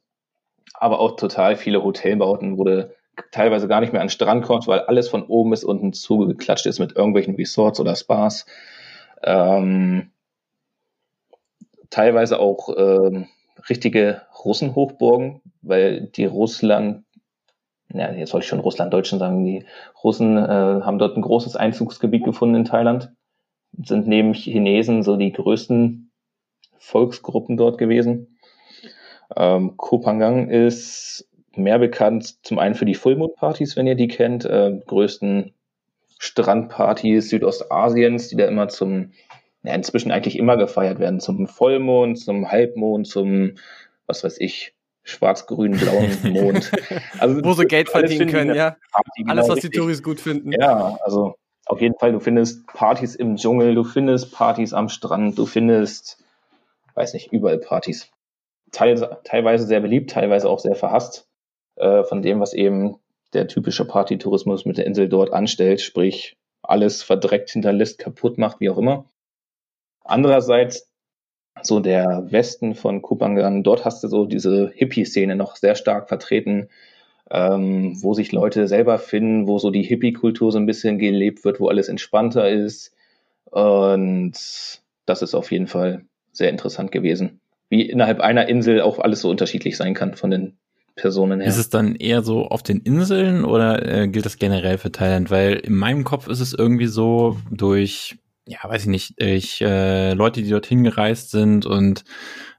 aber 0.73 0.99
auch 0.99 1.15
total 1.15 1.55
viele 1.55 1.83
Hotelbauten, 1.83 2.57
wo 2.57 2.63
du 2.63 2.91
teilweise 3.31 3.67
gar 3.67 3.81
nicht 3.81 3.93
mehr 3.93 4.01
an 4.01 4.07
den 4.07 4.11
Strand 4.11 4.45
kommst, 4.45 4.67
weil 4.67 4.81
alles 4.81 5.09
von 5.09 5.23
oben 5.23 5.49
bis 5.49 5.63
unten 5.63 5.93
zugeklatscht 5.93 6.65
ist 6.67 6.79
mit 6.79 6.95
irgendwelchen 6.95 7.35
Resorts 7.35 7.79
oder 7.79 7.95
Spas. 7.95 8.45
Ähm, 9.23 10.11
teilweise 11.89 12.39
auch 12.39 12.69
ähm, 12.77 13.27
richtige 13.69 14.21
Russenhochburgen, 14.45 15.41
weil 15.61 16.01
die 16.01 16.25
Russland, 16.25 17.03
ja, 17.93 18.11
jetzt 18.11 18.31
soll 18.31 18.41
ich 18.41 18.47
schon 18.47 18.59
Russlanddeutschen 18.59 19.19
sagen, 19.19 19.45
die 19.45 19.65
Russen 20.03 20.37
äh, 20.37 20.41
haben 20.41 20.99
dort 20.99 21.15
ein 21.17 21.21
großes 21.21 21.55
Einzugsgebiet 21.55 22.23
gefunden 22.23 22.55
in 22.55 22.65
Thailand, 22.65 23.11
sind 23.83 24.07
neben 24.07 24.33
Chinesen 24.33 25.03
so 25.03 25.15
die 25.15 25.31
größten 25.31 26.11
Volksgruppen 26.77 27.57
dort 27.57 27.77
gewesen. 27.77 28.39
Ähm, 29.35 29.75
Koh 29.77 30.01
Phangan 30.01 30.49
ist 30.49 31.27
mehr 31.55 31.79
bekannt 31.79 32.45
zum 32.45 32.59
einen 32.59 32.75
für 32.75 32.85
die 32.85 32.95
Full 32.95 33.15
Moon 33.15 33.33
Partys, 33.35 33.75
wenn 33.75 33.87
ihr 33.87 33.95
die 33.95 34.07
kennt, 34.07 34.45
äh, 34.45 34.79
größten 34.85 35.53
Strandpartys 36.19 37.29
Südostasiens, 37.29 38.29
die 38.29 38.37
da 38.37 38.45
immer 38.45 38.67
zum, 38.69 39.11
ja, 39.63 39.73
inzwischen 39.73 40.11
eigentlich 40.11 40.37
immer 40.37 40.57
gefeiert 40.57 40.99
werden, 40.99 41.19
zum 41.19 41.47
Vollmond, 41.47 42.19
zum 42.19 42.51
Halbmond, 42.51 43.07
zum, 43.07 43.55
was 44.05 44.23
weiß 44.23 44.39
ich, 44.39 44.73
schwarz-grün, 45.07 45.71
blauen 45.71 46.17
Mond. 46.33 46.71
Also, 47.19 47.43
Wo 47.43 47.53
sie 47.53 47.65
Geld 47.65 47.89
verdienen 47.89 48.27
die 48.27 48.33
können, 48.33 48.55
ja. 48.55 48.75
Party, 48.91 49.21
genau 49.23 49.31
Alles, 49.31 49.47
was 49.47 49.55
die 49.55 49.67
richtig. 49.67 49.79
Touris 49.79 50.03
gut 50.03 50.19
finden. 50.19 50.51
Ja, 50.51 50.97
also 51.03 51.35
auf 51.65 51.81
jeden 51.81 51.95
Fall, 51.97 52.11
du 52.11 52.19
findest 52.19 52.67
Partys 52.67 53.15
im 53.15 53.35
Dschungel, 53.35 53.75
du 53.75 53.83
findest 53.83 54.33
Partys 54.33 54.73
am 54.73 54.89
Strand, 54.89 55.37
du 55.37 55.45
findest, 55.45 56.23
weiß 56.95 57.13
nicht, 57.13 57.31
überall 57.31 57.57
Partys. 57.57 58.09
Teil, 58.71 59.17
teilweise 59.23 59.65
sehr 59.65 59.79
beliebt, 59.79 60.11
teilweise 60.11 60.49
auch 60.49 60.59
sehr 60.59 60.75
verhasst 60.75 61.27
äh, 61.77 62.03
von 62.03 62.21
dem, 62.21 62.39
was 62.39 62.53
eben 62.53 62.99
der 63.33 63.47
typische 63.47 63.85
Partytourismus 63.85 64.65
mit 64.65 64.77
der 64.77 64.85
Insel 64.85 65.07
dort 65.07 65.31
anstellt, 65.31 65.81
sprich 65.81 66.37
alles 66.61 67.03
verdreckt 67.03 67.49
hinterlässt, 67.49 67.97
kaputt 67.97 68.37
macht, 68.37 68.59
wie 68.59 68.69
auch 68.69 68.77
immer. 68.77 69.05
Andererseits 70.03 70.86
so 71.63 71.79
der 71.79 72.25
Westen 72.29 72.75
von 72.75 73.01
Kupangan, 73.01 73.63
dort 73.63 73.85
hast 73.85 74.03
du 74.03 74.07
so 74.07 74.25
diese 74.25 74.71
Hippie-Szene 74.75 75.35
noch 75.35 75.55
sehr 75.55 75.75
stark 75.75 76.07
vertreten, 76.07 76.69
ähm, 77.29 77.97
wo 78.01 78.13
sich 78.13 78.31
Leute 78.31 78.67
selber 78.67 78.99
finden, 78.99 79.47
wo 79.47 79.59
so 79.59 79.69
die 79.69 79.83
Hippie-Kultur 79.83 80.51
so 80.51 80.57
ein 80.57 80.65
bisschen 80.65 80.97
gelebt 80.97 81.43
wird, 81.45 81.59
wo 81.59 81.67
alles 81.67 81.89
entspannter 81.89 82.49
ist. 82.49 82.93
Und 83.45 84.33
das 85.05 85.21
ist 85.21 85.35
auf 85.35 85.51
jeden 85.51 85.67
Fall 85.67 86.05
sehr 86.31 86.49
interessant 86.49 86.91
gewesen. 86.91 87.39
Wie 87.69 87.89
innerhalb 87.89 88.21
einer 88.21 88.47
Insel 88.47 88.81
auch 88.81 88.99
alles 88.99 89.21
so 89.21 89.29
unterschiedlich 89.29 89.75
sein 89.75 89.93
kann 89.93 90.13
von 90.15 90.31
den 90.31 90.57
Personen 90.95 91.39
her. 91.39 91.49
Ist 91.49 91.57
es 91.57 91.69
dann 91.69 91.95
eher 91.95 92.23
so 92.23 92.47
auf 92.47 92.63
den 92.63 92.79
Inseln 92.81 93.45
oder 93.45 93.85
äh, 93.85 94.07
gilt 94.07 94.25
das 94.25 94.37
generell 94.37 94.77
für 94.77 94.91
Thailand? 94.91 95.29
Weil 95.29 95.53
in 95.53 95.75
meinem 95.75 96.03
Kopf 96.03 96.27
ist 96.27 96.41
es 96.41 96.53
irgendwie 96.53 96.87
so 96.87 97.37
durch, 97.51 98.17
ja, 98.47 98.59
weiß 98.63 98.83
ich 98.83 98.87
nicht, 98.87 99.21
ich, 99.21 99.61
äh, 99.61 100.13
Leute, 100.13 100.41
die 100.41 100.49
dorthin 100.49 100.83
gereist 100.83 101.31
sind 101.31 101.65
und 101.65 102.03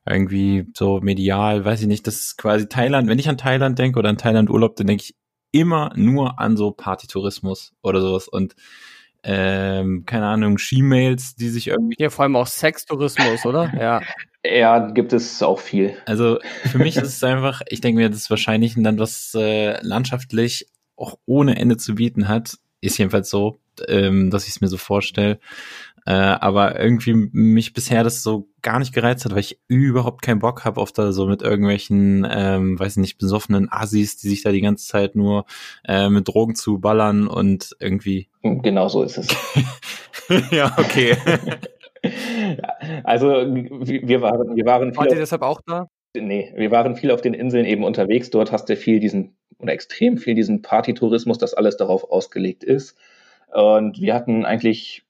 irgendwie 0.06 0.66
so 0.76 1.00
medial, 1.00 1.64
weiß 1.64 1.82
ich 1.82 1.86
nicht, 1.86 2.06
das 2.06 2.16
ist 2.16 2.38
quasi 2.38 2.68
Thailand. 2.68 3.08
Wenn 3.08 3.18
ich 3.18 3.28
an 3.28 3.38
Thailand 3.38 3.78
denke 3.78 3.98
oder 3.98 4.08
an 4.08 4.18
Thailand 4.18 4.50
Urlaub, 4.50 4.76
dann 4.76 4.86
denke 4.86 5.04
ich 5.04 5.16
immer 5.50 5.92
nur 5.96 6.38
an 6.38 6.56
so 6.56 6.70
Partytourismus 6.70 7.72
oder 7.82 8.00
sowas 8.00 8.28
und 8.28 8.54
ähm, 9.24 10.04
keine 10.06 10.26
Ahnung, 10.26 10.58
Ski-Mails, 10.58 11.34
die 11.34 11.48
sich 11.48 11.66
irgendwie. 11.66 11.96
Ja, 11.98 12.08
vor 12.10 12.22
allem 12.22 12.36
auch 12.36 12.46
Sextourismus, 12.46 13.44
oder? 13.44 13.72
Ja. 13.78 14.00
Ja, 14.44 14.78
gibt 14.90 15.12
es 15.12 15.42
auch 15.42 15.58
viel. 15.58 15.96
Also 16.06 16.38
für 16.64 16.78
mich 16.78 16.96
ist 16.96 17.08
es 17.08 17.24
einfach, 17.24 17.60
ich 17.68 17.80
denke 17.80 18.00
mir, 18.00 18.08
das 18.08 18.20
ist 18.20 18.30
wahrscheinlich 18.30 18.76
ein 18.76 18.84
Land, 18.84 19.00
was 19.00 19.34
äh, 19.34 19.80
landschaftlich 19.82 20.68
auch 20.96 21.18
ohne 21.26 21.56
Ende 21.56 21.76
zu 21.76 21.96
bieten 21.96 22.28
hat. 22.28 22.56
Ist 22.80 22.98
jedenfalls 22.98 23.30
so, 23.30 23.58
ähm, 23.88 24.30
dass 24.30 24.44
ich 24.44 24.50
es 24.50 24.60
mir 24.60 24.68
so 24.68 24.76
vorstelle. 24.76 25.38
Äh, 26.06 26.12
aber 26.12 26.80
irgendwie 26.80 27.12
mich 27.12 27.74
bisher 27.74 28.02
das 28.02 28.22
so 28.22 28.48
gar 28.62 28.78
nicht 28.78 28.94
gereizt 28.94 29.26
hat, 29.26 29.32
weil 29.32 29.40
ich 29.40 29.60
überhaupt 29.68 30.22
keinen 30.22 30.38
Bock 30.38 30.64
habe 30.64 30.80
auf 30.80 30.90
da 30.90 31.12
so 31.12 31.26
mit 31.26 31.42
irgendwelchen, 31.42 32.26
ähm, 32.30 32.78
weiß 32.78 32.96
nicht, 32.96 33.18
besoffenen 33.18 33.68
Assis, 33.70 34.16
die 34.16 34.28
sich 34.28 34.42
da 34.42 34.50
die 34.50 34.62
ganze 34.62 34.86
Zeit 34.86 35.16
nur 35.16 35.44
äh, 35.86 36.08
mit 36.08 36.26
Drogen 36.26 36.54
zu 36.54 36.78
ballern 36.78 37.28
und 37.28 37.76
irgendwie. 37.78 38.28
Genau 38.42 38.88
so 38.88 39.02
ist 39.02 39.18
es. 39.18 39.28
ja, 40.50 40.74
okay. 40.78 41.14
also 43.04 43.28
wir 43.28 44.22
waren, 44.22 44.56
wir 44.56 44.64
waren. 44.64 44.96
Wart 44.96 45.12
ihr 45.12 45.18
deshalb 45.18 45.42
auch 45.42 45.60
da? 45.66 45.88
Nee, 46.16 46.54
wir 46.56 46.70
waren 46.70 46.96
viel 46.96 47.10
auf 47.10 47.20
den 47.20 47.34
Inseln 47.34 47.66
eben 47.66 47.84
unterwegs. 47.84 48.30
Dort 48.30 48.50
hast 48.50 48.70
du 48.70 48.76
viel 48.76 48.98
diesen 48.98 49.36
oder 49.58 49.72
extrem 49.72 50.16
viel 50.16 50.34
diesen 50.34 50.62
Partytourismus, 50.62 51.38
dass 51.38 51.54
alles 51.54 51.76
darauf 51.76 52.10
ausgelegt 52.10 52.64
ist. 52.64 52.96
Und 53.52 54.00
wir 54.00 54.14
hatten 54.14 54.44
eigentlich 54.44 55.04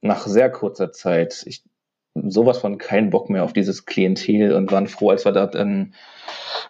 nach 0.00 0.26
sehr 0.26 0.50
kurzer 0.50 0.92
Zeit 0.92 1.44
ich, 1.46 1.62
sowas 2.14 2.58
von 2.58 2.78
keinen 2.78 3.10
Bock 3.10 3.30
mehr 3.30 3.44
auf 3.44 3.52
dieses 3.52 3.86
Klientel 3.86 4.54
und 4.54 4.70
waren 4.70 4.86
froh, 4.86 5.10
als 5.10 5.24
wir 5.24 5.32
da 5.32 5.46
dann 5.46 5.94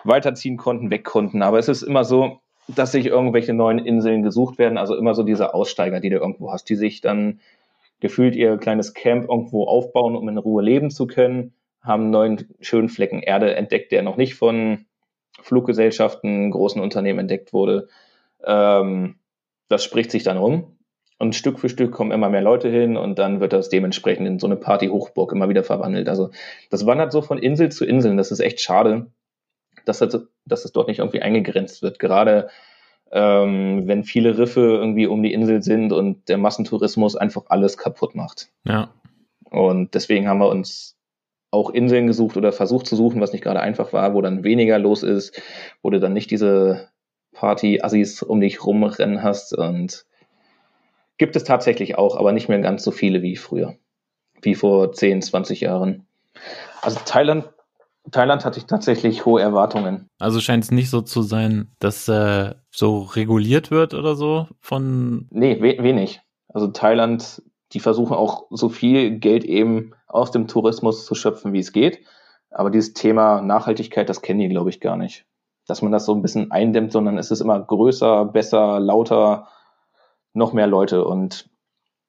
weiterziehen 0.05 0.57
konnten, 0.57 0.91
weg 0.91 1.05
konnten. 1.05 1.43
Aber 1.43 1.59
es 1.59 1.69
ist 1.69 1.83
immer 1.83 2.05
so, 2.05 2.41
dass 2.69 2.93
sich 2.93 3.07
irgendwelche 3.07 3.53
neuen 3.53 3.79
Inseln 3.79 4.23
gesucht 4.23 4.59
werden, 4.59 4.79
also 4.79 4.95
immer 4.97 5.15
so 5.15 5.23
diese 5.25 5.55
Aussteiger, 5.55 6.01
die 6.01 6.11
du 6.11 6.17
irgendwo 6.17 6.53
hast, 6.53 6.69
die 6.69 6.77
sich 6.77 7.01
dann 7.01 7.41
gefühlt 8.01 8.37
ihr 8.37 8.57
kleines 8.57 8.95
Camp 8.95 9.29
irgendwo 9.29 9.65
aufbauen, 9.65 10.17
um 10.17 10.29
in 10.29 10.39
Ruhe 10.39 10.63
leben 10.63 10.91
zu 10.91 11.07
können, 11.07 11.55
haben 11.81 12.11
neuen 12.11 12.49
schönen 12.61 12.89
Flecken 12.89 13.21
Erde 13.21 13.55
entdeckt, 13.55 13.91
der 13.91 14.03
noch 14.03 14.17
nicht 14.17 14.35
von 14.35 14.87
Fluggesellschaften, 15.41 16.51
großen 16.51 16.81
Unternehmen 16.81 17.21
entdeckt 17.21 17.53
wurde. 17.53 17.89
Ähm, 18.45 19.17
das 19.69 19.83
spricht 19.83 20.11
sich 20.11 20.23
dann 20.23 20.37
rum 20.37 20.77
und 21.19 21.35
Stück 21.35 21.59
für 21.59 21.69
Stück 21.69 21.93
kommen 21.93 22.11
immer 22.11 22.29
mehr 22.29 22.43
Leute 22.43 22.69
hin 22.69 22.97
und 22.97 23.19
dann 23.19 23.41
wird 23.41 23.53
das 23.53 23.69
dementsprechend 23.69 24.27
in 24.27 24.39
so 24.39 24.47
eine 24.47 24.57
Party-Hochburg 24.57 25.33
immer 25.33 25.49
wieder 25.49 25.63
verwandelt. 25.63 26.09
Also 26.09 26.31
das 26.71 26.85
wandert 26.87 27.13
so 27.13 27.23
von 27.23 27.39
Insel 27.39 27.71
zu 27.71 27.85
Insel. 27.85 28.17
Das 28.17 28.33
ist 28.33 28.41
echt 28.41 28.61
schade, 28.61 29.07
dass 29.85 29.99
das, 29.99 30.27
dass 30.45 30.63
das 30.63 30.73
dort 30.73 30.89
nicht 30.89 30.99
irgendwie 30.99 31.23
eingegrenzt 31.23 31.83
wird. 31.83 31.99
Gerade 31.99 32.49
ähm, 33.13 33.87
wenn 33.87 34.05
viele 34.05 34.39
Riffe 34.39 34.61
irgendwie 34.61 35.07
um 35.07 35.23
die 35.23 35.35
Insel 35.35 35.63
sind 35.63 35.93
und 35.93 36.29
der 36.29 36.39
Massentourismus 36.39 37.15
einfach 37.15 37.45
alles 37.49 37.77
kaputt 37.77 38.15
macht. 38.15 38.49
Ja. 38.65 38.91
Und 39.51 39.95
deswegen 39.95 40.29
haben 40.29 40.39
wir 40.39 40.49
uns 40.49 40.97
auch 41.51 41.69
Inseln 41.69 42.07
gesucht 42.07 42.39
oder 42.39 42.51
versucht 42.53 42.87
zu 42.87 42.97
suchen, 42.97 43.21
was 43.21 43.33
nicht 43.33 43.45
gerade 43.45 43.61
einfach 43.61 43.93
war, 43.93 44.15
wo 44.15 44.23
dann 44.23 44.43
weniger 44.43 44.79
los 44.79 45.03
ist, 45.03 45.41
wo 45.83 45.91
du 45.91 46.01
dann 46.01 46.15
nicht 46.15 46.31
diese 46.31 46.89
Party-Assis 47.33 48.23
um 48.23 48.41
dich 48.41 48.65
rumrennen 48.65 49.23
hast 49.23 49.53
und 49.53 50.07
Gibt 51.19 51.37
es 51.37 51.45
tatsächlich 51.45 51.97
auch, 51.99 52.17
aber 52.17 52.33
nicht 52.33 52.49
mehr 52.49 52.59
ganz 52.61 52.83
so 52.83 52.91
viele 52.91 53.23
wie 53.23 53.37
früher. 53.37 53.77
Wie 54.41 54.55
vor 54.55 54.93
10, 54.93 55.23
20 55.23 55.61
Jahren. 55.61 56.07
Also 56.81 56.99
Thailand, 57.05 57.51
Thailand 58.11 58.45
hatte 58.45 58.59
ich 58.59 58.67
tatsächlich 58.67 59.25
hohe 59.25 59.41
Erwartungen. 59.41 60.09
Also 60.19 60.41
scheint 60.41 60.65
es 60.65 60.71
nicht 60.71 60.91
so 60.91 61.01
zu 61.03 61.23
sein, 61.23 61.71
dass 61.79 62.09
äh, 62.09 62.55
so 62.71 63.01
reguliert 63.01 63.71
wird 63.71 63.95
oder 63.95 64.17
so 64.17 64.49
von. 64.61 65.29
Nee, 65.31 65.61
we 65.61 65.83
wenig. 65.83 66.21
Also 66.49 66.69
Thailand, 66.69 67.43
die 67.73 67.81
versuchen 67.81 68.15
auch 68.15 68.47
so 68.51 68.69
viel 68.69 69.19
Geld 69.19 69.45
eben 69.45 69.93
aus 70.09 70.31
dem 70.31 70.49
Tourismus 70.49 71.07
zu 71.07 71.15
schöpfen, 71.15 71.53
wie 71.53 71.61
es 71.61 71.73
geht. 71.73 72.01
Aber 72.51 72.71
dieses 72.71 72.93
Thema 72.93 73.41
Nachhaltigkeit, 73.41 74.09
das 74.09 74.21
kennen 74.21 74.41
die, 74.41 74.49
glaube 74.49 74.71
ich, 74.71 74.81
gar 74.81 74.97
nicht. 74.97 75.25
Dass 75.67 75.81
man 75.81 75.93
das 75.93 76.05
so 76.05 76.15
ein 76.15 76.23
bisschen 76.23 76.51
eindämmt, 76.51 76.93
sondern 76.93 77.17
es 77.17 77.31
ist 77.31 77.41
immer 77.41 77.59
größer, 77.61 78.27
besser, 78.27 78.81
lauter, 78.81 79.49
noch 80.35 80.53
mehr 80.53 80.67
Leute. 80.67 81.05
Und 81.05 81.49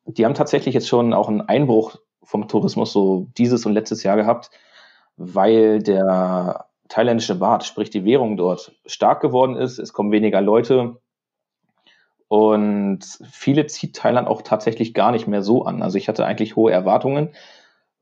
die 0.05 0.25
haben 0.25 0.33
tatsächlich 0.33 0.73
jetzt 0.73 0.87
schon 0.87 1.13
auch 1.13 1.29
einen 1.29 1.41
Einbruch 1.41 1.97
vom 2.23 2.47
Tourismus 2.47 2.93
so 2.93 3.27
dieses 3.37 3.65
und 3.65 3.73
letztes 3.73 4.03
Jahr 4.03 4.15
gehabt, 4.15 4.49
weil 5.17 5.81
der 5.81 6.67
thailändische 6.89 7.35
Baht, 7.35 7.63
sprich 7.63 7.89
die 7.89 8.05
Währung 8.05 8.37
dort, 8.37 8.73
stark 8.85 9.21
geworden 9.21 9.55
ist. 9.55 9.79
Es 9.79 9.93
kommen 9.93 10.11
weniger 10.11 10.41
Leute. 10.41 10.97
Und 12.27 13.01
viele 13.31 13.67
zieht 13.67 13.95
Thailand 13.95 14.27
auch 14.27 14.41
tatsächlich 14.41 14.93
gar 14.93 15.11
nicht 15.11 15.27
mehr 15.27 15.43
so 15.43 15.65
an. 15.65 15.81
Also 15.81 15.97
ich 15.97 16.07
hatte 16.07 16.25
eigentlich 16.25 16.55
hohe 16.55 16.71
Erwartungen, 16.71 17.29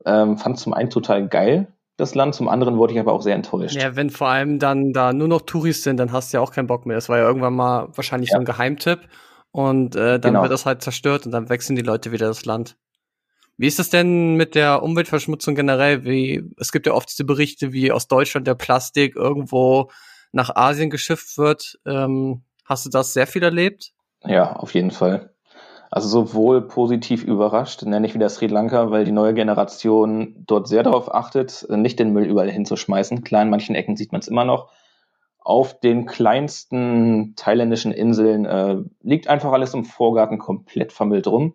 ähm, 0.06 0.38
fand 0.38 0.58
zum 0.58 0.72
einen 0.72 0.90
total 0.90 1.28
geil, 1.28 1.68
das 2.02 2.14
Land, 2.14 2.34
zum 2.34 2.48
anderen 2.48 2.78
wurde 2.78 2.94
ich 2.94 3.00
aber 3.00 3.12
auch 3.12 3.22
sehr 3.22 3.34
enttäuscht. 3.34 3.76
Ja, 3.76 3.94
wenn 3.94 4.10
vor 4.10 4.28
allem 4.28 4.58
dann 4.58 4.92
da 4.92 5.12
nur 5.12 5.28
noch 5.28 5.42
Touristen 5.42 5.84
sind, 5.84 5.96
dann 5.98 6.10
hast 6.10 6.32
du 6.32 6.38
ja 6.38 6.42
auch 6.42 6.50
keinen 6.50 6.66
Bock 6.66 6.86
mehr. 6.86 6.96
Das 6.96 7.08
war 7.08 7.18
ja 7.18 7.24
irgendwann 7.24 7.54
mal 7.54 7.88
wahrscheinlich 7.94 8.30
ja. 8.30 8.36
so 8.36 8.40
ein 8.40 8.44
Geheimtipp. 8.44 9.00
Und 9.52 9.94
äh, 9.94 10.18
dann 10.18 10.32
genau. 10.32 10.42
wird 10.42 10.52
das 10.52 10.66
halt 10.66 10.82
zerstört 10.82 11.26
und 11.26 11.32
dann 11.32 11.48
wechseln 11.48 11.76
die 11.76 11.82
Leute 11.82 12.10
wieder 12.10 12.26
das 12.26 12.44
Land. 12.44 12.76
Wie 13.58 13.66
ist 13.66 13.78
es 13.78 13.90
denn 13.90 14.36
mit 14.36 14.54
der 14.54 14.82
Umweltverschmutzung 14.82 15.54
generell? 15.54 16.04
Wie, 16.04 16.42
es 16.56 16.72
gibt 16.72 16.86
ja 16.86 16.94
oft 16.94 17.10
diese 17.10 17.24
Berichte, 17.24 17.72
wie 17.72 17.92
aus 17.92 18.08
Deutschland 18.08 18.46
der 18.46 18.54
Plastik 18.54 19.14
irgendwo 19.14 19.90
nach 20.32 20.56
Asien 20.56 20.88
geschifft 20.88 21.36
wird. 21.36 21.78
Ähm, 21.86 22.42
hast 22.64 22.86
du 22.86 22.90
das 22.90 23.12
sehr 23.12 23.26
viel 23.26 23.42
erlebt? 23.42 23.92
Ja, 24.24 24.56
auf 24.56 24.72
jeden 24.72 24.90
Fall. 24.90 25.34
Also 25.90 26.08
sowohl 26.08 26.66
positiv 26.66 27.22
überrascht, 27.22 27.82
nenne 27.82 28.06
ich 28.06 28.14
wieder 28.14 28.30
Sri 28.30 28.46
Lanka, 28.46 28.90
weil 28.90 29.04
die 29.04 29.12
neue 29.12 29.34
Generation 29.34 30.34
dort 30.46 30.66
sehr 30.66 30.82
darauf 30.82 31.14
achtet, 31.14 31.66
nicht 31.68 31.98
den 31.98 32.14
Müll 32.14 32.24
überall 32.24 32.50
hinzuschmeißen. 32.50 33.22
Klar, 33.24 33.42
in 33.42 33.50
manchen 33.50 33.74
Ecken 33.74 33.96
sieht 33.96 34.10
man 34.10 34.22
es 34.22 34.28
immer 34.28 34.46
noch, 34.46 34.72
auf 35.44 35.80
den 35.80 36.06
kleinsten 36.06 37.34
thailändischen 37.36 37.92
Inseln 37.92 38.44
äh, 38.44 38.76
liegt 39.02 39.28
einfach 39.28 39.52
alles 39.52 39.74
im 39.74 39.84
Vorgarten 39.84 40.38
komplett 40.38 40.92
vermüllt 40.92 41.26
rum. 41.26 41.54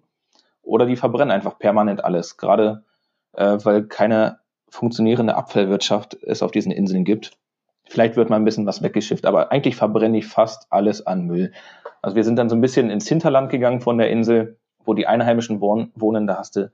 Oder 0.62 0.86
die 0.86 0.98
verbrennen 0.98 1.32
einfach 1.32 1.58
permanent 1.58 2.04
alles, 2.04 2.38
gerade 2.38 2.84
äh, 3.34 3.58
weil 3.64 3.84
keine 3.84 4.40
funktionierende 4.70 5.36
Abfallwirtschaft 5.36 6.18
es 6.24 6.44
auf 6.44 6.52
diesen 6.52 6.72
Inseln 6.72 7.06
gibt. 7.06 7.32
Vielleicht 7.86 8.18
wird 8.18 8.30
mal 8.30 8.36
ein 8.36 8.44
bisschen 8.44 8.66
was 8.66 8.84
weggeschifft, 8.84 9.26
aber 9.26 9.52
eigentlich 9.52 9.78
verbrenne 9.78 10.18
ich 10.18 10.28
fast 10.28 10.68
alles 10.70 11.08
an 11.08 11.26
Müll. 11.26 11.54
Also 12.02 12.18
wir 12.18 12.26
sind 12.26 12.36
dann 12.38 12.50
so 12.50 12.56
ein 12.56 12.62
bisschen 12.62 12.90
ins 12.90 13.08
Hinterland 13.08 13.50
gegangen 13.50 13.80
von 13.80 13.98
der 13.98 14.10
Insel, 14.10 14.58
wo 14.84 14.94
die 14.94 15.08
Einheimischen 15.08 15.62
wohnen. 15.62 16.28
Da 16.28 16.38
hast 16.38 16.58
du 16.58 16.70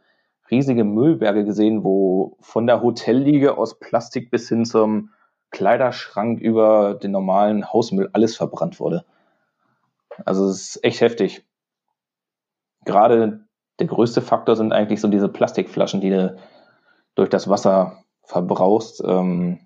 riesige 0.49 0.83
Müllberge 0.83 1.45
gesehen, 1.45 1.83
wo 1.83 2.37
von 2.41 2.65
der 2.65 2.81
Hotelliege 2.81 3.57
aus 3.57 3.79
Plastik 3.79 4.31
bis 4.31 4.49
hin 4.49 4.65
zum 4.65 5.09
Kleiderschrank 5.53 6.41
über 6.41 6.95
den 6.95 7.11
normalen 7.11 7.71
Hausmüll 7.71 8.09
alles 8.11 8.35
verbrannt 8.35 8.81
wurde. 8.81 9.05
Also 10.25 10.47
es 10.49 10.75
ist 10.75 10.83
echt 10.83 10.99
heftig. 10.99 11.45
Gerade 12.83 13.45
der 13.79 13.87
größte 13.87 14.21
Faktor 14.21 14.57
sind 14.57 14.73
eigentlich 14.73 14.99
so 14.99 15.07
diese 15.07 15.29
Plastikflaschen, 15.29 16.01
die 16.01 16.09
du 16.09 16.35
durch 17.15 17.29
das 17.29 17.49
Wasser 17.49 18.03
verbrauchst, 18.23 19.01
ähm, 19.05 19.59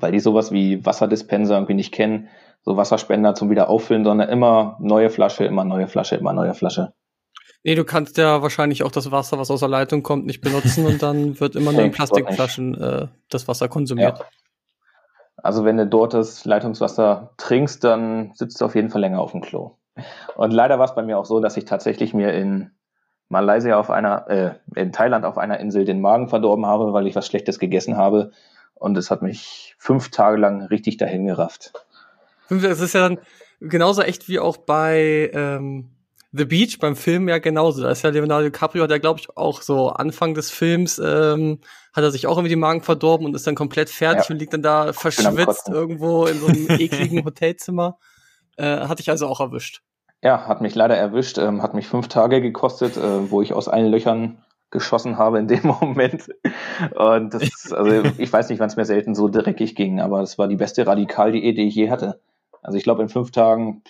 weil 0.00 0.12
die 0.12 0.20
sowas 0.20 0.52
wie 0.52 0.84
Wasserdispenser 0.84 1.54
irgendwie 1.54 1.74
nicht 1.74 1.92
kennen, 1.92 2.28
so 2.62 2.76
Wasserspender 2.76 3.34
zum 3.34 3.50
Wiederauffüllen, 3.50 4.04
sondern 4.04 4.28
immer 4.28 4.76
neue 4.80 5.10
Flasche, 5.10 5.44
immer 5.44 5.64
neue 5.64 5.88
Flasche, 5.88 6.16
immer 6.16 6.32
neue 6.32 6.54
Flasche. 6.54 6.92
Nee, 7.64 7.74
du 7.74 7.84
kannst 7.84 8.18
ja 8.18 8.40
wahrscheinlich 8.42 8.84
auch 8.84 8.92
das 8.92 9.10
Wasser, 9.10 9.38
was 9.38 9.50
aus 9.50 9.60
der 9.60 9.68
Leitung 9.68 10.02
kommt, 10.02 10.26
nicht 10.26 10.40
benutzen 10.40 10.86
und 10.86 11.02
dann 11.02 11.40
wird 11.40 11.56
immer 11.56 11.72
nur 11.72 11.82
in 11.82 11.90
Plastikflaschen 11.92 12.80
äh, 12.80 13.08
das 13.28 13.48
Wasser 13.48 13.68
konsumiert. 13.68 14.18
Ja. 14.18 14.24
Also 15.42 15.64
wenn 15.64 15.76
du 15.76 15.86
dort 15.86 16.14
das 16.14 16.44
Leitungswasser 16.44 17.30
trinkst, 17.36 17.84
dann 17.84 18.32
sitzt 18.34 18.60
du 18.60 18.64
auf 18.64 18.74
jeden 18.74 18.90
Fall 18.90 19.00
länger 19.00 19.20
auf 19.20 19.32
dem 19.32 19.40
Klo. 19.40 19.76
Und 20.36 20.52
leider 20.52 20.78
war 20.78 20.84
es 20.86 20.94
bei 20.94 21.02
mir 21.02 21.18
auch 21.18 21.24
so, 21.24 21.40
dass 21.40 21.56
ich 21.56 21.64
tatsächlich 21.64 22.14
mir 22.14 22.32
in 22.32 22.70
Malaysia 23.28 23.78
auf 23.78 23.90
einer, 23.90 24.28
äh, 24.30 24.54
in 24.74 24.92
Thailand 24.92 25.24
auf 25.24 25.38
einer 25.38 25.60
Insel 25.60 25.84
den 25.84 26.00
Magen 26.00 26.28
verdorben 26.28 26.66
habe, 26.66 26.92
weil 26.92 27.06
ich 27.06 27.14
was 27.14 27.26
Schlechtes 27.26 27.58
gegessen 27.58 27.96
habe. 27.96 28.32
Und 28.74 28.96
es 28.96 29.10
hat 29.10 29.22
mich 29.22 29.74
fünf 29.78 30.10
Tage 30.10 30.38
lang 30.38 30.62
richtig 30.62 30.96
dahin 30.96 31.26
gerafft. 31.26 31.72
Das 32.48 32.80
ist 32.80 32.94
ja 32.94 33.08
dann 33.08 33.18
genauso 33.60 34.02
echt 34.02 34.28
wie 34.28 34.38
auch 34.38 34.56
bei 34.56 35.30
ähm, 35.34 35.90
The 36.32 36.44
Beach 36.44 36.78
beim 36.78 36.94
Film 36.94 37.28
ja 37.28 37.38
genauso. 37.38 37.82
Da 37.82 37.90
ist 37.90 38.02
ja 38.02 38.10
Leonardo 38.10 38.44
DiCaprio, 38.44 38.86
der 38.86 39.00
glaube 39.00 39.20
ich 39.20 39.36
auch 39.36 39.62
so 39.62 39.88
Anfang 39.88 40.34
des 40.34 40.50
Films 40.50 40.98
ähm, 40.98 41.60
hat 41.94 42.04
er 42.04 42.10
sich 42.10 42.26
auch 42.26 42.36
irgendwie 42.36 42.50
den 42.50 42.60
Magen 42.60 42.82
verdorben 42.82 43.26
und 43.26 43.34
ist 43.34 43.46
dann 43.46 43.54
komplett 43.54 43.88
fertig 43.90 44.28
Ja. 44.28 44.34
und 44.34 44.38
liegt 44.38 44.52
dann 44.52 44.62
da 44.62 44.92
verschwitzt 44.92 45.68
irgendwo 45.68 46.26
in 46.26 46.38
so 46.38 46.46
einem 46.46 46.68
ekligen 46.70 47.24
Hotelzimmer. 47.24 47.98
Äh, 48.60 48.88
hatte 48.88 49.00
ich 49.00 49.08
also 49.08 49.28
auch 49.28 49.38
erwischt. 49.38 49.82
Ja, 50.20 50.48
hat 50.48 50.60
mich 50.62 50.74
leider 50.74 50.96
erwischt, 50.96 51.38
ähm, 51.38 51.62
hat 51.62 51.74
mich 51.74 51.86
fünf 51.86 52.08
Tage 52.08 52.40
gekostet, 52.40 52.96
äh, 52.96 53.30
wo 53.30 53.40
ich 53.40 53.52
aus 53.52 53.68
allen 53.68 53.86
Löchern 53.88 54.42
geschossen 54.72 55.16
habe 55.16 55.38
in 55.38 55.46
dem 55.46 55.62
Moment. 55.80 56.26
Und 56.96 57.34
das, 57.34 57.72
also 57.72 58.10
ich 58.18 58.32
weiß 58.32 58.48
nicht, 58.48 58.58
wann 58.58 58.66
es 58.66 58.74
mir 58.74 58.84
selten 58.84 59.14
so 59.14 59.28
dreckig 59.28 59.76
ging, 59.76 60.00
aber 60.00 60.22
es 60.22 60.38
war 60.38 60.48
die 60.48 60.56
beste 60.56 60.84
Radikaldiät, 60.88 61.56
die 61.56 61.68
ich 61.68 61.76
je 61.76 61.88
hatte. 61.88 62.20
Also 62.60 62.76
ich 62.76 62.82
glaube 62.82 63.00
in 63.02 63.08
fünf 63.08 63.30
Tagen 63.30 63.84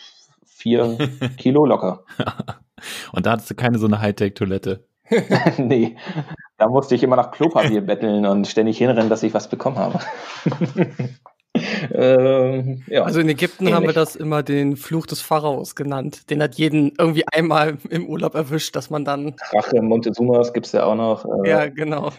vier 0.59 0.99
Kilo 1.39 1.65
locker. 1.65 2.05
Und 3.13 3.27
da 3.27 3.33
hattest 3.33 3.51
du 3.51 3.55
keine 3.55 3.79
so 3.79 3.87
eine 3.87 4.01
Hightech-Toilette. 4.01 4.85
nee, 5.59 5.97
da 6.59 6.69
musste 6.69 6.95
ich 6.95 7.03
immer 7.03 7.17
nach 7.17 7.31
Klopapier 7.31 7.81
betteln 7.81 8.27
und 8.27 8.47
ständig 8.47 8.77
hinrennen, 8.79 9.09
dass 9.09 9.23
ich 9.23 9.33
was 9.33 9.49
bekommen 9.49 9.79
habe. 9.79 10.01
ähm, 11.93 12.83
ja. 12.87 13.03
Also 13.05 13.21
in 13.21 13.29
Ägypten 13.29 13.67
haben 13.69 13.83
wir 13.85 13.91
Ähnlich. 13.91 13.95
das 13.95 14.17
immer 14.17 14.43
den 14.43 14.77
Fluch 14.77 15.07
des 15.07 15.21
Pharaos 15.23 15.75
genannt. 15.75 16.31
Den 16.31 16.43
hat 16.43 16.57
jeden 16.57 16.93
irgendwie 16.99 17.25
einmal 17.33 17.79
im 17.91 18.07
Urlaub 18.07 18.35
erwischt, 18.35 18.77
dass 18.77 18.91
man 18.91 19.05
dann. 19.05 19.35
Rache 19.53 19.81
Montezumas 19.83 20.53
gibt's 20.53 20.73
ja 20.73 20.85
auch 20.85 20.95
noch. 20.95 21.25
Äh, 21.45 21.49
Ja, 21.51 21.67
genau. 21.69 22.13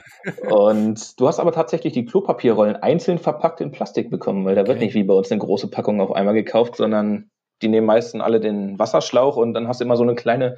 Und 0.50 1.20
du 1.20 1.28
hast 1.28 1.40
aber 1.40 1.52
tatsächlich 1.52 1.94
die 1.94 2.06
Klopapierrollen 2.06 2.76
einzeln 2.78 3.20
verpackt 3.20 3.62
in 3.62 3.72
Plastik 3.72 4.10
bekommen, 4.10 4.46
weil 4.46 4.56
da 4.56 4.62
wird 4.62 4.78
Okay. 4.78 4.86
nicht 4.86 4.96
wie 4.96 5.04
bei 5.04 5.14
uns 5.14 5.32
eine 5.32 5.40
große 5.40 5.68
Packung 5.70 6.02
auf 6.02 6.12
einmal 6.12 6.34
gekauft, 6.34 6.76
sondern 6.76 7.30
die 7.62 7.68
nehmen 7.68 7.88
meistens 7.88 8.22
alle 8.22 8.40
den 8.40 8.80
Wasserschlauch 8.80 9.36
und 9.36 9.54
dann 9.54 9.68
hast 9.68 9.80
du 9.80 9.86
immer 9.86 9.98
so 9.98 10.04
eine 10.04 10.16
kleine 10.16 10.58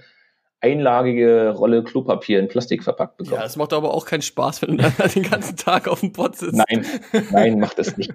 einlagige 0.61 1.49
Rolle 1.49 1.83
Klopapier 1.83 2.39
in 2.39 2.47
Plastik 2.47 2.83
verpackt 2.83 3.17
bekommen. 3.17 3.39
Ja, 3.39 3.45
es 3.45 3.55
macht 3.55 3.73
aber 3.73 3.93
auch 3.93 4.05
keinen 4.05 4.21
Spaß, 4.21 4.61
wenn 4.61 4.77
du 4.77 4.91
den 5.15 5.23
ganzen 5.23 5.57
Tag 5.57 5.87
auf 5.87 6.01
dem 6.01 6.13
Pott 6.13 6.37
sitzt. 6.37 6.53
Nein, 6.53 6.85
nein, 7.31 7.59
macht 7.59 7.79
es 7.79 7.97
nicht. 7.97 8.13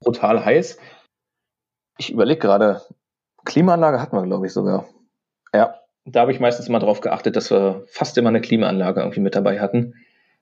Brutal 0.00 0.44
heiß. 0.44 0.78
Ich 1.98 2.10
überlege 2.10 2.40
gerade, 2.40 2.82
Klimaanlage 3.44 4.00
hatten 4.00 4.16
wir, 4.16 4.22
glaube 4.24 4.46
ich, 4.46 4.52
sogar. 4.52 4.88
Ja, 5.54 5.80
da 6.04 6.20
habe 6.20 6.32
ich 6.32 6.40
meistens 6.40 6.68
mal 6.68 6.78
drauf 6.78 7.00
geachtet, 7.00 7.36
dass 7.36 7.50
wir 7.50 7.84
fast 7.88 8.16
immer 8.18 8.28
eine 8.28 8.40
Klimaanlage 8.40 9.00
irgendwie 9.00 9.20
mit 9.20 9.34
dabei 9.34 9.60
hatten, 9.60 9.94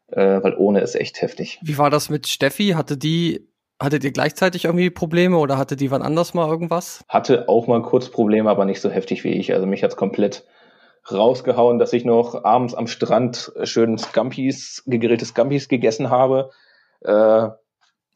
äh, 0.08 0.42
weil 0.42 0.54
ohne 0.56 0.80
ist 0.80 0.94
echt 0.94 1.22
heftig. 1.22 1.58
Wie 1.62 1.78
war 1.78 1.90
das 1.90 2.08
mit 2.08 2.26
Steffi? 2.26 2.70
Hatte 2.70 2.96
die, 2.96 3.48
hattet 3.80 4.04
ihr 4.04 4.12
gleichzeitig 4.12 4.64
irgendwie 4.64 4.90
Probleme 4.90 5.36
oder 5.38 5.58
hatte 5.58 5.76
die 5.76 5.90
wann 5.90 6.02
anders 6.02 6.34
mal 6.34 6.48
irgendwas? 6.48 7.04
Hatte 7.08 7.48
auch 7.48 7.66
mal 7.66 7.82
kurz 7.82 8.08
Probleme, 8.08 8.50
aber 8.50 8.64
nicht 8.64 8.80
so 8.80 8.90
heftig 8.90 9.24
wie 9.24 9.32
ich. 9.32 9.52
Also 9.52 9.66
mich 9.66 9.82
hat's 9.82 9.96
komplett 9.96 10.44
rausgehauen, 11.10 11.78
dass 11.78 11.92
ich 11.92 12.04
noch 12.04 12.44
abends 12.44 12.74
am 12.74 12.86
Strand 12.86 13.52
schön 13.64 13.98
Scampis, 13.98 14.82
gegrillte 14.86 15.24
Scampis 15.24 15.68
gegessen 15.68 16.10
habe. 16.10 16.50
Äh, 17.00 17.48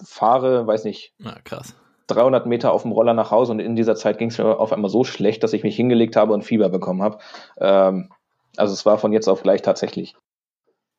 fahre, 0.02 0.66
weiß 0.66 0.84
nicht, 0.84 1.12
Na, 1.18 1.38
krass. 1.44 1.74
300 2.06 2.46
Meter 2.46 2.72
auf 2.72 2.82
dem 2.82 2.92
Roller 2.92 3.12
nach 3.12 3.30
Hause 3.30 3.52
und 3.52 3.60
in 3.60 3.76
dieser 3.76 3.94
Zeit 3.94 4.18
ging 4.18 4.28
es 4.30 4.38
mir 4.38 4.58
auf 4.58 4.72
einmal 4.72 4.90
so 4.90 5.04
schlecht, 5.04 5.42
dass 5.42 5.52
ich 5.52 5.62
mich 5.62 5.76
hingelegt 5.76 6.16
habe 6.16 6.32
und 6.32 6.42
Fieber 6.42 6.70
bekommen 6.70 7.02
habe. 7.02 7.18
Ähm, 7.58 8.10
also 8.56 8.72
es 8.72 8.86
war 8.86 8.98
von 8.98 9.12
jetzt 9.12 9.28
auf 9.28 9.42
gleich 9.42 9.60
tatsächlich, 9.60 10.14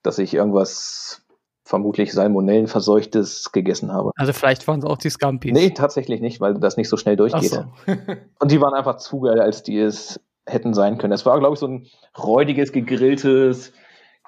dass 0.04 0.20
ich 0.20 0.36
irgendwas 0.36 1.24
vermutlich 1.70 2.14
Salmonellenverseuchtes 2.14 3.52
gegessen 3.52 3.94
habe. 3.94 4.10
Also 4.16 4.34
vielleicht 4.34 4.68
waren 4.68 4.80
es 4.80 4.86
auch 4.86 4.98
die 4.98 5.12
Scampis. 5.12 5.54
Nee, 5.54 5.70
tatsächlich 5.70 6.20
nicht, 6.20 6.42
weil 6.42 6.56
das 6.56 6.78
nicht 6.78 6.90
so 6.90 6.98
schnell 6.98 7.16
durchgeht. 7.16 7.52
so. 7.52 7.64
Und 8.40 8.52
die 8.52 8.60
waren 8.60 8.74
einfach 8.74 8.98
zu 8.98 9.20
geil, 9.20 9.40
als 9.40 9.62
die 9.62 9.78
es 9.78 10.20
hätten 10.48 10.74
sein 10.74 10.98
können. 10.98 11.14
Es 11.14 11.28
war, 11.28 11.40
glaube 11.40 11.54
ich, 11.54 11.60
so 11.60 11.68
ein 11.68 11.86
räudiges, 12.18 12.72
gegrilltes 12.72 13.72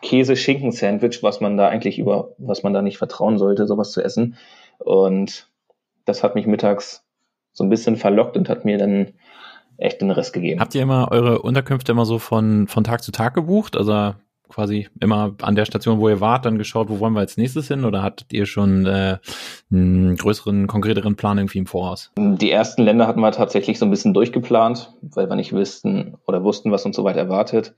Käse-Schinken-Sandwich, 0.04 1.24
was 1.24 1.42
man 1.42 1.58
da 1.58 1.68
eigentlich 1.68 1.98
über, 1.98 2.36
was 2.38 2.62
man 2.62 2.74
da 2.74 2.84
nicht 2.84 3.00
vertrauen 3.00 3.40
sollte, 3.40 3.66
sowas 3.66 3.92
zu 3.92 4.04
essen. 4.04 4.38
Und 4.78 5.50
das 6.06 6.22
hat 6.22 6.36
mich 6.36 6.46
mittags 6.46 7.04
so 7.54 7.64
ein 7.64 7.72
bisschen 7.72 7.96
verlockt 7.96 8.38
und 8.38 8.50
hat 8.50 8.66
mir 8.66 8.78
dann 8.78 9.14
echt 9.78 10.02
den 10.02 10.12
Rest 10.12 10.34
gegeben. 10.34 10.60
Habt 10.60 10.76
ihr 10.76 10.84
immer 10.84 11.08
eure 11.10 11.42
Unterkünfte 11.42 11.92
immer 11.92 12.06
so 12.06 12.20
von, 12.20 12.68
von 12.68 12.84
Tag 12.84 13.02
zu 13.02 13.12
Tag 13.12 13.34
gebucht? 13.34 13.76
Also 13.76 14.14
quasi 14.54 14.88
immer 15.00 15.34
an 15.42 15.56
der 15.56 15.66
Station, 15.66 16.00
wo 16.00 16.10
ihr 16.10 16.22
wart, 16.22 16.46
dann 16.46 16.58
geschaut, 16.58 16.90
wo 16.90 17.00
wollen 17.00 17.14
wir 17.14 17.20
als 17.22 17.38
nächstes 17.38 17.68
hin? 17.68 17.86
Oder 17.86 18.04
hattet 18.04 18.32
ihr 18.34 18.46
schon 18.46 18.86
äh, 18.86 19.18
einen 19.72 20.16
größeren, 20.16 20.68
konkreteren 20.68 21.16
Plan 21.16 21.38
irgendwie 21.38 21.60
im 21.60 21.66
Voraus? 21.66 22.12
Die 22.18 22.52
ersten 22.52 22.84
Länder 22.84 23.08
hatten 23.08 23.22
wir 23.22 23.32
tatsächlich 23.32 23.80
so 23.80 23.86
ein 23.86 23.92
bisschen 23.92 24.14
durchgeplant, 24.14 24.94
weil 25.02 25.30
wir 25.30 25.36
nicht 25.36 25.54
wussten 25.54 26.16
oder 26.28 26.44
wussten, 26.44 26.72
was 26.72 26.86
uns 26.86 26.96
soweit 26.96 27.18
erwartet. 27.18 27.74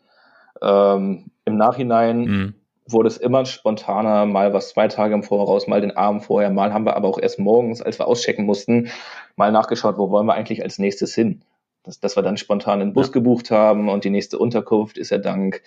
Ähm, 0.61 1.25
Im 1.45 1.57
Nachhinein 1.57 2.19
Mhm. 2.25 2.53
wurde 2.87 3.07
es 3.07 3.17
immer 3.17 3.45
spontaner, 3.45 4.25
mal 4.25 4.53
was 4.53 4.69
zwei 4.69 4.87
Tage 4.87 5.13
im 5.13 5.23
Voraus, 5.23 5.67
mal 5.67 5.81
den 5.81 5.95
Abend 5.95 6.23
vorher, 6.23 6.49
mal 6.51 6.73
haben 6.73 6.85
wir 6.85 6.95
aber 6.95 7.07
auch 7.07 7.19
erst 7.19 7.39
morgens, 7.39 7.81
als 7.81 7.99
wir 7.99 8.07
auschecken 8.07 8.45
mussten, 8.45 8.89
mal 9.35 9.51
nachgeschaut, 9.51 9.97
wo 9.97 10.09
wollen 10.09 10.25
wir 10.27 10.33
eigentlich 10.33 10.63
als 10.63 10.79
nächstes 10.79 11.13
hin. 11.15 11.41
Dass, 11.85 11.99
dass 11.99 12.15
wir 12.15 12.23
dann 12.23 12.37
spontan 12.37 12.79
einen 12.81 12.93
Bus 12.93 13.07
Ja. 13.07 13.13
gebucht 13.13 13.51
haben 13.51 13.89
und 13.89 14.05
die 14.05 14.09
nächste 14.09 14.39
Unterkunft 14.39 14.97
ist 14.97 15.09
ja 15.09 15.17
dank 15.17 15.61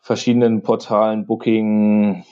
verschiedenen 0.00 0.62
Portalen, 0.62 1.26
Booking, 1.26 2.24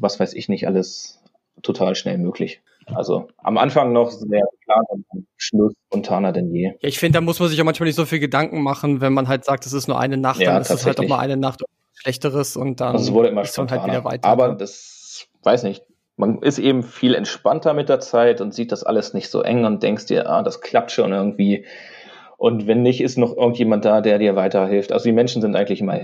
was 0.00 0.18
weiß 0.18 0.34
ich 0.34 0.48
nicht, 0.48 0.66
alles 0.66 1.22
total 1.62 1.94
schnell 1.94 2.18
möglich. 2.18 2.62
Also 2.86 3.28
am 3.38 3.58
Anfang 3.58 3.92
noch 3.92 4.10
sehr 4.10 4.44
und 4.88 5.04
am 5.10 5.26
Schluss 5.36 5.72
spontaner 5.86 6.32
denn 6.32 6.52
je. 6.52 6.72
Ja, 6.80 6.88
ich 6.88 6.98
finde, 6.98 7.18
da 7.18 7.20
muss 7.20 7.38
man 7.38 7.48
sich 7.48 7.58
ja 7.58 7.64
manchmal 7.64 7.86
nicht 7.86 7.96
so 7.96 8.04
viel 8.04 8.20
Gedanken 8.20 8.62
machen, 8.62 9.00
wenn 9.00 9.12
man 9.12 9.28
halt 9.28 9.44
sagt, 9.44 9.66
es 9.66 9.72
ist 9.72 9.88
nur 9.88 9.98
eine 9.98 10.16
Nacht, 10.16 10.40
Ja, 10.40 10.52
dann 10.52 10.62
ist 10.62 10.70
es 10.70 10.86
halt 10.86 10.98
auch 10.98 11.06
mal 11.06 11.18
eine 11.18 11.36
Nacht 11.36 11.62
schlechteres 11.94 12.56
und 12.56 12.80
dann 12.80 12.92
Also 12.92 13.10
es 13.10 13.12
wurde 13.12 13.28
immer 13.28 13.42
ist 13.42 13.58
halt 13.58 13.70
wieder 13.70 14.04
weiter. 14.04 14.26
aber 14.28 14.48
ne? 14.48 14.56
das, 14.56 15.28
weiß 15.42 15.64
nicht, 15.64 15.84
man 16.16 16.42
ist 16.42 16.58
eben 16.58 16.82
viel 16.82 17.14
entspannter 17.14 17.74
mit 17.74 17.88
der 17.88 18.00
Zeit 18.00 18.40
und 18.40 18.54
sieht 18.54 18.72
das 18.72 18.84
alles 18.84 19.14
nicht 19.14 19.28
so 19.30 19.42
eng 19.42 19.64
und 19.64 19.82
denkst 19.82 20.06
dir, 20.06 20.28
ah, 20.28 20.42
das 20.42 20.60
klappt 20.60 20.92
schon 20.92 21.12
irgendwie. 21.12 21.66
Und 22.36 22.66
wenn 22.66 22.82
nicht, 22.82 23.00
ist 23.00 23.18
noch 23.18 23.36
irgendjemand 23.36 23.84
da, 23.84 24.00
der 24.00 24.18
dir 24.18 24.36
weiterhilft. 24.36 24.92
Also 24.92 25.04
die 25.04 25.12
Menschen 25.12 25.42
sind 25.42 25.56
eigentlich 25.56 25.80
immer 25.80 25.98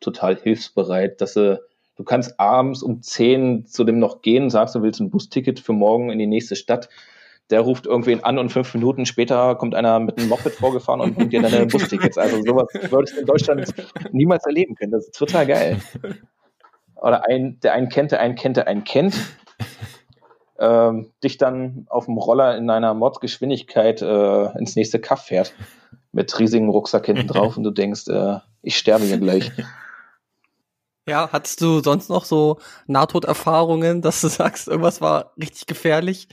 total 0.00 0.36
hilfsbereit, 0.36 1.20
dass 1.20 1.34
sie, 1.34 1.60
du 1.96 2.04
kannst 2.04 2.38
abends 2.38 2.82
um 2.82 3.02
10 3.02 3.66
zu 3.66 3.84
dem 3.84 3.98
noch 3.98 4.22
gehen, 4.22 4.50
sagst, 4.50 4.74
du 4.74 4.82
willst 4.82 5.00
ein 5.00 5.10
Busticket 5.10 5.60
für 5.60 5.72
morgen 5.72 6.10
in 6.10 6.18
die 6.18 6.26
nächste 6.26 6.56
Stadt. 6.56 6.88
Der 7.50 7.62
ruft 7.62 7.86
irgendwen 7.86 8.22
an 8.24 8.38
und 8.38 8.50
fünf 8.50 8.74
Minuten 8.74 9.06
später 9.06 9.54
kommt 9.54 9.74
einer 9.74 9.98
mit 10.00 10.18
einem 10.18 10.28
Moped 10.28 10.52
vorgefahren 10.52 11.00
und 11.00 11.14
bringt 11.14 11.32
dir 11.32 11.40
deine 11.40 11.66
Bustickets. 11.66 12.18
Also 12.18 12.42
sowas 12.42 12.66
würdest 12.90 13.16
du 13.16 13.20
in 13.20 13.26
Deutschland 13.26 13.74
niemals 14.12 14.44
erleben 14.44 14.74
können. 14.74 14.92
Das 14.92 15.06
ist 15.06 15.16
total 15.16 15.46
geil. 15.46 15.78
Oder 16.96 17.26
ein, 17.26 17.58
der 17.60 17.72
einen 17.72 17.88
kennt, 17.88 18.12
der 18.12 18.20
einen 18.20 18.34
kennt, 18.34 18.58
der 18.58 18.68
einen 18.68 18.84
kennt. 18.84 19.14
Ähm, 20.60 21.12
dich 21.22 21.38
dann 21.38 21.86
auf 21.88 22.06
dem 22.06 22.18
Roller 22.18 22.56
in 22.56 22.68
einer 22.68 22.92
Mordgeschwindigkeit 22.92 24.02
äh, 24.02 24.58
ins 24.58 24.74
nächste 24.74 24.98
Kaff 24.98 25.24
fährt. 25.24 25.54
Mit 26.10 26.36
riesigen 26.38 26.68
Rucksack 26.68 27.06
hinten 27.06 27.28
drauf 27.28 27.56
und 27.56 27.62
du 27.62 27.70
denkst, 27.70 28.08
äh, 28.08 28.38
ich 28.62 28.76
sterbe 28.76 29.04
hier 29.04 29.18
gleich. 29.18 29.52
Ja, 31.08 31.30
hattest 31.32 31.60
du 31.60 31.80
sonst 31.80 32.10
noch 32.10 32.24
so 32.24 32.58
Nahtoderfahrungen, 32.86 34.02
dass 34.02 34.20
du 34.20 34.28
sagst, 34.28 34.68
irgendwas 34.68 35.00
war 35.00 35.32
richtig 35.40 35.66
gefährlich? 35.66 36.28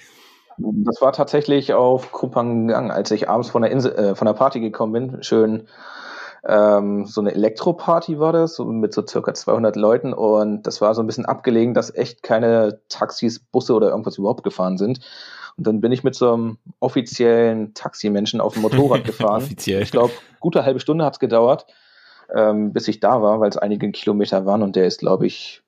Das 0.58 1.02
war 1.02 1.12
tatsächlich 1.12 1.74
auf 1.74 2.12
Kupangang, 2.12 2.92
als 2.92 3.12
ich 3.12 3.30
abends 3.30 3.50
von 3.50 3.62
der 3.62 3.72
Insel, 3.72 3.94
äh, 3.94 4.16
von 4.16 4.26
der 4.26 4.34
Party 4.34 4.60
gekommen 4.60 4.94
bin. 4.94 5.24
Schön 5.24 5.68
ähm, 6.48 7.06
so 7.06 7.22
eine 7.22 7.34
Elektroparty 7.34 8.20
war 8.20 8.32
das, 8.32 8.56
so 8.56 8.66
mit 8.66 8.94
so 8.94 9.06
circa 9.06 9.34
200 9.34 9.76
Leuten 9.76 10.14
und 10.14 10.64
das 10.64 10.80
war 10.80 10.94
so 10.94 11.02
ein 11.02 11.08
bisschen 11.08 11.26
abgelegen, 11.26 11.74
dass 11.74 11.94
echt 11.94 12.22
keine 12.22 12.80
Taxis, 12.88 13.40
Busse 13.40 13.74
oder 13.74 13.90
irgendwas 13.90 14.18
überhaupt 14.18 14.44
gefahren 14.44 14.78
sind. 14.78 15.00
Und 15.58 15.66
dann 15.66 15.82
bin 15.82 15.92
ich 15.92 16.04
mit 16.04 16.16
so 16.16 16.34
einem 16.34 16.58
offiziellen 16.80 17.74
Taximenschen 17.74 18.42
auf 18.42 18.54
dem 18.54 18.62
Motorrad 18.62 19.04
gefahren. 19.06 19.42
Offiziell. 19.44 19.82
Ich 19.82 19.92
glaube, 19.92 20.14
gute 20.40 20.64
halbe 20.66 20.80
Stunde 20.80 21.04
hat's 21.04 21.20
gedauert, 21.20 21.66
ähm, 22.34 22.74
bis 22.74 22.88
ich 22.88 23.00
da 23.00 23.22
war, 23.22 23.40
weil 23.40 23.50
es 23.50 23.58
einige 23.58 23.92
Kilometer 23.92 24.46
waren 24.46 24.64
und 24.64 24.76
der 24.76 24.86
ist, 24.86 25.00
glaube 25.00 25.26
ich, 25.26 25.64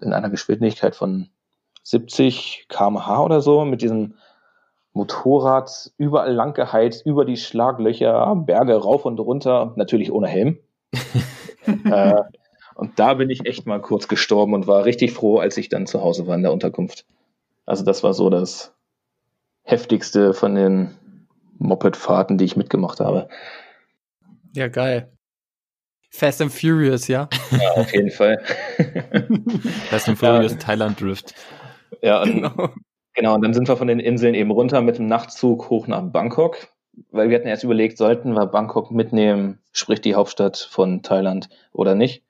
in 0.00 0.12
einer 0.12 0.30
Geschwindigkeit 0.30 0.94
von 0.94 1.28
70 1.84 2.66
km/h 2.68 3.22
oder 3.22 3.40
so 3.40 3.64
mit 3.64 3.82
diesem 3.82 4.14
Motorrad 4.92 5.90
überall 5.96 6.32
lang 6.32 6.54
geheizt, 6.54 7.06
über 7.06 7.24
die 7.24 7.36
Schlaglöcher, 7.36 8.36
Berge 8.36 8.76
rauf 8.76 9.04
und 9.04 9.18
runter, 9.18 9.72
natürlich 9.76 10.12
ohne 10.12 10.28
Helm. 10.28 10.58
äh, 11.84 12.22
und 12.74 12.98
da 12.98 13.14
bin 13.14 13.30
ich 13.30 13.46
echt 13.46 13.66
mal 13.66 13.80
kurz 13.80 14.08
gestorben 14.08 14.54
und 14.54 14.66
war 14.66 14.84
richtig 14.84 15.12
froh, 15.12 15.38
als 15.38 15.56
ich 15.56 15.68
dann 15.68 15.86
zu 15.86 16.02
Hause 16.02 16.26
war 16.26 16.34
in 16.34 16.42
der 16.42 16.52
Unterkunft. 16.52 17.06
Also 17.64 17.84
das 17.84 18.02
war 18.02 18.12
so 18.12 18.28
das 18.28 18.74
heftigste 19.62 20.34
von 20.34 20.54
den 20.54 20.94
Mopedfahrten, 21.58 22.38
die 22.38 22.44
ich 22.44 22.56
mitgemacht 22.56 23.00
habe. 23.00 23.28
Ja, 24.54 24.68
geil. 24.68 25.10
Fast 26.14 26.42
and 26.42 26.52
Furious, 26.52 27.08
ja. 27.08 27.28
Ja, 27.50 27.70
auf 27.72 27.92
jeden 27.92 28.10
Fall. 28.10 28.38
Fast 29.90 30.08
and 30.08 30.18
Furious 30.18 30.56
Thailand 30.58 31.00
Drift. 31.00 31.34
Ja, 32.02 32.22
und, 32.22 32.50
genau. 33.14 33.34
Und 33.34 33.42
dann 33.42 33.54
sind 33.54 33.66
wir 33.66 33.76
von 33.76 33.88
den 33.88 33.98
Inseln 33.98 34.34
eben 34.34 34.50
runter 34.50 34.82
mit 34.82 34.98
dem 34.98 35.06
Nachtzug 35.06 35.70
hoch 35.70 35.86
nach 35.86 36.02
Bangkok, 36.02 36.68
weil 37.10 37.30
wir 37.30 37.38
hatten 37.38 37.48
erst 37.48 37.64
überlegt, 37.64 37.96
sollten 37.96 38.34
wir 38.34 38.46
Bangkok 38.46 38.90
mitnehmen, 38.90 39.58
sprich 39.72 40.02
die 40.02 40.14
Hauptstadt 40.14 40.58
von 40.70 41.02
Thailand 41.02 41.48
oder 41.72 41.94
nicht. 41.94 42.22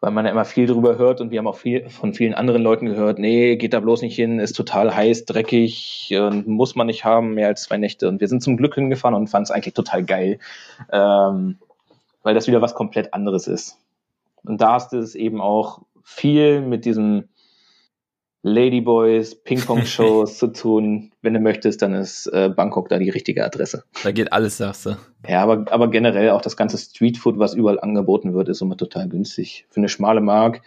Weil 0.00 0.12
man 0.12 0.24
ja 0.24 0.30
immer 0.30 0.44
viel 0.44 0.66
drüber 0.66 0.96
hört 0.96 1.20
und 1.20 1.32
wir 1.32 1.38
haben 1.40 1.48
auch 1.48 1.56
viel 1.56 1.88
von 1.88 2.14
vielen 2.14 2.34
anderen 2.34 2.62
Leuten 2.62 2.86
gehört, 2.86 3.18
nee, 3.18 3.56
geht 3.56 3.72
da 3.72 3.80
bloß 3.80 4.02
nicht 4.02 4.14
hin, 4.14 4.38
ist 4.38 4.52
total 4.52 4.94
heiß, 4.94 5.24
dreckig 5.24 6.14
und 6.16 6.46
muss 6.46 6.76
man 6.76 6.86
nicht 6.86 7.04
haben, 7.04 7.34
mehr 7.34 7.48
als 7.48 7.64
zwei 7.64 7.78
Nächte. 7.78 8.06
Und 8.06 8.20
wir 8.20 8.28
sind 8.28 8.42
zum 8.42 8.56
Glück 8.56 8.74
hingefahren 8.74 9.14
und 9.16 9.26
fanden 9.26 9.44
es 9.44 9.50
eigentlich 9.50 9.74
total 9.74 10.04
geil, 10.04 10.38
ähm, 10.92 11.58
weil 12.26 12.34
das 12.34 12.48
wieder 12.48 12.60
was 12.60 12.74
komplett 12.74 13.14
anderes 13.14 13.46
ist. 13.46 13.78
Und 14.42 14.60
da 14.60 14.72
hast 14.72 14.92
du 14.92 14.98
es 14.98 15.14
eben 15.14 15.40
auch 15.40 15.82
viel 16.02 16.60
mit 16.60 16.84
diesem 16.84 17.28
Ladyboys, 18.42 19.36
Ping-Pong-Shows 19.44 20.36
zu 20.38 20.48
tun. 20.48 21.12
Wenn 21.22 21.34
du 21.34 21.40
möchtest, 21.40 21.82
dann 21.82 21.94
ist 21.94 22.26
äh, 22.26 22.48
Bangkok 22.48 22.88
da 22.88 22.98
die 22.98 23.10
richtige 23.10 23.44
Adresse. 23.44 23.84
Da 24.02 24.10
geht 24.10 24.32
alles, 24.32 24.56
sagst 24.56 24.86
du. 24.86 24.96
Ja, 25.28 25.40
aber, 25.40 25.70
aber 25.70 25.88
generell 25.88 26.30
auch 26.30 26.40
das 26.40 26.56
ganze 26.56 26.78
Streetfood, 26.78 27.38
was 27.38 27.54
überall 27.54 27.78
angeboten 27.78 28.34
wird, 28.34 28.48
ist 28.48 28.60
immer 28.60 28.76
total 28.76 29.08
günstig. 29.08 29.64
Für 29.70 29.78
eine 29.78 29.88
schmale 29.88 30.20
Mark 30.20 30.62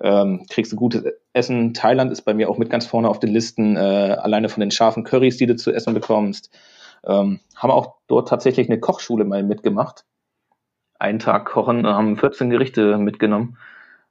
ähm, 0.00 0.46
kriegst 0.48 0.72
du 0.72 0.76
gutes 0.76 1.04
Essen. 1.34 1.74
Thailand 1.74 2.10
ist 2.10 2.22
bei 2.22 2.32
mir 2.32 2.48
auch 2.48 2.56
mit 2.56 2.70
ganz 2.70 2.86
vorne 2.86 3.10
auf 3.10 3.20
den 3.20 3.30
Listen, 3.34 3.76
äh, 3.76 3.80
alleine 4.18 4.48
von 4.48 4.62
den 4.62 4.70
scharfen 4.70 5.04
Currys, 5.04 5.36
die 5.36 5.46
du 5.46 5.56
zu 5.56 5.72
essen 5.72 5.92
bekommst. 5.92 6.50
Ähm, 7.04 7.40
haben 7.54 7.70
auch 7.70 7.96
dort 8.06 8.28
tatsächlich 8.28 8.70
eine 8.70 8.80
Kochschule 8.80 9.26
mal 9.26 9.42
mitgemacht. 9.42 10.06
Einen 10.98 11.18
Tag 11.18 11.46
kochen, 11.46 11.86
haben 11.86 12.16
14 12.16 12.50
Gerichte 12.50 12.96
mitgenommen 12.98 13.56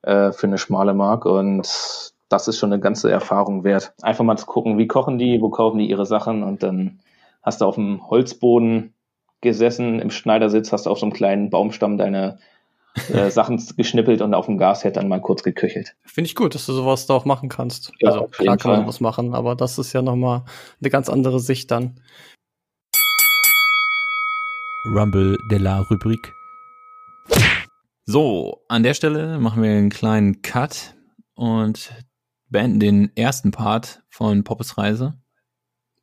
äh, 0.02 0.32
für 0.32 0.48
eine 0.48 0.58
schmale 0.58 0.94
Mark 0.94 1.26
und 1.26 2.14
das 2.30 2.48
ist 2.48 2.58
schon 2.58 2.72
eine 2.72 2.82
ganze 2.82 3.12
Erfahrung 3.12 3.64
wert. 3.64 3.94
Einfach 4.02 4.24
mal 4.24 4.38
zu 4.38 4.46
gucken, 4.46 4.78
wie 4.78 4.88
kochen 4.88 5.18
die, 5.18 5.42
wo 5.42 5.50
kaufen 5.50 5.80
die 5.80 5.90
ihre 5.90 6.06
Sachen 6.06 6.44
und 6.44 6.64
dann 6.64 7.00
hast 7.44 7.62
du 7.62 7.66
auf 7.66 7.76
dem 7.76 8.10
Holzboden 8.10 8.94
gesessen, 9.42 10.00
im 10.00 10.12
Schneidersitz, 10.12 10.72
hast 10.72 10.86
du 10.86 10.90
auf 10.90 11.00
so 11.00 11.06
einem 11.06 11.14
kleinen 11.14 11.50
Baumstamm 11.50 11.98
deine 11.98 12.40
äh, 13.12 13.30
Sachen 13.32 13.62
geschnippelt 13.76 14.22
und 14.22 14.34
auf 14.34 14.46
dem 14.46 14.58
Gasherd 14.58 14.98
dann 14.98 15.08
mal 15.08 15.20
kurz 15.20 15.44
geköchelt. 15.44 15.96
Finde 16.04 16.28
ich 16.28 16.36
gut, 16.36 16.56
dass 16.56 16.66
du 16.66 16.74
sowas 16.74 17.06
da 17.06 17.16
auch 17.16 17.26
machen 17.26 17.50
kannst. 17.50 17.92
Ja, 18.00 18.12
also 18.12 18.28
klar 18.28 18.58
kann 18.58 18.72
man 18.72 18.80
Fall. 18.82 18.88
was 18.88 19.02
machen, 19.02 19.34
aber 19.34 19.56
das 19.56 19.78
ist 19.78 19.94
ja 19.94 20.02
nochmal 20.02 20.44
eine 20.80 20.90
ganz 20.90 21.10
andere 21.10 21.40
Sicht 21.40 21.72
dann. 21.72 22.00
Rumble 24.86 25.38
de 25.50 25.60
la 25.60 25.80
Rubrik. 25.80 26.34
So, 28.12 28.66
an 28.68 28.84
der 28.84 28.94
Stelle 28.94 29.40
machen 29.40 29.64
wir 29.64 29.70
einen 29.70 29.90
kleinen 29.90 30.42
Cut 30.42 30.96
und 31.34 31.94
beenden 32.50 32.82
den 32.82 33.12
ersten 33.16 33.52
Part 33.52 34.04
von 34.10 34.44
Poppes 34.44 34.78
Reise. 34.78 35.14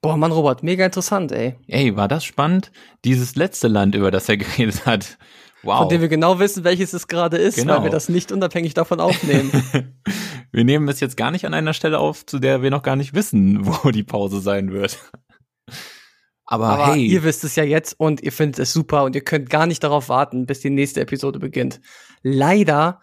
Boah, 0.00 0.16
Mann, 0.16 0.32
Robert, 0.32 0.62
mega 0.62 0.86
interessant, 0.86 1.32
ey. 1.32 1.56
Ey, 1.66 1.96
war 1.96 2.08
das 2.08 2.24
spannend? 2.24 2.72
Dieses 3.04 3.36
letzte 3.36 3.68
Land, 3.68 3.94
über 3.94 4.10
das 4.10 4.26
er 4.30 4.36
geredet 4.38 4.86
hat. 4.86 5.18
Wow. 5.62 5.80
Von 5.80 5.88
dem 5.90 6.00
wir 6.00 6.08
genau 6.08 6.38
wissen, 6.38 6.64
welches 6.64 6.94
es 6.94 7.08
gerade 7.08 7.36
ist, 7.36 7.56
Genau. 7.56 7.74
weil 7.76 7.82
wir 7.84 7.90
das 7.90 8.08
nicht 8.08 8.32
unabhängig 8.32 8.72
davon 8.72 9.00
aufnehmen. 9.00 9.50
wir 10.50 10.64
nehmen 10.64 10.88
es 10.88 11.00
jetzt 11.00 11.18
gar 11.18 11.30
nicht 11.30 11.44
an 11.44 11.52
einer 11.52 11.74
Stelle 11.74 11.98
auf, 11.98 12.24
zu 12.24 12.38
der 12.38 12.62
wir 12.62 12.70
noch 12.70 12.82
gar 12.82 12.96
nicht 12.96 13.12
wissen, 13.12 13.66
wo 13.66 13.90
die 13.90 14.02
Pause 14.02 14.40
sein 14.40 14.72
wird. 14.72 14.98
Aber, 16.50 16.68
Aber 16.68 16.94
hey, 16.94 17.04
ihr 17.04 17.24
wisst 17.24 17.44
es 17.44 17.56
ja 17.56 17.62
jetzt 17.62 18.00
und 18.00 18.22
ihr 18.22 18.32
findet 18.32 18.58
es 18.58 18.72
super 18.72 19.04
und 19.04 19.14
ihr 19.14 19.20
könnt 19.20 19.50
gar 19.50 19.66
nicht 19.66 19.84
darauf 19.84 20.08
warten, 20.08 20.46
bis 20.46 20.60
die 20.60 20.70
nächste 20.70 21.02
Episode 21.02 21.38
beginnt. 21.38 21.78
Leider 22.22 23.00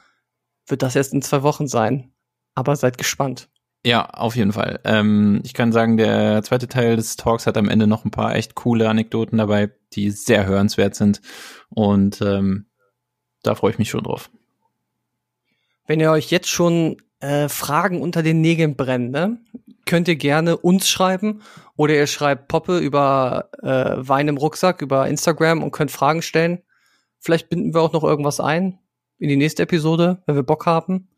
wird 0.66 0.82
das 0.82 0.96
erst 0.96 1.14
in 1.14 1.22
zwei 1.22 1.44
Wochen 1.44 1.68
sein. 1.68 2.12
Aber 2.56 2.76
seid 2.76 2.98
gespannt. 2.98 3.48
Ja, 3.86 4.10
auf 4.10 4.36
jeden 4.36 4.54
Fall. 4.54 4.80
Ähm, 4.84 5.42
ich 5.44 5.54
kann 5.54 5.72
sagen, 5.72 5.96
der 5.96 6.42
zweite 6.42 6.68
Teil 6.68 6.96
des 6.96 7.18
Talks 7.18 7.46
hat 7.46 7.56
am 7.56 7.70
Ende 7.70 7.86
noch 7.86 8.04
ein 8.04 8.10
paar 8.10 8.34
echt 8.34 8.56
coole 8.56 8.90
Anekdoten 8.90 9.38
dabei, 9.38 9.70
die 9.94 10.10
sehr 10.10 10.48
hörenswert 10.48 10.96
sind. 10.96 11.22
Und 11.70 12.22
ähm, 12.22 12.66
da 13.44 13.54
freue 13.54 13.72
ich 13.72 13.78
mich 13.78 13.92
schon 13.92 14.04
drauf. 14.04 14.32
Wenn 15.86 16.00
ihr 16.00 16.10
euch 16.10 16.32
jetzt 16.32 16.50
schon 16.50 16.98
äh, 17.20 17.48
Fragen 17.48 18.02
unter 18.02 18.24
den 18.24 18.42
Nägeln 18.42 18.76
brennen, 18.76 19.12
ne, 19.12 19.38
könnt 19.86 20.08
ihr 20.08 20.16
gerne 20.16 20.58
uns 20.58 20.90
schreiben 20.90 21.44
oder 21.78 21.96
ihr 21.96 22.08
schreibt 22.08 22.48
Poppe 22.48 22.80
über 22.80 23.50
äh, 23.62 23.96
Wein 23.98 24.28
im 24.28 24.38
Rucksack 24.38 24.82
über 24.82 25.08
Instagram 25.08 25.64
und 25.64 25.72
könnt 25.72 25.92
Fragen 25.92 26.22
stellen. 26.22 26.62
Vielleicht 27.20 27.50
binden 27.50 27.74
wir 27.74 27.82
auch 27.82 27.94
noch 27.94 28.04
irgendwas 28.04 28.40
ein 28.40 28.80
in 29.18 29.30
die 29.30 29.38
nächste 29.38 29.64
Episode, 29.64 30.22
wenn 30.26 30.36
wir 30.36 30.44
Bock 30.44 30.66
haben. 30.66 31.10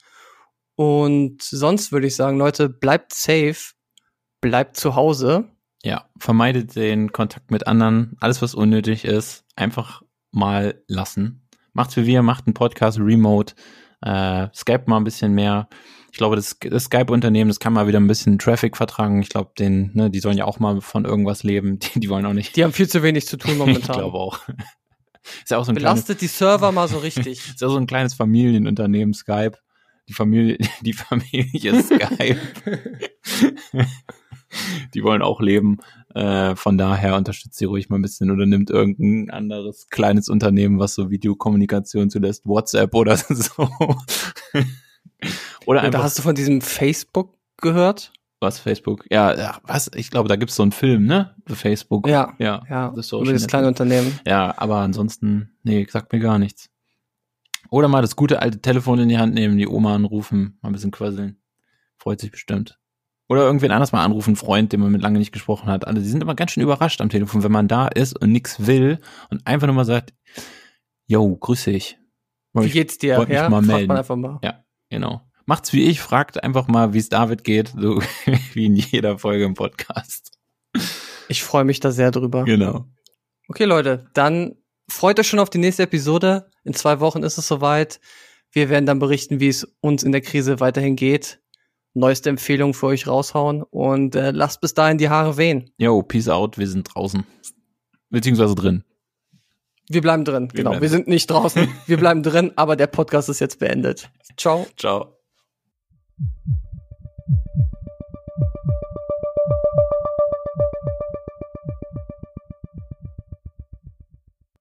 Und 0.75 1.41
sonst 1.41 1.91
würde 1.91 2.07
ich 2.07 2.15
sagen, 2.15 2.37
Leute, 2.37 2.69
bleibt 2.69 3.13
safe, 3.13 3.73
bleibt 4.41 4.77
zu 4.77 4.95
Hause. 4.95 5.45
Ja, 5.83 6.05
vermeidet 6.19 6.75
den 6.75 7.11
Kontakt 7.11 7.51
mit 7.51 7.67
anderen. 7.67 8.15
Alles, 8.19 8.41
was 8.41 8.55
unnötig 8.55 9.05
ist, 9.05 9.45
einfach 9.55 10.03
mal 10.31 10.81
lassen. 10.87 11.47
Macht's 11.73 11.97
wie 11.97 12.05
wir, 12.05 12.21
macht 12.23 12.47
einen 12.47 12.53
Podcast 12.53 12.99
remote. 12.99 13.55
Äh, 14.01 14.47
Skype 14.53 14.83
mal 14.87 14.97
ein 14.97 15.03
bisschen 15.03 15.33
mehr. 15.33 15.67
Ich 16.17 16.19
glaube, 16.19 16.35
das, 16.35 16.57
das 16.59 16.85
Skype-Unternehmen, 16.85 17.47
das 17.47 17.59
kann 17.59 17.73
mal 17.73 17.85
wieder 17.85 17.99
ein 17.99 18.07
bisschen 18.07 18.39
Traffic 18.39 18.75
vertragen. 18.75 19.21
Ich 19.21 19.29
glaube, 19.29 19.51
den, 19.59 19.91
ne, 19.93 20.09
die 20.09 20.19
sollen 20.19 20.35
ja 20.35 20.45
auch 20.45 20.57
mal 20.57 20.81
von 20.81 21.05
irgendwas 21.05 21.43
leben. 21.43 21.77
Die, 21.93 21.99
die 21.99 22.09
wollen 22.09 22.25
auch 22.25 22.33
nicht. 22.33 22.55
Die 22.55 22.63
haben 22.63 22.73
viel 22.73 22.87
zu 22.89 23.03
wenig 23.03 23.27
zu 23.27 23.37
tun 23.37 23.51
ich 23.51 23.57
momentan. 23.59 23.97
glaube 23.99 24.17
auch. 24.17 24.39
Ist 25.43 25.51
ja 25.51 25.59
auch 25.59 25.65
so 25.65 25.71
ein 25.71 25.75
kleines, 25.75 26.05
Belastet 26.05 26.21
die 26.21 26.27
Server 26.27 26.71
mal 26.71 26.87
so 26.87 26.97
richtig. 26.97 27.49
ist 27.49 27.61
ja 27.61 27.69
so 27.69 27.77
ein 27.77 27.85
kleines 27.85 28.15
Familienunternehmen, 28.15 29.13
Skype. 29.13 29.59
Die 30.09 30.13
Familie, 30.13 30.57
die 30.81 30.93
Familie 30.93 31.83
Skype. 31.83 32.39
die 34.95 35.03
wollen 35.03 35.21
auch 35.21 35.39
leben. 35.39 35.77
Äh, 36.15 36.55
von 36.55 36.79
daher 36.79 37.15
unterstützt 37.15 37.59
sie 37.59 37.65
ruhig 37.65 37.89
mal 37.89 37.99
ein 37.99 38.01
bisschen 38.01 38.31
oder 38.31 38.47
nimmt 38.47 38.71
irgendein 38.71 39.29
anderes 39.29 39.87
kleines 39.89 40.29
Unternehmen, 40.29 40.79
was 40.79 40.95
so 40.95 41.11
Videokommunikation 41.11 42.09
zulässt, 42.09 42.47
WhatsApp 42.47 42.95
oder 42.95 43.17
so. 43.17 43.69
Oder 45.67 45.79
Und 45.79 45.83
da 45.83 45.87
einfach 45.87 46.03
hast 46.03 46.17
du 46.17 46.23
von 46.23 46.33
diesem 46.35 46.61
Facebook 46.61 47.35
gehört? 47.57 48.11
was 48.39 48.59
Facebook. 48.59 49.03
Ja, 49.09 49.35
ja, 49.35 49.59
was? 49.63 49.89
Ich 49.95 50.11
glaube, 50.11 50.29
da 50.29 50.35
gibt's 50.35 50.55
so 50.55 50.61
einen 50.61 50.71
Film, 50.71 51.05
ne? 51.07 51.33
Für 51.47 51.55
Facebook. 51.55 52.07
Ja. 52.07 52.35
ja. 52.37 52.61
Ja, 52.69 52.93
The 52.95 53.15
über 53.19 53.33
das 53.33 53.47
kleine. 53.47 53.67
Unternehmen. 53.67 54.19
Ja, 54.27 54.53
aber 54.57 54.77
ansonsten, 54.77 55.57
nee, 55.63 55.87
sagt 55.89 56.13
mir 56.13 56.19
gar 56.19 56.37
nichts. 56.37 56.69
Oder 57.71 57.87
mal 57.87 58.01
das 58.03 58.15
gute 58.15 58.39
alte 58.41 58.61
Telefon 58.61 58.99
in 58.99 59.09
die 59.09 59.17
Hand 59.17 59.33
nehmen, 59.33 59.57
die 59.57 59.67
Oma 59.67 59.95
anrufen, 59.95 60.59
mal 60.61 60.69
ein 60.69 60.73
bisschen 60.73 60.91
quasseln. 60.91 61.41
Freut 61.97 62.19
sich 62.21 62.29
bestimmt. 62.31 62.77
Oder 63.27 63.41
irgendwen 63.41 63.71
anders 63.71 63.91
mal 63.91 64.05
anrufen, 64.05 64.29
einen 64.29 64.35
Freund, 64.37 64.71
den 64.71 64.81
man 64.81 64.91
mit 64.91 65.01
lange 65.01 65.17
nicht 65.17 65.31
gesprochen 65.31 65.67
hat. 65.67 65.87
Alle, 65.87 65.99
die 65.99 66.07
sind 66.07 66.21
immer 66.21 66.35
ganz 66.35 66.51
schön 66.51 66.61
überrascht 66.63 67.01
am 67.01 67.09
Telefon, 67.09 67.41
wenn 67.43 67.51
man 67.51 67.67
da 67.67 67.87
ist 67.87 68.21
und 68.21 68.31
nichts 68.31 68.67
will 68.67 68.99
und 69.31 69.45
einfach 69.47 69.65
nur 69.65 69.75
mal 69.75 69.83
sagt, 69.83 70.13
yo, 71.07 71.35
grüß 71.35 71.63
dich. 71.65 71.97
Wie 72.53 72.69
geht's 72.69 72.99
dir? 72.99 73.17
wollte 73.17 73.31
mich 73.31 73.37
Ja, 73.37 73.49
mal 73.49 73.57
fragt 73.63 73.67
melden. 73.67 73.87
man 73.87 73.97
einfach 73.97 74.15
mal. 74.15 74.39
Ja, 74.43 74.63
genau. 74.89 75.21
Macht's 75.47 75.71
wie 75.71 75.85
ich, 75.85 76.01
fragt 76.01 76.43
einfach 76.43 76.67
mal, 76.67 76.93
wie 76.93 76.97
es 76.97 77.07
David 77.07 77.45
geht, 77.45 77.69
so 77.69 78.01
wie 78.53 78.65
in 78.65 78.75
jeder 78.75 79.17
Folge 79.17 79.45
im 79.45 79.53
Podcast. 79.53 80.37
Ich 81.29 81.41
freue 81.41 81.63
mich 81.63 81.79
da 81.79 81.91
sehr 81.91 82.11
drüber. 82.11 82.43
Genau. 82.43 82.85
Okay, 83.47 83.63
Leute, 83.63 84.07
dann 84.13 84.57
freut 84.89 85.17
euch 85.19 85.27
schon 85.27 85.39
auf 85.39 85.49
die 85.49 85.57
nächste 85.57 85.83
Episode. 85.83 86.49
In 86.65 86.73
zwei 86.73 86.99
Wochen 86.99 87.23
ist 87.23 87.37
es 87.37 87.47
soweit. 87.47 88.01
Wir 88.51 88.69
werden 88.69 88.85
dann 88.85 88.99
berichten, 88.99 89.39
wie 89.39 89.47
es 89.47 89.63
uns 89.79 90.03
in 90.03 90.11
der 90.11 90.19
Krise 90.19 90.59
weiterhin 90.59 90.97
geht. 90.97 91.39
Neueste 91.93 92.29
Empfehlungen 92.29 92.73
für 92.73 92.87
euch 92.87 93.07
raushauen 93.07 93.63
und 93.63 94.15
äh, 94.15 94.31
lasst 94.31 94.59
bis 94.59 94.73
dahin 94.73 94.97
die 94.97 95.07
Haare 95.07 95.37
wehen. 95.37 95.71
Yo, 95.77 96.03
peace 96.03 96.27
out, 96.27 96.57
wir 96.57 96.67
sind 96.67 96.93
draußen. 96.93 97.23
Beziehungsweise 98.09 98.53
drin. 98.53 98.83
Wir 99.87 100.01
bleiben 100.01 100.25
drin. 100.25 100.49
Wir 100.51 100.57
genau, 100.57 100.71
bleiben 100.71 100.81
wir 100.81 100.89
sind 100.89 101.07
nicht 101.07 101.31
draußen. 101.31 101.69
wir 101.85 101.97
bleiben 101.97 102.21
drin, 102.21 102.51
aber 102.57 102.75
der 102.75 102.87
Podcast 102.87 103.29
ist 103.29 103.39
jetzt 103.39 103.59
beendet. 103.59 104.09
Ciao. 104.35 104.67
Ciao. 104.75 105.16
Mm-hmm. 106.19 106.66